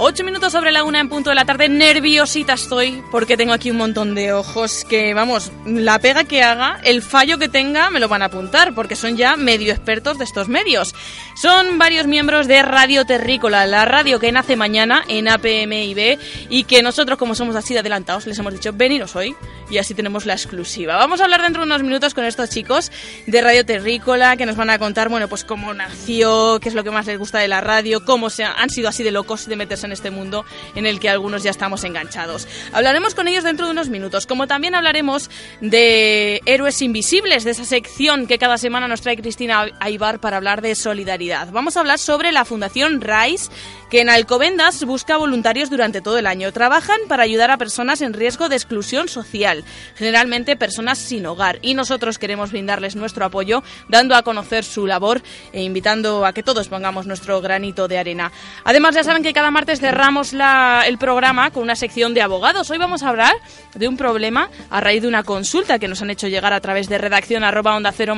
Ocho 0.00 0.22
minutos 0.22 0.52
sobre 0.52 0.70
la 0.70 0.84
una 0.84 1.00
en 1.00 1.08
punto 1.08 1.30
de 1.30 1.34
la 1.34 1.44
tarde. 1.44 1.68
Nerviosita 1.68 2.52
estoy 2.52 3.02
porque 3.10 3.36
tengo 3.36 3.52
aquí 3.52 3.72
un 3.72 3.78
montón 3.78 4.14
de 4.14 4.32
ojos 4.32 4.84
que, 4.88 5.12
vamos, 5.12 5.50
la 5.66 5.98
pega 5.98 6.22
que 6.22 6.40
haga, 6.40 6.80
el 6.84 7.02
fallo 7.02 7.36
que 7.36 7.48
tenga, 7.48 7.90
me 7.90 7.98
lo 7.98 8.06
van 8.06 8.22
a 8.22 8.26
apuntar 8.26 8.76
porque 8.76 8.94
son 8.94 9.16
ya 9.16 9.36
medio 9.36 9.72
expertos 9.72 10.16
de 10.16 10.22
estos 10.22 10.46
medios. 10.48 10.94
Son 11.34 11.78
varios 11.78 12.06
miembros 12.06 12.46
de 12.46 12.62
Radio 12.62 13.06
Terrícola, 13.06 13.66
la 13.66 13.86
radio 13.86 14.20
que 14.20 14.30
nace 14.30 14.54
mañana 14.54 15.02
en 15.08 15.26
APMIB 15.26 16.16
y 16.48 16.62
que 16.62 16.80
nosotros, 16.80 17.18
como 17.18 17.34
somos 17.34 17.56
así 17.56 17.74
de 17.74 17.80
adelantados, 17.80 18.24
les 18.28 18.38
hemos 18.38 18.52
dicho 18.52 18.72
veniros 18.72 19.16
hoy 19.16 19.34
y 19.68 19.78
así 19.78 19.94
tenemos 19.94 20.26
la 20.26 20.34
exclusiva. 20.34 20.94
Vamos 20.94 21.20
a 21.20 21.24
hablar 21.24 21.42
dentro 21.42 21.62
de 21.62 21.66
unos 21.66 21.82
minutos 21.82 22.14
con 22.14 22.24
estos 22.24 22.50
chicos 22.50 22.92
de 23.26 23.40
Radio 23.40 23.66
Terrícola 23.66 24.36
que 24.36 24.46
nos 24.46 24.54
van 24.54 24.70
a 24.70 24.78
contar, 24.78 25.08
bueno, 25.08 25.26
pues 25.26 25.42
cómo 25.42 25.74
nació, 25.74 26.60
qué 26.60 26.68
es 26.68 26.76
lo 26.76 26.84
que 26.84 26.92
más 26.92 27.06
les 27.06 27.18
gusta 27.18 27.40
de 27.40 27.48
la 27.48 27.60
radio, 27.60 28.04
cómo 28.04 28.30
se 28.30 28.44
han 28.44 28.70
sido 28.70 28.88
así 28.88 29.02
de 29.02 29.10
locos 29.10 29.46
de 29.46 29.56
meterse 29.56 29.87
este 29.92 30.10
mundo 30.10 30.44
en 30.74 30.86
el 30.86 31.00
que 31.00 31.08
algunos 31.08 31.42
ya 31.42 31.50
estamos 31.50 31.84
enganchados. 31.84 32.48
Hablaremos 32.72 33.14
con 33.14 33.28
ellos 33.28 33.44
dentro 33.44 33.66
de 33.66 33.72
unos 33.72 33.88
minutos, 33.88 34.26
como 34.26 34.46
también 34.46 34.74
hablaremos 34.74 35.30
de 35.60 36.40
Héroes 36.46 36.82
Invisibles, 36.82 37.44
de 37.44 37.50
esa 37.52 37.64
sección 37.64 38.26
que 38.26 38.38
cada 38.38 38.58
semana 38.58 38.88
nos 38.88 39.00
trae 39.00 39.16
Cristina 39.16 39.66
Aibar 39.80 40.20
para 40.20 40.36
hablar 40.36 40.62
de 40.62 40.74
solidaridad. 40.74 41.48
Vamos 41.52 41.76
a 41.76 41.80
hablar 41.80 41.98
sobre 41.98 42.32
la 42.32 42.44
Fundación 42.44 43.00
RISE, 43.00 43.50
que 43.90 44.00
en 44.00 44.10
Alcobendas 44.10 44.84
busca 44.84 45.16
voluntarios 45.16 45.70
durante 45.70 46.00
todo 46.00 46.18
el 46.18 46.26
año. 46.26 46.52
Trabajan 46.52 46.98
para 47.08 47.22
ayudar 47.22 47.50
a 47.50 47.56
personas 47.56 48.02
en 48.02 48.12
riesgo 48.12 48.48
de 48.48 48.56
exclusión 48.56 49.08
social, 49.08 49.64
generalmente 49.96 50.56
personas 50.56 50.98
sin 50.98 51.26
hogar, 51.26 51.58
y 51.62 51.74
nosotros 51.74 52.18
queremos 52.18 52.50
brindarles 52.50 52.96
nuestro 52.96 53.24
apoyo, 53.24 53.62
dando 53.88 54.14
a 54.14 54.22
conocer 54.22 54.64
su 54.64 54.86
labor 54.86 55.22
e 55.52 55.62
invitando 55.62 56.26
a 56.26 56.32
que 56.32 56.42
todos 56.42 56.68
pongamos 56.68 57.06
nuestro 57.06 57.40
granito 57.40 57.88
de 57.88 57.98
arena. 57.98 58.32
Además, 58.64 58.94
ya 58.94 59.04
saben 59.04 59.22
que 59.22 59.32
cada 59.32 59.50
martes 59.50 59.80
cerramos 59.80 60.32
el 60.32 60.98
programa 60.98 61.50
con 61.50 61.62
una 61.62 61.76
sección 61.76 62.14
de 62.14 62.22
abogados. 62.22 62.70
Hoy 62.70 62.78
vamos 62.78 63.02
a 63.02 63.08
hablar 63.08 63.34
de 63.74 63.88
un 63.88 63.96
problema 63.96 64.50
a 64.70 64.80
raíz 64.80 65.02
de 65.02 65.08
una 65.08 65.22
consulta 65.22 65.78
que 65.78 65.88
nos 65.88 66.02
han 66.02 66.10
hecho 66.10 66.28
llegar 66.28 66.52
a 66.52 66.60
través 66.60 66.88
de 66.88 66.98
redacción 66.98 67.44
arroba 67.44 67.76
onda 67.76 67.92
cero 67.92 68.16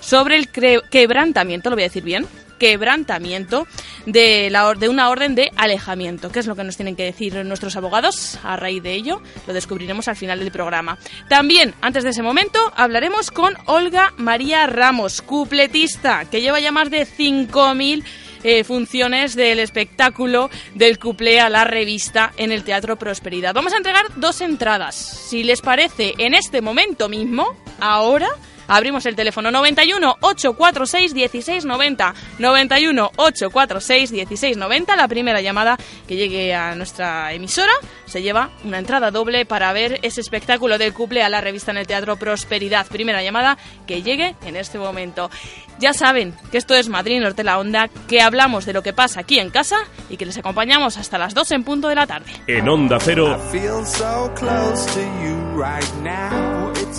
sobre 0.00 0.36
el 0.36 0.48
quebrantamiento, 0.48 1.70
lo 1.70 1.76
voy 1.76 1.82
a 1.82 1.86
decir 1.86 2.02
bien, 2.02 2.26
quebrantamiento 2.58 3.66
de, 4.06 4.48
la, 4.50 4.72
de 4.74 4.88
una 4.88 5.10
orden 5.10 5.34
de 5.34 5.50
alejamiento. 5.56 6.30
¿Qué 6.30 6.40
es 6.40 6.46
lo 6.46 6.56
que 6.56 6.64
nos 6.64 6.76
tienen 6.76 6.96
que 6.96 7.04
decir 7.04 7.34
nuestros 7.44 7.76
abogados? 7.76 8.38
A 8.42 8.56
raíz 8.56 8.82
de 8.82 8.94
ello, 8.94 9.20
lo 9.46 9.52
descubriremos 9.52 10.08
al 10.08 10.16
final 10.16 10.38
del 10.38 10.50
programa. 10.50 10.98
También, 11.28 11.74
antes 11.80 12.04
de 12.04 12.10
ese 12.10 12.22
momento, 12.22 12.72
hablaremos 12.76 13.30
con 13.30 13.54
Olga 13.66 14.14
María 14.16 14.66
Ramos, 14.66 15.22
cupletista, 15.22 16.24
que 16.24 16.40
lleva 16.40 16.60
ya 16.60 16.72
más 16.72 16.90
de 16.90 17.06
5.000 17.06 18.04
eh, 18.44 18.64
funciones 18.64 19.34
del 19.34 19.58
espectáculo 19.58 20.50
del 20.74 20.98
cuplé 20.98 21.40
a 21.40 21.48
la 21.48 21.64
revista 21.64 22.32
en 22.36 22.52
el 22.52 22.62
Teatro 22.62 22.96
Prosperidad. 22.96 23.54
Vamos 23.54 23.72
a 23.72 23.78
entregar 23.78 24.06
dos 24.16 24.40
entradas. 24.40 24.94
Si 24.94 25.42
les 25.42 25.60
parece, 25.60 26.14
en 26.18 26.34
este 26.34 26.60
momento 26.60 27.08
mismo, 27.08 27.56
ahora 27.80 28.28
Abrimos 28.68 29.06
el 29.06 29.16
teléfono 29.16 29.50
91 29.50 30.16
846 30.20 31.14
1690. 31.14 32.14
91 32.38 33.10
846 33.16 34.12
1690. 34.12 34.96
La 34.96 35.08
primera 35.08 35.40
llamada 35.40 35.78
que 36.06 36.16
llegue 36.16 36.54
a 36.54 36.74
nuestra 36.74 37.32
emisora 37.32 37.72
se 38.06 38.22
lleva 38.22 38.50
una 38.64 38.78
entrada 38.78 39.10
doble 39.10 39.44
para 39.44 39.72
ver 39.72 39.98
ese 40.02 40.20
espectáculo 40.20 40.78
del 40.78 40.92
couple 40.92 41.22
a 41.22 41.28
la 41.28 41.40
revista 41.40 41.70
en 41.70 41.76
el 41.78 41.86
Teatro 41.86 42.16
Prosperidad. 42.16 42.86
Primera 42.86 43.22
llamada 43.22 43.58
que 43.86 44.02
llegue 44.02 44.34
en 44.44 44.56
este 44.56 44.78
momento. 44.78 45.30
Ya 45.78 45.92
saben 45.92 46.34
que 46.50 46.58
esto 46.58 46.74
es 46.74 46.88
Madrid 46.88 47.20
Norte 47.20 47.44
la 47.44 47.58
Onda, 47.58 47.88
que 48.08 48.22
hablamos 48.22 48.64
de 48.64 48.72
lo 48.72 48.82
que 48.82 48.92
pasa 48.92 49.20
aquí 49.20 49.38
en 49.38 49.50
casa 49.50 49.76
y 50.08 50.16
que 50.16 50.24
les 50.24 50.38
acompañamos 50.38 50.96
hasta 50.96 51.18
las 51.18 51.34
2 51.34 51.52
en 51.52 51.64
punto 51.64 51.88
de 51.88 51.94
la 51.94 52.06
tarde. 52.06 52.32
En 52.46 52.68
Onda 52.68 52.98
Cero. 53.00 53.38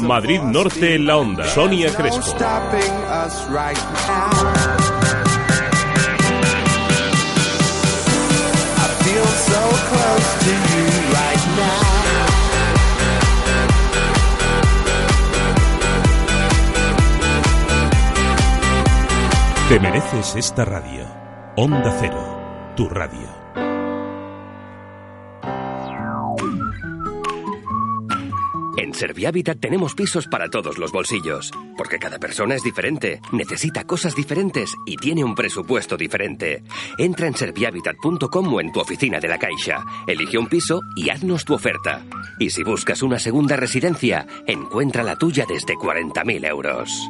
Madrid 0.01 0.39
Norte 0.41 0.95
en 0.95 1.07
la 1.07 1.17
Onda. 1.17 1.45
Sonia 1.45 1.93
Crespo. 1.93 2.35
Te 19.69 19.81
mereces 19.81 20.33
esta 20.37 20.63
radio. 20.63 21.05
Onda 21.57 21.93
Cero, 21.99 22.73
tu 22.77 22.87
radio. 22.87 23.27
En 28.77 28.93
Servihabitat 28.93 29.59
tenemos 29.59 29.93
pisos 29.93 30.27
para 30.27 30.47
todos 30.49 30.77
los 30.77 30.93
bolsillos, 30.93 31.51
porque 31.77 31.99
cada 31.99 32.17
persona 32.17 32.55
es 32.55 32.63
diferente, 32.63 33.19
necesita 33.33 33.83
cosas 33.83 34.15
diferentes 34.15 34.73
y 34.85 34.95
tiene 34.95 35.25
un 35.25 35.35
presupuesto 35.35 35.97
diferente. 35.97 36.63
Entra 36.97 37.27
en 37.27 37.35
servihabitat.com 37.35 38.53
o 38.53 38.61
en 38.61 38.71
tu 38.71 38.79
oficina 38.79 39.19
de 39.19 39.27
la 39.27 39.37
Caixa, 39.37 39.83
elige 40.07 40.37
un 40.37 40.47
piso 40.47 40.79
y 40.95 41.09
haznos 41.09 41.43
tu 41.43 41.53
oferta. 41.53 42.05
Y 42.39 42.51
si 42.51 42.63
buscas 42.63 43.01
una 43.01 43.19
segunda 43.19 43.57
residencia, 43.57 44.25
encuentra 44.47 45.03
la 45.03 45.17
tuya 45.17 45.45
desde 45.45 45.73
40.000 45.73 46.47
euros. 46.47 47.09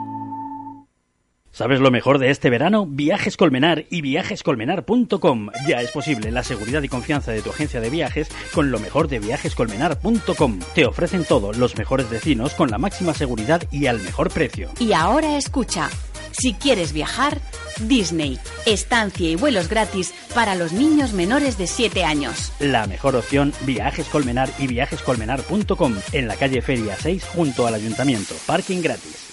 ¿Sabes 1.57 1.79
lo 1.79 1.89
mejor 1.89 2.19
de 2.19 2.29
este 2.29 2.51
verano? 2.51 2.85
Viajes 2.85 3.35
Colmenar 3.35 3.85
y 3.89 4.01
viajescolmenar.com. 4.01 5.49
Ya 5.67 5.81
es 5.81 5.89
posible 5.89 6.29
la 6.29 6.43
seguridad 6.43 6.83
y 6.83 6.87
confianza 6.87 7.31
de 7.31 7.41
tu 7.41 7.49
agencia 7.49 7.81
de 7.81 7.89
viajes 7.89 8.29
con 8.53 8.69
lo 8.69 8.77
mejor 8.77 9.07
de 9.07 9.17
viajescolmenar.com. 9.17 10.59
Te 10.75 10.85
ofrecen 10.85 11.25
todo, 11.25 11.53
los 11.53 11.75
mejores 11.75 12.11
vecinos 12.11 12.53
con 12.53 12.69
la 12.69 12.77
máxima 12.77 13.15
seguridad 13.15 13.63
y 13.71 13.87
al 13.87 13.99
mejor 14.01 14.29
precio. 14.29 14.69
Y 14.79 14.93
ahora 14.93 15.35
escucha. 15.35 15.89
Si 16.29 16.53
quieres 16.53 16.93
viajar, 16.93 17.41
Disney. 17.79 18.37
Estancia 18.67 19.27
y 19.27 19.35
vuelos 19.35 19.67
gratis 19.67 20.13
para 20.35 20.53
los 20.53 20.73
niños 20.73 21.13
menores 21.13 21.57
de 21.57 21.65
7 21.65 22.03
años. 22.03 22.53
La 22.59 22.85
mejor 22.85 23.15
opción, 23.15 23.51
Viajes 23.61 24.05
Colmenar 24.09 24.51
y 24.59 24.67
viajescolmenar.com. 24.67 25.95
En 26.11 26.27
la 26.27 26.35
calle 26.35 26.61
Feria 26.61 26.95
6 27.01 27.25
junto 27.33 27.65
al 27.65 27.73
ayuntamiento. 27.73 28.35
Parking 28.45 28.83
gratis. 28.83 29.26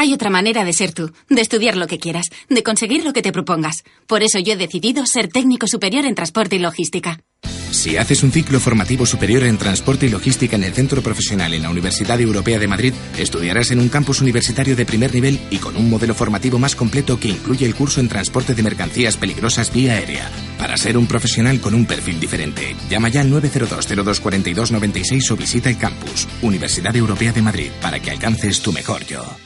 Hay 0.00 0.14
otra 0.14 0.30
manera 0.30 0.64
de 0.64 0.72
ser 0.72 0.94
tú, 0.94 1.12
de 1.28 1.42
estudiar 1.42 1.76
lo 1.76 1.86
que 1.86 1.98
quieras, 1.98 2.30
de 2.48 2.62
conseguir 2.62 3.04
lo 3.04 3.12
que 3.12 3.20
te 3.20 3.32
propongas. 3.32 3.84
Por 4.06 4.22
eso 4.22 4.38
yo 4.38 4.54
he 4.54 4.56
decidido 4.56 5.04
ser 5.04 5.28
técnico 5.28 5.66
superior 5.66 6.06
en 6.06 6.14
transporte 6.14 6.56
y 6.56 6.58
logística. 6.58 7.20
Si 7.70 7.98
haces 7.98 8.22
un 8.22 8.32
ciclo 8.32 8.60
formativo 8.60 9.04
superior 9.04 9.42
en 9.42 9.58
transporte 9.58 10.06
y 10.06 10.08
logística 10.08 10.56
en 10.56 10.64
el 10.64 10.72
Centro 10.72 11.02
Profesional 11.02 11.52
en 11.52 11.60
la 11.60 11.68
Universidad 11.68 12.18
Europea 12.18 12.58
de 12.58 12.66
Madrid, 12.66 12.94
estudiarás 13.18 13.72
en 13.72 13.78
un 13.78 13.90
campus 13.90 14.22
universitario 14.22 14.74
de 14.74 14.86
primer 14.86 15.12
nivel 15.12 15.38
y 15.50 15.58
con 15.58 15.76
un 15.76 15.90
modelo 15.90 16.14
formativo 16.14 16.58
más 16.58 16.74
completo 16.74 17.20
que 17.20 17.28
incluye 17.28 17.66
el 17.66 17.74
curso 17.74 18.00
en 18.00 18.08
transporte 18.08 18.54
de 18.54 18.62
mercancías 18.62 19.18
peligrosas 19.18 19.70
vía 19.70 19.92
aérea. 19.92 20.30
Para 20.58 20.78
ser 20.78 20.96
un 20.96 21.06
profesional 21.06 21.60
con 21.60 21.74
un 21.74 21.84
perfil 21.84 22.18
diferente, 22.18 22.74
llama 22.88 23.10
ya 23.10 23.20
al 23.20 23.30
902-024296 23.30 25.30
o 25.30 25.36
visita 25.36 25.68
el 25.68 25.76
campus 25.76 26.26
Universidad 26.40 26.96
Europea 26.96 27.32
de 27.32 27.42
Madrid 27.42 27.70
para 27.82 28.00
que 28.00 28.10
alcances 28.10 28.62
tu 28.62 28.72
mejor 28.72 29.04
yo. 29.04 29.36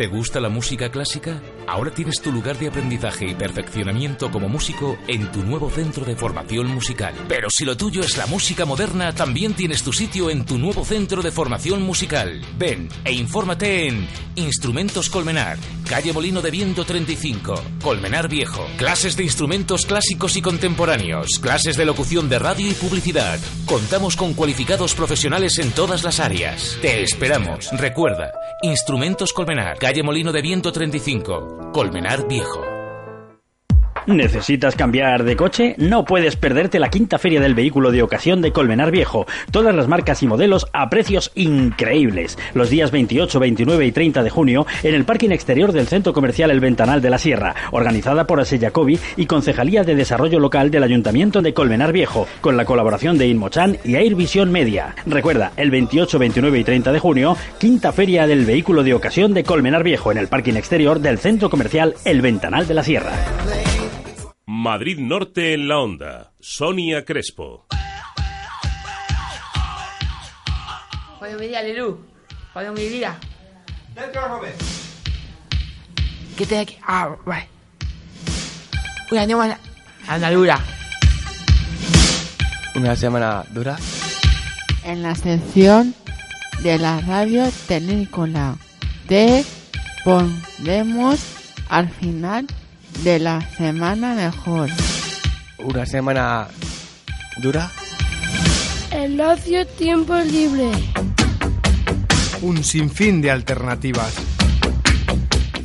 ¿Te 0.00 0.06
gusta 0.06 0.40
la 0.40 0.48
música 0.48 0.90
clásica? 0.90 1.42
Ahora 1.66 1.90
tienes 1.90 2.22
tu 2.22 2.32
lugar 2.32 2.58
de 2.58 2.68
aprendizaje 2.68 3.26
y 3.26 3.34
perfeccionamiento 3.34 4.30
como 4.30 4.48
músico 4.48 4.96
en 5.06 5.30
tu 5.30 5.42
nuevo 5.42 5.68
centro 5.68 6.06
de 6.06 6.16
formación 6.16 6.68
musical. 6.68 7.12
Pero 7.28 7.50
si 7.50 7.66
lo 7.66 7.76
tuyo 7.76 8.00
es 8.00 8.16
la 8.16 8.24
música 8.24 8.64
moderna, 8.64 9.14
también 9.14 9.52
tienes 9.52 9.82
tu 9.82 9.92
sitio 9.92 10.30
en 10.30 10.46
tu 10.46 10.56
nuevo 10.56 10.86
centro 10.86 11.20
de 11.20 11.30
formación 11.30 11.82
musical. 11.82 12.40
Ven 12.56 12.88
e 13.04 13.12
infórmate 13.12 13.88
en 13.88 14.08
Instrumentos 14.36 15.10
Colmenar, 15.10 15.58
calle 15.90 16.12
Molino 16.12 16.40
de 16.40 16.52
Viento 16.52 16.84
35, 16.84 17.52
Colmenar 17.82 18.28
Viejo. 18.28 18.64
Clases 18.76 19.16
de 19.16 19.24
instrumentos 19.24 19.86
clásicos 19.86 20.36
y 20.36 20.40
contemporáneos, 20.40 21.40
clases 21.40 21.76
de 21.76 21.84
locución 21.84 22.28
de 22.28 22.38
radio 22.38 22.70
y 22.70 22.74
publicidad. 22.74 23.40
Contamos 23.66 24.14
con 24.14 24.34
cualificados 24.34 24.94
profesionales 24.94 25.58
en 25.58 25.72
todas 25.72 26.04
las 26.04 26.20
áreas. 26.20 26.78
Te 26.80 27.02
esperamos. 27.02 27.70
Recuerda, 27.72 28.30
Instrumentos 28.62 29.32
Colmenar, 29.32 29.78
calle 29.78 30.04
Molino 30.04 30.30
de 30.30 30.42
Viento 30.42 30.70
35, 30.70 31.72
Colmenar 31.72 32.28
Viejo. 32.28 32.69
¿Necesitas 34.10 34.74
cambiar 34.74 35.22
de 35.22 35.36
coche? 35.36 35.76
No 35.78 36.04
puedes 36.04 36.34
perderte 36.34 36.80
la 36.80 36.90
quinta 36.90 37.16
feria 37.18 37.40
del 37.40 37.54
vehículo 37.54 37.92
de 37.92 38.02
ocasión 38.02 38.42
de 38.42 38.50
Colmenar 38.50 38.90
Viejo. 38.90 39.24
Todas 39.52 39.72
las 39.72 39.86
marcas 39.86 40.20
y 40.24 40.26
modelos 40.26 40.66
a 40.72 40.90
precios 40.90 41.30
increíbles. 41.36 42.36
Los 42.52 42.70
días 42.70 42.90
28, 42.90 43.38
29 43.38 43.86
y 43.86 43.92
30 43.92 44.24
de 44.24 44.30
junio 44.30 44.66
en 44.82 44.94
el 44.96 45.04
parking 45.04 45.30
exterior 45.30 45.70
del 45.70 45.86
Centro 45.86 46.12
Comercial 46.12 46.50
El 46.50 46.58
Ventanal 46.58 47.00
de 47.00 47.08
la 47.08 47.18
Sierra, 47.18 47.54
organizada 47.70 48.26
por 48.26 48.40
Aseyacobi 48.40 48.98
y 49.16 49.26
Concejalía 49.26 49.84
de 49.84 49.94
Desarrollo 49.94 50.40
Local 50.40 50.72
del 50.72 50.82
Ayuntamiento 50.82 51.40
de 51.40 51.54
Colmenar 51.54 51.92
Viejo, 51.92 52.26
con 52.40 52.56
la 52.56 52.64
colaboración 52.64 53.16
de 53.16 53.28
Inmochan 53.28 53.78
y 53.84 53.94
Airvision 53.94 54.50
Media. 54.50 54.96
Recuerda, 55.06 55.52
el 55.56 55.70
28, 55.70 56.18
29 56.18 56.58
y 56.58 56.64
30 56.64 56.90
de 56.90 56.98
junio, 56.98 57.36
quinta 57.58 57.92
feria 57.92 58.26
del 58.26 58.44
vehículo 58.44 58.82
de 58.82 58.92
ocasión 58.92 59.34
de 59.34 59.44
Colmenar 59.44 59.84
Viejo 59.84 60.10
en 60.10 60.18
el 60.18 60.26
parking 60.26 60.54
exterior 60.54 60.98
del 60.98 61.18
Centro 61.18 61.48
Comercial 61.48 61.94
El 62.04 62.22
Ventanal 62.22 62.66
de 62.66 62.74
la 62.74 62.82
Sierra. 62.82 63.12
Madrid 64.52 64.98
Norte 64.98 65.54
en 65.54 65.68
la 65.68 65.78
Onda. 65.78 66.32
Sonia 66.40 67.04
Crespo. 67.04 67.66
Joder 71.20 71.38
mi 71.38 71.46
día, 71.46 71.62
Lelu. 71.62 72.00
Joder 72.52 72.72
mi 72.72 72.88
vida. 72.88 73.16
Dentro, 73.94 74.26
Robert. 74.26 74.60
¿Qué 76.36 76.46
te 76.46 76.58
aquí? 76.58 76.76
Ah, 76.82 77.14
vale. 77.24 77.48
Una 79.12 79.24
semana 79.24 79.58
andadura. 80.08 80.58
Una 82.74 82.96
semana 82.96 83.44
dura. 83.50 83.78
En 84.82 85.04
la 85.04 85.14
sección 85.14 85.94
de 86.64 86.76
la 86.76 87.00
radio 87.02 87.48
ternícola 87.68 88.56
te 89.06 89.44
pondremos 90.02 91.20
al 91.68 91.88
final 91.88 92.48
de 92.98 93.18
la 93.18 93.40
semana 93.56 94.14
mejor. 94.14 94.70
Una 95.58 95.86
semana 95.86 96.48
dura. 97.38 97.70
El 98.90 99.20
ocio 99.20 99.66
tiempo 99.66 100.16
libre. 100.16 100.70
Un 102.42 102.62
sinfín 102.64 103.20
de 103.20 103.30
alternativas. 103.30 104.14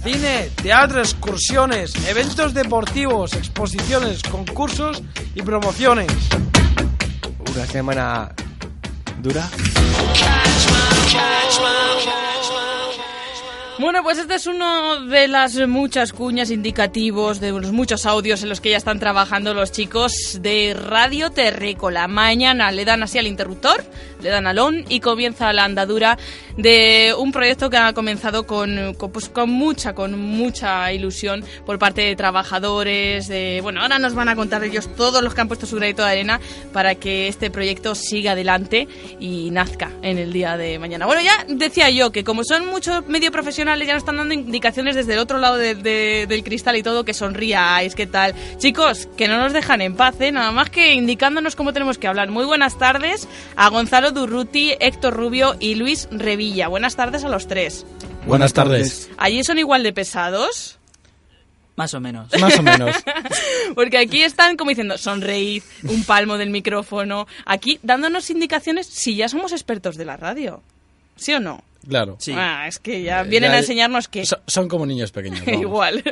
Cine, 0.03 0.49
teatro, 0.61 0.99
excursiones, 0.99 1.93
eventos 2.07 2.53
deportivos, 2.53 3.33
exposiciones, 3.33 4.21
concursos 4.21 5.01
y 5.33 5.41
promociones. 5.41 6.11
Una 7.53 7.65
semana 7.65 8.31
dura. 9.21 9.49
Bueno, 13.77 14.03
pues 14.03 14.19
este 14.19 14.35
es 14.35 14.47
uno 14.47 15.05
de 15.07 15.27
las 15.27 15.57
muchas 15.67 16.13
cuñas 16.13 16.49
indicativos, 16.49 17.41
de 17.41 17.51
los 17.51 17.73
muchos 17.73 18.05
audios 18.05 18.41
en 18.41 18.47
los 18.47 18.61
que 18.61 18.69
ya 18.69 18.77
están 18.77 18.99
trabajando 18.99 19.53
los 19.53 19.73
chicos 19.73 20.39
de 20.41 20.73
Radio 20.73 21.29
Terrícola. 21.29 22.07
Mañana 22.07 22.71
le 22.71 22.85
dan 22.85 23.03
así 23.03 23.17
al 23.17 23.27
interruptor, 23.27 23.83
le 24.21 24.29
dan 24.29 24.47
al 24.47 24.59
on 24.59 24.85
y 24.87 25.01
comienza 25.01 25.51
la 25.51 25.65
andadura 25.65 26.17
de 26.55 27.13
un 27.17 27.33
proyecto 27.33 27.69
que 27.69 27.75
ha 27.75 27.91
comenzado 27.91 28.47
con, 28.47 28.93
con, 28.93 29.11
pues, 29.11 29.27
con 29.27 29.49
mucha, 29.49 29.93
con 29.93 30.17
mucha 30.17 30.93
ilusión 30.93 31.43
por 31.65 31.77
parte 31.77 32.03
de 32.03 32.15
trabajadores. 32.15 33.27
De, 33.27 33.59
bueno, 33.61 33.81
ahora 33.81 33.99
nos 33.99 34.15
van 34.15 34.29
a 34.29 34.37
contar 34.37 34.63
ellos 34.63 34.87
todos 34.95 35.21
los 35.21 35.33
que 35.33 35.41
han 35.41 35.49
puesto 35.49 35.65
su 35.65 35.75
granito 35.75 36.01
de 36.01 36.11
arena 36.11 36.39
para 36.71 36.95
que 36.95 37.27
este 37.27 37.51
proyecto 37.51 37.93
siga 37.93 38.31
adelante 38.31 38.87
y 39.19 39.51
nazca 39.51 39.91
en 40.01 40.17
el 40.17 40.31
día 40.31 40.55
de 40.55 40.79
mañana. 40.79 41.05
Bueno, 41.05 41.21
ya 41.21 41.45
decía 41.49 41.89
yo 41.89 42.13
que 42.13 42.23
como 42.23 42.45
son 42.45 42.67
muchos 42.67 43.05
medio 43.07 43.33
profesionales 43.33 43.64
ya 43.65 43.93
nos 43.93 44.01
están 44.01 44.17
dando 44.17 44.33
indicaciones 44.33 44.95
desde 44.95 45.13
el 45.13 45.19
otro 45.19 45.37
lado 45.37 45.57
de, 45.57 45.75
de, 45.75 46.25
del 46.27 46.43
cristal 46.43 46.75
y 46.75 46.83
todo 46.83 47.03
que 47.03 47.13
sonríais, 47.13 47.95
qué 47.95 48.07
tal. 48.07 48.33
Chicos, 48.57 49.07
que 49.17 49.27
no 49.27 49.37
nos 49.37 49.53
dejan 49.53 49.81
en 49.81 49.95
paz, 49.95 50.15
¿eh? 50.21 50.31
nada 50.31 50.51
más 50.51 50.69
que 50.69 50.93
indicándonos 50.93 51.55
cómo 51.55 51.73
tenemos 51.73 51.97
que 51.97 52.07
hablar. 52.07 52.29
Muy 52.29 52.45
buenas 52.45 52.77
tardes 52.77 53.27
a 53.55 53.69
Gonzalo 53.69 54.11
Durruti, 54.11 54.73
Héctor 54.79 55.13
Rubio 55.15 55.55
y 55.59 55.75
Luis 55.75 56.07
Revilla. 56.11 56.67
Buenas 56.67 56.95
tardes 56.95 57.23
a 57.23 57.29
los 57.29 57.47
tres. 57.47 57.85
Buenas 58.25 58.53
tardes. 58.53 59.09
¿Allí 59.17 59.43
son 59.43 59.59
igual 59.59 59.83
de 59.83 59.93
pesados? 59.93 60.79
Más 61.75 61.93
o 61.93 61.99
menos. 61.99 62.29
Más 62.39 62.57
o 62.57 62.63
menos. 62.63 62.95
Porque 63.75 63.97
aquí 63.97 64.23
están 64.23 64.55
como 64.55 64.69
diciendo, 64.69 64.97
sonreír, 64.97 65.61
un 65.83 66.03
palmo 66.05 66.37
del 66.37 66.49
micrófono. 66.49 67.27
Aquí 67.45 67.79
dándonos 67.83 68.29
indicaciones 68.29 68.87
si 68.87 69.15
ya 69.15 69.27
somos 69.27 69.51
expertos 69.51 69.97
de 69.97 70.05
la 70.05 70.17
radio. 70.17 70.63
¿Sí 71.17 71.33
o 71.33 71.39
no? 71.39 71.63
Claro. 71.87 72.17
Sí. 72.19 72.33
Ah, 72.35 72.65
es 72.67 72.79
que 72.79 73.01
ya 73.03 73.23
vienen 73.23 73.51
ya, 73.51 73.57
a 73.57 73.59
enseñarnos 73.59 74.07
que... 74.07 74.25
Son, 74.25 74.39
son 74.47 74.67
como 74.67 74.85
niños 74.85 75.11
pequeños. 75.11 75.41
Igual. 75.47 76.03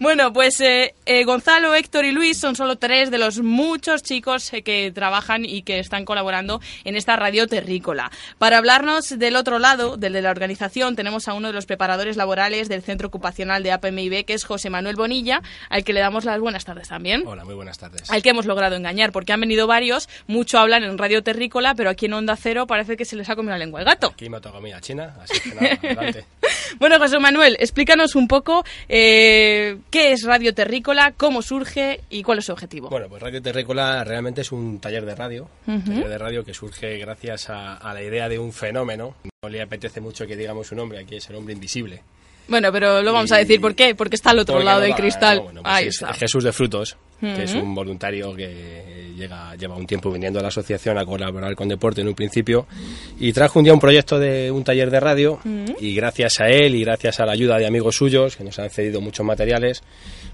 Bueno, 0.00 0.32
pues 0.32 0.60
eh, 0.60 0.94
eh, 1.06 1.24
Gonzalo, 1.24 1.74
Héctor 1.74 2.04
y 2.04 2.12
Luis 2.12 2.38
son 2.38 2.56
solo 2.56 2.76
tres 2.76 3.10
de 3.10 3.18
los 3.18 3.40
muchos 3.40 4.02
chicos 4.02 4.52
eh, 4.52 4.62
que 4.62 4.90
trabajan 4.92 5.44
y 5.44 5.62
que 5.62 5.78
están 5.78 6.04
colaborando 6.04 6.60
en 6.84 6.96
esta 6.96 7.16
radio 7.16 7.46
terrícola. 7.46 8.10
Para 8.38 8.58
hablarnos 8.58 9.18
del 9.18 9.36
otro 9.36 9.58
lado, 9.58 9.96
del 9.96 10.12
de 10.12 10.22
la 10.22 10.30
organización, 10.30 10.96
tenemos 10.96 11.28
a 11.28 11.34
uno 11.34 11.48
de 11.48 11.54
los 11.54 11.66
preparadores 11.66 12.16
laborales 12.16 12.68
del 12.68 12.82
Centro 12.82 13.08
Ocupacional 13.08 13.62
de 13.62 13.72
APMIB, 13.72 14.24
que 14.24 14.34
es 14.34 14.44
José 14.44 14.70
Manuel 14.70 14.96
Bonilla, 14.96 15.42
al 15.68 15.84
que 15.84 15.92
le 15.92 16.00
damos 16.00 16.24
las 16.24 16.40
buenas 16.40 16.64
tardes 16.64 16.88
también. 16.88 17.24
Hola, 17.26 17.44
muy 17.44 17.54
buenas 17.54 17.78
tardes. 17.78 18.10
Al 18.10 18.22
que 18.22 18.30
hemos 18.30 18.46
logrado 18.46 18.76
engañar, 18.76 19.12
porque 19.12 19.32
han 19.32 19.40
venido 19.40 19.66
varios, 19.66 20.08
mucho 20.26 20.58
hablan 20.58 20.84
en 20.84 20.98
radio 20.98 21.22
terrícola, 21.22 21.74
pero 21.74 21.90
aquí 21.90 22.06
en 22.06 22.14
Onda 22.14 22.36
Cero 22.36 22.66
parece 22.66 22.96
que 22.96 23.04
se 23.04 23.16
les 23.16 23.28
ha 23.28 23.36
comido 23.36 23.52
la 23.52 23.58
lengua 23.58 23.80
el 23.80 23.86
gato. 23.86 24.08
Aquí 24.08 24.28
me 24.28 24.40
toca 24.40 24.56
comida 24.56 24.80
china, 24.80 25.15
así 25.22 25.40
que 25.40 25.54
nada, 25.54 25.78
adelante. 25.82 26.24
bueno, 26.78 26.98
José 26.98 27.18
Manuel, 27.18 27.56
explícanos 27.60 28.14
un 28.14 28.28
poco 28.28 28.64
eh, 28.88 29.78
qué 29.90 30.12
es 30.12 30.24
Radio 30.24 30.54
Terrícola, 30.54 31.12
cómo 31.16 31.42
surge 31.42 32.00
y 32.10 32.22
cuál 32.22 32.38
es 32.38 32.46
su 32.46 32.52
objetivo. 32.52 32.88
Bueno, 32.88 33.08
pues 33.08 33.22
Radio 33.22 33.42
Terrícola 33.42 34.04
realmente 34.04 34.42
es 34.42 34.52
un 34.52 34.80
taller 34.80 35.04
de 35.04 35.14
radio, 35.14 35.48
uh 35.66 35.72
-huh. 35.72 35.84
taller 35.84 36.08
de 36.08 36.18
radio 36.18 36.44
que 36.44 36.54
surge 36.54 36.98
gracias 36.98 37.50
a, 37.50 37.76
a, 37.76 37.94
la 37.94 38.02
idea 38.02 38.28
de 38.28 38.38
un 38.38 38.52
fenómeno. 38.52 39.16
No 39.42 39.48
le 39.48 39.62
apetece 39.62 40.00
mucho 40.00 40.26
que 40.26 40.36
digamos 40.36 40.68
su 40.68 40.74
nombre, 40.74 40.98
aquí 40.98 41.16
es 41.16 41.28
el 41.30 41.36
hombre 41.36 41.54
invisible. 41.54 42.02
Bueno, 42.48 42.70
pero 42.72 43.02
lo 43.02 43.12
vamos 43.12 43.30
y, 43.30 43.34
a 43.34 43.38
decir 43.38 43.60
por 43.60 43.74
qué, 43.74 43.94
porque 43.94 44.16
está 44.16 44.30
al 44.30 44.38
otro 44.38 44.62
lado 44.62 44.80
del 44.80 44.94
cristal. 44.94 45.38
No, 45.38 45.44
bueno, 45.44 45.62
pues 45.62 45.74
Ahí 45.74 45.86
es 45.88 45.94
está. 45.96 46.14
Jesús 46.14 46.44
de 46.44 46.52
Frutos, 46.52 46.96
Uh 47.22 47.34
que 47.34 47.44
es 47.44 47.54
un 47.54 47.74
voluntario 47.74 48.34
que 48.34 49.12
llega, 49.16 49.54
lleva 49.56 49.74
un 49.76 49.86
tiempo 49.86 50.10
viniendo 50.12 50.38
a 50.38 50.42
la 50.42 50.48
asociación 50.48 50.98
a 50.98 51.04
colaborar 51.06 51.54
con 51.54 51.66
deporte 51.68 52.02
en 52.02 52.08
un 52.08 52.14
principio 52.14 52.66
y 53.18 53.32
trajo 53.32 53.58
un 53.58 53.64
día 53.64 53.72
un 53.72 53.80
proyecto 53.80 54.18
de 54.18 54.50
un 54.50 54.62
taller 54.64 54.90
de 54.90 55.00
radio 55.00 55.38
Uh 55.44 55.48
-huh. 55.48 55.76
y 55.80 55.94
gracias 55.94 56.40
a 56.40 56.48
él 56.48 56.74
y 56.74 56.84
gracias 56.84 57.18
a 57.20 57.24
la 57.26 57.32
ayuda 57.32 57.56
de 57.58 57.66
amigos 57.66 57.96
suyos 57.96 58.36
que 58.36 58.44
nos 58.44 58.58
han 58.58 58.68
cedido 58.70 59.00
muchos 59.00 59.24
materiales 59.24 59.82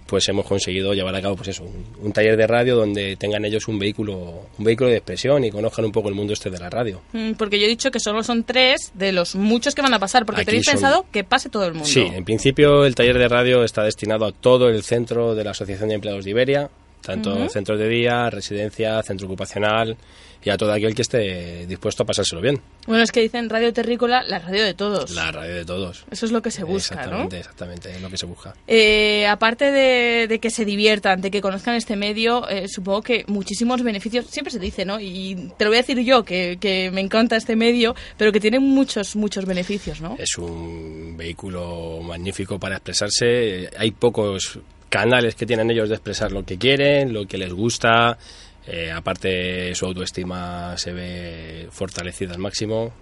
pues 0.07 0.29
hemos 0.29 0.45
conseguido 0.47 0.93
llevar 0.95 1.15
a 1.15 1.23
cabo 1.23 1.37
pues 1.37 1.49
eso 1.49 1.65
un, 1.65 1.87
un 2.03 2.13
taller 2.13 2.37
de 2.37 2.47
radio 2.47 2.77
donde 2.77 3.17
tengan 3.17 3.45
ellos 3.45 3.67
un 3.69 3.79
vehículo 3.79 4.43
un 4.59 4.65
vehículo 4.65 4.91
de 4.91 4.97
expresión 4.97 5.45
y 5.45 5.51
conozcan 5.51 5.85
un 5.85 5.93
poco 5.93 6.09
el 6.09 6.15
mundo 6.15 6.33
este 6.33 6.51
de 6.51 6.59
la 6.59 6.69
radio 6.71 7.01
Mm, 7.13 7.33
Porque 7.33 7.59
yo 7.59 7.67
he 7.67 7.69
dicho 7.69 7.91
que 7.91 8.01
solo 8.01 8.23
son 8.23 8.45
tres 8.45 8.91
de 8.95 9.13
los 9.13 9.35
muchos 9.35 9.75
que 9.75 9.83
van 9.83 9.95
a 9.95 9.99
pasar, 9.99 10.25
porque 10.27 10.43
Aquí 10.43 10.47
tenéis 10.47 10.65
son- 10.67 10.75
pensado 10.75 11.07
que 11.13 11.25
pase 11.25 11.49
todo 11.49 11.65
el 11.67 11.73
mundo. 11.73 11.87
Sí, 11.89 12.01
en 12.01 12.25
principio 12.25 12.85
el 12.85 12.95
taller 12.95 13.19
de 13.19 13.29
radio 13.29 13.65
está 13.65 13.83
destinado 13.85 14.25
a 14.27 14.33
todo 14.33 14.69
el 14.69 14.83
centro 14.83 15.35
de 15.35 15.45
la 15.45 15.51
Asociación 15.53 15.89
de 15.89 15.95
Empleados 15.97 16.25
de 16.25 16.31
Iberia, 16.31 16.71
tanto 17.03 17.35
Ujú. 17.35 17.49
centros 17.51 17.79
de 17.79 17.89
día, 17.89 18.31
residencia, 18.31 19.03
centro 19.03 19.27
ocupacional 19.27 19.97
y 20.45 20.51
a 20.51 20.57
todo 20.57 20.73
aquel 20.73 20.93
que 20.95 21.03
esté 21.03 21.67
dispuesto 21.67 22.03
a 22.03 22.07
pasárselo 22.07 22.41
bien. 22.41 22.61
Bueno, 22.87 23.05
es 23.05 23.13
que 23.13 23.21
dicen 23.21 23.49
radio 23.49 23.73
terrícola, 23.73 24.25
la 24.25 24.41
radio 24.41 24.65
de 24.65 24.75
todos. 24.75 25.13
La 25.13 25.31
radio 25.31 25.55
de 25.55 25.65
todos. 25.65 26.05
Eso 26.11 26.27
es 26.27 26.33
lo 26.33 26.43
que 26.43 26.51
se 26.51 26.65
busca, 26.65 26.95
¿no? 26.97 27.03
exactamente, 27.03 27.39
exactamente, 27.39 27.91
es 27.93 28.03
lo 28.03 28.11
que 28.11 28.17
se 28.19 28.27
busca. 28.27 28.55
Eh, 28.67 29.25
aparte 29.29 29.71
de, 29.71 30.27
de 30.27 30.39
que 30.41 30.51
se 30.51 30.65
diviertan, 30.65 31.21
de 31.21 31.31
que 31.31 31.41
conozcan 31.41 31.77
este 31.77 31.95
medio, 31.95 32.49
eh, 32.49 32.67
supongo 32.69 33.03
que 33.03 33.25
muchísimos 33.29 33.83
beneficios, 33.85 34.27
siempre 34.27 34.51
se 34.51 34.59
dice, 34.59 34.85
¿no? 34.85 34.99
Y 34.99 35.53
te 35.57 35.65
lo 35.65 35.71
voy 35.71 35.79
a 35.79 35.83
decir 35.83 36.01
yo, 36.01 36.25
que, 36.25 36.59
que 36.61 36.91
me 36.91 37.01
encanta 37.01 37.37
este 37.37 37.55
medio, 37.55 37.95
pero 38.17 38.33
que 38.33 38.41
tiene 38.41 38.59
muchos, 38.59 39.15
muchos 39.15 39.45
beneficios, 39.45 40.01
¿no? 40.01 40.17
Es 40.19 40.37
un 40.39 41.17
vehículo 41.17 42.01
magnífico 42.03 42.59
para 42.59 42.77
expresarse. 42.77 43.71
Hay 43.79 43.93
pocos 43.93 44.59
canales 44.93 45.35
que 45.35 45.47
tienen 45.47 45.71
ellos 45.71 45.89
de 45.89 45.95
expresar 45.95 46.33
lo 46.33 46.45
que 46.45 46.59
quieren, 46.59 47.15
lo 47.15 47.27
que 47.27 47.39
les 47.39 47.51
gusta. 47.51 48.19
Eh, 48.67 48.93
aparte, 48.93 49.75
su 49.75 49.87
autoestima 49.87 50.77
se 50.77 50.93
ve 50.93 51.69
fortalecida 51.71 52.35
al 52.35 52.39
máximo. 52.39 52.93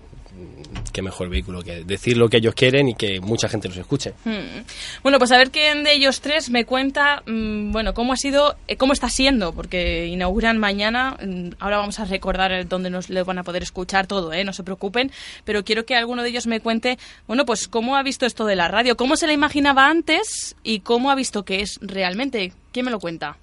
Qué 0.92 1.02
mejor 1.02 1.28
vehículo 1.28 1.62
que 1.62 1.84
decir 1.84 2.16
lo 2.16 2.28
que 2.28 2.38
ellos 2.38 2.54
quieren 2.54 2.88
y 2.88 2.94
que 2.94 3.20
mucha 3.20 3.48
gente 3.48 3.68
los 3.68 3.76
escuche. 3.76 4.14
Hmm. 4.24 4.64
Bueno, 5.02 5.18
pues 5.18 5.30
a 5.32 5.38
ver 5.38 5.50
quién 5.50 5.84
de 5.84 5.92
ellos 5.92 6.20
tres 6.20 6.50
me 6.50 6.64
cuenta, 6.64 7.22
mm, 7.26 7.72
bueno, 7.72 7.94
cómo 7.94 8.12
ha 8.12 8.16
sido, 8.16 8.56
eh, 8.66 8.76
cómo 8.76 8.92
está 8.92 9.08
siendo, 9.08 9.52
porque 9.52 10.06
inauguran 10.06 10.58
mañana. 10.58 11.16
mm, 11.22 11.50
Ahora 11.58 11.78
vamos 11.78 12.00
a 12.00 12.04
recordar 12.04 12.66
dónde 12.68 12.90
nos 12.90 13.10
le 13.10 13.22
van 13.22 13.38
a 13.38 13.42
poder 13.42 13.62
escuchar 13.62 14.06
todo, 14.06 14.32
¿eh? 14.32 14.44
No 14.44 14.52
se 14.52 14.64
preocupen. 14.64 15.12
Pero 15.44 15.64
quiero 15.64 15.84
que 15.84 15.96
alguno 15.96 16.22
de 16.22 16.30
ellos 16.30 16.46
me 16.46 16.60
cuente, 16.60 16.98
bueno, 17.26 17.44
pues 17.44 17.68
cómo 17.68 17.96
ha 17.96 18.02
visto 18.02 18.26
esto 18.26 18.46
de 18.46 18.56
la 18.56 18.68
radio, 18.68 18.96
cómo 18.96 19.16
se 19.16 19.26
la 19.26 19.32
imaginaba 19.32 19.86
antes 19.86 20.56
y 20.62 20.80
cómo 20.80 21.10
ha 21.10 21.14
visto 21.14 21.44
que 21.44 21.60
es 21.60 21.78
realmente. 21.82 22.52
¿Quién 22.72 22.86
me 22.86 22.90
lo 22.90 23.00
cuenta? 23.00 23.36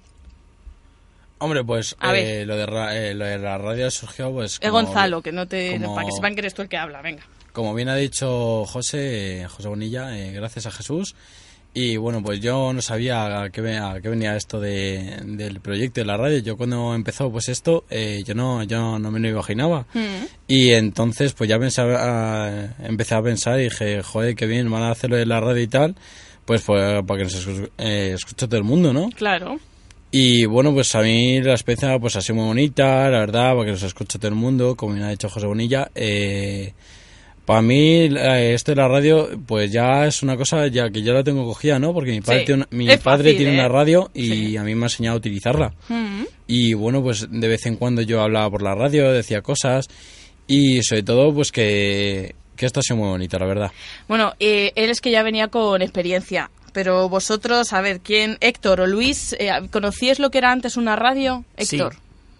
Hombre, 1.38 1.64
pues 1.64 1.96
A 2.00 2.12
ver. 2.12 2.24
eh, 2.42 2.46
lo, 2.46 2.56
de 2.56 2.66
ra- 2.66 2.96
eh, 2.96 3.14
lo 3.14 3.24
de 3.24 3.38
la 3.38 3.58
radio 3.58 3.90
surgió 3.90 4.32
pues 4.32 4.54
Es 4.60 4.70
como- 4.70 4.82
Gonzalo, 4.84 5.22
que 5.22 5.32
no 5.32 5.46
te, 5.46 5.78
como- 5.80 5.94
para 5.94 6.06
que 6.06 6.12
sepan 6.12 6.34
que 6.34 6.40
eres 6.40 6.54
tú 6.54 6.62
el 6.62 6.68
que 6.68 6.76
habla, 6.76 7.00
venga. 7.02 7.22
Como 7.52 7.74
bien 7.74 7.88
ha 7.88 7.96
dicho 7.96 8.64
José, 8.66 9.42
eh, 9.42 9.46
José 9.48 9.68
Bonilla, 9.68 10.16
eh, 10.18 10.32
gracias 10.32 10.66
a 10.66 10.70
Jesús. 10.70 11.14
Y 11.74 11.96
bueno, 11.96 12.22
pues 12.22 12.40
yo 12.40 12.72
no 12.72 12.80
sabía 12.82 13.42
a 13.42 13.50
qué, 13.50 13.76
a 13.76 14.00
qué 14.00 14.08
venía 14.08 14.34
esto 14.36 14.58
de, 14.58 15.18
del 15.24 15.60
proyecto 15.60 16.00
de 16.00 16.06
la 16.06 16.16
radio. 16.16 16.38
Yo 16.38 16.56
cuando 16.56 16.94
empezó 16.94 17.30
pues 17.30 17.48
esto, 17.48 17.84
eh, 17.90 18.22
yo 18.24 18.34
no 18.34 18.62
yo 18.64 18.98
no 18.98 19.10
me 19.10 19.20
lo 19.20 19.28
imaginaba. 19.28 19.86
Y 20.48 20.72
entonces 20.72 21.34
pues 21.34 21.48
ya 21.48 21.58
pensaba, 21.58 22.68
empecé 22.82 23.14
a 23.14 23.22
pensar 23.22 23.60
y 23.60 23.64
dije, 23.64 24.02
joder, 24.02 24.34
qué 24.34 24.46
bien, 24.46 24.70
van 24.70 24.82
a 24.82 24.90
hacerlo 24.90 25.16
de 25.16 25.26
la 25.26 25.40
radio 25.40 25.62
y 25.62 25.68
tal. 25.68 25.94
Pues, 26.44 26.62
pues 26.62 27.02
para 27.06 27.18
que 27.18 27.24
nos 27.24 27.46
escu- 27.46 27.70
eh, 27.78 28.12
escuche 28.14 28.46
todo 28.46 28.56
el 28.56 28.64
mundo, 28.64 28.92
¿no? 28.92 29.10
Claro. 29.10 29.58
Y 30.10 30.46
bueno, 30.46 30.72
pues 30.72 30.94
a 30.94 31.02
mí 31.02 31.40
la 31.42 31.52
experiencia 31.52 31.98
pues 31.98 32.16
ha 32.16 32.22
sido 32.22 32.36
muy 32.36 32.46
bonita, 32.46 33.08
la 33.10 33.18
verdad, 33.20 33.52
para 33.52 33.66
que 33.66 33.72
nos 33.72 33.82
escuche 33.82 34.18
todo 34.18 34.28
el 34.28 34.34
mundo, 34.36 34.74
como 34.74 34.94
bien 34.94 35.04
ha 35.04 35.10
dicho 35.10 35.28
José 35.28 35.46
Bonilla. 35.46 35.90
Eh, 35.94 36.72
para 37.44 37.60
mí 37.62 38.08
eh, 38.16 38.52
esto 38.54 38.72
de 38.72 38.76
la 38.76 38.88
radio 38.88 39.28
pues 39.46 39.70
ya 39.72 40.06
es 40.06 40.22
una 40.22 40.36
cosa 40.36 40.66
ya 40.68 40.88
que 40.90 41.02
yo 41.02 41.12
la 41.12 41.22
tengo 41.24 41.44
cogida, 41.44 41.78
¿no? 41.78 41.92
Porque 41.92 42.10
mi 42.12 42.20
padre, 42.22 42.40
Sí, 42.40 42.46
tiene, 42.46 42.62
una- 42.62 42.68
mi 42.78 42.86
padre 42.86 42.98
fácil, 43.00 43.36
tiene 43.36 43.52
¿eh? 43.52 43.54
una 43.54 43.68
radio 43.68 44.10
y 44.14 44.56
a 44.56 44.62
mí 44.64 44.74
me 44.74 44.84
ha 44.84 44.86
enseñado 44.86 45.14
a 45.16 45.18
utilizarla. 45.18 45.74
Mm. 45.88 46.22
Y 46.46 46.72
bueno, 46.74 47.02
pues 47.02 47.26
de 47.30 47.48
vez 47.48 47.66
en 47.66 47.76
cuando 47.76 48.00
yo 48.02 48.22
hablaba 48.22 48.50
por 48.50 48.62
la 48.62 48.74
radio, 48.74 49.12
decía 49.12 49.42
cosas 49.42 49.88
y 50.46 50.82
sobre 50.82 51.02
todo 51.02 51.34
pues 51.34 51.52
que, 51.52 52.34
que 52.56 52.64
esto 52.66 52.80
ha 52.80 52.82
sido 52.82 52.96
muy 52.96 53.08
bonito, 53.08 53.38
la 53.38 53.46
verdad. 53.46 53.70
Bueno, 54.08 54.32
eh, 54.40 54.72
él 54.74 54.88
es 54.88 55.00
que 55.02 55.10
ya 55.10 55.22
venía 55.22 55.48
con 55.48 55.80
experiencia. 55.82 56.50
Pero 56.78 57.08
vosotros, 57.08 57.72
a 57.72 57.80
ver, 57.80 57.98
¿quién? 57.98 58.38
Héctor 58.40 58.80
o 58.82 58.86
Luis, 58.86 59.34
eh, 59.40 59.50
¿conocíais 59.72 60.20
lo 60.20 60.30
que 60.30 60.38
era 60.38 60.52
antes 60.52 60.76
una 60.76 60.94
radio? 60.94 61.44
Sí. 61.58 61.74
Héctor. 61.74 61.96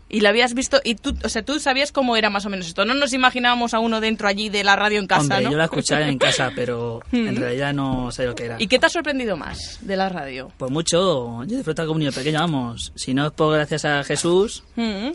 Y 0.09 0.21
lo 0.21 0.29
habías 0.29 0.55
visto, 0.55 0.81
y 0.85 0.95
tú, 0.95 1.13
o 1.25 1.29
sea, 1.29 1.43
tú 1.43 1.59
sabías 1.59 1.91
cómo 1.91 2.17
era 2.17 2.31
más 2.31 2.47
o 2.47 2.51
menos 2.51 2.69
esto. 2.69 2.85
No 2.85 2.95
nos 2.95 3.13
imaginábamos 3.13 3.75
a 3.75 3.81
uno 3.81 4.01
dentro 4.01 4.29
allí 4.29 4.49
de 4.49 4.63
la 4.63 4.77
radio 4.77 5.01
en 5.01 5.09
casa, 5.09 5.23
Hombre, 5.23 5.41
¿no? 5.43 5.51
yo 5.51 5.59
la 5.59 5.65
escuchaba 5.65 6.07
en 6.09 6.19
casa, 6.19 6.53
pero 6.55 7.01
en 7.13 7.35
Mm. 7.35 7.37
realidad 7.37 7.75
no 7.75 8.13
sé 8.13 8.27
lo 8.27 8.35
que 8.37 8.45
era. 8.45 8.57
¿Y 8.61 8.69
qué 8.69 8.79
te 8.79 8.87
ha 8.87 8.91
sorprendido 8.91 9.37
más 9.37 9.81
de 9.81 9.97
la 9.97 10.09
radio? 10.09 10.53
Pues 10.57 10.71
mucho, 10.71 11.43
yo 11.45 11.57
disfruto 11.57 11.83
como 11.83 11.95
un 11.95 11.99
niño 11.99 12.13
pequeño, 12.13 12.39
vamos. 12.39 12.93
Si 12.95 13.13
no 13.13 13.27
es 13.27 13.33
por 13.33 13.55
gracias 13.57 13.85
a 13.87 14.05
Jesús, 14.05 14.63
Mm. 14.77 14.83
No 15.11 15.13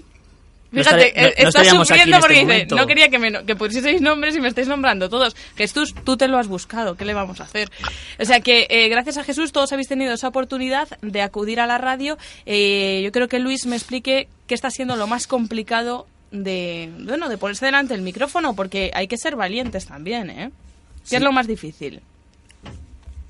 Fíjate, 0.74 1.14
no- 1.16 1.22
eh, 1.22 1.24
no 1.24 1.28
está 1.30 1.48
estaríamos 1.62 1.92
aquí 1.92 2.00
en 2.00 2.06
sufriendo 2.06 2.18
este 2.18 2.20
porque 2.22 2.34
dice, 2.34 2.46
momento. 2.46 2.76
no 2.76 2.88
quería 2.88 3.10
que, 3.10 3.20
me, 3.20 3.46
que 3.46 3.56
pusieseis 3.56 4.02
nombres 4.02 4.36
y 4.36 4.42
me 4.42 4.48
estáis 4.48 4.68
nombrando 4.68 5.10
todos. 5.10 5.36
Jesús, 5.56 5.94
tú 6.04 6.18
te 6.18 6.28
lo 6.28 6.38
has 6.38 6.48
buscado, 6.48 6.96
¿qué 6.96 7.06
le 7.06 7.14
vamos 7.14 7.40
a 7.40 7.44
hacer? 7.44 7.70
O 8.20 8.26
sea 8.26 8.40
que 8.40 8.68
eh, 8.70 8.90
gracias 8.90 9.18
a 9.18 9.24
Jesús 9.24 9.52
todos 9.52 9.72
habéis 9.72 9.88
tenido 9.88 10.14
esa 10.14 10.28
oportunidad 10.28 10.88
de 11.02 11.22
acudir 11.22 11.60
a 11.60 11.68
la 11.68 11.78
radio. 11.78 12.18
Eh, 12.46 13.02
yo 13.04 13.12
creo 13.12 13.28
que 13.28 13.40
Luis 13.40 13.66
me 13.66 13.76
explique 13.76 14.28
qué 14.48 14.56
está 14.56 14.70
siendo 14.72 14.96
lo 14.96 15.08
más 15.08 15.28
complicado 15.28 16.08
de, 16.32 16.90
bueno, 17.00 17.30
de 17.30 17.38
ponerse 17.38 17.66
delante 17.66 17.94
del 17.94 18.02
micrófono, 18.02 18.56
porque 18.56 18.90
hay 18.96 19.08
que 19.08 19.18
ser 19.18 19.36
valientes 19.36 19.86
también, 19.86 20.30
¿eh? 20.32 20.52
¿Qué 21.04 21.10
Sí. 21.10 21.16
es 21.18 21.22
lo 21.22 21.32
más 21.32 21.48
difícil? 21.48 22.02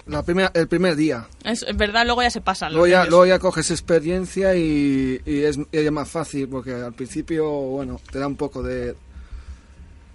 La 0.06 0.22
primera, 0.24 0.52
el 0.54 0.68
primer 0.68 0.96
día. 0.98 1.28
Es 1.46 1.64
es 1.64 1.78
verdad, 1.78 2.06
luego 2.06 2.22
ya 2.22 2.30
se 2.30 2.42
pasan 2.42 2.74
los 2.74 2.78
Luego 2.80 2.88
ya, 2.88 3.06
luego 3.06 3.26
ya 3.26 3.40
coges 3.40 3.72
experiencia 3.72 4.54
y, 4.56 5.22
y 5.26 5.44
es, 5.44 5.58
y 5.58 5.78
es 5.78 5.92
más 5.92 6.10
fácil 6.10 6.48
porque 6.50 6.74
al 6.74 6.94
principio, 6.94 7.50
bueno, 7.50 8.02
te 8.12 8.20
da 8.20 8.28
un 8.28 8.36
poco 8.36 8.62
de... 8.62 8.96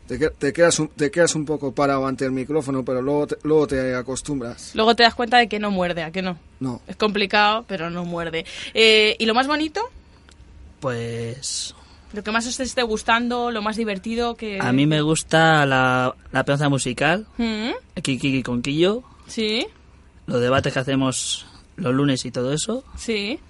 Te, 0.06 0.18
que- 0.18 0.30
te 0.30 0.52
quedas 0.54 0.78
un, 0.78 0.88
te 0.88 1.10
quedas 1.10 1.34
un 1.34 1.44
poco 1.46 1.72
parado 1.72 2.06
ante 2.06 2.24
el 2.26 2.32
micrófono, 2.32 2.82
pero 2.84 3.00
luego 3.02 3.26
te, 3.28 3.36
luego 3.44 3.66
te 3.66 3.94
acostumbras. 3.94 4.72
Luego 4.74 4.94
te 4.94 5.02
das 5.04 5.14
cuenta 5.14 5.38
de 5.38 5.48
que 5.48 5.58
no 5.58 5.70
muerde, 5.70 6.02
¿a 6.02 6.10
que 6.10 6.22
no? 6.22 6.38
No. 6.60 6.80
Es 6.86 6.96
complicado, 6.96 7.64
pero 7.68 7.88
no 7.90 8.04
muerde. 8.04 8.44
Eh, 8.74 9.16
¿Y 9.18 9.24
lo 9.26 9.34
más 9.34 9.46
bonito? 9.46 9.80
pues 10.80 11.74
Lo 12.12 12.22
que 12.22 12.30
más 12.30 12.46
os 12.46 12.58
esté 12.60 12.82
gustando, 12.82 13.50
lo 13.50 13.62
más 13.62 13.76
divertido 13.76 14.34
que... 14.36 14.58
a 14.60 14.72
mí 14.72 14.86
me 14.86 15.00
gusta 15.02 15.66
la, 15.66 16.14
la 16.32 16.44
peonza 16.44 16.68
musical, 16.68 17.26
Mm, 17.36 17.70
Kiki 18.02 18.42
con 18.42 18.62
Quillo, 18.62 19.02
Sí, 19.26 19.66
los 20.28 20.40
debates 20.40 20.72
que 20.72 20.78
hacemos 20.78 21.44
los 21.76 21.92
lunes 21.92 22.24
y 22.24 22.30
todo 22.30 22.52
eso. 22.52 22.84
sí. 22.96 23.40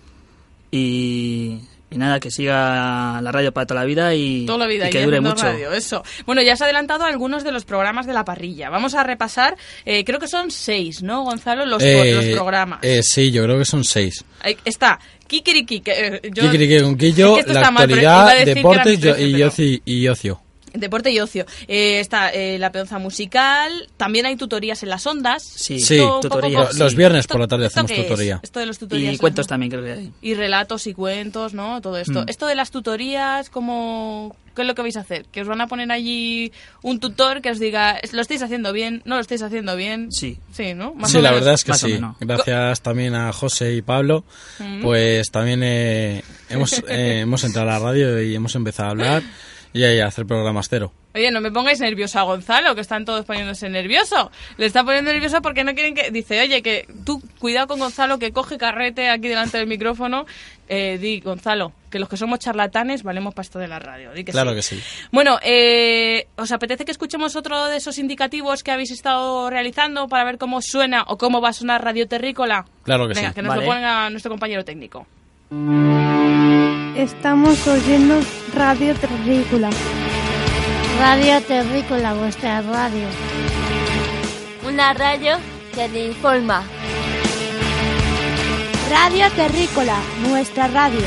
Y, 0.70 1.60
y 1.90 1.96
nada, 1.96 2.20
que 2.20 2.30
siga 2.30 3.20
la 3.22 3.32
radio 3.32 3.52
para 3.52 3.66
toda 3.66 3.80
la 3.80 3.86
vida 3.86 4.14
y, 4.14 4.44
Toda 4.44 4.58
la 4.58 4.66
vida 4.66 4.88
y 4.88 4.90
que 4.90 5.00
y 5.00 5.04
dure 5.04 5.22
mucho. 5.22 5.44
radio, 5.44 5.72
eso. 5.72 6.02
Bueno, 6.26 6.42
ya 6.42 6.52
has 6.52 6.60
adelantado 6.60 7.04
algunos 7.04 7.42
de 7.44 7.52
los 7.52 7.64
programas 7.64 8.06
de 8.06 8.12
la 8.12 8.22
parrilla. 8.26 8.68
Vamos 8.68 8.94
a 8.94 9.02
repasar, 9.02 9.56
eh, 9.86 10.04
creo 10.04 10.18
que 10.20 10.28
son 10.28 10.50
seis, 10.50 11.02
¿no, 11.02 11.24
Gonzalo? 11.24 11.64
Los, 11.64 11.82
Eh, 11.82 12.12
los 12.14 12.24
programas. 12.26 12.80
eh, 12.82 13.02
sí, 13.02 13.30
yo 13.30 13.44
creo 13.44 13.56
que 13.58 13.64
son 13.64 13.82
seis. 13.84 14.22
Ahí 14.42 14.58
Está 14.66 14.98
Kikiriki, 15.26 15.80
que 15.80 15.92
eh, 15.92 16.20
yo... 16.34 16.42
Kikiriki 16.42 16.80
con 16.82 16.92
Es 16.92 16.98
Quillo, 16.98 17.34
que 17.36 17.40
esto 17.46 17.52
la 17.54 17.70
mal, 17.70 17.82
actualidad, 17.84 18.36
que 18.36 18.44
deportes 18.54 18.98
y, 18.98 19.00
pero- 19.00 19.46
ocio, 19.48 19.78
y 19.86 20.08
ocio. 20.08 20.40
Deporte 20.80 21.10
y 21.10 21.20
ocio. 21.20 21.46
Eh, 21.66 22.00
está 22.00 22.30
eh, 22.30 22.58
la 22.58 22.72
peonza 22.72 22.98
musical, 22.98 23.88
también 23.96 24.26
hay 24.26 24.36
tutorías 24.36 24.82
en 24.82 24.88
las 24.90 25.06
ondas. 25.06 25.42
Sí, 25.42 25.78
poco 25.98 26.20
tutorías. 26.20 26.76
Los 26.78 26.94
viernes 26.94 27.26
por 27.26 27.36
¿Esto- 27.36 27.38
la 27.40 27.48
tarde 27.48 27.66
hacemos 27.66 27.90
es? 27.90 28.06
tutoría. 28.06 28.40
Esto 28.42 28.60
de 28.60 28.66
los 28.66 28.78
tutorías. 28.78 29.14
Y 29.14 29.18
cuentos 29.18 29.46
también 29.46 29.70
creo 29.70 29.84
que 29.84 29.92
hay. 29.92 30.12
Y 30.22 30.34
relatos 30.34 30.86
y 30.86 30.94
cuentos, 30.94 31.54
¿no? 31.54 31.80
Todo 31.80 31.98
esto. 31.98 32.22
Mm. 32.22 32.28
Esto 32.28 32.46
de 32.46 32.54
las 32.54 32.70
tutorías, 32.70 33.50
¿cómo, 33.50 34.36
¿qué 34.54 34.62
es 34.62 34.68
lo 34.68 34.74
que 34.74 34.82
vais 34.82 34.96
a 34.96 35.00
hacer? 35.00 35.24
Que 35.32 35.40
os 35.42 35.48
van 35.48 35.60
a 35.60 35.66
poner 35.66 35.90
allí 35.92 36.52
un 36.82 37.00
tutor 37.00 37.40
que 37.42 37.50
os 37.50 37.58
diga, 37.58 38.00
lo 38.12 38.20
estáis 38.22 38.42
haciendo 38.42 38.72
bien, 38.72 39.02
no 39.04 39.16
lo 39.16 39.20
estáis 39.20 39.42
haciendo 39.42 39.76
bien. 39.76 40.10
Sí. 40.12 40.38
Sí, 40.52 40.74
¿no? 40.74 40.94
Más 40.94 41.10
sí, 41.10 41.18
o 41.18 41.20
la 41.20 41.30
menos. 41.30 41.40
verdad 41.44 41.54
es 41.54 41.64
que 41.64 41.70
Más 41.72 41.80
sí. 41.80 41.98
Gracias 42.20 42.80
también 42.82 43.14
a 43.14 43.32
José 43.32 43.74
y 43.74 43.82
Pablo, 43.82 44.24
Mm. 44.58 44.82
pues 44.82 45.30
también 45.30 45.60
eh, 45.62 46.22
hemos, 46.48 46.72
eh, 46.88 47.20
hemos 47.20 47.44
entrado 47.44 47.68
a 47.70 47.72
la 47.74 47.78
radio 47.78 48.20
y 48.22 48.34
hemos 48.34 48.54
empezado 48.54 48.88
a 48.88 48.90
hablar 48.92 49.22
y 49.72 49.84
ahí 49.84 50.00
a 50.00 50.06
hacer 50.06 50.26
programas 50.26 50.68
cero. 50.68 50.92
Oye, 51.14 51.30
no 51.30 51.40
me 51.40 51.50
pongáis 51.50 51.80
nervioso 51.80 52.18
a 52.18 52.22
Gonzalo, 52.22 52.74
que 52.74 52.80
están 52.82 53.04
todos 53.04 53.24
poniéndose 53.24 53.68
nervioso. 53.68 54.30
Le 54.56 54.66
está 54.66 54.84
poniendo 54.84 55.10
nervioso 55.12 55.40
porque 55.42 55.64
no 55.64 55.74
quieren 55.74 55.94
que... 55.94 56.10
Dice, 56.10 56.40
oye, 56.40 56.62
que 56.62 56.86
tú, 57.04 57.22
cuidado 57.38 57.66
con 57.66 57.80
Gonzalo, 57.80 58.18
que 58.18 58.30
coge 58.30 58.58
carrete 58.58 59.08
aquí 59.08 59.26
delante 59.28 59.58
del 59.58 59.66
micrófono. 59.66 60.26
Eh, 60.68 60.98
di, 60.98 61.20
Gonzalo, 61.20 61.72
que 61.90 61.98
los 61.98 62.10
que 62.10 62.18
somos 62.18 62.38
charlatanes 62.40 63.02
valemos 63.02 63.34
para 63.34 63.42
esto 63.42 63.58
de 63.58 63.68
la 63.68 63.78
radio. 63.78 64.12
Di 64.12 64.22
que 64.22 64.32
claro 64.32 64.50
sí. 64.50 64.56
que 64.56 64.62
sí. 64.62 64.82
Bueno, 65.10 65.38
eh, 65.42 66.26
¿os 66.36 66.52
apetece 66.52 66.84
que 66.84 66.92
escuchemos 66.92 67.36
otro 67.36 67.66
de 67.66 67.78
esos 67.78 67.98
indicativos 67.98 68.62
que 68.62 68.70
habéis 68.70 68.90
estado 68.90 69.48
realizando 69.48 70.08
para 70.08 70.24
ver 70.24 70.36
cómo 70.38 70.60
suena 70.60 71.04
o 71.08 71.16
cómo 71.16 71.40
va 71.40 71.48
a 71.48 71.54
sonar 71.54 71.82
Radio 71.82 72.06
Terrícola? 72.06 72.66
Claro 72.82 73.08
que 73.08 73.14
Venga, 73.14 73.30
sí. 73.30 73.34
que 73.34 73.42
nos 73.42 73.56
Vale. 73.56 73.64
lo 73.64 73.72
ponga 73.72 74.10
nuestro 74.10 74.30
compañero 74.30 74.64
técnico. 74.64 75.06
Estamos 76.96 77.66
oyendo 77.66 78.20
Radio 78.54 78.94
Terrícola. 78.94 79.70
Radio 80.98 81.40
Terrícola, 81.42 82.14
vuestra 82.14 82.60
radio. 82.62 83.06
Una 84.66 84.92
radio 84.94 85.36
que 85.74 85.88
te 85.88 86.06
informa. 86.06 86.64
Radio 88.90 89.30
Terrícola, 89.32 89.96
nuestra 90.28 90.66
radio. 90.68 91.00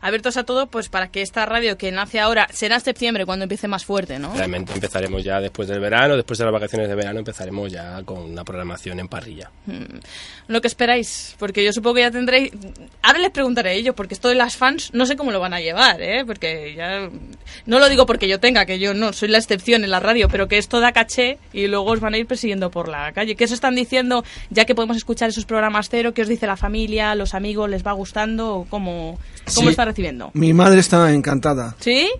Abiertos 0.00 0.36
a 0.36 0.44
todo, 0.44 0.66
pues 0.66 0.88
para 0.88 1.08
que 1.08 1.22
esta 1.22 1.44
radio 1.46 1.76
que 1.76 1.90
nace 1.92 2.20
ahora 2.20 2.46
será 2.52 2.76
en 2.76 2.80
septiembre 2.80 3.26
cuando 3.26 3.44
empiece 3.44 3.68
más 3.68 3.84
fuerte, 3.84 4.18
¿no? 4.18 4.34
Realmente 4.34 4.72
empezaremos 4.72 5.24
ya 5.24 5.40
después 5.40 5.68
del 5.68 5.80
verano, 5.80 6.16
después 6.16 6.38
de 6.38 6.44
las 6.44 6.52
vacaciones 6.52 6.88
de 6.88 6.94
verano 6.94 7.18
empezaremos 7.18 7.70
ya 7.70 8.02
con 8.04 8.18
una 8.18 8.44
programación 8.44 9.00
en 9.00 9.08
parrilla. 9.08 9.50
Lo 10.48 10.60
que 10.60 10.68
esperáis, 10.68 11.36
porque 11.38 11.64
yo 11.64 11.72
supongo 11.72 11.96
que 11.96 12.00
ya 12.02 12.10
tendréis. 12.10 12.52
Ahora 13.02 13.18
les 13.18 13.30
preguntaré 13.30 13.70
a 13.70 13.72
ellos, 13.72 13.94
porque 13.94 14.14
esto 14.14 14.28
de 14.28 14.34
las 14.34 14.56
fans 14.56 14.92
no 14.92 15.06
sé 15.06 15.16
cómo 15.16 15.32
lo 15.32 15.40
van 15.40 15.54
a 15.54 15.60
llevar, 15.60 16.00
¿eh? 16.00 16.24
Porque 16.26 16.74
ya. 16.76 16.91
No 17.66 17.78
lo 17.78 17.88
digo 17.88 18.06
porque 18.06 18.28
yo 18.28 18.40
tenga, 18.40 18.64
que 18.66 18.78
yo 18.78 18.94
no 18.94 19.12
soy 19.12 19.28
la 19.28 19.38
excepción 19.38 19.84
en 19.84 19.90
la 19.90 20.00
radio, 20.00 20.28
pero 20.28 20.48
que 20.48 20.58
esto 20.58 20.80
da 20.80 20.92
caché 20.92 21.38
y 21.52 21.66
luego 21.66 21.90
os 21.90 22.00
van 22.00 22.14
a 22.14 22.18
ir 22.18 22.26
persiguiendo 22.26 22.70
por 22.70 22.88
la 22.88 23.12
calle. 23.12 23.36
¿Qué 23.36 23.44
os 23.44 23.52
están 23.52 23.74
diciendo, 23.74 24.24
ya 24.50 24.64
que 24.64 24.74
podemos 24.74 24.96
escuchar 24.96 25.28
esos 25.28 25.44
programas 25.44 25.88
cero? 25.90 26.12
¿Qué 26.14 26.22
os 26.22 26.28
dice 26.28 26.46
la 26.46 26.56
familia, 26.56 27.14
los 27.14 27.34
amigos? 27.34 27.68
¿Les 27.70 27.86
va 27.86 27.92
gustando? 27.92 28.56
¿O 28.56 28.64
¿Cómo, 28.64 29.18
cómo 29.54 29.66
Sí. 29.66 29.68
está 29.70 29.84
recibiendo? 29.84 30.30
Mi 30.34 30.52
madre 30.52 30.80
está 30.80 31.12
encantada. 31.12 31.76
¿Sí? 31.80 32.10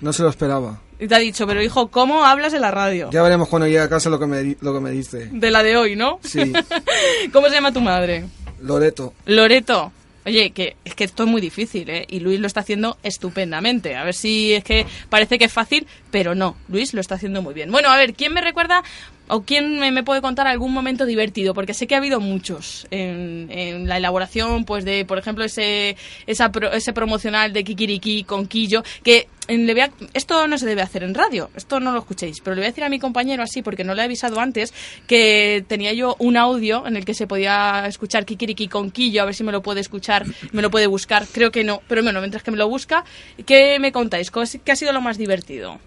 No 0.00 0.12
se 0.12 0.22
lo 0.22 0.28
esperaba. 0.30 0.80
Y 0.98 1.08
te 1.08 1.14
ha 1.14 1.18
dicho, 1.18 1.46
pero 1.46 1.62
hijo, 1.62 1.88
¿cómo 1.88 2.24
hablas 2.26 2.52
en 2.52 2.60
la 2.60 2.70
radio? 2.70 3.08
Ya 3.10 3.22
veremos 3.22 3.48
cuando 3.48 3.66
llegue 3.66 3.80
a 3.80 3.88
casa 3.88 4.10
lo 4.10 4.18
que 4.18 4.26
me, 4.26 4.56
lo 4.60 4.74
que 4.74 4.80
me 4.80 4.90
dice. 4.90 5.28
De 5.32 5.50
la 5.50 5.62
de 5.62 5.76
hoy, 5.78 5.96
¿no? 5.96 6.20
Sí. 6.22 6.52
¿Cómo 7.32 7.48
se 7.48 7.54
llama 7.54 7.72
tu 7.72 7.80
madre? 7.80 8.24
Loreto. 8.60 9.14
Loreto. 9.24 9.92
Oye, 10.26 10.50
que 10.50 10.76
es 10.84 10.94
que 10.94 11.04
esto 11.04 11.24
es 11.24 11.28
muy 11.28 11.40
difícil, 11.40 11.88
¿eh? 11.88 12.06
Y 12.08 12.20
Luis 12.20 12.40
lo 12.40 12.46
está 12.46 12.60
haciendo 12.60 12.98
estupendamente. 13.02 13.96
A 13.96 14.04
ver 14.04 14.14
si 14.14 14.52
es 14.52 14.64
que 14.64 14.86
parece 15.08 15.38
que 15.38 15.46
es 15.46 15.52
fácil, 15.52 15.86
pero 16.10 16.34
no. 16.34 16.56
Luis 16.68 16.92
lo 16.92 17.00
está 17.00 17.14
haciendo 17.14 17.40
muy 17.40 17.54
bien. 17.54 17.70
Bueno, 17.70 17.88
a 17.88 17.96
ver, 17.96 18.12
¿quién 18.14 18.34
me 18.34 18.42
recuerda 18.42 18.82
o 19.30 19.42
quién 19.42 19.78
me, 19.78 20.02
puede 20.02 20.20
contar 20.20 20.46
algún 20.46 20.72
momento 20.72 21.06
divertido? 21.06 21.54
Porque 21.54 21.72
sé 21.74 21.86
que 21.86 21.94
ha 21.94 21.98
habido 21.98 22.20
muchos 22.20 22.86
en, 22.90 23.48
en 23.50 23.88
la 23.88 23.96
elaboración, 23.96 24.64
pues 24.64 24.84
de, 24.84 25.04
por 25.04 25.18
ejemplo, 25.18 25.44
ese 25.44 25.96
esa 26.26 26.50
pro- 26.52 26.72
ese 26.72 26.92
promocional 26.92 27.52
de 27.52 27.64
Kikiriki 27.64 28.24
con 28.24 28.46
Quillo, 28.46 28.82
que 29.02 29.28
le 29.48 29.72
voy 29.72 29.80
a- 29.82 29.90
esto 30.14 30.46
no 30.46 30.58
se 30.58 30.66
debe 30.66 30.82
hacer 30.82 31.02
en 31.02 31.14
radio, 31.14 31.50
esto 31.56 31.80
no 31.80 31.92
lo 31.92 31.98
escuchéis, 32.00 32.40
pero 32.40 32.54
le 32.54 32.60
voy 32.60 32.66
a 32.66 32.70
decir 32.70 32.84
a 32.84 32.88
mi 32.88 32.98
compañero 33.00 33.42
así, 33.42 33.62
porque 33.62 33.82
no 33.84 33.94
le 33.94 34.02
he 34.02 34.04
avisado 34.04 34.38
antes, 34.38 34.72
que 35.06 35.64
tenía 35.66 35.92
yo 35.92 36.14
un 36.20 36.36
audio 36.36 36.86
en 36.86 36.96
el 36.96 37.04
que 37.04 37.14
se 37.14 37.26
podía 37.26 37.84
escuchar 37.86 38.24
Kikiriki 38.24 38.68
con 38.68 38.90
Quillo, 38.90 39.22
a 39.22 39.24
ver 39.24 39.34
si 39.34 39.42
me 39.44 39.52
lo 39.52 39.60
puede 39.62 39.80
escuchar, 39.80 40.24
me 40.52 40.62
lo 40.62 40.70
puede 40.70 40.86
buscar, 40.86 41.26
creo 41.32 41.50
que 41.50 41.64
no, 41.64 41.82
pero 41.88 42.02
bueno, 42.02 42.20
mientras 42.20 42.42
que 42.42 42.50
me 42.52 42.56
lo 42.56 42.68
busca, 42.68 43.04
¿qué 43.46 43.78
me 43.80 43.90
contáis? 43.92 44.30
¿Qué 44.30 44.40
qué 44.64 44.72
ha 44.72 44.76
sido 44.76 44.92
lo 44.92 45.00
más 45.00 45.18
divertido? 45.18 45.78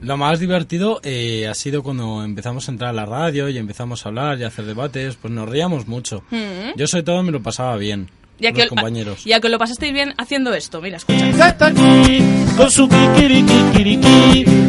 Lo 0.00 0.16
más 0.16 0.38
divertido 0.38 1.00
eh, 1.02 1.48
ha 1.48 1.54
sido 1.54 1.82
cuando 1.82 2.22
empezamos 2.22 2.68
a 2.68 2.72
entrar 2.72 2.90
a 2.90 2.92
la 2.92 3.04
radio 3.04 3.48
y 3.48 3.58
empezamos 3.58 4.04
a 4.04 4.08
hablar 4.10 4.38
y 4.38 4.44
a 4.44 4.48
hacer 4.48 4.64
debates, 4.64 5.16
pues 5.16 5.32
nos 5.32 5.48
reíamos 5.48 5.88
mucho. 5.88 6.22
Mm. 6.30 6.76
Yo 6.76 6.86
sobre 6.86 7.02
todo 7.02 7.22
me 7.22 7.32
lo 7.32 7.42
pasaba 7.42 7.76
bien. 7.76 8.08
Ya 8.38 8.52
que, 8.52 8.68
compañeros. 8.68 9.24
ya 9.24 9.40
que 9.40 9.48
lo 9.48 9.58
pasasteis 9.58 9.92
bien 9.92 10.14
haciendo 10.16 10.54
esto, 10.54 10.80
mira, 10.80 10.98
escucha. 10.98 11.56
Con 12.56 12.70
su 12.70 12.88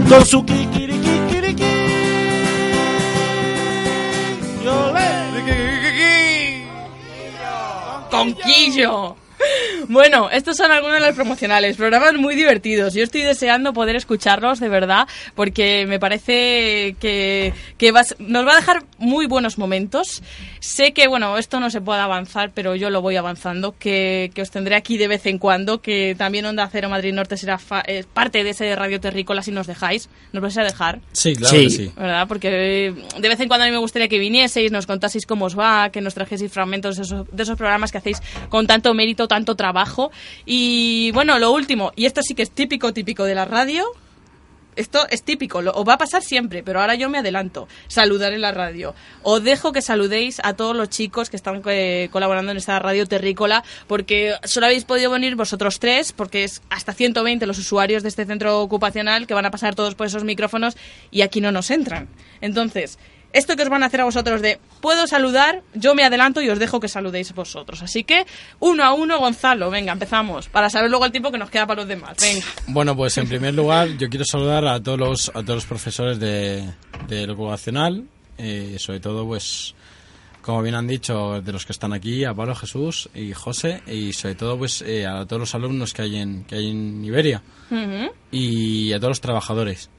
con 0.08 0.26
su 0.26 0.46
Conquillo. 8.10 9.16
Bueno, 9.92 10.30
estos 10.30 10.56
son 10.56 10.72
algunos 10.72 11.00
de 11.02 11.08
los 11.08 11.16
promocionales, 11.16 11.76
programas 11.76 12.14
muy 12.14 12.36
divertidos. 12.36 12.94
Yo 12.94 13.04
estoy 13.04 13.24
deseando 13.24 13.74
poder 13.74 13.96
escucharlos 13.96 14.60
de 14.60 14.70
verdad 14.70 15.08
porque 15.34 15.86
me 15.88 16.00
parece 16.00 16.96
que, 17.00 17.54
que 17.76 17.92
vas- 17.92 18.16
nos 18.20 18.46
va 18.46 18.54
a 18.54 18.58
dejar 18.58 18.84
muy 19.00 19.26
buenos 19.26 19.58
momentos. 19.58 20.22
Sé 20.60 20.94
que, 20.94 21.08
bueno, 21.08 21.40
esto 21.40 21.60
no 21.60 21.72
se 21.72 21.82
puede 21.82 22.02
avanzar, 22.02 22.52
pero 22.54 22.76
yo 22.76 22.92
lo 22.92 23.02
voy 23.02 23.16
avanzando, 23.16 23.74
que, 23.80 24.30
que 24.36 24.44
os 24.44 24.52
tendré 24.52 24.76
aquí 24.76 24.98
de 25.00 25.08
vez 25.08 25.26
en 25.26 25.40
cuando, 25.40 25.82
que 25.82 26.14
también 26.16 26.46
Onda 26.46 26.70
Cero 26.72 26.88
Madrid 26.90 27.12
Norte 27.14 27.36
será 27.36 27.58
fa- 27.58 27.84
eh, 27.88 28.04
parte 28.14 28.44
de 28.44 28.52
ese 28.52 28.76
Radio 28.76 29.00
Terrícola 29.00 29.42
si 29.42 29.50
nos 29.52 29.66
dejáis. 29.66 30.08
¿Nos 30.34 30.44
vais 30.44 30.58
a 30.60 30.64
dejar? 30.64 31.00
Sí, 31.14 31.34
claro 31.36 31.56
que 31.56 31.70
sí. 31.72 31.92
¿Verdad? 31.98 32.28
Porque 32.28 32.94
de 33.20 33.28
vez 33.28 33.40
en 33.40 33.48
cuando 33.48 33.64
a 33.64 33.68
mí 33.68 33.72
me 33.72 33.80
gustaría 33.80 34.08
que 34.08 34.20
vinieseis, 34.20 34.72
nos 34.72 34.86
contaseis 34.86 35.26
cómo 35.26 35.46
os 35.46 35.58
va, 35.58 35.90
que 35.90 36.00
nos 36.02 36.14
trajeseis 36.14 36.52
fragmentos 36.52 36.98
de 36.98 37.02
esos, 37.02 37.26
de 37.32 37.42
esos 37.42 37.58
programas 37.58 37.92
que 37.92 37.98
hacéis 37.98 38.22
con 38.50 38.68
tanto 38.68 38.94
mérito, 38.94 39.28
tanto 39.28 39.56
trabajo. 39.56 39.79
Y 40.46 41.12
bueno, 41.12 41.40
lo 41.40 41.52
último, 41.52 41.92
y 41.96 42.06
esto 42.06 42.22
sí 42.22 42.36
que 42.36 42.44
es 42.44 42.52
típico, 42.52 42.94
típico 42.94 43.24
de 43.24 43.36
la 43.36 43.46
radio. 43.46 43.86
Esto 44.76 45.06
es 45.10 45.24
típico, 45.24 45.62
lo, 45.62 45.74
os 45.74 45.86
va 45.86 45.96
a 45.96 45.98
pasar 45.98 46.24
siempre, 46.24 46.64
pero 46.64 46.80
ahora 46.80 46.96
yo 46.96 47.10
me 47.10 47.18
adelanto. 47.18 47.68
Saludar 47.88 48.32
en 48.32 48.40
la 48.40 48.54
radio. 48.54 48.96
Os 49.24 49.44
dejo 49.44 49.74
que 49.74 49.82
saludéis 49.82 50.40
a 50.42 50.54
todos 50.54 50.74
los 50.74 50.90
chicos 50.90 51.30
que 51.30 51.36
están 51.36 51.62
eh, 51.66 52.08
colaborando 52.14 52.52
en 52.52 52.58
esta 52.58 52.80
radio 52.80 53.06
terrícola, 53.06 53.66
porque 53.88 54.36
solo 54.46 54.68
habéis 54.68 54.86
podido 54.86 55.12
venir 55.12 55.36
vosotros 55.36 55.80
tres, 55.80 56.14
porque 56.14 56.46
es 56.46 56.62
hasta 56.70 56.94
120 56.94 57.46
los 57.46 57.58
usuarios 57.58 58.04
de 58.04 58.10
este 58.10 58.26
centro 58.26 58.62
ocupacional 58.62 59.28
que 59.28 59.34
van 59.34 59.46
a 59.46 59.52
pasar 59.52 59.76
todos 59.76 59.96
por 59.96 60.08
esos 60.08 60.24
micrófonos 60.24 60.78
y 61.12 61.24
aquí 61.24 61.42
no 61.42 61.52
nos 61.52 61.72
entran. 61.72 62.08
Entonces, 62.40 63.00
esto 63.34 63.56
que 63.56 63.64
os 63.64 63.70
van 63.70 63.84
a 63.84 63.88
hacer 63.88 64.02
a 64.02 64.06
vosotros 64.06 64.42
de 64.42 64.60
puedo 64.82 65.08
saludar, 65.08 65.62
yo 65.74 65.96
me 65.96 66.04
adelanto 66.04 66.42
y 66.42 66.50
os 66.50 66.60
dejo 66.60 66.80
que 66.80 66.88
saludéis 66.88 67.34
vosotros. 67.34 67.82
Así 67.82 68.04
que 68.04 68.26
uno 68.60 68.84
a 68.84 68.94
uno, 68.94 69.20
Gonzalo, 69.20 69.70
venga, 69.70 69.94
empezamos, 69.94 70.48
para 70.50 70.70
saber 70.70 70.90
luego 70.90 71.06
el 71.06 71.12
tiempo 71.12 71.32
que 71.32 71.38
nos 71.38 71.50
queda 71.50 71.68
para 71.68 71.82
los 71.82 71.88
demás. 71.88 72.18
Venga. 72.20 72.46
Bueno, 72.68 72.96
pues 72.96 73.18
en 73.18 73.28
primer 73.28 73.54
lugar 73.54 73.90
yo 73.98 74.10
quiero 74.10 74.26
saludar 74.26 74.66
a 74.66 74.82
todos 74.82 75.00
los, 75.00 75.30
a 75.30 75.44
todos 75.44 75.56
los 75.56 75.66
profesores 75.66 76.20
de, 76.20 76.70
del 77.08 77.30
ocupacional, 77.32 78.06
eh, 78.38 78.78
sobre 78.80 79.00
todo 79.00 79.26
pues 79.26 79.76
como 80.42 80.62
bien 80.64 80.76
han 80.76 80.88
dicho 80.88 81.42
de 81.42 81.52
los 81.52 81.66
que 81.66 81.74
están 81.74 81.94
aquí, 81.94 82.24
a 82.26 82.34
Pablo 82.34 82.56
Jesús 82.56 83.10
y 83.14 83.34
José 83.34 83.84
y 83.86 84.14
sobre 84.14 84.36
todo 84.36 84.58
pues 84.58 84.82
eh, 84.82 85.06
a 85.06 85.26
todos 85.26 85.42
los 85.42 85.54
alumnos 85.54 85.94
que 85.94 86.02
hay 86.02 86.16
en, 86.18 86.44
que 86.46 86.56
hay 86.56 86.72
en 86.72 87.04
Iberia 87.06 87.44
y 88.32 88.92
a 88.94 88.98
todos 88.98 89.12
los 89.12 89.22
trabajadores. 89.22 89.90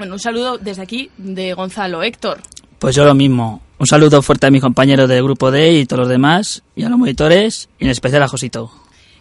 Bueno, 0.00 0.14
un 0.14 0.18
saludo 0.18 0.56
desde 0.56 0.80
aquí 0.80 1.10
de 1.18 1.52
Gonzalo. 1.52 2.02
Héctor. 2.02 2.40
Pues 2.78 2.96
yo 2.96 3.04
lo 3.04 3.14
mismo. 3.14 3.60
Un 3.78 3.86
saludo 3.86 4.22
fuerte 4.22 4.46
a 4.46 4.50
mis 4.50 4.62
compañeros 4.62 5.06
del 5.10 5.22
grupo 5.22 5.50
D 5.50 5.72
y 5.74 5.84
todos 5.84 6.00
los 6.00 6.08
demás, 6.08 6.62
y 6.74 6.84
a 6.84 6.88
los 6.88 6.98
monitores, 6.98 7.68
y 7.78 7.84
en 7.84 7.90
especial 7.90 8.22
a 8.22 8.28
Josito. 8.28 8.72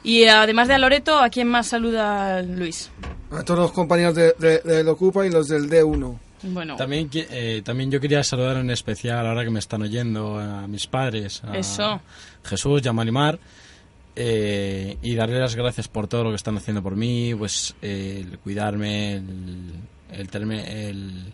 Y 0.04 0.24
además 0.24 0.70
de 0.70 0.76
a 0.76 0.78
Loreto, 0.78 1.20
¿a 1.20 1.28
quién 1.30 1.50
más 1.50 1.68
saluda 1.68 2.42
Luis? 2.44 2.90
A 3.30 3.44
todos 3.44 3.60
los 3.60 3.72
compañeros 3.74 4.16
de, 4.16 4.34
de- 4.40 4.60
del 4.60 4.88
Ocupa 4.88 5.26
y 5.28 5.30
los 5.32 5.50
del 5.50 5.70
D1. 5.70 6.18
Bueno, 6.44 6.78
También, 6.78 7.10
eh, 7.14 7.62
también 7.66 7.92
yo 7.92 8.00
quería 8.00 8.24
saludar 8.24 8.56
en 8.56 8.70
especial, 8.70 9.28
ahora 9.28 9.44
que 9.44 9.50
me 9.50 9.60
están 9.60 9.82
oyendo, 9.82 10.40
a 10.40 10.66
mis 10.66 10.88
padres, 10.88 11.44
a 11.44 11.58
Eso. 11.58 12.00
Jesús 12.46 12.82
y 12.86 12.88
a 12.88 12.94
Marimar, 12.94 13.38
eh, 14.16 14.98
y 15.02 15.16
darle 15.16 15.40
las 15.40 15.56
gracias 15.58 15.90
por 15.90 16.08
todo 16.08 16.24
lo 16.24 16.30
que 16.30 16.38
están 16.38 16.56
haciendo 16.56 16.82
por 16.82 16.96
mí, 16.96 17.36
pues 17.36 17.76
eh, 17.82 18.24
el 18.26 18.40
cuidarme, 18.40 19.16
el, 19.18 19.74
el 20.12 20.30
tenerme, 20.30 20.90
el, 20.90 21.34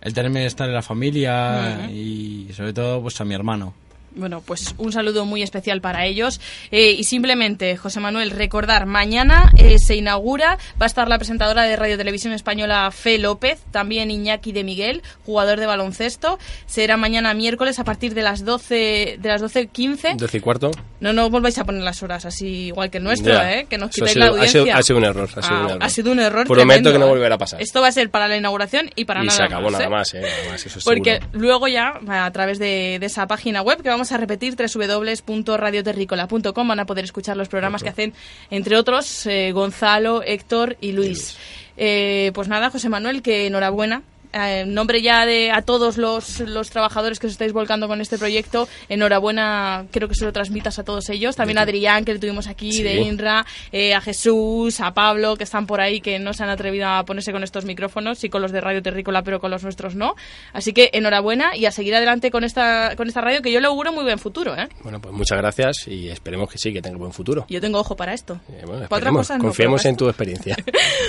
el 0.00 0.36
estar 0.46 0.68
en 0.68 0.74
la 0.74 0.82
familia 0.82 1.90
y 1.90 2.50
sobre 2.52 2.72
todo 2.72 3.02
pues 3.02 3.20
a 3.20 3.24
mi 3.24 3.34
hermano. 3.34 3.74
Bueno, 4.14 4.42
pues 4.44 4.74
un 4.78 4.92
saludo 4.92 5.24
muy 5.24 5.42
especial 5.42 5.80
para 5.80 6.04
ellos. 6.06 6.40
Eh, 6.70 6.92
y 6.98 7.04
simplemente, 7.04 7.76
José 7.76 8.00
Manuel, 8.00 8.30
recordar, 8.30 8.86
mañana 8.86 9.50
eh, 9.56 9.76
se 9.78 9.96
inaugura, 9.96 10.58
va 10.80 10.84
a 10.84 10.86
estar 10.86 11.08
la 11.08 11.18
presentadora 11.18 11.62
de 11.62 11.76
Radio 11.76 11.96
Televisión 11.96 12.32
Española, 12.32 12.90
Fe 12.90 13.18
López, 13.18 13.60
también 13.70 14.10
Iñaki 14.10 14.52
de 14.52 14.64
Miguel, 14.64 15.02
jugador 15.24 15.58
de 15.60 15.66
baloncesto. 15.66 16.38
Será 16.66 16.96
mañana 16.96 17.32
miércoles 17.34 17.78
a 17.78 17.84
partir 17.84 18.14
de 18.14 18.22
las 18.22 18.44
12, 18.44 19.16
de 19.18 19.28
las 19.28 19.42
12.15. 19.42 20.16
12 20.16 20.36
y 20.36 20.40
cuarto. 20.40 20.70
No, 21.00 21.12
no 21.12 21.30
volváis 21.30 21.58
a 21.58 21.64
poner 21.64 21.82
las 21.82 22.02
horas 22.02 22.24
así 22.26 22.66
igual 22.66 22.90
que 22.90 22.98
el 22.98 23.04
nuestro. 23.04 23.34
¿eh? 23.40 23.66
Que 23.68 23.78
nos 23.78 23.92
sido- 23.92 24.06
la 24.14 24.26
ha 24.26 24.28
audiencia. 24.28 24.62
sido- 24.62 24.74
ha 24.76 24.82
sido 24.82 24.98
un 24.98 25.04
error, 25.04 25.28
ha 25.36 25.42
sido 25.42 25.54
un 25.56 25.62
Ah, 25.62 25.68
error. 25.70 25.78
ha 25.82 25.88
sido 25.88 26.12
un 26.12 26.20
error 26.20 26.46
Prometo 26.46 26.66
tremendo, 26.68 26.92
que 26.92 26.98
no 26.98 27.06
¿eh? 27.06 27.08
volverá 27.08 27.34
a 27.34 27.38
pasar. 27.38 27.62
Esto 27.62 27.80
va 27.80 27.88
a 27.88 27.92
ser 27.92 28.10
para 28.10 28.28
la 28.28 28.36
inauguración 28.36 28.90
y 28.94 29.04
para 29.04 29.22
y 29.22 29.26
nada 29.26 29.36
se 29.36 29.42
acabó 29.44 29.64
más, 29.64 29.72
nada 29.72 29.84
¿eh? 29.84 29.88
más, 29.88 30.14
¿eh? 30.14 30.20
Nada 30.20 30.50
más, 30.52 30.66
eso 30.66 30.78
es 30.78 30.84
Porque 30.84 31.14
seguro. 31.20 31.28
luego 31.32 31.68
ya, 31.68 31.94
a 32.08 32.30
través 32.30 32.58
de, 32.58 32.98
de 33.00 33.06
esa 33.06 33.26
página 33.26 33.62
web 33.62 33.82
que 33.82 33.88
vamos 33.88 34.01
a 34.10 34.16
repetir, 34.16 34.56
www.radioterricola.com, 34.56 36.68
van 36.68 36.80
a 36.80 36.86
poder 36.86 37.04
escuchar 37.04 37.36
los 37.36 37.48
programas 37.48 37.84
que 37.84 37.90
hacen, 37.90 38.14
entre 38.50 38.76
otros, 38.76 39.26
eh, 39.26 39.52
Gonzalo, 39.52 40.24
Héctor 40.24 40.76
y 40.80 40.90
Luis. 40.92 41.36
Eh, 41.76 42.32
pues 42.34 42.48
nada, 42.48 42.70
José 42.70 42.88
Manuel, 42.88 43.22
que 43.22 43.46
enhorabuena. 43.46 44.02
Eh, 44.32 44.60
En 44.62 44.74
nombre 44.74 45.02
ya 45.02 45.26
de 45.26 45.50
a 45.50 45.62
todos 45.62 45.96
los, 45.98 46.40
los 46.40 46.70
trabajadores 46.70 47.18
que 47.18 47.26
os 47.26 47.32
estáis 47.32 47.52
volcando 47.52 47.88
con 47.88 48.00
este 48.00 48.18
proyecto, 48.18 48.68
enhorabuena, 48.88 49.86
creo 49.90 50.08
que 50.08 50.14
se 50.14 50.24
lo 50.24 50.32
transmitas 50.32 50.78
a 50.78 50.84
todos 50.84 51.08
ellos. 51.10 51.36
También 51.36 51.58
a 51.58 51.62
Adrián, 51.62 52.04
que 52.04 52.12
le 52.14 52.18
tuvimos 52.18 52.46
aquí, 52.46 52.72
Sí. 52.72 52.82
de 52.82 53.00
INRA, 53.00 53.44
eh, 53.72 53.94
a 53.94 54.00
Jesús, 54.00 54.80
a 54.80 54.94
Pablo, 54.94 55.36
que 55.36 55.44
están 55.44 55.66
por 55.66 55.80
ahí, 55.80 56.00
que 56.00 56.18
no 56.18 56.32
se 56.32 56.42
han 56.44 56.50
atrevido 56.50 56.88
a 56.88 57.04
ponerse 57.04 57.32
con 57.32 57.42
estos 57.42 57.64
micrófonos, 57.64 58.18
sí 58.18 58.28
con 58.28 58.40
los 58.42 58.52
de 58.52 58.60
Radio 58.60 58.82
Terrícola, 58.82 59.22
pero 59.22 59.40
con 59.40 59.50
los 59.50 59.62
nuestros 59.62 59.94
no. 59.94 60.14
Así 60.52 60.72
que 60.72 60.90
enhorabuena 60.92 61.56
y 61.56 61.66
a 61.66 61.70
seguir 61.72 61.94
adelante 61.94 62.30
con 62.30 62.44
esta, 62.44 62.94
con 62.96 63.08
esta 63.08 63.20
radio, 63.20 63.42
que 63.42 63.52
yo 63.52 63.60
le 63.60 63.66
auguro 63.66 63.92
muy 63.92 64.04
buen 64.04 64.18
futuro. 64.18 64.56
¿eh? 64.56 64.68
Bueno, 64.82 65.00
pues 65.00 65.14
muchas 65.14 65.38
gracias 65.38 65.86
y 65.88 66.08
esperemos 66.08 66.50
que 66.50 66.58
sí, 66.58 66.72
que 66.72 66.80
tenga 66.80 66.96
buen 66.98 67.12
futuro. 67.12 67.46
Yo 67.48 67.60
tengo 67.60 67.78
ojo 67.78 67.96
para 67.96 68.14
esto. 68.14 68.40
Eh, 68.50 68.62
bueno, 68.66 68.88
Para 68.88 69.10
no, 69.10 69.22
confiemos 69.38 69.84
en 69.84 69.96
tu 69.96 70.08
experiencia. 70.08 70.56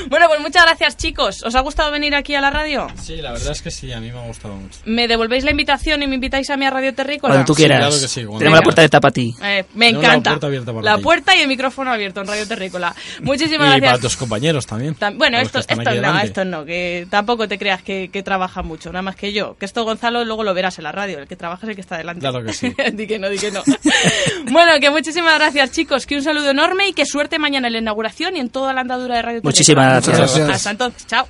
Bueno, 0.09 0.27
pues 0.27 0.41
muchas 0.41 0.63
gracias, 0.65 0.97
chicos. 0.97 1.43
¿Os 1.43 1.55
ha 1.55 1.61
gustado 1.61 1.91
venir 1.91 2.13
aquí 2.13 2.35
a 2.35 2.41
la 2.41 2.49
radio? 2.49 2.87
Sí, 3.01 3.12
la 3.21 3.31
verdad 3.31 3.51
es 3.51 3.61
que 3.61 3.71
sí, 3.71 3.91
a 3.91 3.99
mí 3.99 4.11
me 4.11 4.19
ha 4.19 4.25
gustado 4.27 4.55
mucho. 4.55 4.79
¿Me 4.85 5.07
devolvéis 5.07 5.43
la 5.43 5.51
invitación 5.51 6.01
y 6.03 6.07
me 6.07 6.15
invitáis 6.15 6.49
a 6.49 6.57
mí 6.57 6.65
a 6.65 6.69
Radio 6.69 6.93
Terrícola? 6.93 7.33
Cuando 7.33 7.45
tú 7.45 7.55
quieras. 7.55 7.79
claro 7.79 7.93
que 8.01 8.07
sí, 8.07 8.21
Tenemos 8.21 8.59
la 8.59 8.61
puerta 8.61 8.81
abierta 8.81 8.99
para 9.01 9.11
ti. 9.11 9.35
Eh, 9.43 9.65
me 9.73 9.87
Tenemos 9.87 10.03
la 10.03 10.07
encanta. 10.09 10.29
puerta 10.31 10.47
abierta 10.47 10.73
para 10.73 10.83
La 10.85 10.97
ti. 10.97 11.03
puerta 11.03 11.35
y 11.35 11.39
el 11.41 11.47
micrófono 11.47 11.91
abierto 11.91 12.21
en 12.21 12.27
Radio 12.27 12.47
Terrícola. 12.47 12.95
Muchísimas 13.21 13.67
y 13.67 13.69
gracias. 13.79 13.91
para 13.91 14.01
tus 14.01 14.17
compañeros 14.17 14.65
también. 14.65 14.95
Tam- 14.95 15.17
Bueno, 15.17 15.37
los 15.39 15.47
esto, 15.55 15.75
no, 15.75 15.83
delante. 15.91 16.27
esto 16.27 16.45
no, 16.45 16.65
que 16.65 17.07
tampoco 17.09 17.47
te 17.47 17.57
creas 17.57 17.81
que, 17.83 18.09
que 18.11 18.23
trabaja 18.23 18.61
mucho, 18.63 18.91
nada 18.91 19.01
más 19.03 19.15
que 19.15 19.33
yo. 19.33 19.55
Que 19.57 19.65
esto 19.65 19.83
Gonzalo 19.83 20.23
luego 20.25 20.43
lo 20.43 20.53
verás 20.53 20.77
en 20.77 20.83
la 20.85 20.91
radio, 20.91 21.19
el 21.19 21.27
que 21.27 21.35
trabaja 21.35 21.65
es 21.65 21.69
el 21.69 21.75
que 21.75 21.81
está 21.81 21.97
delante. 21.97 22.21
Claro 22.21 22.43
que 22.43 22.53
sí. 22.53 22.73
di 22.93 23.07
que 23.07 23.19
no, 23.19 23.29
di 23.29 23.37
que 23.37 23.51
no. 23.51 23.63
bueno, 24.51 24.71
que 24.79 24.89
muchísimas 24.89 25.35
gracias 25.35 25.71
chicos, 25.71 26.05
que 26.05 26.15
un 26.15 26.23
saludo 26.23 26.49
enorme 26.49 26.87
y 26.89 26.93
que 26.93 27.05
suerte 27.05 27.39
mañana 27.39 27.67
en 27.67 27.73
la 27.73 27.79
inauguración 27.79 28.35
y 28.35 28.39
en 28.39 28.49
toda 28.49 28.73
la 28.73 28.81
andadura 28.81 29.15
de 29.15 29.21
Radio 29.21 29.41
Muchísimas 29.43 30.03
Terrícola. 30.03 30.17
gracias. 30.27 30.49
Hasta 30.49 30.71
entonces, 30.71 31.07
chao. 31.07 31.27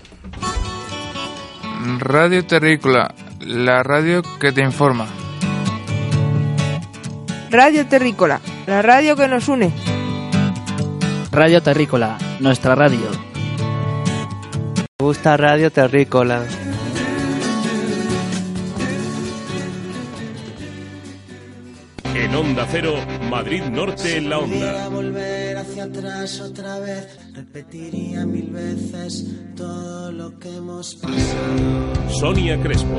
Radio 1.86 2.46
Terrícola, 2.46 3.14
la 3.42 3.84
radio 3.84 4.22
que 4.40 4.54
te 4.54 4.62
informa. 4.62 5.06
Radio 7.50 7.86
Terrícola, 7.88 8.40
la 8.68 8.82
radio 8.82 9.18
que 9.18 9.28
nos 9.28 9.50
une. 9.50 9.74
Radio 11.32 11.62
Terrícola, 11.62 12.18
nuestra 12.40 12.76
radio. 12.76 13.10
Me 14.78 15.06
gusta 15.06 15.36
Radio 15.36 15.72
Terrícola. 15.72 16.46
En 22.16 22.34
Onda 22.34 22.66
Cero, 22.72 22.96
Madrid 23.30 23.64
Norte 23.64 24.18
en 24.18 24.30
la 24.30 24.40
Onda. 24.40 24.88
volver 24.88 25.58
hacia 25.58 25.84
atrás 25.84 26.40
otra 26.40 26.80
vez, 26.80 27.20
repetiría 27.34 28.26
mil 28.26 28.50
veces 28.52 29.26
todo 29.56 30.12
lo 30.12 30.38
que 30.40 30.56
hemos 30.56 30.96
pasado. 30.96 32.10
Sonia 32.20 32.62
Crespo. 32.62 32.96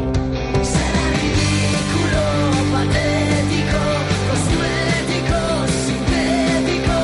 patético, 2.73 3.83
cosmético, 4.29 5.41
sintético, 5.87 6.97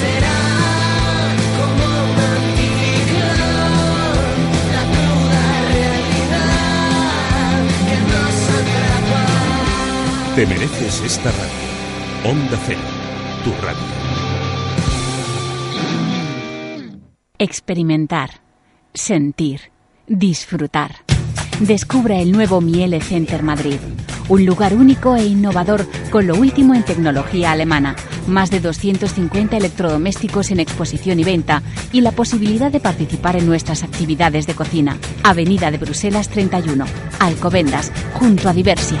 será 0.00 0.40
como 1.58 1.84
un 2.10 2.18
anticiclón, 2.32 3.66
la 4.72 4.82
cruda 4.92 5.44
realidad 5.74 7.56
que 7.88 7.96
nos 8.10 8.36
atrapa. 8.58 9.22
Te 10.36 10.42
mereces 10.46 10.94
esta 11.02 11.30
radio. 11.30 11.68
Onda 12.24 12.58
Cero, 12.66 12.88
tu 13.44 13.50
radio. 13.64 14.07
Experimentar, 17.40 18.40
sentir, 18.94 19.70
disfrutar. 20.08 20.96
Descubra 21.60 22.18
el 22.18 22.32
nuevo 22.32 22.60
Miele 22.60 23.00
Center 23.00 23.44
Madrid, 23.44 23.78
un 24.28 24.44
lugar 24.44 24.74
único 24.74 25.14
e 25.14 25.24
innovador 25.24 25.86
con 26.10 26.26
lo 26.26 26.34
último 26.34 26.74
en 26.74 26.82
tecnología 26.82 27.52
alemana, 27.52 27.94
más 28.26 28.50
de 28.50 28.58
250 28.58 29.56
electrodomésticos 29.56 30.50
en 30.50 30.58
exposición 30.58 31.20
y 31.20 31.24
venta 31.24 31.62
y 31.92 32.00
la 32.00 32.10
posibilidad 32.10 32.72
de 32.72 32.80
participar 32.80 33.36
en 33.36 33.46
nuestras 33.46 33.84
actividades 33.84 34.48
de 34.48 34.56
cocina. 34.56 34.98
Avenida 35.22 35.70
de 35.70 35.78
Bruselas 35.78 36.30
31, 36.30 36.86
Alcobendas, 37.20 37.92
junto 38.14 38.48
a 38.48 38.52
Diversia. 38.52 39.00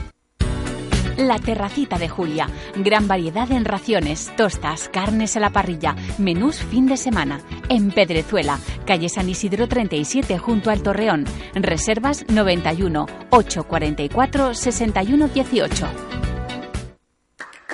La 1.21 1.37
Terracita 1.37 1.99
de 1.99 2.09
Julia. 2.09 2.49
Gran 2.75 3.07
variedad 3.07 3.51
en 3.51 3.65
raciones, 3.65 4.31
tostas, 4.35 4.89
carnes 4.89 5.37
a 5.37 5.39
la 5.39 5.51
parrilla, 5.51 5.95
menús 6.17 6.57
fin 6.57 6.87
de 6.87 6.97
semana. 6.97 7.41
En 7.69 7.91
Pedrezuela, 7.91 8.59
calle 8.87 9.07
San 9.07 9.29
Isidro 9.29 9.67
37 9.67 10.39
junto 10.39 10.71
al 10.71 10.81
Torreón. 10.81 11.25
Reservas 11.53 12.25
91 12.27 13.05
844 13.29 14.55
61 14.55 15.27
18. 15.27 16.20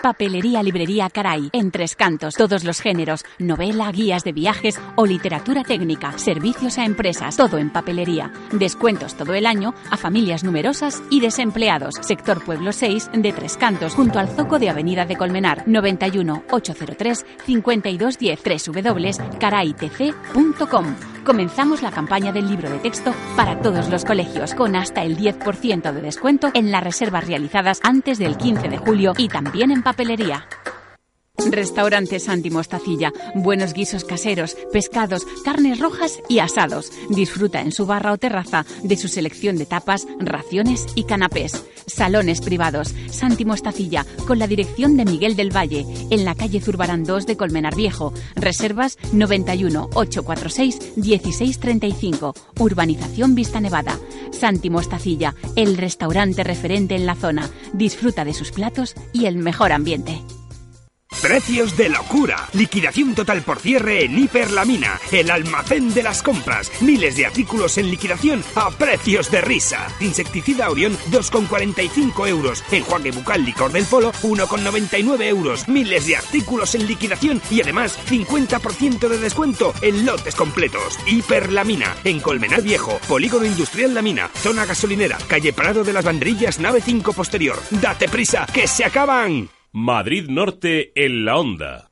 Papelería 0.07 0.63
Librería 0.63 1.09
Caray, 1.09 1.49
en 1.51 1.69
Tres 1.69 1.97
Cantos, 1.97 2.35
todos 2.35 2.63
los 2.63 2.79
géneros, 2.79 3.25
novela, 3.39 3.91
guías 3.91 4.23
de 4.23 4.31
viajes 4.31 4.79
o 4.95 5.05
literatura 5.05 5.65
técnica, 5.65 6.17
servicios 6.17 6.77
a 6.77 6.85
empresas, 6.85 7.35
todo 7.35 7.57
en 7.57 7.69
papelería. 7.69 8.31
Descuentos 8.53 9.15
todo 9.15 9.33
el 9.33 9.45
año 9.45 9.73
a 9.91 9.97
familias 9.97 10.45
numerosas 10.45 11.03
y 11.09 11.19
desempleados. 11.19 11.95
Sector 11.99 12.41
Pueblo 12.41 12.71
6 12.71 13.09
de 13.15 13.33
Tres 13.33 13.57
Cantos, 13.57 13.95
junto 13.95 14.17
al 14.17 14.29
Zoco 14.29 14.59
de 14.59 14.69
Avenida 14.69 15.05
de 15.05 15.17
Colmenar, 15.17 15.67
91 15.67 16.43
803 16.51 17.25
5210 17.45 18.73
www.caraitc.com. 18.73 21.17
Comenzamos 21.27 21.81
la 21.81 21.91
campaña 21.91 22.31
del 22.31 22.47
libro 22.47 22.69
de 22.69 22.79
texto 22.79 23.13
para 23.35 23.59
todos 23.59 23.89
los 23.89 24.05
colegios, 24.05 24.53
con 24.53 24.77
hasta 24.77 25.03
el 25.03 25.17
10% 25.17 25.91
de 25.91 26.01
descuento 26.01 26.49
en 26.53 26.71
las 26.71 26.81
reservas 26.81 27.27
realizadas 27.27 27.81
antes 27.83 28.17
del 28.17 28.37
15 28.37 28.69
de 28.69 28.77
julio 28.77 29.11
y 29.17 29.27
también 29.27 29.71
en 29.71 29.83
papelería. 29.97 30.45
Restaurante 31.45 32.19
Santi 32.19 32.49
Mostacilla. 32.49 33.13
Buenos 33.35 33.73
guisos 33.73 34.03
caseros, 34.03 34.57
pescados, 34.73 35.25
carnes 35.45 35.79
rojas 35.79 36.19
y 36.27 36.39
asados. 36.39 36.91
Disfruta 37.09 37.61
en 37.61 37.71
su 37.71 37.85
barra 37.85 38.11
o 38.11 38.17
terraza 38.17 38.65
de 38.83 38.97
su 38.97 39.07
selección 39.07 39.55
de 39.57 39.67
tapas, 39.67 40.07
raciones 40.19 40.85
y 40.95 41.03
canapés. 41.03 41.63
Salones 41.85 42.41
privados. 42.41 42.93
Santi 43.11 43.45
Mostacilla, 43.45 44.05
con 44.25 44.39
la 44.39 44.47
dirección 44.47 44.97
de 44.97 45.05
Miguel 45.05 45.35
del 45.35 45.55
Valle, 45.55 45.85
en 46.09 46.25
la 46.25 46.35
calle 46.35 46.59
Zurbarán 46.59 47.03
2 47.03 47.27
de 47.27 47.37
Colmenar 47.37 47.75
Viejo. 47.75 48.13
Reservas 48.35 48.97
91 49.13 49.89
846 49.93 50.97
1635. 50.97 52.33
Urbanización 52.59 53.35
Vista 53.35 53.61
Nevada. 53.61 53.97
Santi 54.31 54.69
Mostacilla, 54.69 55.35
el 55.55 55.77
restaurante 55.77 56.43
referente 56.43 56.95
en 56.95 57.05
la 57.05 57.15
zona. 57.15 57.49
Disfruta 57.73 58.25
de 58.25 58.33
sus 58.33 58.51
platos 58.51 58.95
y 59.13 59.27
el 59.27 59.37
mejor 59.37 59.71
ambiente. 59.71 60.21
Precios 61.21 61.75
de 61.75 61.89
locura. 61.89 62.47
Liquidación 62.53 63.15
total 63.15 63.41
por 63.41 63.59
cierre 63.59 64.05
en 64.05 64.17
Hiperlamina, 64.17 64.99
el 65.11 65.31
almacén 65.31 65.93
de 65.93 66.03
las 66.03 66.21
compras. 66.21 66.71
Miles 66.81 67.15
de 67.15 67.25
artículos 67.25 67.77
en 67.77 67.89
liquidación 67.89 68.43
a 68.55 68.69
precios 68.69 69.31
de 69.31 69.41
risa. 69.41 69.87
Insecticida 69.99 70.69
Orión, 70.69 70.95
2,45 71.11 72.27
euros. 72.27 72.63
Enjuague 72.71 73.11
bucal 73.11 73.43
licor 73.43 73.71
del 73.71 73.85
polo, 73.85 74.11
1,99 74.21 75.23
euros. 75.23 75.67
Miles 75.67 76.05
de 76.05 76.17
artículos 76.17 76.75
en 76.75 76.85
liquidación 76.85 77.41
y 77.49 77.61
además 77.61 77.97
50% 78.07 79.09
de 79.09 79.17
descuento 79.17 79.73
en 79.81 80.05
lotes 80.05 80.35
completos. 80.35 80.99
Hiperlamina, 81.07 81.95
en 82.03 82.19
Colmenar 82.19 82.61
Viejo, 82.61 82.99
Polígono 83.07 83.45
Industrial 83.45 83.93
La 83.93 84.01
Mina, 84.01 84.29
zona 84.35 84.65
gasolinera, 84.65 85.17
calle 85.27 85.51
Prado 85.51 85.83
de 85.83 85.93
las 85.93 86.05
Banderillas, 86.05 86.59
nave 86.59 86.79
5 86.81 87.13
posterior. 87.13 87.59
Date 87.71 88.07
prisa, 88.07 88.45
que 88.53 88.67
se 88.67 88.85
acaban. 88.85 89.49
Madrid 89.79 90.25
Norte 90.27 90.91
en 90.95 91.23
la 91.23 91.37
onda. 91.37 91.91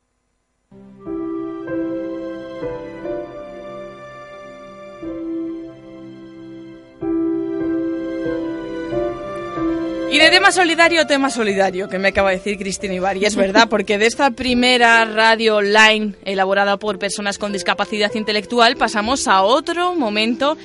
Y 10.12 10.18
de 10.18 10.30
tema 10.32 10.52
solidario, 10.52 11.06
tema 11.06 11.30
solidario, 11.30 11.88
que 11.88 12.00
me 12.00 12.08
acaba 12.08 12.32
de 12.32 12.38
decir 12.38 12.58
Cristina 12.58 12.96
Ibar. 12.96 13.18
Y 13.18 13.26
es 13.26 13.36
verdad, 13.36 13.70
porque 13.70 14.00
de 14.00 14.08
esta 14.08 14.32
primera 14.32 15.06
radio 15.06 15.58
online 15.58 16.16
elaborada 16.26 16.78
por 16.78 16.98
personas 16.98 17.38
con 17.38 17.54
discapacidad 17.54 18.12
intelectual 18.16 18.78
pasamos 18.78 19.28
a 19.28 19.44
otro 19.44 19.94
momento 19.94 20.58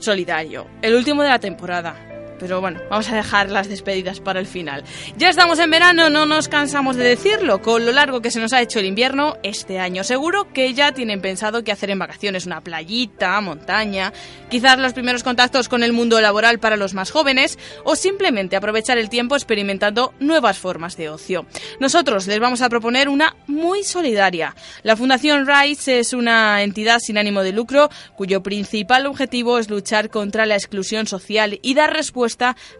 solidario, 0.00 0.66
el 0.82 0.96
último 0.96 1.22
de 1.22 1.28
la 1.28 1.38
temporada. 1.38 2.15
Pero 2.38 2.60
bueno, 2.60 2.80
vamos 2.90 3.08
a 3.08 3.16
dejar 3.16 3.50
las 3.50 3.68
despedidas 3.68 4.20
para 4.20 4.40
el 4.40 4.46
final. 4.46 4.84
Ya 5.16 5.30
estamos 5.30 5.58
en 5.58 5.70
verano, 5.70 6.10
no 6.10 6.26
nos 6.26 6.48
cansamos 6.48 6.96
de 6.96 7.04
decirlo. 7.04 7.62
Con 7.62 7.86
lo 7.86 7.92
largo 7.92 8.20
que 8.20 8.30
se 8.30 8.40
nos 8.40 8.52
ha 8.52 8.60
hecho 8.60 8.78
el 8.78 8.86
invierno, 8.86 9.36
este 9.42 9.78
año 9.78 10.04
seguro 10.04 10.52
que 10.52 10.74
ya 10.74 10.92
tienen 10.92 11.20
pensado 11.20 11.64
qué 11.64 11.72
hacer 11.72 11.90
en 11.90 11.98
vacaciones. 11.98 12.46
Una 12.46 12.60
playita, 12.60 13.40
montaña, 13.40 14.12
quizás 14.50 14.78
los 14.78 14.92
primeros 14.92 15.22
contactos 15.22 15.68
con 15.68 15.82
el 15.82 15.92
mundo 15.92 16.20
laboral 16.20 16.58
para 16.58 16.76
los 16.76 16.94
más 16.94 17.10
jóvenes 17.10 17.58
o 17.84 17.96
simplemente 17.96 18.56
aprovechar 18.56 18.98
el 18.98 19.08
tiempo 19.08 19.34
experimentando 19.34 20.12
nuevas 20.20 20.58
formas 20.58 20.96
de 20.96 21.08
ocio. 21.08 21.46
Nosotros 21.80 22.26
les 22.26 22.38
vamos 22.38 22.60
a 22.60 22.68
proponer 22.68 23.08
una 23.08 23.34
muy 23.46 23.82
solidaria. 23.82 24.54
La 24.82 24.96
Fundación 24.96 25.46
RISE 25.46 26.00
es 26.00 26.12
una 26.12 26.62
entidad 26.62 26.98
sin 26.98 27.18
ánimo 27.18 27.42
de 27.42 27.52
lucro 27.52 27.88
cuyo 28.14 28.42
principal 28.42 29.06
objetivo 29.06 29.58
es 29.58 29.70
luchar 29.70 30.10
contra 30.10 30.44
la 30.44 30.54
exclusión 30.54 31.06
social 31.06 31.58
y 31.62 31.74
dar 31.74 31.92
respuesta 31.92 32.25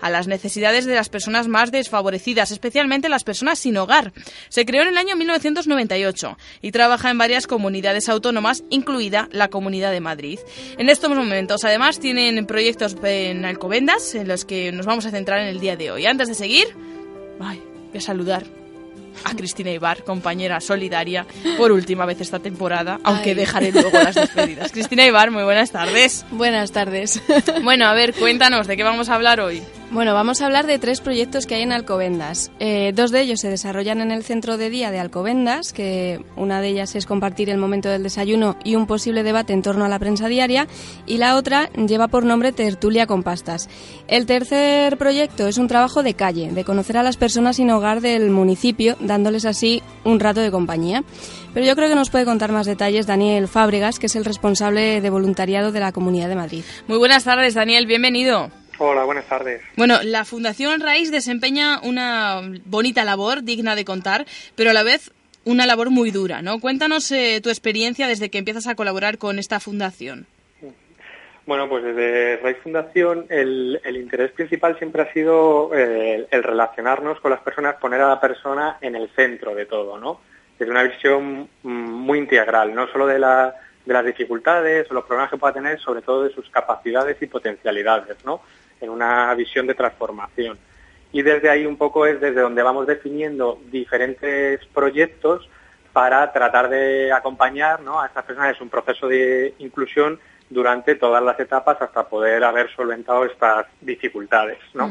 a 0.01 0.11
las 0.11 0.26
necesidades 0.26 0.86
de 0.86 0.94
las 0.94 1.09
personas 1.09 1.47
más 1.47 1.70
desfavorecidas, 1.70 2.51
especialmente 2.51 3.09
las 3.09 3.24
personas 3.24 3.59
sin 3.59 3.76
hogar. 3.76 4.12
Se 4.49 4.66
creó 4.66 4.82
en 4.82 4.88
el 4.88 4.99
año 4.99 5.16
1998 5.16 6.36
y 6.62 6.72
trabaja 6.72 7.11
en 7.11 7.18
varias 7.18 7.47
comunidades 7.47 8.09
autónomas, 8.09 8.64
incluida 8.70 9.28
la 9.30 9.49
Comunidad 9.49 9.92
de 9.92 10.01
Madrid. 10.01 10.40
En 10.78 10.88
estos 10.88 11.11
momentos, 11.11 11.64
además, 11.64 12.01
tienen 12.01 12.47
proyectos 12.47 12.97
en 13.03 13.44
Alcobendas 13.44 14.14
en 14.14 14.28
los 14.28 14.44
que 14.44 14.72
nos 14.72 14.86
vamos 14.86 15.07
a 15.07 15.11
centrar 15.11 15.40
en 15.40 15.49
el 15.49 15.61
día 15.61 15.76
de 15.76 15.90
hoy. 15.90 16.07
Antes 16.07 16.28
de 16.28 16.34
seguir, 16.34 16.66
ay, 17.40 17.62
voy 17.90 17.99
a 17.99 18.01
saludar 18.01 18.66
a 19.25 19.35
Cristina 19.35 19.71
Ibar, 19.71 20.05
compañera 20.05 20.61
solidaria, 20.61 21.27
por 21.57 21.73
última 21.73 22.07
vez 22.07 22.21
esta 22.21 22.39
temporada, 22.39 23.01
aunque 23.03 23.31
Ay. 23.31 23.35
dejaré 23.37 23.73
luego 23.73 23.91
las 23.93 24.14
despedidas. 24.14 24.73
Cristina 24.77 25.07
Ibar, 25.07 25.31
muy 25.31 25.45
buenas 25.45 25.71
tardes. 25.71 26.25
Buenas 26.31 26.73
tardes. 26.73 27.21
Bueno, 27.62 27.87
a 27.87 27.95
ver, 27.95 28.14
cuéntanos, 28.14 28.67
¿de 28.67 28.77
qué 28.77 28.83
vamos 28.83 29.09
a 29.09 29.14
hablar 29.14 29.41
hoy? 29.41 29.62
Bueno, 29.93 30.14
vamos 30.14 30.41
a 30.41 30.47
hablar 30.47 30.66
de 30.66 30.80
tres 30.80 31.01
proyectos 31.01 31.47
que 31.47 31.55
hay 31.55 31.62
en 31.62 31.72
Alcobendas. 31.72 32.51
Eh, 32.59 32.93
dos 32.95 33.12
de 33.12 33.20
ellos 33.20 33.41
se 33.41 33.49
desarrollan 33.49 34.01
en 34.01 34.11
el 34.11 34.24
centro 34.24 34.57
de 34.59 34.68
día 34.68 34.91
de 34.91 34.99
Alcobendas, 34.99 35.72
que 35.72 36.24
una 36.34 36.61
de 36.61 36.68
ellas 36.68 36.97
es 36.97 37.07
compartir 37.07 37.51
el 37.51 37.57
momento 37.57 37.89
del 37.89 38.03
desayuno 38.03 38.57
y 38.64 38.74
un 38.74 38.89
posible 38.89 39.22
debate 39.22 39.53
en 39.53 39.62
torno 39.62 39.84
a 39.84 39.89
la 39.89 40.01
prensa 40.01 40.26
diaria, 40.26 40.66
y 41.07 41.18
la 41.18 41.37
otra 41.37 41.70
lleva 41.74 42.09
por 42.09 42.24
nombre 42.24 42.51
Tertulia 42.51 43.07
con 43.07 43.22
Pastas. 43.22 43.70
El 44.09 44.26
tercer 44.26 44.99
proyecto 44.99 45.47
es 45.47 45.57
un 45.57 45.68
trabajo 45.68 46.03
de 46.03 46.14
calle, 46.14 46.51
de 46.51 46.64
conocer 46.64 46.99
a 46.99 47.05
las 47.05 47.16
personas 47.16 47.57
sin 47.57 47.70
hogar 47.70 48.01
del 48.01 48.30
municipio, 48.30 48.97
dándoles 48.99 49.45
así 49.45 49.84
un 50.05 50.18
rato 50.18 50.41
de 50.41 50.51
compañía. 50.51 51.05
Pero 51.55 51.64
yo 51.64 51.76
creo 51.76 51.89
que 51.89 51.95
nos 51.95 52.11
puede 52.11 52.24
contar 52.24 52.51
más 52.51 52.66
detalles 52.66 53.07
Daniel 53.07 53.47
Fábregas, 53.47 54.01
que 54.01 54.07
es 54.07 54.16
el 54.16 54.24
responsable 54.24 55.01
de 55.01 55.11
voluntariado 55.11 55.70
de 55.70 55.80
la 55.80 55.93
Comunidad 55.93 56.28
de 56.28 56.37
Madrid. 56.37 56.64
Muy 56.89 56.99
buenas 56.99 57.22
tardes, 57.22 57.55
Daniel, 57.55 57.87
bienvenido. 57.87 58.51
Hola, 58.79 59.05
buenas 59.05 59.27
tardes. 59.27 59.62
Bueno, 59.77 59.99
la 60.03 60.24
Fundación 60.24 60.81
Raíz 60.81 61.11
desempeña 61.11 61.81
una 61.83 62.43
bonita 62.66 63.05
labor, 63.05 63.43
digna 63.43 63.74
de 63.74 63.85
contar, 63.85 64.27
pero 64.55 64.70
a 64.70 64.74
la 64.74 64.83
vez 64.83 65.12
una 65.45 65.64
labor 65.64 65.91
muy 65.91 66.11
dura, 66.11 66.43
¿no? 66.43 66.61
Cuéntanos 66.61 67.11
eh, 67.12 67.41
tu 67.43 67.49
experiencia 67.49 68.09
desde 68.09 68.31
que 68.31 68.39
empiezas 68.39 68.66
a 68.66 68.74
colaborar 68.74 69.16
con 69.16 69.39
esta 69.39 69.61
fundación. 69.61 70.27
Bueno, 71.47 71.68
pues 71.68 71.85
desde 71.85 72.39
Raíz 72.39 72.59
Fundación 72.59 73.27
el, 73.31 73.81
el 73.85 73.97
interés 73.97 74.33
principal 74.33 74.77
siempre 74.79 75.03
ha 75.03 75.12
sido 75.12 75.70
eh, 75.72 76.27
el 76.29 76.43
relacionarnos 76.43 77.20
con 77.20 77.31
las 77.31 77.41
personas, 77.41 77.77
poner 77.77 78.01
a 78.01 78.09
la 78.09 78.20
persona 78.20 78.79
en 78.81 78.97
el 78.97 79.09
centro 79.11 79.55
de 79.55 79.64
todo, 79.64 79.97
¿no? 79.99 80.20
Desde 80.59 80.72
una 80.72 80.83
visión 80.83 81.49
mm, 81.62 81.68
muy 81.68 82.18
integral, 82.18 82.74
no 82.74 82.89
solo 82.89 83.07
de, 83.07 83.20
la, 83.20 83.55
de 83.85 83.93
las 83.93 84.05
dificultades 84.05 84.91
o 84.91 84.95
los 84.95 85.05
problemas 85.05 85.31
que 85.31 85.37
pueda 85.37 85.55
tener, 85.55 85.79
sobre 85.79 86.03
todo 86.03 86.24
de 86.24 86.35
sus 86.35 86.51
capacidades 86.51 87.16
y 87.22 87.27
potencialidades, 87.27 88.16
¿no? 88.24 88.43
En 88.81 88.91
una 88.91 89.35
visión 89.35 89.66
de 89.66 89.74
transformación. 89.74 90.59
Y 91.12 91.22
desde 91.22 91.49
ahí 91.49 91.64
un 91.64 91.77
poco 91.77 92.07
es 92.07 92.20
desde 92.20 92.41
donde 92.41 92.62
vamos 92.62 92.87
definiendo 92.87 93.59
diferentes 93.70 94.61
proyectos 94.66 95.49
para 95.93 96.31
tratar 96.33 96.68
de 96.68 97.11
acompañar 97.12 97.81
¿no? 97.81 98.01
a 98.01 98.07
estas 98.07 98.24
personas. 98.24 98.55
Es 98.55 98.61
un 98.61 98.68
proceso 98.68 99.09
de 99.09 99.55
inclusión 99.59 100.20
durante 100.51 100.95
todas 100.95 101.22
las 101.22 101.39
etapas 101.41 101.81
hasta 101.81 102.07
poder 102.07 102.45
haber 102.45 102.70
solventado 102.74 103.24
estas 103.24 103.66
dificultades. 103.81 104.59
¿no? 104.74 104.91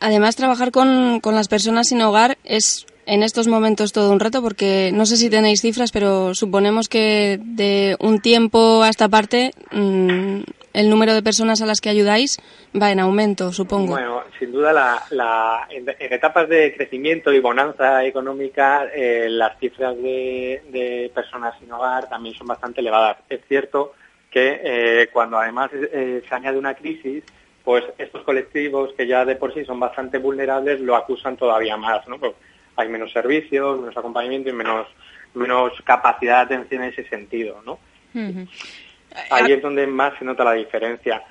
Además, 0.00 0.36
trabajar 0.36 0.70
con, 0.70 1.20
con 1.20 1.34
las 1.34 1.48
personas 1.48 1.88
sin 1.88 2.00
hogar 2.02 2.38
es 2.44 2.86
en 3.06 3.22
estos 3.22 3.46
momentos 3.46 3.92
todo 3.92 4.10
un 4.10 4.20
reto 4.20 4.42
porque 4.42 4.90
no 4.92 5.06
sé 5.06 5.16
si 5.16 5.30
tenéis 5.30 5.60
cifras, 5.60 5.92
pero 5.92 6.34
suponemos 6.34 6.88
que 6.88 7.38
de 7.42 7.96
un 8.00 8.20
tiempo 8.20 8.82
a 8.82 8.88
esta 8.88 9.08
parte 9.08 9.52
mm, 9.70 10.40
el 10.76 10.90
número 10.90 11.14
de 11.14 11.22
personas 11.22 11.60
a 11.62 11.66
las 11.66 11.80
que 11.80 11.88
ayudáis 11.88 12.36
va 12.80 12.90
en 12.92 13.00
aumento, 13.00 13.50
supongo. 13.52 13.92
Bueno, 13.94 14.22
sin 14.38 14.52
duda 14.52 14.72
la, 14.72 15.02
la- 15.10 15.66
en, 15.70 15.88
en 15.88 16.12
etapas 16.12 16.48
de 16.48 16.74
crecimiento 16.76 17.32
y 17.32 17.40
bonanza 17.40 18.04
económica 18.04 18.86
eh, 18.94 19.26
las 19.30 19.58
cifras 19.58 19.96
de, 19.96 20.62
de 20.70 21.10
personas 21.14 21.54
sin 21.58 21.72
hogar 21.72 22.08
también 22.08 22.34
son 22.36 22.46
bastante 22.46 22.80
elevadas. 22.80 23.16
Es 23.28 23.40
cierto 23.48 23.94
que 24.30 24.60
eh, 24.62 25.08
cuando 25.12 25.38
además 25.38 25.70
eh, 25.72 26.22
se 26.28 26.34
añade 26.34 26.58
una 26.58 26.74
crisis, 26.74 27.24
pues 27.64 27.82
estos 27.98 28.22
colectivos 28.22 28.92
que 28.96 29.06
ya 29.06 29.24
de 29.24 29.36
por 29.36 29.54
sí 29.54 29.64
son 29.64 29.80
bastante 29.80 30.18
vulnerables 30.18 30.80
lo 30.80 30.94
acusan 30.94 31.36
todavía 31.36 31.76
más, 31.76 32.06
¿no? 32.06 32.18
Pues 32.18 32.32
hay 32.76 32.88
menos 32.88 33.10
servicios, 33.12 33.80
menos 33.80 33.96
acompañamiento 33.96 34.50
y 34.50 34.52
menos 34.52 34.86
menos 35.34 35.72
capacidad 35.84 36.46
de 36.46 36.54
atención 36.56 36.82
en 36.84 36.90
ese 36.90 37.08
sentido, 37.08 37.60
¿no? 37.64 37.78
Ahí 39.30 39.52
es 39.52 39.62
donde 39.62 39.86
más 39.86 40.18
se 40.18 40.24
nota 40.24 40.44
la 40.44 40.52
diferencia. 40.52 41.22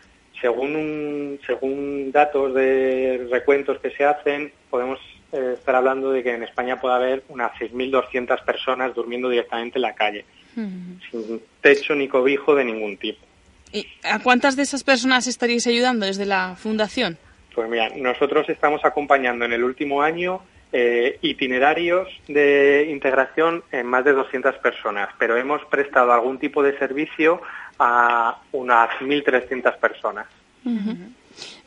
Según, 0.42 0.76
un- 0.76 1.40
según 1.46 2.12
datos 2.12 2.54
de 2.54 3.28
recuentos 3.32 3.80
que 3.80 3.90
se 3.92 4.04
hacen, 4.06 4.52
podemos 4.70 5.00
eh, 5.32 5.54
estar 5.58 5.76
hablando 5.76 6.12
de 6.12 6.24
que 6.24 6.34
en 6.34 6.44
España 6.44 6.80
puede 6.80 6.96
haber 6.96 7.24
unas 7.30 7.52
6.200 7.60 8.44
personas 8.44 8.94
durmiendo 8.94 9.30
directamente 9.30 9.78
en 9.78 9.82
la 9.84 9.96
calle, 9.96 10.26
sin 10.54 11.42
techo 11.62 11.96
ni 11.96 12.08
cobijo 12.08 12.54
de 12.56 12.66
ningún 12.66 12.98
tipo. 12.98 13.20
¿Y 13.74 13.88
¿A 14.04 14.20
cuántas 14.20 14.56
de 14.56 14.64
esas 14.64 14.84
personas 14.84 15.28
estaríais 15.28 15.66
ayudando 15.68 16.06
desde 16.06 16.26
la 16.26 16.56
fundación? 16.58 17.18
Pues 17.54 17.70
mira, 17.70 17.90
nosotros 17.96 18.48
estamos 18.50 18.84
acompañando 18.86 19.46
en 19.46 19.54
el 19.54 19.64
último 19.64 20.02
año 20.02 20.42
eh, 20.78 21.20
itinerarios 21.22 22.10
de 22.28 22.88
integración 22.92 23.64
en 23.72 23.88
más 23.88 24.04
de 24.04 24.12
200 24.12 24.56
personas, 24.56 25.08
pero 25.18 25.38
hemos 25.38 25.64
prestado 25.68 26.12
algún 26.12 26.38
tipo 26.38 26.62
de 26.62 26.78
servicio 26.78 27.42
a 27.80 28.42
unas 28.52 28.90
1.300 29.00 29.78
personas. 29.78 30.28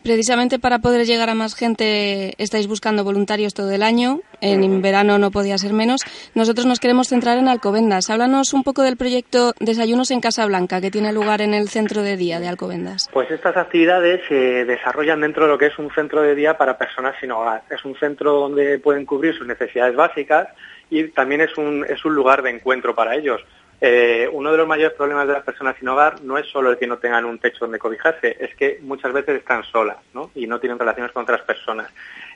Precisamente 0.02 0.58
para 0.58 0.78
poder 0.78 1.06
llegar 1.06 1.28
a 1.28 1.34
más 1.34 1.54
gente 1.54 2.34
estáis 2.42 2.66
buscando 2.66 3.04
voluntarios 3.04 3.52
todo 3.52 3.70
el 3.70 3.82
año. 3.82 4.20
En 4.40 4.80
verano 4.80 5.18
no 5.18 5.30
podía 5.30 5.58
ser 5.58 5.72
menos. 5.72 6.00
Nosotros 6.34 6.66
nos 6.66 6.80
queremos 6.80 7.08
centrar 7.08 7.36
en 7.38 7.48
Alcobendas. 7.48 8.08
Háblanos 8.08 8.52
un 8.54 8.62
poco 8.62 8.82
del 8.82 8.96
proyecto 8.96 9.52
Desayunos 9.58 10.10
en 10.10 10.20
Casa 10.20 10.46
Blanca 10.46 10.80
que 10.80 10.90
tiene 10.90 11.12
lugar 11.12 11.42
en 11.42 11.52
el 11.52 11.68
centro 11.68 12.02
de 12.02 12.16
día 12.16 12.40
de 12.40 12.48
Alcobendas. 12.48 13.08
Pues 13.12 13.30
estas 13.30 13.56
actividades 13.56 14.22
se 14.28 14.64
desarrollan 14.64 15.20
dentro 15.20 15.44
de 15.44 15.50
lo 15.50 15.58
que 15.58 15.66
es 15.66 15.78
un 15.78 15.90
centro 15.90 16.22
de 16.22 16.34
día 16.34 16.56
para 16.56 16.78
personas 16.78 17.16
sin 17.20 17.32
hogar. 17.32 17.64
Es 17.68 17.84
un 17.84 17.96
centro 17.96 18.32
donde 18.32 18.78
pueden 18.78 19.04
cubrir 19.04 19.34
sus 19.34 19.46
necesidades 19.46 19.96
básicas 19.96 20.48
y 20.90 21.08
también 21.08 21.40
es 21.40 21.56
un, 21.58 21.84
es 21.88 22.04
un 22.04 22.14
lugar 22.14 22.42
de 22.42 22.50
encuentro 22.50 22.94
para 22.94 23.14
ellos. 23.14 23.42
Eh, 23.80 24.28
uno 24.32 24.50
de 24.50 24.58
los 24.58 24.66
mayores 24.66 24.96
problemas 24.96 25.28
de 25.28 25.34
las 25.34 25.44
personas 25.44 25.76
sin 25.78 25.88
hogar 25.88 26.20
no 26.22 26.36
es 26.36 26.46
solo 26.48 26.70
el 26.70 26.78
que 26.78 26.88
no 26.88 26.98
tengan 26.98 27.24
un 27.24 27.38
techo 27.38 27.60
donde 27.60 27.78
cobijarse, 27.78 28.36
es 28.40 28.54
que 28.56 28.80
muchas 28.82 29.12
veces 29.12 29.36
están 29.36 29.62
solas 29.64 29.98
¿no? 30.14 30.32
y 30.34 30.48
no 30.48 30.58
tienen 30.58 30.78
relaciones 30.78 31.12
con 31.12 31.22
otras 31.22 31.42
personas. 31.42 31.88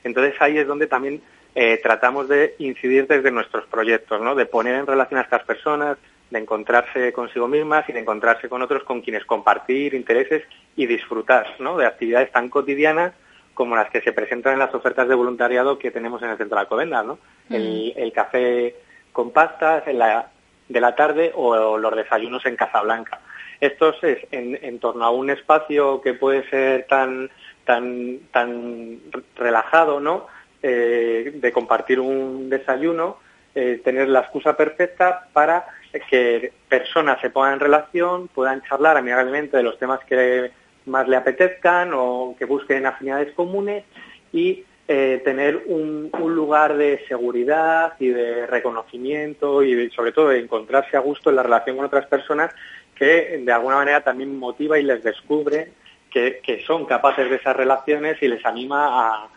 Entonces 0.03 0.35
ahí 0.39 0.57
es 0.57 0.67
donde 0.67 0.87
también 0.87 1.21
eh, 1.53 1.79
tratamos 1.83 2.29
de 2.29 2.55
incidir 2.59 3.07
desde 3.07 3.29
nuestros 3.29 3.65
proyectos, 3.65 4.21
¿no? 4.21 4.35
de 4.35 4.45
poner 4.45 4.75
en 4.75 4.87
relación 4.87 5.19
a 5.19 5.23
estas 5.23 5.43
personas, 5.43 5.97
de 6.29 6.39
encontrarse 6.39 7.11
consigo 7.11 7.47
mismas 7.47 7.87
y 7.89 7.93
de 7.93 7.99
encontrarse 7.99 8.47
con 8.47 8.61
otros 8.61 8.83
con 8.83 9.01
quienes 9.01 9.25
compartir 9.25 9.93
intereses 9.95 10.43
y 10.77 10.85
disfrutar 10.85 11.55
¿no? 11.59 11.77
de 11.77 11.85
actividades 11.85 12.31
tan 12.31 12.47
cotidianas 12.49 13.13
como 13.53 13.75
las 13.75 13.89
que 13.91 14.01
se 14.01 14.13
presentan 14.13 14.53
en 14.53 14.59
las 14.59 14.73
ofertas 14.73 15.09
de 15.09 15.13
voluntariado 15.13 15.77
que 15.77 15.91
tenemos 15.91 16.23
en 16.23 16.29
el 16.29 16.37
Centro 16.37 16.55
de 16.55 16.61
Alcobendas, 16.61 17.05
¿no? 17.05 17.19
El, 17.51 17.93
el 17.95 18.11
café 18.11 18.75
con 19.11 19.29
pastas 19.29 19.87
en 19.87 19.99
la, 19.99 20.31
de 20.73 20.81
la 20.81 20.95
tarde 20.95 21.31
o 21.35 21.77
los 21.77 21.95
desayunos 21.95 22.45
en 22.45 22.57
Casablanca. 22.57 23.21
Esto 23.61 23.95
es 24.01 24.27
en, 24.31 24.79
torno 24.79 25.05
a 25.05 25.11
un 25.11 25.29
espacio 25.29 26.01
que 26.01 26.13
puede 26.15 26.49
ser 26.49 26.85
tan 26.87 27.29
tan 27.63 28.19
tan 28.31 28.99
relajado, 29.35 30.01
¿no? 30.01 30.27
Eh, 30.61 31.31
de 31.35 31.51
compartir 31.53 31.99
un 31.99 32.49
desayuno, 32.49 33.19
eh, 33.55 33.79
tener 33.83 34.09
la 34.09 34.21
excusa 34.21 34.57
perfecta 34.57 35.27
para 35.31 35.65
que 36.09 36.51
personas 36.67 37.21
se 37.21 37.29
pongan 37.29 37.53
en 37.53 37.59
relación, 37.59 38.27
puedan 38.27 38.63
charlar 38.63 38.97
amigablemente 38.97 39.57
de 39.57 39.63
los 39.63 39.77
temas 39.77 39.99
que 40.05 40.51
más 40.85 41.07
le 41.07 41.15
apetezcan 41.15 41.91
o 41.93 42.35
que 42.37 42.45
busquen 42.45 42.85
afinidades 42.85 43.33
comunes 43.33 43.85
y 44.33 44.65
eh, 44.87 45.21
tener 45.23 45.63
un, 45.67 46.11
lugar 46.13 46.75
de 46.75 47.03
seguridad 47.07 47.93
y 47.99 48.09
de 48.09 48.45
reconocimiento 48.47 49.63
y 49.63 49.89
sobre 49.91 50.11
todo 50.11 50.29
de 50.29 50.39
encontrarse 50.39 50.97
a 50.97 50.99
gusto 50.99 51.29
en 51.29 51.37
la 51.37 51.43
relación 51.43 51.77
con 51.77 51.85
otras 51.85 52.07
personas 52.07 52.53
que 52.95 53.41
de 53.43 53.51
alguna 53.51 53.77
manera 53.77 54.01
también 54.01 54.37
motiva 54.37 54.77
y 54.77 54.83
les 54.83 55.03
descubre 55.03 55.71
que, 56.11 56.41
que 56.43 56.63
son 56.65 56.85
capaces 56.85 57.29
de 57.29 57.37
esas 57.37 57.55
relaciones 57.55 58.21
y 58.21 58.27
les 58.27 58.45
anima 58.45 58.87
a 59.07 59.29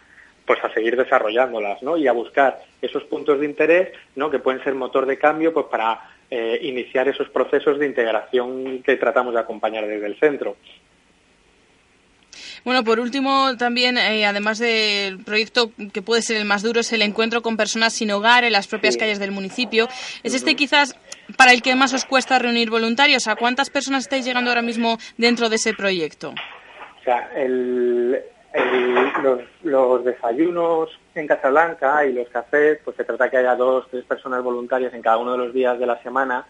pues 0.46 0.62
a 0.62 0.72
seguir 0.72 0.96
desarrollándolas 0.96 1.82
¿no? 1.82 1.96
y 1.96 2.06
a 2.06 2.12
buscar 2.12 2.60
esos 2.80 3.04
puntos 3.04 3.40
de 3.40 3.46
interés 3.46 3.88
¿no? 4.14 4.30
que 4.30 4.38
pueden 4.38 4.62
ser 4.62 4.74
motor 4.74 5.04
de 5.04 5.18
cambio 5.18 5.52
pues 5.52 5.66
para 5.66 6.00
eh, 6.30 6.58
iniciar 6.62 7.08
esos 7.08 7.28
procesos 7.28 7.78
de 7.78 7.86
integración 7.86 8.82
que 8.82 8.96
tratamos 8.96 9.34
de 9.34 9.40
acompañar 9.40 9.86
desde 9.86 10.06
el 10.06 10.18
centro. 10.18 10.56
Bueno, 12.66 12.82
por 12.82 12.98
último, 12.98 13.56
también, 13.56 13.96
eh, 13.96 14.26
además 14.26 14.58
del 14.58 15.20
proyecto 15.22 15.70
que 15.92 16.02
puede 16.02 16.20
ser 16.20 16.36
el 16.36 16.44
más 16.46 16.64
duro, 16.64 16.80
es 16.80 16.92
el 16.92 17.00
encuentro 17.02 17.40
con 17.40 17.56
personas 17.56 17.92
sin 17.92 18.10
hogar 18.10 18.42
en 18.42 18.50
las 18.52 18.66
propias 18.66 18.94
Sí. 18.94 18.98
calles 19.00 19.20
del 19.20 19.30
municipio. 19.30 19.86
¿Es 20.24 20.34
este 20.34 20.56
quizás 20.56 20.98
para 21.36 21.52
el 21.52 21.62
que 21.62 21.76
más 21.76 21.94
os 21.94 22.04
cuesta 22.04 22.40
reunir 22.40 22.68
voluntarios? 22.68 23.28
¿A 23.28 23.36
cuántas 23.36 23.70
personas 23.70 24.02
estáis 24.02 24.24
llegando 24.24 24.50
ahora 24.50 24.62
mismo 24.62 24.98
dentro 25.16 25.48
de 25.48 25.54
ese 25.56 25.74
proyecto? 25.74 26.30
O 26.30 27.04
sea, 27.04 27.30
el- 27.36 28.20
el- 28.52 28.94
los, 29.22 29.40
los 29.62 30.04
desayunos 30.04 30.90
en 31.14 31.28
Casablanca 31.28 32.04
y 32.04 32.14
los 32.14 32.28
cafés, 32.30 32.80
pues 32.84 32.96
se 32.96 33.04
trata 33.04 33.30
que 33.30 33.36
haya 33.36 33.54
dos, 33.54 33.86
tres 33.92 34.02
personas 34.06 34.42
voluntarias 34.42 34.92
en 34.92 35.02
cada 35.02 35.18
uno 35.18 35.30
de 35.32 35.38
los 35.38 35.54
días 35.54 35.78
de 35.78 35.86
la 35.86 36.02
semana 36.02 36.44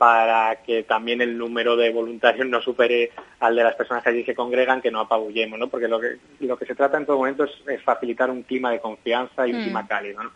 para 0.00 0.56
que 0.62 0.84
también 0.84 1.20
el 1.20 1.36
número 1.36 1.76
de 1.76 1.90
voluntarios 1.90 2.48
no 2.48 2.62
supere 2.62 3.10
al 3.38 3.54
de 3.54 3.64
las 3.64 3.74
personas 3.74 4.02
que 4.02 4.08
allí 4.08 4.24
se 4.24 4.34
congregan, 4.34 4.80
que 4.80 4.90
no 4.90 5.00
apabullemos, 5.00 5.58
¿no? 5.58 5.68
Porque 5.68 5.88
lo 5.88 6.00
que, 6.00 6.16
lo 6.40 6.56
que 6.56 6.64
se 6.64 6.74
trata 6.74 6.96
en 6.96 7.04
todo 7.04 7.18
momento 7.18 7.44
es, 7.44 7.50
es 7.68 7.82
facilitar 7.82 8.30
un 8.30 8.42
clima 8.42 8.70
de 8.70 8.80
confianza 8.80 9.46
y 9.46 9.52
un 9.52 9.58
Mm. 9.58 9.62
clima 9.64 9.86
cálido, 9.86 10.22
¿no? 10.22 10.30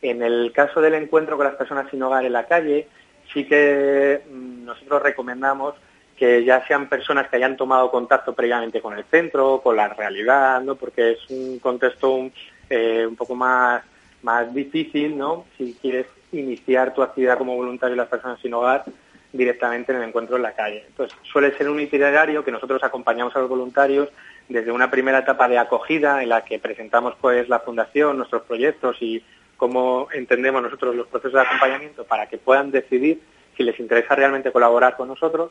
En 0.00 0.22
el 0.22 0.50
caso 0.54 0.80
del 0.80 0.94
encuentro 0.94 1.36
con 1.36 1.44
las 1.44 1.56
personas 1.56 1.90
sin 1.90 2.02
hogar 2.02 2.24
en 2.24 2.32
la 2.32 2.46
calle, 2.46 2.88
sí 3.34 3.44
que 3.44 4.22
mm, 4.32 4.64
nosotros 4.64 5.02
recomendamos 5.02 5.74
que 6.16 6.42
ya 6.42 6.66
sean 6.66 6.88
personas 6.88 7.28
que 7.28 7.36
hayan 7.36 7.58
tomado 7.58 7.90
contacto 7.90 8.32
previamente 8.32 8.80
con 8.80 8.96
el 8.96 9.04
centro, 9.04 9.60
con 9.62 9.76
la 9.76 9.88
realidad, 9.90 10.62
¿no? 10.62 10.74
Porque 10.76 11.10
es 11.10 11.18
un 11.28 11.58
contexto 11.58 12.14
un, 12.14 12.32
eh, 12.70 13.04
un 13.06 13.16
poco 13.16 13.34
más, 13.34 13.82
más 14.22 14.54
difícil, 14.54 15.18
¿no? 15.18 15.44
Si 15.58 15.76
quieres 15.82 16.06
iniciar 16.32 16.94
tu 16.94 17.02
actividad 17.02 17.36
como 17.36 17.54
voluntario 17.54 17.92
de 17.92 17.98
las 17.98 18.08
personas 18.08 18.40
sin 18.40 18.54
hogar 18.54 18.84
directamente 19.32 19.92
en 19.92 19.98
el 19.98 20.08
encuentro 20.08 20.36
en 20.36 20.42
la 20.42 20.52
calle. 20.52 20.84
Entonces, 20.86 21.16
suele 21.22 21.56
ser 21.56 21.68
un 21.68 21.80
itinerario 21.80 22.44
que 22.44 22.52
nosotros 22.52 22.82
acompañamos 22.84 23.34
a 23.34 23.38
los 23.38 23.48
voluntarios 23.48 24.08
desde 24.48 24.72
una 24.72 24.90
primera 24.90 25.20
etapa 25.20 25.48
de 25.48 25.58
acogida 25.58 26.22
en 26.22 26.28
la 26.28 26.44
que 26.44 26.58
presentamos 26.58 27.14
pues 27.20 27.48
la 27.48 27.60
fundación, 27.60 28.18
nuestros 28.18 28.42
proyectos 28.42 28.96
y 29.00 29.24
cómo 29.56 30.08
entendemos 30.12 30.62
nosotros 30.62 30.94
los 30.94 31.06
procesos 31.06 31.34
de 31.34 31.40
acompañamiento 31.40 32.04
para 32.04 32.26
que 32.26 32.36
puedan 32.36 32.70
decidir 32.70 33.20
si 33.56 33.62
les 33.62 33.78
interesa 33.78 34.14
realmente 34.14 34.52
colaborar 34.52 34.96
con 34.96 35.08
nosotros 35.08 35.50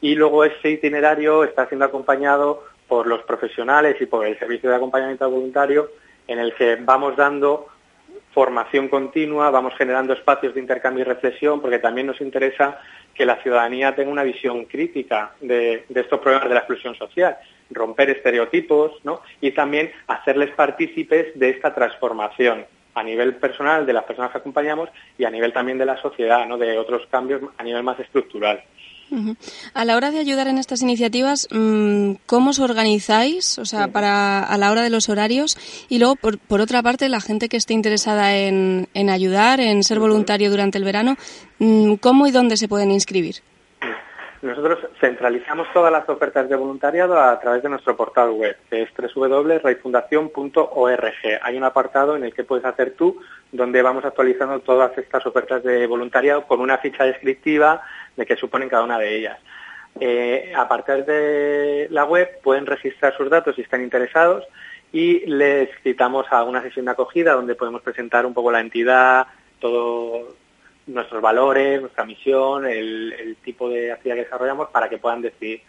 y 0.00 0.14
luego 0.14 0.44
ese 0.44 0.70
itinerario 0.70 1.44
está 1.44 1.66
siendo 1.66 1.86
acompañado 1.86 2.64
por 2.86 3.06
los 3.06 3.22
profesionales 3.22 3.96
y 4.00 4.06
por 4.06 4.26
el 4.26 4.38
servicio 4.38 4.70
de 4.70 4.76
acompañamiento 4.76 5.24
al 5.24 5.30
voluntario 5.30 5.90
en 6.28 6.38
el 6.38 6.54
que 6.54 6.76
vamos 6.76 7.16
dando 7.16 7.68
formación 8.36 8.88
continua, 8.88 9.48
vamos 9.48 9.72
generando 9.78 10.12
espacios 10.12 10.52
de 10.52 10.60
intercambio 10.60 11.00
y 11.00 11.04
reflexión, 11.06 11.58
porque 11.62 11.78
también 11.78 12.06
nos 12.06 12.20
interesa 12.20 12.78
que 13.14 13.24
la 13.24 13.36
ciudadanía 13.36 13.94
tenga 13.94 14.10
una 14.10 14.24
visión 14.24 14.66
crítica 14.66 15.32
de, 15.40 15.86
estos 15.88 16.20
problemas 16.20 16.46
de 16.46 16.54
la 16.54 16.60
exclusión 16.60 16.94
social, 16.96 17.38
romper 17.70 18.10
estereotipos 18.10 18.92
¿no? 19.04 19.22
y 19.40 19.52
también 19.52 19.90
hacerles 20.06 20.50
partícipes 20.50 21.28
de 21.38 21.48
esta 21.48 21.74
transformación 21.74 22.66
a 22.94 23.02
nivel 23.02 23.36
personal 23.36 23.86
de 23.86 23.94
las 23.94 24.04
personas 24.04 24.32
que 24.32 24.38
acompañamos 24.38 24.90
y 25.16 25.24
a 25.24 25.30
nivel 25.30 25.54
también 25.54 25.78
de 25.78 25.86
la 25.86 25.96
sociedad, 25.96 26.46
¿no? 26.46 26.58
de 26.58 26.76
otros 26.76 27.06
cambios 27.06 27.40
a 27.56 27.62
nivel 27.62 27.84
más 27.84 27.98
estructural. 28.00 28.62
A 29.74 29.84
la 29.84 29.96
hora 29.96 30.10
de 30.10 30.18
ayudar 30.18 30.48
en 30.48 30.58
estas 30.58 30.82
iniciativas, 30.82 31.48
mm, 31.50 32.12
¿cómo 32.26 32.50
os 32.50 32.58
organizáis? 32.58 33.58
O 33.58 33.64
sea, 33.64 33.88
para 33.88 34.42
a 34.42 34.58
la 34.58 34.70
hora 34.70 34.82
de 34.82 34.90
los 34.90 35.08
horarios 35.08 35.56
y 35.88 35.98
luego, 35.98 36.16
por, 36.16 36.38
por 36.38 36.60
otra 36.60 36.82
parte, 36.82 37.08
la 37.08 37.20
gente 37.20 37.48
que 37.48 37.56
esté 37.56 37.74
interesada 37.74 38.36
en, 38.36 38.88
en 38.94 39.10
ayudar, 39.10 39.60
en 39.60 39.82
ser 39.84 40.00
voluntario 40.00 40.50
durante 40.50 40.78
el 40.78 40.84
verano, 40.84 41.16
mm, 41.58 41.94
¿cómo 41.94 42.26
y 42.26 42.30
dónde 42.30 42.56
se 42.56 42.68
pueden 42.68 42.90
inscribir? 42.90 43.42
Nosotros 44.46 44.78
centralizamos 45.00 45.66
todas 45.72 45.90
las 45.90 46.08
ofertas 46.08 46.48
de 46.48 46.54
voluntariado 46.54 47.20
a 47.20 47.40
través 47.40 47.64
de 47.64 47.68
nuestro 47.68 47.96
portal 47.96 48.30
web, 48.30 48.56
que 48.70 48.82
es 48.82 48.90
www.raifundación.org. 48.94 51.40
Hay 51.42 51.56
un 51.56 51.64
apartado 51.64 52.14
en 52.14 52.22
el 52.22 52.32
que 52.32 52.44
puedes 52.44 52.64
hacer 52.64 52.92
tú, 52.92 53.20
donde 53.50 53.82
vamos 53.82 54.04
actualizando 54.04 54.60
todas 54.60 54.96
estas 54.98 55.26
ofertas 55.26 55.64
de 55.64 55.88
voluntariado 55.88 56.46
con 56.46 56.60
una 56.60 56.78
ficha 56.78 57.02
descriptiva 57.02 57.82
de 58.16 58.24
qué 58.24 58.36
suponen 58.36 58.68
cada 58.68 58.84
una 58.84 59.00
de 59.00 59.16
ellas. 59.16 59.40
Eh, 59.98 60.52
a 60.56 60.68
partir 60.68 61.04
de 61.04 61.88
la 61.90 62.04
web 62.04 62.40
pueden 62.40 62.66
registrar 62.66 63.16
sus 63.16 63.28
datos 63.28 63.56
si 63.56 63.62
están 63.62 63.82
interesados 63.82 64.44
y 64.92 65.26
les 65.26 65.70
citamos 65.82 66.24
a 66.30 66.44
una 66.44 66.62
sesión 66.62 66.84
de 66.84 66.92
acogida 66.92 67.32
donde 67.32 67.56
podemos 67.56 67.82
presentar 67.82 68.24
un 68.24 68.32
poco 68.32 68.52
la 68.52 68.60
entidad, 68.60 69.26
todos 69.58 70.36
nuestros 70.86 71.20
valores, 71.20 71.80
nuestra 71.80 72.04
misión, 72.04 72.66
el, 72.66 73.36
tipo 73.44 73.68
de 73.68 73.92
actividad 73.92 74.16
que 74.16 74.24
desarrollamos 74.24 74.70
para 74.70 74.88
que 74.88 74.98
puedan 74.98 75.22
decidir. 75.22 75.62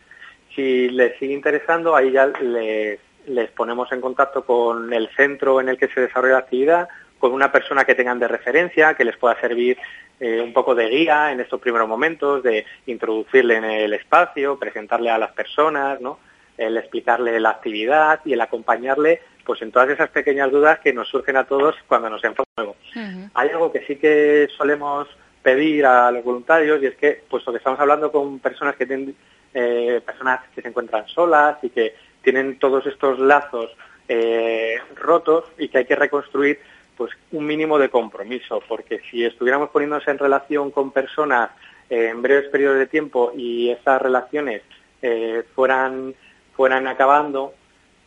Si 0.55 0.89
les 0.89 1.17
sigue 1.19 1.33
interesando, 1.33 1.95
ahí 1.95 2.11
ya 2.11 2.27
les, 2.27 2.99
les 3.27 3.51
ponemos 3.51 3.91
en 3.91 4.01
contacto 4.01 4.45
con 4.45 4.93
el 4.93 5.09
centro 5.15 5.61
en 5.61 5.69
el 5.69 5.77
que 5.77 5.87
se 5.87 6.01
desarrolla 6.01 6.33
la 6.33 6.39
actividad, 6.39 6.87
con 7.19 7.33
una 7.33 7.51
persona 7.51 7.83
que 7.85 7.95
tengan 7.95 8.19
de 8.19 8.27
referencia, 8.27 8.93
que 8.93 9.05
les 9.05 9.17
pueda 9.17 9.39
servir 9.39 9.77
eh, 10.19 10.41
un 10.41 10.53
poco 10.53 10.73
de 10.73 10.87
guía 10.87 11.31
en 11.31 11.39
estos 11.39 11.59
primeros 11.59 11.87
momentos, 11.87 12.43
de 12.43 12.65
introducirle 12.85 13.57
en 13.57 13.65
el 13.65 13.93
espacio, 13.93 14.57
presentarle 14.57 15.09
a 15.09 15.17
las 15.17 15.31
personas, 15.31 15.99
¿no? 16.01 16.19
El 16.57 16.77
explicarle 16.77 17.39
la 17.39 17.51
actividad 17.51 18.19
y 18.25 18.33
el 18.33 18.41
acompañarle 18.41 19.21
pues 19.45 19.61
en 19.61 19.71
todas 19.71 19.89
esas 19.89 20.09
pequeñas 20.09 20.51
dudas 20.51 20.79
que 20.79 20.91
nos 20.91 21.07
surgen 21.07 21.37
a 21.37 21.45
todos 21.45 21.75
cuando 21.87 22.09
nos 22.09 22.23
enfocamos. 22.23 22.75
Uh 22.95 23.29
Hay 23.33 23.49
algo 23.49 23.71
que 23.71 23.85
sí 23.85 23.95
que 23.95 24.49
solemos 24.57 25.07
pedir 25.41 25.85
a 25.85 26.11
los 26.11 26.23
voluntarios 26.25 26.83
y 26.83 26.87
es 26.87 26.95
que, 26.97 27.23
puesto 27.29 27.51
que 27.51 27.59
estamos 27.59 27.79
hablando 27.79 28.11
con 28.11 28.39
personas 28.39 28.75
que 28.75 28.85
tienen, 28.85 29.15
eh, 29.53 30.01
personas 30.05 30.41
que 30.53 30.61
se 30.61 30.67
encuentran 30.67 31.07
solas 31.07 31.57
y 31.61 31.69
que 31.69 31.95
tienen 32.21 32.59
todos 32.59 32.85
estos 32.85 33.17
lazos 33.19 33.71
eh, 34.09 34.75
rotos 34.95 35.45
y 35.57 35.69
que 35.69 35.77
hay 35.77 35.85
que 35.85 35.95
reconstruir, 35.95 36.59
pues 36.97 37.11
un 37.31 37.45
mínimo 37.45 37.79
de 37.79 37.87
compromiso, 37.87 38.61
porque 38.67 38.99
si 39.09 39.23
estuviéramos 39.23 39.69
poniéndonos 39.69 40.05
en 40.09 40.17
relación 40.17 40.71
con 40.71 40.91
personas 40.91 41.51
eh, 41.89 42.09
en 42.09 42.21
breves 42.21 42.49
periodos 42.49 42.79
de 42.79 42.87
tiempo 42.87 43.31
y 43.33 43.69
esas 43.69 44.01
relaciones 44.01 44.63
fueran 45.55 46.13
fueran 46.57 46.87
acabando 46.87 47.53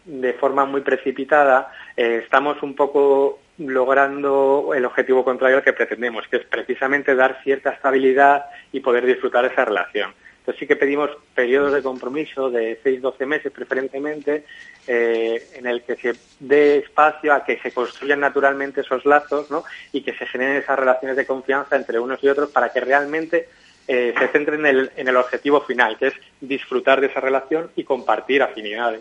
de 0.05 0.32
forma 0.35 0.64
muy 0.64 0.81
precipitada, 0.81 1.72
eh, 1.97 2.20
estamos 2.24 2.62
un 2.62 2.74
poco 2.74 3.39
logrando 3.59 4.72
el 4.74 4.85
objetivo 4.85 5.24
contrario 5.24 5.59
al 5.59 5.64
que 5.64 5.72
pretendemos, 5.72 6.27
que 6.28 6.39
es 6.39 6.44
precisamente 6.44 7.14
dar 7.14 7.40
cierta 7.44 7.70
estabilidad 7.70 8.47
y 8.72 8.81
poder 8.81 9.06
disfrutar 9.06 9.44
esa 9.44 9.64
relación. 9.64 10.12
Entonces 10.40 10.60
sí 10.60 10.66
que 10.66 10.77
pedimos 10.77 11.10
periodos 11.35 11.74
de 11.74 11.82
compromiso 11.82 12.51
de 12.51 12.82
6-12 12.82 13.27
meses 13.27 13.52
preferentemente, 13.52 14.47
eh, 14.86 15.51
en 15.55 15.66
el 15.66 15.82
que 15.82 15.97
se 15.97 16.14
dé 16.40 16.78
espacio 16.78 17.35
a 17.35 17.44
que 17.44 17.59
se 17.59 17.72
construyan 17.72 18.20
naturalmente 18.20 18.81
esos 18.81 19.05
lazos 19.05 19.51
¿no? 19.51 19.64
y 19.93 20.01
que 20.01 20.14
se 20.14 20.27
generen 20.27 20.56
esas 20.56 20.78
relaciones 20.78 21.18
de 21.18 21.27
confianza 21.27 21.77
entre 21.77 22.01
unos 22.01 22.24
y 22.24 22.28
otros 22.28 22.51
para 22.51 22.72
que 22.72 22.81
realmente 22.81 23.48
eh, 23.93 24.15
se 24.17 24.29
centre 24.29 24.55
en 24.55 24.67
el, 24.67 24.93
en 24.97 25.09
el 25.09 25.17
objetivo 25.17 25.62
final, 25.62 25.99
que 25.99 26.07
es 26.07 26.15
disfrutar 26.41 27.01
de 27.01 27.09
esa 27.09 27.19
relación 27.19 27.73
y 27.75 27.83
compartir 27.83 28.41
afinidades. 28.41 29.01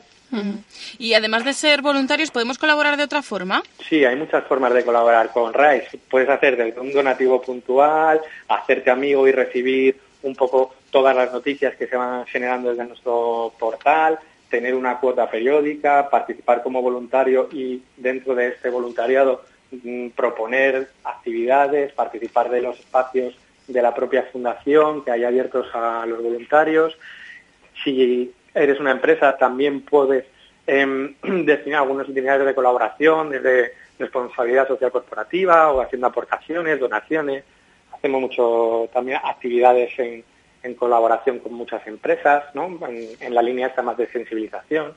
Y 0.98 1.14
además 1.14 1.45
de 1.45 1.53
ser 1.53 1.84
voluntarios, 1.84 2.32
¿podemos 2.32 2.57
colaborar 2.57 2.98
de 2.98 3.03
otra 3.03 3.22
forma? 3.22 3.61
Sí, 3.88 4.03
hay 4.03 4.16
muchas 4.16 4.45
formas 4.45 4.74
de 4.74 4.84
colaborar 4.84 5.32
con 5.32 5.53
RISE. 5.53 5.99
Puedes 6.10 6.28
hacer 6.28 6.57
desde 6.57 6.80
un 6.80 6.91
donativo 6.91 7.40
puntual, 7.40 8.20
hacerte 8.48 8.90
amigo 8.90 9.28
y 9.28 9.32
recibir 9.32 9.99
un 10.24 10.36
poco 10.36 10.74
todas 10.90 11.16
las 11.16 11.32
noticias 11.32 11.76
que 11.76 11.86
se 11.86 11.95
van 11.95 12.26
generando 12.26 12.72
desde 12.72 12.86
nuestro 12.86 13.53
portal, 13.60 14.18
tener 14.49 14.74
una 14.74 14.99
cuota 14.99 15.30
periódica, 15.30 16.10
participar 16.10 16.64
como 16.64 16.82
voluntario 16.82 17.48
y 17.52 17.84
dentro 17.95 18.34
de 18.34 18.48
este 18.48 18.72
voluntariado 18.72 19.44
mm, 19.72 20.10
proponer 20.10 20.90
actividades, 21.03 21.94
participar 21.94 22.49
de 22.49 22.64
los 22.64 22.80
espacios 22.80 23.36
de 23.69 23.81
la 23.81 23.93
propia 23.93 24.23
fundación 24.31 25.03
que 25.03 25.11
hay 25.11 25.23
abiertos 25.23 25.67
a 25.73 26.05
los 26.05 26.21
voluntarios. 26.21 26.97
Si 27.83 28.33
eres 28.53 28.79
una 28.79 28.91
empresa, 28.91 29.37
también 29.37 29.81
puedes 29.81 30.25
eh, 30.67 31.15
definir 31.21 31.75
algunos 31.75 32.09
itinerarios 32.09 32.47
de 32.47 32.55
colaboración, 32.55 33.29
desde 33.29 33.73
responsabilidad 33.97 34.67
social 34.67 34.91
corporativa 34.91 35.71
o 35.71 35.81
haciendo 35.81 36.07
aportaciones, 36.07 36.79
donaciones. 36.79 37.43
Hacemos 37.93 38.21
mucho 38.21 38.89
también 38.91 39.19
actividades 39.23 39.97
en, 39.99 40.23
en 40.63 40.73
colaboración 40.75 41.39
con 41.39 41.53
muchas 41.53 41.85
empresas, 41.85 42.43
¿no? 42.55 42.65
en, 42.87 43.09
en 43.19 43.35
la 43.35 43.41
línea 43.41 43.67
esta 43.67 43.81
más 43.81 43.97
de 43.97 44.07
sensibilización. 44.07 44.93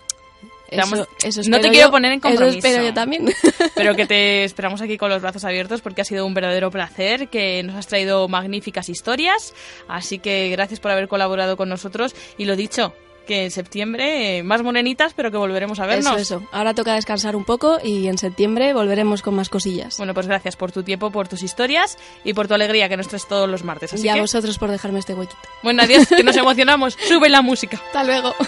Eso- 0.71 1.07
eso 1.23 1.41
no 1.41 1.57
te 1.59 1.67
espero 1.67 1.71
quiero 1.71 1.88
yo, 1.88 1.91
poner 1.91 2.11
en 2.13 2.17
eso 2.17 2.27
compromiso. 2.30 2.57
espero 2.57 2.84
yo 2.84 2.93
también. 2.95 3.26
Pero 3.76 3.93
que 3.95 4.07
te 4.07 4.43
esperamos 4.45 4.81
aquí 4.81 4.97
con 4.97 5.11
los 5.11 5.21
brazos 5.21 5.43
abiertos 5.45 5.81
porque 5.81 6.01
ha 6.01 6.05
sido 6.05 6.26
un 6.26 6.34
verdadero 6.34 6.71
placer, 6.71 7.27
que 7.27 7.61
nos 7.61 7.76
has 7.76 7.85
traído 7.85 8.27
magníficas 8.27 8.89
historias. 8.89 9.53
Así 9.88 10.17
que 10.17 10.49
gracias 10.49 10.80
por 10.80 10.89
haber 10.89 11.07
colaborado 11.07 11.55
con 11.55 11.69
nosotros. 11.69 12.15
Y 12.39 12.45
lo 12.45 12.55
dicho, 12.55 12.95
que 13.30 13.43
en 13.43 13.51
septiembre 13.51 14.39
eh, 14.39 14.43
más 14.43 14.64
morenitas, 14.64 15.14
pero 15.14 15.30
que 15.30 15.38
volveremos 15.38 15.80
a 15.80 15.85
vernos. 15.85 16.19
Eso, 16.19 16.38
eso. 16.38 16.47
Ahora 16.51 16.73
toca 16.73 16.95
descansar 16.95 17.35
un 17.35 17.45
poco 17.45 17.77
y 17.84 18.07
en 18.07 18.18
septiembre 18.18 18.73
volveremos 18.73 19.22
con 19.22 19.35
más 19.35 19.49
cosillas. 19.49 19.97
Bueno, 19.99 20.15
pues 20.15 20.26
gracias 20.26 20.56
por 20.56 20.72
tu 20.72 20.81
tiempo, 20.81 21.11
por 21.11 21.27
tus 21.27 21.43
historias 21.43 21.99
y 22.23 22.34
por 22.34 22.47
tu 22.47 22.56
alegría 22.56 22.89
que 22.89 22.97
nos 22.97 23.07
traes 23.07 23.27
todos 23.27 23.47
los 23.47 23.64
martes. 23.64 23.93
Así 23.93 24.07
y 24.07 24.10
a 24.10 24.15
que, 24.15 24.22
vosotros 24.22 24.57
por 24.57 24.72
dejarme 24.72 24.97
este 24.97 25.14
huequito. 25.14 25.38
bueno, 25.61 25.84
adiós, 25.84 26.07
que 26.07 26.23
nos 26.23 26.35
emocionamos. 26.43 26.97
Sube 27.07 27.30
la 27.30 27.43
música. 27.43 27.80
Hasta 27.85 28.03
luego. 28.03 28.34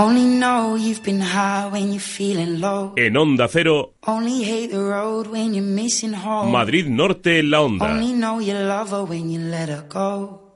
Only 0.00 0.26
know 0.38 0.76
you've 0.76 1.02
been 1.02 1.20
high 1.20 1.68
when 1.72 1.88
you're 1.90 1.98
feeling 1.98 2.60
low. 2.60 2.92
En 2.96 3.16
Onda 3.16 3.48
Cero, 3.48 3.94
Only 4.06 4.44
hate 4.44 4.70
the 4.70 4.78
road 4.78 5.26
when 5.26 5.54
you're 5.54 5.66
missing 5.66 6.12
home. 6.14 6.52
Madrid 6.52 6.86
Norte 6.86 7.40
en 7.40 7.50
la 7.50 7.62
Onda. 7.62 7.98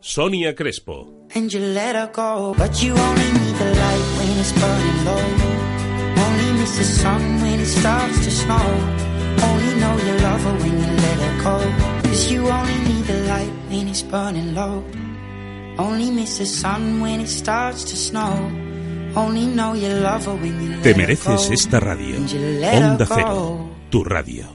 Sonia 0.02 0.52
Crespo. 0.54 1.28
And 1.34 1.52
you 1.52 1.60
let 1.60 1.94
her 1.94 2.10
go. 2.12 2.54
But 2.58 2.82
you 2.82 2.92
only 2.92 3.28
need 3.38 3.56
the 3.56 3.70
light 3.70 4.04
when 4.18 4.38
it's 4.42 4.52
burning 4.52 5.04
low. 5.06 5.24
Only 6.26 6.52
miss 6.58 6.76
the 6.76 6.84
sun 6.84 7.22
when 7.40 7.60
it 7.60 7.66
starts 7.66 8.18
to 8.24 8.30
snow. 8.30 8.66
Only 9.46 9.74
know 9.80 9.94
you 10.02 10.14
love 10.26 10.42
her 10.42 10.56
when 10.58 10.74
you 10.74 10.90
let 11.06 11.18
her 11.22 11.42
go. 11.44 12.08
Cause 12.08 12.32
you 12.32 12.48
only 12.48 12.78
need 12.88 13.04
the 13.06 13.18
light 13.28 13.52
when 13.70 13.88
it's 13.88 14.02
burning 14.02 14.54
low. 14.54 14.82
Only 15.78 16.10
miss 16.10 16.38
the 16.38 16.46
sun 16.46 17.00
when 17.00 17.20
it 17.20 17.28
starts 17.28 17.84
to 17.84 17.96
snow. 17.96 18.34
Only 19.14 19.46
know 19.46 19.74
you 19.74 19.88
love 20.02 20.26
her 20.26 20.34
when 20.34 20.60
you 20.62 20.70
let 20.70 20.82
Te 20.82 20.90
her 20.90 20.96
mereces 20.98 21.46
go. 21.48 21.52
esta 21.54 21.78
radio. 21.80 22.16
Onda. 22.16 23.06
Cero, 23.06 23.70
tu 23.88 24.02
radio. 24.02 24.46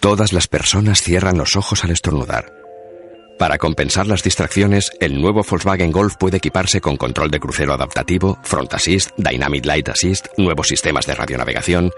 Todas 0.00 0.32
las 0.32 0.46
personas 0.46 1.02
cierran 1.02 1.36
los 1.36 1.56
ojos 1.56 1.82
al 1.84 1.90
estornudar. 1.90 2.57
Para 3.38 3.56
compensar 3.56 4.08
las 4.08 4.24
distracciones, 4.24 4.90
el 4.98 5.20
nuevo 5.20 5.44
Volkswagen 5.48 5.92
Golf 5.92 6.16
puede 6.18 6.38
equiparse 6.38 6.80
con 6.80 6.96
control 6.96 7.30
de 7.30 7.38
crucero 7.38 7.72
adaptativo, 7.72 8.36
Front 8.42 8.74
Assist, 8.74 9.10
Dynamic 9.16 9.64
Light 9.64 9.88
Assist, 9.90 10.26
nuevos 10.36 10.66
sistemas 10.66 11.06
de 11.06 11.14
radionavegación. 11.14 11.92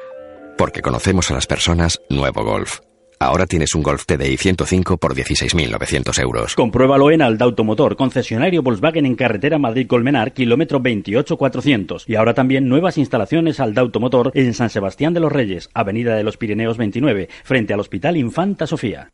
Porque 0.58 0.82
conocemos 0.82 1.30
a 1.30 1.34
las 1.34 1.46
personas, 1.46 1.98
nuevo 2.10 2.44
Golf. 2.44 2.80
Ahora 3.18 3.46
tienes 3.46 3.74
un 3.74 3.82
Golf 3.82 4.04
TDI 4.04 4.36
105 4.36 4.98
por 4.98 5.14
16.900 5.14 6.22
euros. 6.22 6.54
Compruébalo 6.54 7.10
en 7.10 7.22
Alda 7.22 7.46
Automotor, 7.46 7.96
concesionario 7.96 8.62
Volkswagen 8.62 9.06
en 9.06 9.14
carretera 9.14 9.58
Madrid-Colmenar, 9.58 10.34
kilómetro 10.34 10.78
28400. 10.78 12.06
Y 12.06 12.16
ahora 12.16 12.34
también 12.34 12.68
nuevas 12.68 12.98
instalaciones 12.98 13.60
Alda 13.60 13.80
Automotor 13.80 14.32
en 14.34 14.52
San 14.52 14.68
Sebastián 14.68 15.14
de 15.14 15.20
los 15.20 15.32
Reyes, 15.32 15.70
avenida 15.72 16.16
de 16.16 16.24
los 16.24 16.36
Pirineos 16.36 16.76
29, 16.76 17.30
frente 17.44 17.72
al 17.72 17.80
Hospital 17.80 18.18
Infanta 18.18 18.66
Sofía. 18.66 19.10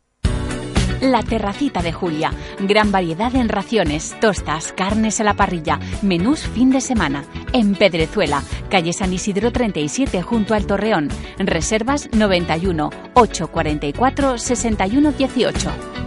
La 1.01 1.21
Terracita 1.21 1.81
de 1.81 1.93
Julia. 1.93 2.31
Gran 2.59 2.91
variedad 2.91 3.35
en 3.35 3.49
raciones, 3.49 4.15
tostas, 4.19 4.73
carnes 4.73 5.19
a 5.19 5.23
la 5.23 5.35
parrilla, 5.35 5.79
menús 6.01 6.41
fin 6.41 6.71
de 6.71 6.81
semana. 6.81 7.23
En 7.53 7.75
Pedrezuela, 7.75 8.41
calle 8.69 8.93
San 8.93 9.13
Isidro 9.13 9.51
37 9.51 10.21
junto 10.23 10.55
al 10.55 10.65
Torreón. 10.65 11.09
Reservas 11.37 12.09
91 12.13 12.89
844 13.13 14.37
61 14.37 15.11
18. 15.11 16.06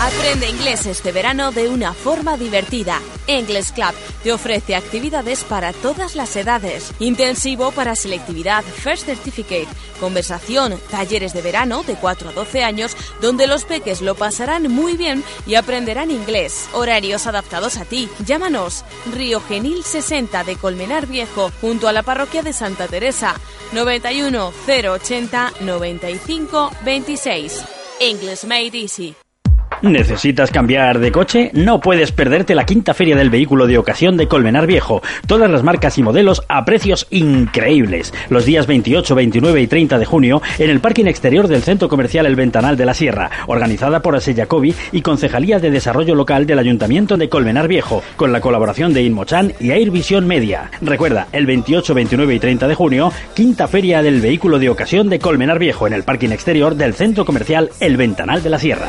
Aprende 0.00 0.48
inglés 0.48 0.86
este 0.86 1.10
verano 1.10 1.50
de 1.50 1.68
una 1.68 1.92
forma 1.92 2.36
divertida. 2.36 3.00
English 3.26 3.72
Club 3.72 3.92
te 4.22 4.32
ofrece 4.32 4.76
actividades 4.76 5.42
para 5.42 5.72
todas 5.72 6.14
las 6.14 6.36
edades. 6.36 6.92
Intensivo 7.00 7.72
para 7.72 7.96
selectividad, 7.96 8.62
First 8.62 9.06
Certificate, 9.06 9.66
conversación, 9.98 10.78
talleres 10.88 11.32
de 11.32 11.42
verano 11.42 11.82
de 11.82 11.96
4 11.96 12.28
a 12.28 12.32
12 12.32 12.62
años 12.62 12.96
donde 13.20 13.48
los 13.48 13.64
peques 13.64 14.00
lo 14.00 14.14
pasarán 14.14 14.70
muy 14.70 14.96
bien 14.96 15.24
y 15.48 15.56
aprenderán 15.56 16.12
inglés. 16.12 16.68
Horarios 16.74 17.26
adaptados 17.26 17.76
a 17.76 17.84
ti. 17.84 18.08
Llámanos 18.24 18.84
Río 19.12 19.40
Genil 19.40 19.82
60 19.82 20.44
de 20.44 20.54
Colmenar 20.54 21.08
Viejo 21.08 21.50
junto 21.60 21.88
a 21.88 21.92
la 21.92 22.04
parroquia 22.04 22.42
de 22.42 22.52
Santa 22.52 22.86
Teresa. 22.86 23.34
91 23.72 24.52
080 24.64 25.52
95 25.60 26.70
26. 26.84 27.64
English 27.98 28.44
Made 28.44 28.78
Easy. 28.78 29.16
¿Necesitas 29.82 30.50
cambiar 30.50 30.98
de 30.98 31.12
coche? 31.12 31.50
No 31.54 31.80
puedes 31.80 32.10
perderte 32.10 32.54
la 32.54 32.66
quinta 32.66 32.94
feria 32.94 33.14
del 33.14 33.30
vehículo 33.30 33.66
de 33.66 33.78
ocasión 33.78 34.16
de 34.16 34.26
Colmenar 34.26 34.66
Viejo. 34.66 35.02
Todas 35.26 35.48
las 35.50 35.62
marcas 35.62 35.98
y 35.98 36.02
modelos 36.02 36.42
a 36.48 36.64
precios 36.64 37.06
increíbles. 37.10 38.12
Los 38.28 38.44
días 38.44 38.66
28, 38.66 39.14
29 39.14 39.60
y 39.60 39.66
30 39.68 39.98
de 39.98 40.04
junio 40.04 40.42
en 40.58 40.70
el 40.70 40.80
parking 40.80 41.06
exterior 41.06 41.46
del 41.46 41.62
Centro 41.62 41.88
Comercial 41.88 42.26
El 42.26 42.34
Ventanal 42.34 42.76
de 42.76 42.86
la 42.86 42.94
Sierra, 42.94 43.30
organizada 43.46 44.00
por 44.00 44.16
Aseyacobi 44.16 44.74
y 44.90 45.02
Concejalía 45.02 45.60
de 45.60 45.70
Desarrollo 45.70 46.14
Local 46.14 46.46
del 46.46 46.58
Ayuntamiento 46.58 47.16
de 47.16 47.28
Colmenar 47.28 47.68
Viejo, 47.68 48.02
con 48.16 48.32
la 48.32 48.40
colaboración 48.40 48.92
de 48.92 49.02
Inmochan 49.02 49.52
y 49.60 49.70
Airvision 49.70 50.26
Media. 50.26 50.70
Recuerda, 50.80 51.28
el 51.32 51.46
28, 51.46 51.94
29 51.94 52.34
y 52.34 52.38
30 52.40 52.68
de 52.68 52.74
junio, 52.74 53.12
quinta 53.34 53.68
feria 53.68 54.02
del 54.02 54.20
vehículo 54.20 54.58
de 54.58 54.70
ocasión 54.70 55.08
de 55.08 55.20
Colmenar 55.20 55.58
Viejo 55.58 55.86
en 55.86 55.92
el 55.92 56.02
parking 56.02 56.30
exterior 56.30 56.74
del 56.74 56.94
Centro 56.94 57.24
Comercial 57.24 57.70
El 57.80 57.96
Ventanal 57.96 58.42
de 58.42 58.50
la 58.50 58.58
Sierra. 58.58 58.88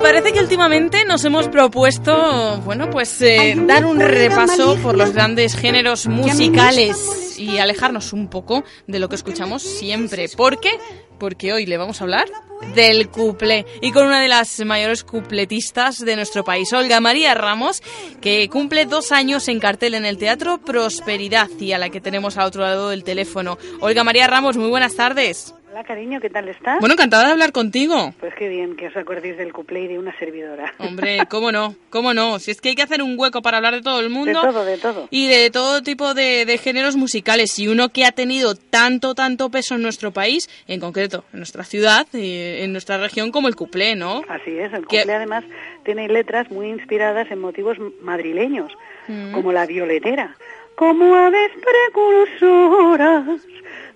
Parece 0.00 0.32
que 0.32 0.40
últimamente 0.40 1.04
nos 1.04 1.24
hemos 1.24 1.48
propuesto, 1.48 2.58
bueno, 2.64 2.90
pues 2.90 3.20
eh, 3.22 3.54
dar 3.66 3.84
un 3.84 4.00
repaso 4.00 4.76
por 4.76 4.96
los 4.96 5.12
grandes 5.12 5.54
géneros 5.54 6.06
musicales 6.06 7.38
y 7.38 7.58
alejarnos 7.58 8.12
un 8.12 8.28
poco 8.28 8.64
de 8.86 8.98
lo 8.98 9.08
que 9.08 9.16
escuchamos 9.16 9.62
siempre. 9.62 10.28
¿Por 10.28 10.58
qué? 10.60 10.70
Porque 11.18 11.52
hoy 11.52 11.66
le 11.66 11.76
vamos 11.76 12.00
a 12.00 12.04
hablar 12.04 12.28
del 12.74 13.08
cuplé 13.08 13.66
y 13.80 13.92
con 13.92 14.06
una 14.06 14.20
de 14.20 14.28
las 14.28 14.58
mayores 14.64 15.04
cupletistas 15.04 15.98
de 15.98 16.16
nuestro 16.16 16.44
país, 16.44 16.72
Olga 16.72 17.00
María 17.00 17.34
Ramos, 17.34 17.82
que 18.20 18.48
cumple 18.48 18.86
dos 18.86 19.12
años 19.12 19.48
en 19.48 19.60
cartel 19.60 19.94
en 19.94 20.06
el 20.06 20.18
Teatro 20.18 20.58
Prosperidad 20.58 21.48
y 21.58 21.72
a 21.72 21.78
la 21.78 21.90
que 21.90 22.00
tenemos 22.00 22.36
al 22.38 22.46
otro 22.46 22.62
lado 22.62 22.88
del 22.88 23.04
teléfono. 23.04 23.58
Olga 23.80 24.04
María 24.04 24.26
Ramos, 24.26 24.56
muy 24.56 24.68
buenas 24.68 24.94
tardes. 24.94 25.54
Hola, 25.72 25.84
cariño, 25.84 26.20
¿qué 26.20 26.28
tal 26.30 26.48
estás? 26.48 26.80
Bueno, 26.80 26.94
encantada 26.94 27.26
de 27.26 27.32
hablar 27.32 27.52
contigo. 27.52 28.12
Pues 28.18 28.34
qué 28.34 28.48
bien 28.48 28.74
que 28.74 28.88
os 28.88 28.96
acordéis 28.96 29.36
del 29.36 29.52
cuplé 29.52 29.82
y 29.82 29.86
de 29.86 29.98
una 30.00 30.16
servidora. 30.18 30.74
Hombre, 30.78 31.18
cómo 31.30 31.52
no, 31.52 31.76
cómo 31.90 32.12
no. 32.12 32.40
Si 32.40 32.50
es 32.50 32.60
que 32.60 32.70
hay 32.70 32.74
que 32.74 32.82
hacer 32.82 33.02
un 33.02 33.14
hueco 33.16 33.40
para 33.40 33.58
hablar 33.58 33.74
de 33.74 33.82
todo 33.82 34.00
el 34.00 34.10
mundo. 34.10 34.40
De 34.40 34.46
todo, 34.48 34.64
de 34.64 34.78
todo. 34.78 35.06
Y 35.10 35.28
de 35.28 35.48
todo 35.50 35.80
tipo 35.82 36.12
de, 36.12 36.44
de 36.44 36.58
géneros 36.58 36.96
musicales. 36.96 37.56
Y 37.60 37.68
uno 37.68 37.90
que 37.90 38.04
ha 38.04 38.10
tenido 38.10 38.56
tanto, 38.56 39.14
tanto 39.14 39.48
peso 39.50 39.76
en 39.76 39.82
nuestro 39.82 40.10
país, 40.10 40.48
en 40.66 40.80
concreto 40.80 41.24
en 41.32 41.38
nuestra 41.38 41.62
ciudad, 41.62 42.04
y 42.12 42.62
en 42.62 42.72
nuestra 42.72 42.98
región, 42.98 43.30
como 43.30 43.46
el 43.46 43.54
cuplé, 43.54 43.94
¿no? 43.94 44.22
Así 44.28 44.50
es, 44.58 44.72
el 44.72 44.86
Que- 44.88 45.00
cuplé 45.02 45.14
además 45.14 45.44
tiene 45.84 46.08
letras 46.08 46.50
muy 46.50 46.68
inspiradas 46.68 47.30
en 47.30 47.38
motivos 47.38 47.76
madrileños, 48.02 48.72
Mm. 49.06 49.32
como 49.32 49.52
la 49.52 49.66
violetera. 49.66 50.36
Como 50.74 51.14
aves 51.14 51.50
precursoras 51.92 53.40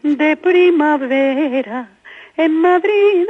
de 0.05 0.37
primavera, 0.37 1.89
en 2.37 2.53
Madrid 2.53 3.27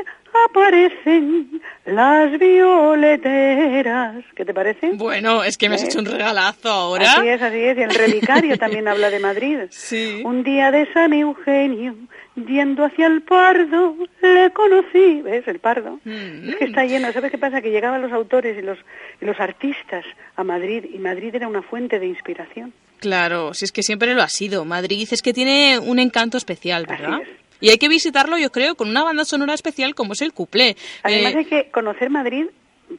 aparecen 0.48 1.62
las 1.86 2.36
violeteras. 2.38 4.24
¿Qué 4.34 4.44
te 4.44 4.52
parece? 4.52 4.90
Bueno, 4.94 5.44
es 5.44 5.56
que 5.56 5.68
me 5.68 5.76
has 5.76 5.84
¿Eh? 5.84 5.86
hecho 5.86 6.00
un 6.00 6.06
regalazo 6.06 6.68
ahora. 6.68 7.04
Así 7.12 7.28
es, 7.28 7.40
así 7.40 7.60
es. 7.60 7.78
Y 7.78 7.82
el 7.82 7.94
relicario 7.94 8.58
también 8.64 8.88
habla 8.88 9.10
de 9.10 9.20
Madrid. 9.20 9.58
Sí. 9.70 10.22
Un 10.24 10.42
día 10.42 10.72
de 10.72 10.92
San 10.92 11.12
Eugenio, 11.12 11.94
yendo 12.34 12.84
hacia 12.84 13.06
el 13.06 13.22
Pardo, 13.22 13.94
le 14.20 14.50
conocí. 14.50 15.22
¿Ves? 15.22 15.46
El 15.46 15.60
Pardo. 15.60 16.00
Mm. 16.04 16.48
Es 16.48 16.56
que 16.56 16.64
está 16.64 16.84
lleno. 16.84 17.12
¿Sabes 17.12 17.30
qué 17.30 17.38
pasa? 17.38 17.62
Que 17.62 17.70
llegaban 17.70 18.02
los 18.02 18.10
autores 18.10 18.58
y 18.58 18.62
los, 18.62 18.78
y 19.20 19.24
los 19.24 19.38
artistas 19.38 20.04
a 20.34 20.42
Madrid 20.42 20.84
y 20.92 20.98
Madrid 20.98 21.32
era 21.36 21.46
una 21.46 21.62
fuente 21.62 22.00
de 22.00 22.06
inspiración. 22.08 22.72
Claro, 23.04 23.52
si 23.52 23.66
es 23.66 23.70
que 23.72 23.82
siempre 23.82 24.14
lo 24.14 24.22
ha 24.22 24.30
sido. 24.30 24.64
Madrid 24.64 25.06
es 25.10 25.20
que 25.20 25.34
tiene 25.34 25.78
un 25.78 25.98
encanto 25.98 26.38
especial, 26.38 26.86
¿verdad? 26.86 27.18
Y 27.60 27.68
hay 27.68 27.76
que 27.76 27.86
visitarlo, 27.86 28.38
yo 28.38 28.50
creo, 28.50 28.76
con 28.76 28.88
una 28.88 29.04
banda 29.04 29.26
sonora 29.26 29.52
especial 29.52 29.94
como 29.94 30.14
es 30.14 30.22
el 30.22 30.32
cuplé. 30.32 30.74
Además 31.02 31.34
Eh, 31.34 31.38
hay 31.40 31.44
que 31.44 31.70
conocer 31.70 32.08
Madrid 32.08 32.46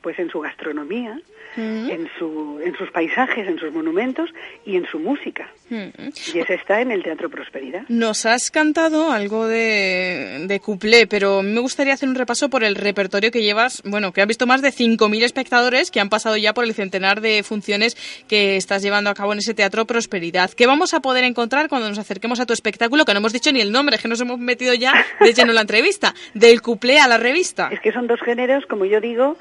pues 0.02 0.18
en 0.20 0.30
su 0.30 0.40
gastronomía, 0.40 1.20
en, 1.58 2.10
su, 2.20 2.60
en 2.62 2.76
sus 2.76 2.92
paisajes, 2.92 3.48
en 3.48 3.58
sus 3.58 3.72
monumentos 3.72 4.30
y 4.66 4.76
en 4.76 4.86
su 4.88 5.00
música. 5.00 5.50
mm. 5.70 6.10
Y 6.34 6.40
ese 6.40 6.56
está 6.56 6.82
en 6.82 6.92
el 6.92 7.02
Teatro 7.02 7.30
Prosperidad. 7.30 7.84
Nos 7.88 8.26
has 8.26 8.52
cantado 8.52 9.12
algo 9.12 9.48
de, 9.48 10.46
de 10.48 10.60
cuplé, 10.60 11.08
pero 11.08 11.44
me 11.44 11.62
gustaría 11.62 11.94
hacer 11.94 12.10
un 12.10 12.16
repaso 12.16 12.50
por 12.50 12.64
el 12.66 12.76
repertorio 12.76 13.32
que 13.32 13.42
llevas, 13.42 13.82
bueno, 13.86 14.12
que 14.12 14.22
has 14.22 14.28
visto 14.28 14.48
más 14.48 14.62
de 14.62 14.70
5.000 14.70 15.24
espectadores 15.24 15.92
que 15.92 16.02
han 16.02 16.10
pasado 16.10 16.36
ya 16.36 16.54
por 16.54 16.66
el 16.66 16.74
centenar 16.74 17.22
de 17.22 17.42
funciones 17.44 17.96
que 18.28 18.58
estás 18.58 18.82
llevando 18.82 19.10
a 19.10 19.14
cabo 19.14 19.32
en 19.32 19.40
ese 19.40 19.54
Teatro 19.54 19.86
Prosperidad. 19.86 20.52
¿Qué 20.52 20.68
vamos 20.68 20.94
a 20.94 21.00
poder 21.00 21.24
encontrar 21.24 21.70
cuando 21.70 21.88
nos 21.88 22.00
acerquemos 22.00 22.40
a 22.42 22.46
tu 22.46 22.54
espectáculo? 22.54 23.06
Que 23.06 23.14
no 23.14 23.20
hemos 23.20 23.34
dicho 23.34 23.52
ni 23.54 23.62
el 23.62 23.72
nombre, 23.72 23.96
es 23.96 24.02
que 24.02 24.08
nos 24.10 24.20
hemos 24.20 24.40
metido 24.40 24.74
ya 24.74 24.94
de 25.22 25.34
lleno 25.34 25.52
en 25.52 25.56
la 25.56 25.62
entrevista, 25.62 26.14
del 26.34 26.62
cuplé 26.62 27.00
a 27.00 27.08
la 27.08 27.18
revista. 27.18 27.70
Es 27.72 27.80
que 27.80 27.94
son 27.94 28.08
dos 28.08 28.20
géneros, 28.22 28.66
como 28.66 28.86
yo 28.86 29.00
digo, 29.00 29.38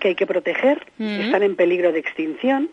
que 0.00 0.08
hay 0.08 0.14
que 0.16 0.26
proteger, 0.26 0.84
están 0.98 1.42
en 1.42 1.54
peligro 1.54 1.92
de 1.92 2.00
extinción 2.00 2.70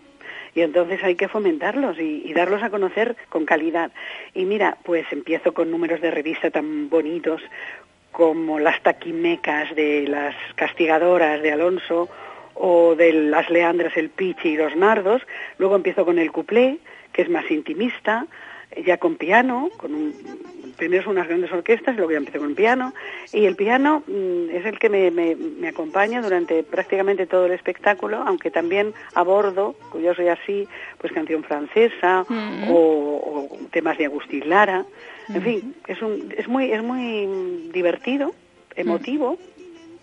y 0.56 0.62
entonces 0.62 1.04
hay 1.04 1.16
que 1.16 1.28
fomentarlos 1.28 2.00
y, 2.00 2.24
y 2.26 2.34
darlos 2.34 2.64
a 2.64 2.72
conocer 2.72 3.16
con 3.30 3.46
calidad. 3.46 3.92
Y 4.34 4.46
mira, 4.46 4.78
pues 4.84 5.06
empiezo 5.12 5.54
con 5.54 5.70
números 5.70 6.02
de 6.02 6.10
revista 6.10 6.50
tan 6.50 6.90
bonitos 6.90 7.42
como 8.12 8.58
las 8.58 8.82
taquimecas 8.82 9.76
de 9.76 10.08
las 10.08 10.36
castigadoras 10.56 11.42
de 11.44 11.52
Alonso 11.52 12.10
o 12.56 12.96
de 12.96 13.14
las 13.14 13.50
leandras, 13.52 13.96
el 13.96 14.10
pichi 14.10 14.50
y 14.50 14.58
los 14.58 14.76
nardos. 14.76 15.22
Luego 15.60 15.76
empiezo 15.76 16.06
con 16.06 16.18
el 16.18 16.32
cuplé, 16.32 16.80
que 17.14 17.22
es 17.22 17.30
más 17.30 17.50
intimista, 17.52 18.26
ya 18.86 18.98
con 18.98 19.16
piano, 19.18 19.70
con 19.78 19.94
un, 19.94 20.14
primero 20.78 21.04
son 21.04 21.14
unas 21.14 21.28
grandes 21.28 21.52
orquestas, 21.52 21.96
luego 21.96 22.12
ya 22.12 22.18
empecé 22.18 22.38
con 22.40 22.56
piano, 22.56 22.94
y 23.34 23.46
el 23.46 23.56
piano 23.56 24.04
mm, 24.08 24.50
es 24.52 24.66
el 24.66 24.80
que 24.80 24.90
me, 24.90 25.12
me- 25.12 25.36
me 25.36 25.68
acompaña 25.70 26.22
durante 26.22 26.64
prácticamente 26.64 27.26
todo 27.26 27.48
el 27.48 27.52
espectáculo, 27.52 28.24
aunque 28.26 28.52
también 28.52 28.94
abordo, 29.16 29.76
pues 29.92 30.04
yo 30.04 30.14
soy 30.14 30.28
así, 30.28 30.68
pues 31.00 31.12
canción 31.14 31.44
francesa 31.44 32.26
o, 32.70 33.50
o 33.52 33.58
temas 33.72 33.98
de 33.98 34.06
Agustín 34.06 34.48
Lara, 34.50 34.86
en 35.34 35.42
fin, 35.42 35.76
es, 35.88 36.02
un, 36.02 36.34
es, 36.38 36.48
muy, 36.48 36.72
es 36.72 36.82
muy 36.82 37.70
divertido, 37.74 38.34
emotivo, 38.76 39.38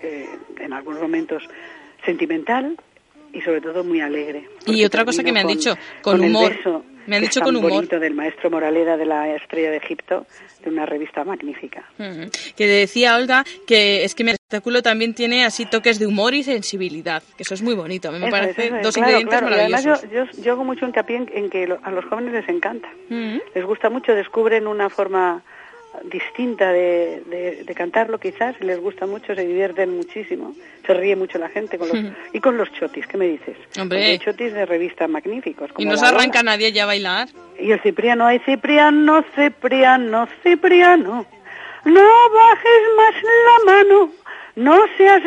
eh, 0.02 0.26
en 0.60 0.72
algunos 0.72 1.00
momentos 1.00 1.42
sentimental 2.04 2.76
y 3.32 3.40
sobre 3.40 3.60
todo 3.60 3.82
muy 3.84 4.00
alegre. 4.00 4.48
Y 4.66 4.84
otra 4.84 5.04
cosa 5.04 5.22
que 5.24 5.32
me 5.32 5.40
han 5.40 5.46
dicho, 5.46 5.76
con 6.02 6.16
el 6.22 6.28
humor. 6.30 6.54
beso 6.56 6.84
Me 7.06 7.16
han 7.16 7.22
que 7.22 7.28
dicho 7.28 7.40
con 7.40 7.56
humor. 7.56 7.70
bonito 7.72 7.98
del 8.00 8.14
maestro 8.14 8.50
Moraleda 8.50 8.96
de 8.96 9.04
la 9.06 9.28
Estrella 9.34 9.70
de 9.70 9.76
Egipto, 9.78 10.26
de 10.62 10.70
una 10.70 10.86
revista 10.86 11.24
magnífica. 11.24 11.84
Mm. 11.98 12.24
Que 12.56 12.66
decía 12.66 13.16
Olga 13.16 13.44
que 13.66 14.04
es 14.04 14.14
que 14.14 14.24
mi 14.24 14.30
espectáculo 14.30 14.82
también 14.82 15.14
tiene 15.14 15.44
así 15.44 15.66
toques 15.66 15.98
de 15.98 16.06
humor 16.06 16.34
y 16.34 16.42
sensibilidad, 16.42 17.22
que 17.36 17.42
eso 17.42 17.54
es 17.54 17.62
muy 17.62 17.74
bonito. 17.74 18.08
A 18.08 18.12
mí 18.12 18.18
me 18.18 18.26
Eso 18.28 18.36
es, 18.36 18.40
parece 18.42 18.66
eso 18.66 18.76
es, 18.76 18.82
dos 18.82 18.94
claro, 18.94 19.10
ingredientes 19.20 19.38
claro. 19.40 19.56
Maravillosos. 19.70 20.10
yo, 20.10 20.24
yo, 20.24 20.42
yo 20.42 20.52
hago 20.52 20.64
mucho 20.64 20.86
hincapié 20.86 21.16
en, 21.16 21.30
en 21.34 21.50
que 21.50 21.66
lo- 21.66 21.78
a 21.82 21.90
los 21.90 22.04
jóvenes 22.06 22.32
les 22.32 22.48
encanta. 22.48 22.88
Mm. 23.10 23.36
Les 23.54 23.64
gusta 23.64 23.90
mucho, 23.90 24.12
descubren 24.14 24.66
una 24.66 24.88
forma 24.88 25.42
distinta 26.04 26.72
de, 26.72 27.22
de- 27.26 27.64
de 27.64 27.74
cantarlo 27.74 28.18
quizás, 28.18 28.54
y 28.60 28.64
les 28.64 28.80
gusta 28.80 29.06
mucho, 29.06 29.34
se 29.34 29.46
divierten 29.46 29.96
muchísimo, 29.96 30.54
se 30.86 30.94
ríe 30.94 31.16
mucho 31.16 31.38
la 31.38 31.48
gente 31.48 31.78
con 31.78 31.88
los, 31.88 32.02
Mm. 32.02 32.08
y 32.32 32.40
con 32.40 32.56
los 32.56 32.72
chotis, 32.72 33.06
¿qué 33.06 33.16
me 33.16 33.26
dices? 33.28 33.56
Hombre. 33.80 34.04
Hay 34.04 34.18
chotis 34.18 34.52
de 34.52 34.66
revista 34.66 35.06
magníficos. 35.08 35.70
Y 35.70 35.74
como 35.74 35.90
no 35.92 35.96
se 35.96 36.06
arranca 36.06 36.42
nadie 36.42 36.72
ya 36.72 36.82
a 36.84 36.86
bailar. 36.86 37.28
Y 37.58 37.70
el 37.70 37.80
Cipriano, 37.80 38.26
ay 38.26 38.40
Cipriano, 38.44 39.24
Cipriano, 39.34 40.28
Cipriano, 40.42 41.26
no 41.84 42.00
bajes 42.34 42.82
más 42.96 43.14
la 43.22 43.72
mano, 43.72 44.10
no 44.56 44.80
seas 44.96 45.22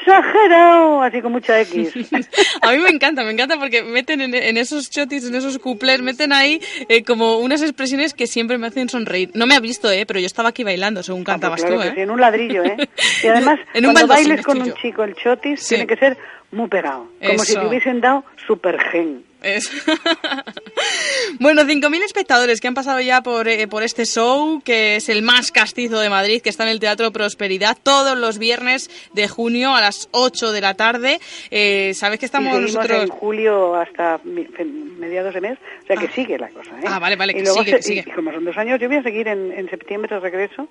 exagerado, 0.00 1.02
así 1.02 1.20
con 1.20 1.32
mucha 1.32 1.60
X. 1.60 1.92
A 2.62 2.72
mí 2.72 2.78
me 2.78 2.90
encanta, 2.90 3.24
me 3.24 3.30
encanta 3.30 3.58
porque 3.58 3.82
meten 3.82 4.20
en, 4.20 4.34
en 4.34 4.56
esos 4.56 4.90
chotis, 4.90 5.26
en 5.26 5.34
esos 5.34 5.58
cuplés, 5.58 6.02
meten 6.02 6.32
ahí 6.32 6.60
eh, 6.88 7.02
como 7.04 7.38
unas 7.38 7.62
expresiones 7.62 8.14
que 8.14 8.26
siempre 8.26 8.58
me 8.58 8.66
hacen 8.66 8.88
sonreír. 8.88 9.30
No 9.34 9.46
me 9.46 9.54
ha 9.54 9.60
visto, 9.60 9.90
¿eh? 9.90 10.04
Pero 10.06 10.20
yo 10.20 10.26
estaba 10.26 10.50
aquí 10.50 10.64
bailando, 10.64 11.02
según 11.02 11.24
cantabas 11.24 11.60
Claro 11.62 11.76
tú, 11.76 11.82
¿eh? 11.82 11.92
sí, 11.94 12.00
en 12.00 12.10
un 12.10 12.20
ladrillo, 12.20 12.64
¿eh? 12.64 12.76
Y 13.22 13.26
además, 13.26 13.58
En 13.72 13.86
un 13.86 13.92
cuando 13.92 14.14
bailes 14.14 14.42
con 14.42 14.60
un 14.60 14.72
chico 14.74 15.02
el 15.04 15.14
chotis, 15.14 15.60
Sí. 15.60 15.76
tiene 15.76 15.86
que 15.86 15.96
ser 15.96 16.16
muy 16.50 16.68
pegado, 16.68 17.08
como 17.24 17.38
si 17.40 17.54
te 17.54 17.66
hubiesen 17.66 18.00
dado 18.00 18.24
super 18.46 18.78
gen. 18.90 19.24
Es- 19.44 19.70
bueno, 21.38 21.62
5.000 21.62 22.02
espectadores 22.04 22.60
que 22.60 22.68
han 22.68 22.74
pasado 22.74 23.00
ya 23.00 23.22
por, 23.22 23.48
eh, 23.48 23.66
por 23.68 23.82
este 23.82 24.04
show, 24.06 24.60
que 24.64 24.96
es 24.96 25.08
el 25.08 25.22
más 25.22 25.52
castizo 25.52 25.98
de 26.00 26.10
Madrid, 26.10 26.40
que 26.42 26.48
está 26.50 26.64
en 26.64 26.70
el 26.70 26.80
Teatro 26.80 27.12
Prosperidad, 27.12 27.76
todos 27.82 28.16
los 28.16 28.38
viernes 28.38 28.90
de 29.12 29.28
junio 29.28 29.74
a 29.74 29.80
las 29.80 30.08
8 30.12 30.52
de 30.52 30.60
la 30.60 30.74
tarde. 30.74 31.18
Eh, 31.50 31.92
¿Sabes 31.94 32.18
que 32.18 32.26
estamos 32.26 32.58
y 32.58 32.62
nosotros...? 32.62 33.02
en 33.04 33.08
julio 33.08 33.74
hasta 33.74 34.20
mediados 34.24 35.34
de 35.34 35.40
mes, 35.40 35.58
o 35.82 35.86
sea 35.86 35.96
que 35.96 36.08
sigue 36.08 36.38
la 36.38 36.48
cosa, 36.48 36.70
¿eh? 36.80 36.84
Ah, 36.86 36.98
vale, 36.98 37.16
vale, 37.16 37.32
y 37.32 37.36
que 37.36 37.42
luego 37.42 37.58
sigue, 37.64 37.70
se- 37.72 37.76
que 37.76 37.82
sigue. 37.82 38.04
Y, 38.06 38.10
como 38.12 38.32
son 38.32 38.44
dos 38.44 38.56
años, 38.56 38.80
yo 38.80 38.88
voy 38.88 38.96
a 38.98 39.02
seguir 39.02 39.28
en, 39.28 39.52
en 39.52 39.68
septiembre 39.68 40.14
de 40.14 40.20
regreso, 40.20 40.68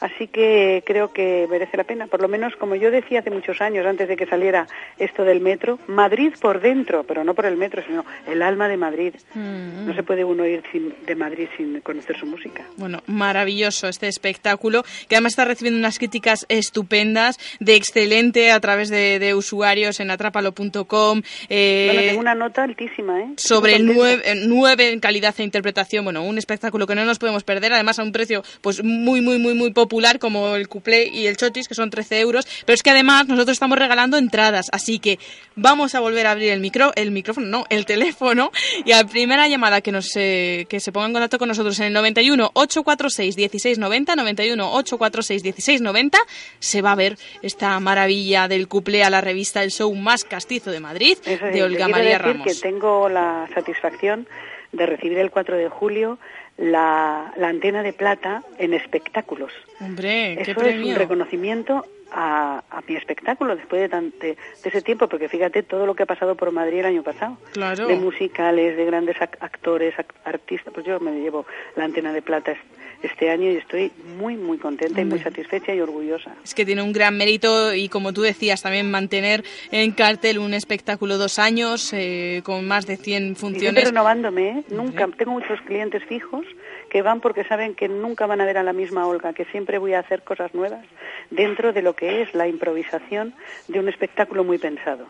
así 0.00 0.26
que 0.28 0.82
creo 0.86 1.12
que 1.12 1.46
merece 1.50 1.76
la 1.76 1.84
pena. 1.84 2.06
Por 2.06 2.20
lo 2.22 2.28
menos, 2.28 2.54
como 2.56 2.74
yo 2.74 2.90
decía 2.90 3.20
hace 3.20 3.30
muchos 3.30 3.60
años, 3.60 3.86
antes 3.86 4.08
de 4.08 4.16
que 4.16 4.26
saliera 4.26 4.66
esto 4.98 5.24
del 5.24 5.40
metro, 5.40 5.78
Madrid 5.86 6.32
por 6.40 6.60
dentro, 6.60 7.04
pero 7.04 7.24
no 7.24 7.34
por 7.34 7.46
el 7.46 7.56
metro, 7.56 7.82
sino 7.86 8.04
el 8.26 8.42
alma 8.42 8.68
de 8.68 8.76
Madrid. 8.76 9.14
Mm. 9.34 9.86
No 9.86 9.94
se 9.94 10.02
puede 10.02 10.24
uno 10.24 10.46
ir 10.46 10.62
sin- 10.72 10.94
de 11.06 11.14
Madrid 11.14 11.48
sin 11.56 11.80
conocer 11.80 12.16
su 12.18 12.26
música. 12.26 12.62
Bueno, 12.76 13.02
maravilloso 13.06 13.88
este 13.88 14.08
espectáculo, 14.08 14.82
que 15.08 15.16
además 15.16 15.32
está 15.32 15.44
recibiendo 15.44 15.78
unas 15.78 15.98
críticas 15.98 16.46
estupendas, 16.48 17.38
de 17.60 17.74
excelente 17.76 18.50
a 18.50 18.60
través 18.60 18.88
de, 18.88 19.18
de 19.18 19.34
usuarios 19.34 20.00
en 20.00 20.10
atrápalo.com. 20.10 21.22
eh, 21.48 21.88
bueno, 21.92 22.00
tengo 22.08 22.20
una 22.20 22.34
nota 22.34 22.62
altísima, 22.64 23.20
¿eh? 23.20 23.26
sobre 23.36 23.78
nueve, 23.78 24.22
eh, 24.24 24.34
nueve 24.46 24.90
en 24.92 25.00
calidad 25.00 25.34
e 25.38 25.42
interpretación. 25.42 26.04
Bueno, 26.04 26.22
un 26.24 26.38
espectáculo 26.38 26.86
que 26.86 26.94
no 26.94 27.04
nos 27.04 27.18
podemos 27.18 27.44
perder, 27.44 27.72
además 27.72 27.98
a 27.98 28.02
un 28.02 28.12
precio 28.12 28.42
pues 28.60 28.82
muy, 28.82 29.20
muy, 29.20 29.38
muy, 29.38 29.54
muy 29.54 29.70
popular 29.82 30.20
como 30.20 30.54
el 30.54 30.68
cuplé 30.68 31.08
y 31.08 31.26
el 31.26 31.36
chotis, 31.36 31.66
que 31.66 31.74
son 31.74 31.90
13 31.90 32.20
euros. 32.20 32.46
Pero 32.64 32.74
es 32.74 32.82
que 32.82 32.90
además 32.90 33.26
nosotros 33.26 33.56
estamos 33.56 33.76
regalando 33.76 34.16
entradas, 34.16 34.68
así 34.72 35.00
que 35.00 35.18
vamos 35.56 35.96
a 35.96 36.00
volver 36.00 36.26
a 36.26 36.30
abrir 36.30 36.52
el 36.52 36.60
micro, 36.60 36.92
el 36.94 37.10
micrófono, 37.10 37.46
no, 37.46 37.64
el 37.68 37.84
teléfono, 37.84 38.52
y 38.84 38.92
a 38.92 39.02
la 39.02 39.08
primera 39.08 39.48
llamada 39.48 39.80
que 39.80 39.90
nos 39.90 40.14
eh, 40.16 40.66
que 40.68 40.78
se 40.78 40.92
ponga 40.92 41.06
en 41.06 41.12
contacto 41.14 41.38
con 41.38 41.48
nosotros 41.48 41.78
en 41.80 41.86
el 41.86 41.92
91 41.92 42.50
846 42.54 43.36
1690, 43.36 44.16
91 44.16 44.72
846 44.72 45.42
1690, 45.42 46.18
se 46.60 46.80
va 46.80 46.92
a 46.92 46.96
ver 46.96 47.16
esta 47.42 47.78
maravilla 47.80 48.46
del 48.46 48.68
cuplé 48.68 49.02
a 49.02 49.10
la 49.10 49.20
revista 49.20 49.62
El 49.64 49.70
Show 49.72 49.92
más 49.94 50.24
castizo 50.24 50.70
de 50.70 50.80
Madrid, 50.80 51.18
Eso 51.24 51.44
de 51.44 51.62
Olga 51.62 51.88
María 51.88 52.18
decir 52.18 52.22
Ramos. 52.22 52.46
que 52.46 52.54
tengo 52.54 53.08
la 53.08 53.48
satisfacción 53.52 54.28
de 54.72 54.86
recibir 54.86 55.18
el 55.18 55.30
4 55.30 55.56
de 55.56 55.68
julio 55.68 56.18
la, 56.56 57.32
la 57.36 57.48
antena 57.48 57.82
de 57.82 57.92
plata 57.92 58.42
en 58.58 58.74
espectáculos. 58.74 59.52
Hombre, 59.80 60.38
qué 60.44 60.50
Eso 60.50 60.62
es 60.62 60.84
un 60.84 60.94
reconocimiento 60.94 61.84
a, 62.14 62.62
a 62.70 62.80
mi 62.86 62.94
espectáculo 62.96 63.56
después 63.56 63.80
de, 63.82 63.88
tan- 63.88 64.12
de, 64.20 64.36
de 64.62 64.68
ese 64.68 64.82
tiempo, 64.82 65.08
porque 65.08 65.28
fíjate 65.28 65.62
todo 65.62 65.86
lo 65.86 65.94
que 65.94 66.02
ha 66.02 66.06
pasado 66.06 66.34
por 66.36 66.50
Madrid 66.52 66.80
el 66.80 66.86
año 66.86 67.02
pasado. 67.02 67.38
Claro. 67.52 67.86
De 67.86 67.96
musicales, 67.96 68.76
de 68.76 68.84
grandes 68.84 69.16
ac- 69.16 69.36
actores, 69.40 69.94
ac- 69.96 70.14
artistas. 70.24 70.72
Pues 70.72 70.86
yo 70.86 71.00
me 71.00 71.12
llevo 71.20 71.46
la 71.76 71.84
antena 71.84 72.12
de 72.12 72.22
plata 72.22 72.52
es- 72.52 72.58
este 73.02 73.30
año 73.30 73.50
y 73.50 73.56
estoy 73.56 73.90
muy, 74.16 74.36
muy 74.36 74.58
contenta 74.58 75.00
y 75.00 75.04
muy 75.04 75.18
satisfecha 75.18 75.74
y 75.74 75.80
orgullosa. 75.80 76.36
Es 76.44 76.54
que 76.54 76.64
tiene 76.64 76.82
un 76.82 76.92
gran 76.92 77.16
mérito 77.16 77.74
y 77.74 77.88
como 77.88 78.12
tú 78.12 78.22
decías, 78.22 78.62
también 78.62 78.88
mantener 78.92 79.42
en 79.72 79.90
cartel 79.90 80.38
un 80.38 80.54
espectáculo 80.54 81.18
dos 81.18 81.40
años 81.40 81.92
eh, 81.92 82.42
con 82.44 82.68
más 82.68 82.86
de 82.86 82.96
100 82.96 83.02
Y 83.22 83.24
siempre 83.24 83.40
funciones. 83.40 83.84
renovándome, 83.86 84.48
¿eh? 84.50 84.62
Nunca, 84.68 85.08
tengo 85.08 85.32
muchos 85.32 85.60
clientes 85.62 86.04
fijos 86.04 86.46
que 86.92 87.00
van 87.00 87.22
porque 87.22 87.44
saben 87.44 87.74
que 87.74 87.88
nunca 87.88 88.26
van 88.26 88.42
a 88.42 88.44
ver 88.44 88.58
a 88.58 88.62
la 88.62 88.74
misma 88.74 89.06
Olga, 89.06 89.32
que 89.32 89.46
siempre 89.46 89.78
voy 89.78 89.94
a 89.94 90.00
hacer 90.00 90.24
cosas 90.24 90.52
nuevas 90.52 90.84
dentro 91.30 91.72
de 91.72 91.80
lo 91.80 91.96
que 91.96 92.20
es 92.20 92.34
la 92.34 92.46
improvisación 92.46 93.32
de 93.66 93.80
un 93.80 93.88
espectáculo 93.88 94.44
muy 94.44 94.58
pensado. 94.58 95.06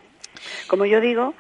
Como 0.68 0.84
yo 0.86 1.00
digo, 1.00 1.34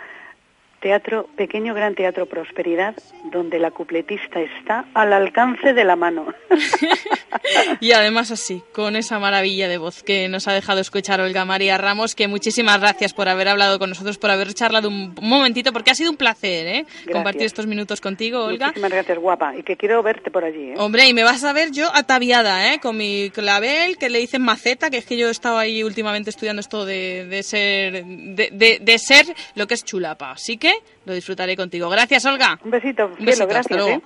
Teatro, 0.82 1.28
pequeño 1.36 1.74
gran 1.74 1.94
teatro 1.94 2.26
Prosperidad, 2.26 2.96
donde 3.30 3.60
la 3.60 3.70
cupletista 3.70 4.40
está 4.40 4.84
al 4.94 5.12
alcance 5.12 5.74
de 5.74 5.84
la 5.84 5.94
mano. 5.94 6.26
y 7.80 7.92
además 7.92 8.32
así, 8.32 8.64
con 8.72 8.96
esa 8.96 9.20
maravilla 9.20 9.68
de 9.68 9.78
voz 9.78 10.02
que 10.02 10.28
nos 10.28 10.48
ha 10.48 10.52
dejado 10.52 10.80
escuchar 10.80 11.20
Olga 11.20 11.44
María 11.44 11.78
Ramos, 11.78 12.16
que 12.16 12.26
muchísimas 12.26 12.80
gracias 12.80 13.14
por 13.14 13.28
haber 13.28 13.46
hablado 13.46 13.78
con 13.78 13.90
nosotros, 13.90 14.18
por 14.18 14.32
haber 14.32 14.52
charlado 14.54 14.88
un 14.88 15.14
momentito, 15.22 15.72
porque 15.72 15.92
ha 15.92 15.94
sido 15.94 16.10
un 16.10 16.16
placer, 16.16 16.66
¿eh? 16.66 16.86
Compartir 17.12 17.42
estos 17.42 17.68
minutos 17.68 18.00
contigo, 18.00 18.46
Olga. 18.46 18.66
Muchísimas 18.66 18.90
gracias, 18.90 19.18
guapa, 19.18 19.54
y 19.56 19.62
que 19.62 19.76
quiero 19.76 20.02
verte 20.02 20.32
por 20.32 20.42
allí, 20.42 20.70
¿eh? 20.70 20.74
Hombre, 20.78 21.06
y 21.06 21.14
me 21.14 21.22
vas 21.22 21.44
a 21.44 21.52
ver 21.52 21.70
yo 21.70 21.94
ataviada, 21.94 22.74
¿eh? 22.74 22.80
Con 22.80 22.96
mi 22.96 23.30
clavel, 23.30 23.98
que 23.98 24.10
le 24.10 24.18
dicen 24.18 24.42
maceta, 24.42 24.90
que 24.90 24.96
es 24.96 25.06
que 25.06 25.16
yo 25.16 25.28
he 25.28 25.30
estado 25.30 25.58
ahí 25.58 25.84
últimamente 25.84 26.30
estudiando 26.30 26.58
esto 26.58 26.84
de, 26.84 27.26
de 27.26 27.44
ser, 27.44 28.04
de, 28.04 28.48
de, 28.50 28.78
de 28.80 28.98
ser 28.98 29.26
lo 29.54 29.68
que 29.68 29.74
es 29.74 29.84
chulapa. 29.84 30.32
Así 30.32 30.56
que 30.56 30.71
lo 31.04 31.14
disfrutaré 31.14 31.56
contigo. 31.56 31.88
Gracias, 31.88 32.24
Olga. 32.24 32.58
Un 32.64 32.70
besito, 32.70 33.06
Un 33.06 33.24
besito, 33.24 33.46
cielo, 33.46 33.58
hasta 33.58 33.74
gracias. 33.74 33.78
luego. 33.78 34.02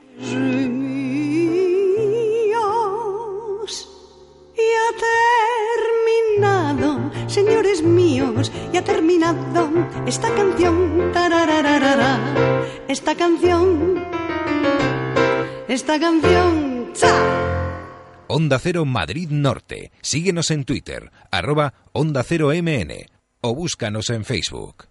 Y 4.58 4.60
ha 4.60 4.90
terminado, 6.40 7.10
señores 7.28 7.82
míos, 7.82 8.50
y 8.72 8.76
ha 8.76 8.84
terminado 8.84 9.70
esta 10.06 10.34
canción. 10.34 11.12
esta 12.88 13.14
canción, 13.14 14.04
esta 15.68 15.98
canción. 16.00 16.92
¡cha! 16.94 17.12
Onda 18.28 18.58
Cero 18.58 18.84
Madrid 18.84 19.28
Norte. 19.30 19.92
Síguenos 20.00 20.50
en 20.50 20.64
Twitter, 20.64 21.10
arroba 21.30 21.74
Onda 21.92 22.22
Cero 22.22 22.50
MN 22.54 22.92
o 23.42 23.54
búscanos 23.54 24.10
en 24.10 24.24
Facebook. 24.24 24.86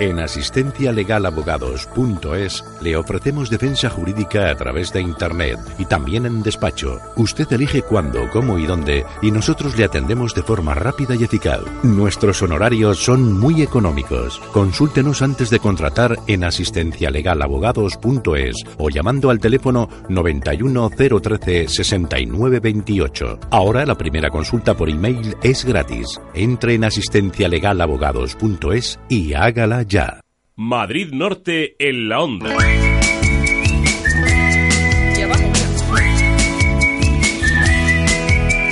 En 0.00 0.18
asistencialegalabogados.es 0.18 2.64
le 2.82 2.96
ofrecemos 2.96 3.48
defensa 3.48 3.88
jurídica 3.88 4.50
a 4.50 4.56
través 4.56 4.92
de 4.92 5.00
Internet 5.00 5.60
y 5.78 5.84
también 5.84 6.26
en 6.26 6.42
despacho. 6.42 6.98
Usted 7.16 7.46
elige 7.52 7.82
cuándo, 7.82 8.28
cómo 8.32 8.58
y 8.58 8.66
dónde 8.66 9.06
y 9.22 9.30
nosotros 9.30 9.78
le 9.78 9.84
atendemos 9.84 10.34
de 10.34 10.42
forma 10.42 10.74
rápida 10.74 11.14
y 11.14 11.22
eficaz. 11.22 11.60
Nuestros 11.84 12.42
honorarios 12.42 12.98
son 12.98 13.38
muy 13.38 13.62
económicos. 13.62 14.40
Consúltenos 14.52 15.22
antes 15.22 15.50
de 15.50 15.60
contratar 15.60 16.18
en 16.26 16.42
asistencialegalabogados.es 16.42 18.56
o 18.78 18.90
llamando 18.90 19.30
al 19.30 19.38
teléfono 19.38 19.88
91013 20.08 21.68
6928. 21.68 23.38
Ahora 23.50 23.86
la 23.86 23.94
primera 23.94 24.30
consulta 24.30 24.74
por 24.74 24.90
email 24.90 25.36
es 25.42 25.64
gratis. 25.64 26.20
Entre 26.34 26.74
en 26.74 26.82
asistencialegalabogados.es 26.84 28.98
y 29.08 29.34
hágala 29.34 29.83
ya. 29.86 30.20
Madrid 30.56 31.10
Norte 31.12 31.76
en 31.78 32.08
la 32.08 32.20
onda. 32.20 32.56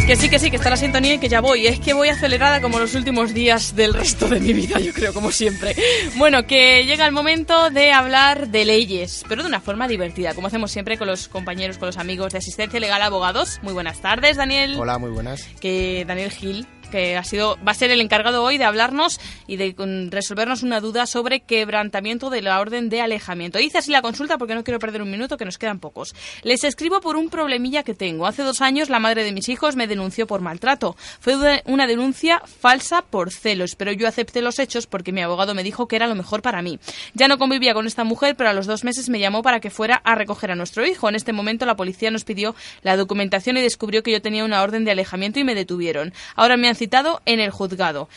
Que 0.07 0.17
sí, 0.17 0.29
que 0.29 0.39
sí, 0.39 0.51
que 0.51 0.57
está 0.57 0.69
la 0.69 0.77
sintonía 0.77 1.15
y 1.15 1.19
que 1.19 1.29
ya 1.29 1.41
voy. 1.41 1.67
Es 1.67 1.81
que 1.81 1.95
voy 1.95 2.09
acelerada 2.09 2.61
como 2.61 2.79
los 2.79 2.95
últimos 2.95 3.33
días 3.33 3.75
del 3.77 3.95
resto 3.95 4.29
de 4.29 4.41
mi 4.41 4.53
vida, 4.53 4.79
yo 4.79 4.93
creo, 4.93 5.15
como 5.15 5.31
siempre. 5.31 5.75
Bueno, 6.17 6.47
que 6.47 6.85
llega 6.85 7.07
el 7.07 7.13
momento 7.13 7.71
de 7.71 7.93
hablar 7.93 8.49
de 8.49 8.65
leyes, 8.65 9.25
pero 9.29 9.43
de 9.43 9.49
una 9.49 9.61
forma 9.61 9.89
divertida, 9.89 10.35
como 10.35 10.49
hacemos 10.49 10.71
siempre 10.71 10.99
con 10.99 11.07
los 11.07 11.29
compañeros, 11.29 11.79
con 11.79 11.87
los 11.87 11.99
amigos 11.99 12.33
de 12.33 12.39
Asistencia 12.39 12.79
Legal 12.79 13.01
Abogados. 13.01 13.61
Muy 13.63 13.73
buenas 13.73 14.01
tardes, 14.03 14.37
Daniel. 14.37 14.77
Hola, 14.77 14.99
muy 14.99 15.11
buenas. 15.11 15.45
Que 15.61 16.05
Daniel 16.07 16.31
Gil 16.31 16.67
que 16.93 17.16
ha 17.16 17.24
sido 17.24 17.59
va 17.66 17.73
a 17.73 17.74
ser 17.74 17.90
el 17.90 18.01
encargado 18.01 18.44
hoy 18.44 18.59
de 18.59 18.64
hablarnos 18.64 19.19
y 19.48 19.56
de 19.56 19.74
con, 19.74 20.10
resolvernos 20.12 20.62
una 20.62 20.81
duda 20.81 21.06
sobre 21.06 21.40
quebrantamiento 21.40 22.31
de 22.31 22.43
la 22.43 22.60
orden 22.60 22.89
de 22.89 23.01
alejamiento. 23.01 23.59
Hice 23.59 23.78
así 23.78 23.90
la 23.90 24.02
consulta 24.02 24.39
porque 24.39 24.55
no 24.55 24.62
quiero 24.62 24.78
perder 24.78 25.02
un 25.02 25.10
minuto, 25.10 25.36
que 25.36 25.44
nos 25.44 25.59
quedan 25.59 25.81
pocos. 25.81 26.14
Les 26.43 26.62
escribo 26.62 27.01
por 27.01 27.16
un 27.16 27.31
problemilla 27.31 27.82
que 27.82 27.94
tengo. 27.94 28.27
Hace 28.27 28.43
dos 28.43 28.60
años 28.60 28.90
la 28.90 28.98
madre 28.98 29.24
de 29.24 29.32
mis 29.32 29.48
hijos 29.48 29.74
me 29.74 29.86
denunció 29.86 30.27
por 30.27 30.43
maltrato. 30.43 30.94
Fue 31.19 31.62
una 31.64 31.86
denuncia 31.86 32.43
falsa 32.44 33.02
por 33.02 33.32
celos, 33.32 33.74
pero 33.74 33.90
yo 33.93 34.06
acepté 34.06 34.43
los 34.43 34.59
hechos 34.59 34.86
porque 34.86 35.12
mi 35.12 35.23
abogado 35.23 35.55
me 35.55 35.62
dijo 35.62 35.89
que 35.89 35.97
era 35.97 36.06
lo 36.06 36.14
mejor 36.14 36.43
para 36.43 36.60
mí. 36.60 36.78
Ya 37.14 37.27
no 37.27 37.39
convivía 37.39 37.73
con 37.73 37.86
esta 37.86 38.05
mujer, 38.05 38.36
pero 38.36 38.51
a 38.51 38.52
los 38.52 38.66
dos 38.66 38.85
meses 38.85 39.09
me 39.09 39.19
llamó 39.19 39.43
para 39.43 39.60
que 39.60 39.70
fuera 39.70 39.97
a 40.05 40.14
recoger 40.14 40.51
a 40.51 40.56
nuestro 40.56 40.86
hijo. 40.86 41.09
En 41.09 41.14
este 41.14 41.32
momento 41.32 41.64
la 41.64 41.74
policía 41.74 42.10
nos 42.10 42.24
pidió 42.24 42.55
la 42.82 42.97
documentación 42.98 43.56
y 43.56 43.62
descubrió 43.62 44.02
que 44.02 44.12
yo 44.12 44.20
tenía 44.20 44.44
una 44.44 44.62
orden 44.62 44.85
de 44.85 44.90
alejamiento 44.90 45.40
y 45.40 45.44
me 45.44 45.55
detuvieron. 45.55 46.12
Ahora 46.36 46.59
me 46.59 46.69
han 46.69 46.77
citado 46.83 47.21
en 47.27 47.39
el 47.41 47.51
juzgado. 47.51 48.09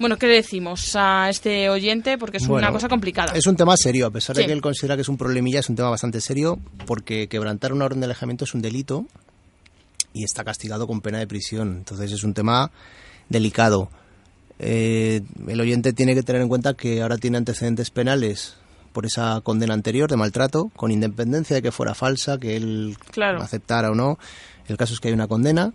Bueno, 0.00 0.16
¿qué 0.16 0.26
le 0.28 0.34
decimos 0.34 0.94
a 0.96 1.28
este 1.28 1.68
oyente? 1.70 2.18
Porque 2.18 2.36
es 2.38 2.46
Bueno, 2.46 2.66
una 2.68 2.72
cosa 2.72 2.88
complicada. 2.88 3.32
Es 3.34 3.46
un 3.46 3.56
tema 3.56 3.74
serio, 3.76 4.06
a 4.06 4.10
pesar 4.10 4.34
Sí. 4.36 4.42
de 4.42 4.46
que 4.46 4.52
él 4.52 4.60
considera 4.60 4.94
que 4.96 5.02
es 5.02 5.08
un 5.08 5.16
problemilla, 5.16 5.60
es 5.60 5.68
un 5.68 5.76
tema 5.76 5.90
bastante 5.90 6.20
serio, 6.20 6.58
porque 6.86 7.28
quebrantar 7.28 7.72
una 7.72 7.84
orden 7.84 8.00
de 8.00 8.06
alejamiento 8.06 8.44
es 8.44 8.54
un 8.54 8.62
delito 8.62 9.06
y 10.12 10.24
está 10.24 10.44
castigado 10.44 10.86
con 10.86 11.00
pena 11.00 11.18
de 11.18 11.26
prisión. 11.26 11.76
Entonces 11.78 12.12
es 12.12 12.22
un 12.24 12.34
tema 12.34 12.70
delicado. 13.28 13.90
Eh, 14.60 15.20
el 15.46 15.60
oyente 15.60 15.92
tiene 15.92 16.14
que 16.14 16.22
tener 16.22 16.42
en 16.42 16.48
cuenta 16.48 16.74
que 16.74 17.02
ahora 17.02 17.18
tiene 17.18 17.36
antecedentes 17.38 17.90
penales 17.90 18.54
por 18.92 19.04
esa 19.06 19.40
condena 19.42 19.74
anterior 19.74 20.08
de 20.10 20.16
maltrato, 20.16 20.70
con 20.76 20.90
independencia 20.90 21.54
de 21.56 21.62
que 21.62 21.70
fuera 21.72 21.94
falsa, 21.94 22.38
que 22.38 22.56
él 22.56 22.96
Claro. 23.10 23.40
aceptara 23.42 23.90
o 23.90 23.94
no. 23.94 24.18
El 24.66 24.76
caso 24.76 24.94
es 24.94 25.00
que 25.00 25.08
hay 25.08 25.14
una 25.14 25.28
condena, 25.28 25.72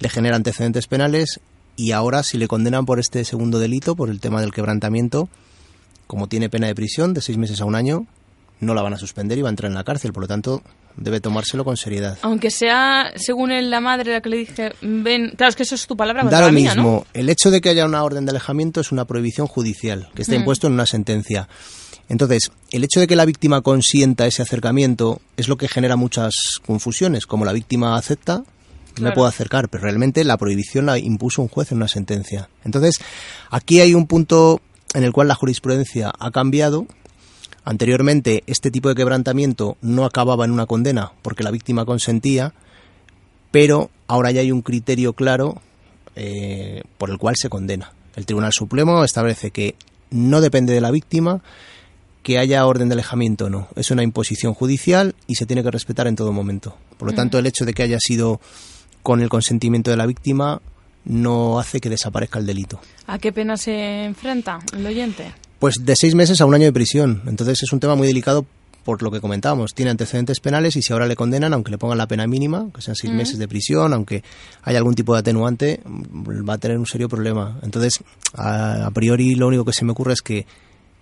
le 0.00 0.08
genera 0.08 0.36
antecedentes 0.36 0.86
penales 0.86 1.40
y 1.78 1.92
ahora 1.92 2.22
si 2.24 2.36
le 2.36 2.48
condenan 2.48 2.84
por 2.84 2.98
este 2.98 3.24
segundo 3.24 3.58
delito, 3.58 3.94
por 3.96 4.10
el 4.10 4.18
tema 4.20 4.40
del 4.42 4.52
quebrantamiento, 4.52 5.28
como 6.08 6.26
tiene 6.28 6.50
pena 6.50 6.66
de 6.66 6.74
prisión 6.74 7.14
de 7.14 7.22
seis 7.22 7.38
meses 7.38 7.60
a 7.60 7.64
un 7.64 7.74
año, 7.76 8.06
no 8.60 8.74
la 8.74 8.82
van 8.82 8.94
a 8.94 8.98
suspender 8.98 9.38
y 9.38 9.42
va 9.42 9.48
a 9.48 9.50
entrar 9.50 9.70
en 9.70 9.76
la 9.76 9.84
cárcel. 9.84 10.12
Por 10.12 10.24
lo 10.24 10.26
tanto, 10.26 10.60
debe 10.96 11.20
tomárselo 11.20 11.64
con 11.64 11.76
seriedad. 11.76 12.18
Aunque 12.22 12.50
sea, 12.50 13.12
según 13.14 13.52
él, 13.52 13.70
la 13.70 13.78
madre 13.80 14.12
la 14.12 14.20
que 14.20 14.28
le 14.28 14.36
dije, 14.38 14.72
ven, 14.82 15.30
claro, 15.36 15.50
es 15.50 15.54
que 15.56 15.62
eso 15.62 15.76
es 15.76 15.86
tu 15.86 15.96
palabra 15.96 16.24
Da 16.24 16.40
lo 16.40 16.52
mía, 16.52 16.74
mismo. 16.74 16.90
¿no? 16.90 17.06
El 17.14 17.28
hecho 17.28 17.52
de 17.52 17.60
que 17.60 17.68
haya 17.68 17.86
una 17.86 18.02
orden 18.02 18.24
de 18.26 18.30
alejamiento 18.32 18.80
es 18.80 18.90
una 18.90 19.04
prohibición 19.04 19.46
judicial 19.46 20.08
que 20.14 20.22
está 20.22 20.34
Mm. 20.34 20.38
impuesto 20.40 20.66
en 20.66 20.72
una 20.72 20.86
sentencia. 20.86 21.48
Entonces, 22.08 22.50
el 22.72 22.82
hecho 22.82 22.98
de 22.98 23.06
que 23.06 23.14
la 23.14 23.24
víctima 23.26 23.60
consienta 23.60 24.26
ese 24.26 24.42
acercamiento 24.42 25.20
es 25.36 25.46
lo 25.46 25.56
que 25.56 25.68
genera 25.68 25.94
muchas 25.94 26.34
confusiones. 26.66 27.26
Como 27.26 27.44
la 27.44 27.52
víctima 27.52 27.96
acepta, 27.96 28.42
me 29.00 29.06
Claro. 29.06 29.14
puedo 29.14 29.28
acercar, 29.28 29.68
pero 29.68 29.82
realmente 29.84 30.22
la 30.24 30.36
prohibición 30.36 30.86
la 30.86 30.98
impuso 30.98 31.42
un 31.42 31.48
juez 31.48 31.72
en 31.72 31.78
una 31.78 31.88
sentencia. 31.88 32.48
Entonces, 32.64 32.98
aquí 33.50 33.80
hay 33.80 33.94
un 33.94 34.06
punto 34.06 34.60
en 34.94 35.04
el 35.04 35.12
cual 35.12 35.28
la 35.28 35.34
jurisprudencia 35.34 36.12
ha 36.18 36.30
cambiado. 36.30 36.86
Anteriormente, 37.64 38.44
este 38.46 38.70
tipo 38.70 38.88
de 38.88 38.94
quebrantamiento 38.94 39.76
no 39.82 40.04
acababa 40.04 40.44
en 40.44 40.52
una 40.52 40.66
condena 40.66 41.12
porque 41.22 41.42
la 41.42 41.50
víctima 41.50 41.84
consentía, 41.84 42.54
pero 43.50 43.90
ahora 44.06 44.30
ya 44.30 44.40
hay 44.40 44.52
un 44.52 44.62
criterio 44.62 45.12
claro 45.12 45.60
eh, 46.16 46.82
por 46.96 47.10
el 47.10 47.18
cual 47.18 47.34
se 47.36 47.48
condena. 47.48 47.92
El 48.16 48.26
Tribunal 48.26 48.52
Supremo 48.52 49.04
establece 49.04 49.50
que 49.50 49.74
no 50.10 50.40
depende 50.40 50.72
de 50.72 50.80
la 50.80 50.90
víctima 50.90 51.42
que 52.22 52.38
haya 52.38 52.66
orden 52.66 52.88
de 52.88 52.94
alejamiento 52.94 53.46
o 53.46 53.50
no. 53.50 53.68
Es 53.76 53.90
una 53.90 54.02
imposición 54.02 54.54
judicial 54.54 55.14
y 55.26 55.36
se 55.36 55.46
tiene 55.46 55.62
que 55.62 55.70
respetar 55.70 56.06
en 56.08 56.16
todo 56.16 56.32
momento. 56.32 56.76
Por 56.98 57.08
lo 57.10 57.14
tanto, 57.14 57.38
el 57.38 57.46
hecho 57.46 57.64
de 57.64 57.72
que 57.74 57.82
haya 57.82 57.98
sido 58.00 58.40
con 59.08 59.22
el 59.22 59.30
consentimiento 59.30 59.90
de 59.90 59.96
la 59.96 60.04
víctima 60.04 60.60
no 61.06 61.58
hace 61.58 61.80
que 61.80 61.88
desaparezca 61.88 62.38
el 62.38 62.44
delito. 62.44 62.78
¿A 63.06 63.18
qué 63.18 63.32
pena 63.32 63.56
se 63.56 64.04
enfrenta 64.04 64.58
el 64.76 64.84
oyente? 64.84 65.32
Pues 65.58 65.76
de 65.80 65.96
seis 65.96 66.14
meses 66.14 66.42
a 66.42 66.44
un 66.44 66.52
año 66.52 66.66
de 66.66 66.74
prisión. 66.74 67.22
Entonces 67.26 67.62
es 67.62 67.72
un 67.72 67.80
tema 67.80 67.94
muy 67.94 68.06
delicado 68.06 68.44
por 68.84 69.02
lo 69.02 69.10
que 69.10 69.22
comentábamos. 69.22 69.72
Tiene 69.72 69.90
antecedentes 69.90 70.40
penales 70.40 70.76
y 70.76 70.82
si 70.82 70.92
ahora 70.92 71.06
le 71.06 71.16
condenan, 71.16 71.54
aunque 71.54 71.70
le 71.70 71.78
pongan 71.78 71.96
la 71.96 72.06
pena 72.06 72.26
mínima, 72.26 72.68
que 72.74 72.82
sean 72.82 72.96
seis 72.96 73.10
meses 73.10 73.38
de 73.38 73.48
prisión, 73.48 73.94
aunque 73.94 74.22
haya 74.62 74.76
algún 74.76 74.94
tipo 74.94 75.14
de 75.14 75.20
atenuante, 75.20 75.80
va 75.86 76.52
a 76.52 76.58
tener 76.58 76.76
un 76.76 76.84
serio 76.84 77.08
problema. 77.08 77.58
Entonces, 77.62 78.00
a, 78.34 78.84
a 78.84 78.90
priori 78.90 79.36
lo 79.36 79.46
único 79.46 79.64
que 79.64 79.72
se 79.72 79.86
me 79.86 79.92
ocurre 79.92 80.12
es 80.12 80.20
que 80.20 80.44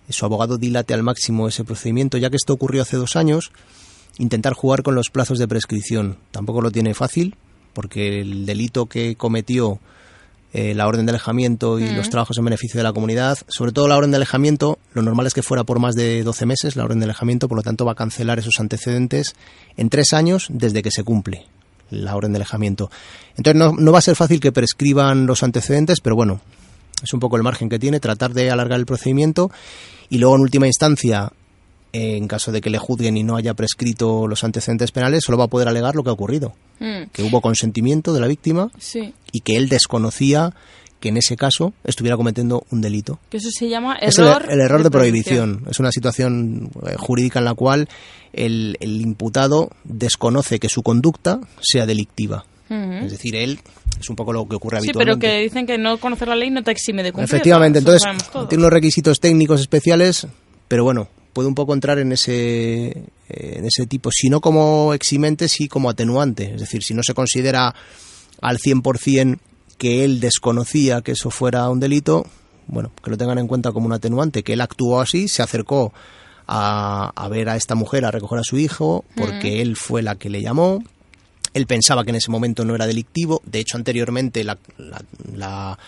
su 0.07 0.23
abogado 0.23 0.57
dilate 0.57 0.93
al 0.93 1.03
máximo 1.03 1.49
ese 1.49 1.65
procedimiento, 1.65 2.17
ya 2.17 2.29
que 2.29 2.37
esto 2.37 2.53
ocurrió 2.53 2.83
hace 2.83 2.95
dos 2.95 3.17
años, 3.17 3.51
intentar 4.17 4.53
jugar 4.53 4.81
con 4.81 4.95
los 4.95 5.09
plazos 5.09 5.39
de 5.39 5.47
prescripción. 5.49 6.15
Tampoco 6.31 6.61
lo 6.61 6.71
tiene 6.71 6.93
fácil, 6.93 7.35
porque 7.77 8.21
el 8.21 8.47
delito 8.47 8.87
que 8.87 9.15
cometió 9.15 9.77
eh, 10.51 10.73
la 10.73 10.87
orden 10.87 11.05
de 11.05 11.11
alejamiento 11.11 11.77
y 11.77 11.83
Mm. 11.83 11.95
los 11.95 12.09
trabajos 12.09 12.35
en 12.39 12.45
beneficio 12.45 12.79
de 12.79 12.83
la 12.83 12.91
comunidad, 12.91 13.37
sobre 13.47 13.71
todo 13.71 13.87
la 13.87 13.95
orden 13.95 14.09
de 14.09 14.17
alejamiento, 14.17 14.79
lo 14.95 15.03
normal 15.03 15.27
es 15.27 15.35
que 15.35 15.43
fuera 15.43 15.63
por 15.63 15.77
más 15.77 15.93
de 15.93 16.23
12 16.23 16.47
meses 16.47 16.75
la 16.75 16.85
orden 16.85 16.99
de 16.99 17.03
alejamiento, 17.03 17.47
por 17.47 17.55
lo 17.55 17.61
tanto 17.61 17.85
va 17.85 17.91
a 17.91 17.95
cancelar 17.95 18.39
esos 18.39 18.59
antecedentes 18.59 19.35
en 19.75 19.89
tres 19.89 20.13
años 20.13 20.47
desde 20.49 20.81
que 20.81 20.89
se 20.89 21.03
cumple 21.03 21.45
la 21.91 22.15
orden 22.15 22.31
de 22.31 22.37
alejamiento. 22.37 22.89
Entonces 23.35 23.59
no, 23.59 23.73
no 23.73 23.91
va 23.91 23.99
a 23.99 24.01
ser 24.01 24.15
fácil 24.15 24.39
que 24.39 24.51
prescriban 24.51 25.27
los 25.27 25.43
antecedentes, 25.43 26.01
pero 26.01 26.15
bueno, 26.15 26.41
es 27.03 27.13
un 27.13 27.19
poco 27.19 27.37
el 27.37 27.43
margen 27.43 27.69
que 27.69 27.77
tiene, 27.77 27.99
tratar 27.99 28.33
de 28.33 28.49
alargar 28.49 28.79
el 28.79 28.87
procedimiento 28.87 29.51
y 30.09 30.17
luego 30.17 30.35
en 30.35 30.41
última 30.41 30.65
instancia, 30.65 31.31
en 31.93 32.27
caso 32.27 32.51
de 32.51 32.61
que 32.61 32.69
le 32.69 32.77
juzguen 32.77 33.17
y 33.17 33.23
no 33.23 33.35
haya 33.37 33.53
prescrito 33.53 34.27
los 34.27 34.43
antecedentes 34.43 34.91
penales, 34.91 35.23
solo 35.25 35.37
va 35.37 35.45
a 35.45 35.49
poder 35.49 35.67
alegar 35.67 35.95
lo 35.95 36.03
que 36.03 36.09
ha 36.09 36.13
ocurrido, 36.13 36.53
Mm, 36.79 37.09
que 37.11 37.23
hubo 37.23 37.41
consentimiento 37.41 38.13
de 38.13 38.19
la 38.19 38.27
víctima 38.27 38.69
sí. 38.77 39.13
y 39.31 39.39
que 39.41 39.55
él 39.57 39.67
desconocía 39.67 40.53
que 40.99 41.09
en 41.09 41.17
ese 41.17 41.35
caso 41.35 41.73
estuviera 41.83 42.17
cometiendo 42.17 42.65
un 42.71 42.81
delito. 42.81 43.19
Que 43.29 43.37
eso 43.37 43.49
se 43.51 43.67
llama 43.69 43.95
Es 43.95 44.17
el, 44.17 44.25
error, 44.25 44.45
el 44.49 44.59
error 44.61 44.83
de, 44.83 44.91
prohibición. 44.91 45.63
Es 45.69 45.79
una 45.79 45.91
situación 45.91 46.69
eh, 46.87 46.95
jurídica 46.97 47.39
en 47.39 47.45
la 47.45 47.53
cual 47.53 47.87
el, 48.33 48.77
el 48.79 49.01
imputado 49.01 49.69
desconoce 49.83 50.59
que 50.59 50.69
su 50.69 50.83
conducta 50.83 51.39
sea 51.61 51.85
delictiva. 51.85 52.45
Es 52.69 53.11
decir, 53.11 53.35
él 53.35 53.59
es 53.99 54.09
un 54.09 54.15
poco 54.17 54.33
lo 54.33 54.45
que 54.47 54.55
ocurre 54.55 54.81
Sí, 54.81 54.87
pero 54.91 55.13
habitualmente. 55.13 55.27
que 55.27 55.43
dicen 55.43 55.65
que 55.65 55.77
no 55.77 55.97
conocer 55.99 56.27
la 56.27 56.35
ley 56.35 56.49
no 56.49 56.63
te 56.63 56.71
exime 56.71 57.01
de 57.01 57.13
cumplirla. 57.13 57.37
Efectivamente, 57.37 57.79
entonces 57.79 58.03
tiene 58.49 58.61
unos 58.63 58.73
requisitos 58.73 59.21
técnicos 59.21 59.61
especiales, 59.61 60.27
pero 60.67 60.83
bueno, 60.83 61.07
puede 61.37 61.49
un 61.49 61.53
poco 61.53 61.75
entrar 61.75 61.99
en 61.99 62.11
ese, 62.11 62.87
en 63.29 63.63
ese 63.63 63.85
tipo, 63.85 64.09
si 64.11 64.27
no 64.27 64.41
como 64.41 64.91
eximente, 64.95 65.47
sí 65.47 65.67
como 65.67 65.87
atenuante. 65.87 66.55
Es 66.55 66.61
decir, 66.61 66.81
si 66.81 66.95
no 66.95 67.03
se 67.03 67.13
considera 67.13 67.75
al 68.41 68.57
100% 68.57 69.37
que 69.77 70.03
él 70.03 70.19
desconocía 70.19 71.03
que 71.03 71.11
eso 71.11 71.29
fuera 71.29 71.69
un 71.69 71.79
delito, 71.79 72.25
bueno, 72.65 72.91
que 73.03 73.11
lo 73.11 73.17
tengan 73.17 73.37
en 73.37 73.45
cuenta 73.47 73.71
como 73.71 73.85
un 73.85 73.93
atenuante, 73.93 74.41
que 74.41 74.53
él 74.53 74.61
actuó 74.61 74.99
así, 74.99 75.27
se 75.27 75.43
acercó 75.43 75.93
a, 76.47 77.11
a 77.15 77.27
ver 77.29 77.49
a 77.49 77.55
esta 77.55 77.75
mujer 77.75 78.03
a 78.05 78.09
recoger 78.09 78.39
a 78.39 78.43
su 78.43 78.57
hijo, 78.57 79.05
porque 79.15 79.61
él 79.61 79.75
fue 79.75 80.01
la 80.01 80.15
que 80.15 80.31
le 80.31 80.41
llamó, 80.41 80.83
él 81.53 81.67
pensaba 81.67 82.03
que 82.03 82.09
en 82.09 82.15
ese 82.15 82.31
momento 82.31 82.65
no 82.65 82.73
era 82.73 82.87
delictivo. 82.87 83.43
De 83.45 83.59
hecho, 83.59 83.77
anteriormente 83.77 84.43
la- 84.43 84.57
la- 84.79 85.05
la- 85.35 85.79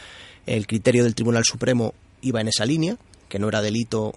el 0.45 0.67
criterio 0.67 1.03
del 1.03 1.15
Tribunal 1.15 1.43
Supremo 1.43 1.95
iba 2.21 2.39
en 2.39 2.49
esa 2.49 2.67
línea, 2.67 2.97
que 3.27 3.39
no 3.39 3.47
era 3.49 3.63
delito, 3.63 4.13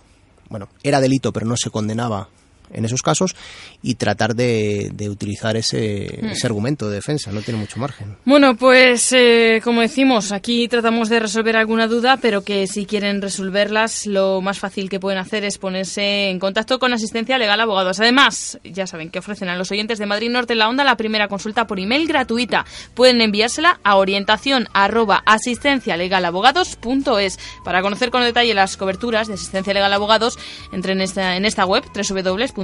bueno, 0.53 0.69
era 0.83 1.01
delito, 1.01 1.33
pero 1.33 1.47
no 1.47 1.57
se 1.57 1.71
condenaba 1.71 2.29
en 2.73 2.85
esos 2.85 3.03
casos, 3.03 3.35
y 3.83 3.97
tratar 3.97 4.35
de, 4.35 4.91
de 4.93 5.11
utilizar 5.11 5.57
ese, 5.57 6.19
Hmm. 6.23 6.31
ese 6.31 6.47
argumento 6.47 6.89
de 6.89 6.97
defensa. 6.97 7.33
No 7.33 7.41
tiene 7.41 7.61
mucho 7.61 7.79
margen. 7.79 8.17
Bueno, 8.25 8.57
pues 8.57 9.13
eh, 9.13 9.61
como 9.65 9.81
decimos, 9.81 10.33
aquí 10.33 10.69
tratamos 10.69 11.09
de 11.09 11.21
resolver 11.21 11.57
alguna 11.57 11.87
duda, 11.87 12.19
pero 12.21 12.43
que 12.43 12.67
si 12.67 12.87
quieren 12.87 13.23
resolverlas, 13.23 14.07
lo 14.07 14.41
más 14.41 14.59
fácil 14.59 14.89
que 14.89 15.01
pueden 15.01 15.19
hacer 15.19 15.45
es 15.45 15.59
ponerse 15.59 16.31
en 16.31 16.39
contacto 16.39 16.79
con 16.79 16.93
Asistencia 16.93 17.39
Legal 17.39 17.61
Abogados. 17.61 18.01
Además, 18.01 18.59
ya 18.65 18.87
saben 18.87 19.11
que 19.11 19.19
ofrecen 19.19 19.49
a 19.49 19.57
los 19.57 19.71
oyentes 19.71 19.99
de 19.99 20.07
Madrid 20.07 20.31
Norte 20.31 20.53
en 20.53 20.61
la 20.61 20.69
Onda 20.69 20.85
la 20.85 20.97
primera 20.97 21.29
consulta 21.29 21.67
por 21.67 21.81
email 21.81 22.07
gratuita. 22.07 22.65
Pueden 22.95 23.21
enviársela 23.21 23.81
a 23.83 23.97
orientación 23.97 24.69
arroba 24.73 25.23
asistencialegalabogados.es. 25.27 27.39
Para 27.65 27.83
conocer 27.83 28.11
con 28.11 28.23
detalle 28.23 28.55
las 28.55 28.77
coberturas 28.77 29.29
de 29.29 29.35
Asistencia 29.35 29.75
Legal 29.75 29.93
Abogados, 29.93 30.39
entren 30.73 30.99
en 30.99 31.05
esta, 31.05 31.37
en 31.37 31.45
esta 31.45 31.67
web 31.67 31.85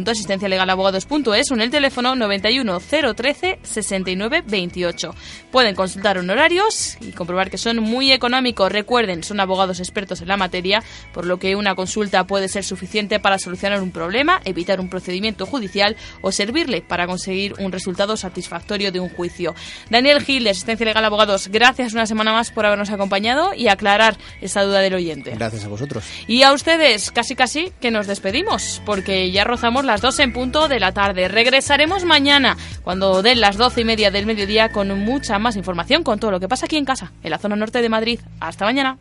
www.asistencialegalabogados.es 0.05 1.51
o 1.51 1.55
en 1.55 1.61
el 1.61 1.71
teléfono 1.71 2.15
91 2.15 2.81
013 2.81 3.59
69 3.63 4.45
28. 4.47 5.15
Pueden 5.51 5.75
consultar 5.75 6.19
honorarios 6.19 6.97
y 7.01 7.13
comprobar 7.13 7.51
que 7.51 7.59
son 7.59 7.81
muy 7.81 8.13
económicos. 8.13 8.71
Recuerden, 8.71 9.25
son 9.25 9.41
abogados 9.41 9.81
expertos 9.81 10.21
en 10.21 10.29
la 10.29 10.37
materia, 10.37 10.83
por 11.13 11.27
lo 11.27 11.39
que 11.39 11.57
una 11.57 11.75
consulta 11.75 12.27
puede 12.27 12.49
ser 12.49 12.65
suficiente 12.65 13.21
para 13.21 13.39
solucionar 13.39 13.83
un 13.83 13.91
problema, 13.91 14.41
evitar 14.45 14.81
un 14.81 14.89
procedimiento 14.89 15.47
judicial 15.47 15.97
o 16.21 16.33
servirle 16.33 16.83
para 16.83 17.07
conseguir 17.07 17.55
un 17.59 17.73
resultado 17.73 18.17
satisfactorio 18.17 18.93
de 18.93 19.01
un 19.01 19.09
juicio. 19.09 19.55
Daniel 19.91 20.23
Gil, 20.23 20.45
de 20.45 20.51
Asistencia 20.51 20.87
Legal 20.87 21.05
Abogados, 21.05 21.49
gracias 21.49 21.93
una 21.93 22.07
semana 22.07 22.33
más 22.33 22.51
por 22.51 22.67
habernos 22.67 22.91
acompañado 22.91 23.55
y 23.55 23.69
aclarar 23.69 24.17
esa 24.41 24.63
duda 24.63 24.81
del 24.81 24.95
oyente. 24.95 25.33
Gracias 25.37 25.65
a 25.65 25.69
vosotros. 25.69 26.05
Y 26.27 26.43
a 26.43 26.53
ustedes, 26.53 27.11
casi 27.11 27.35
casi 27.35 27.73
que 27.81 27.91
nos 27.91 28.07
despedimos, 28.07 28.83
porque 28.85 29.31
ya 29.31 29.45
rozamos 29.45 29.85
las 29.89 30.03
12 30.03 30.23
en 30.23 30.33
punto 30.33 30.69
de 30.69 30.79
la 30.79 30.93
tarde. 30.93 31.29
Regresaremos 31.29 32.05
mañana, 32.05 32.57
cuando 32.85 33.23
den 33.23 33.41
las 33.41 33.57
12 33.57 33.81
y 33.81 33.85
media 33.85 34.11
del 34.11 34.27
mediodía, 34.27 34.69
con 34.71 34.97
mucha 35.01 35.39
más 35.39 35.57
información, 35.57 36.05
con 36.05 36.21
todo 36.21 36.31
lo 36.31 36.41
que 36.41 36.47
pasa 36.47 36.67
aquí 36.67 36.77
en 36.77 36.85
casa, 36.85 37.13
en 37.23 37.31
la 37.31 37.39
zona 37.39 37.57
norte 37.57 37.81
de 37.81 37.89
Madrid. 37.89 38.21
Hasta 38.39 38.67
mañana. 38.67 38.99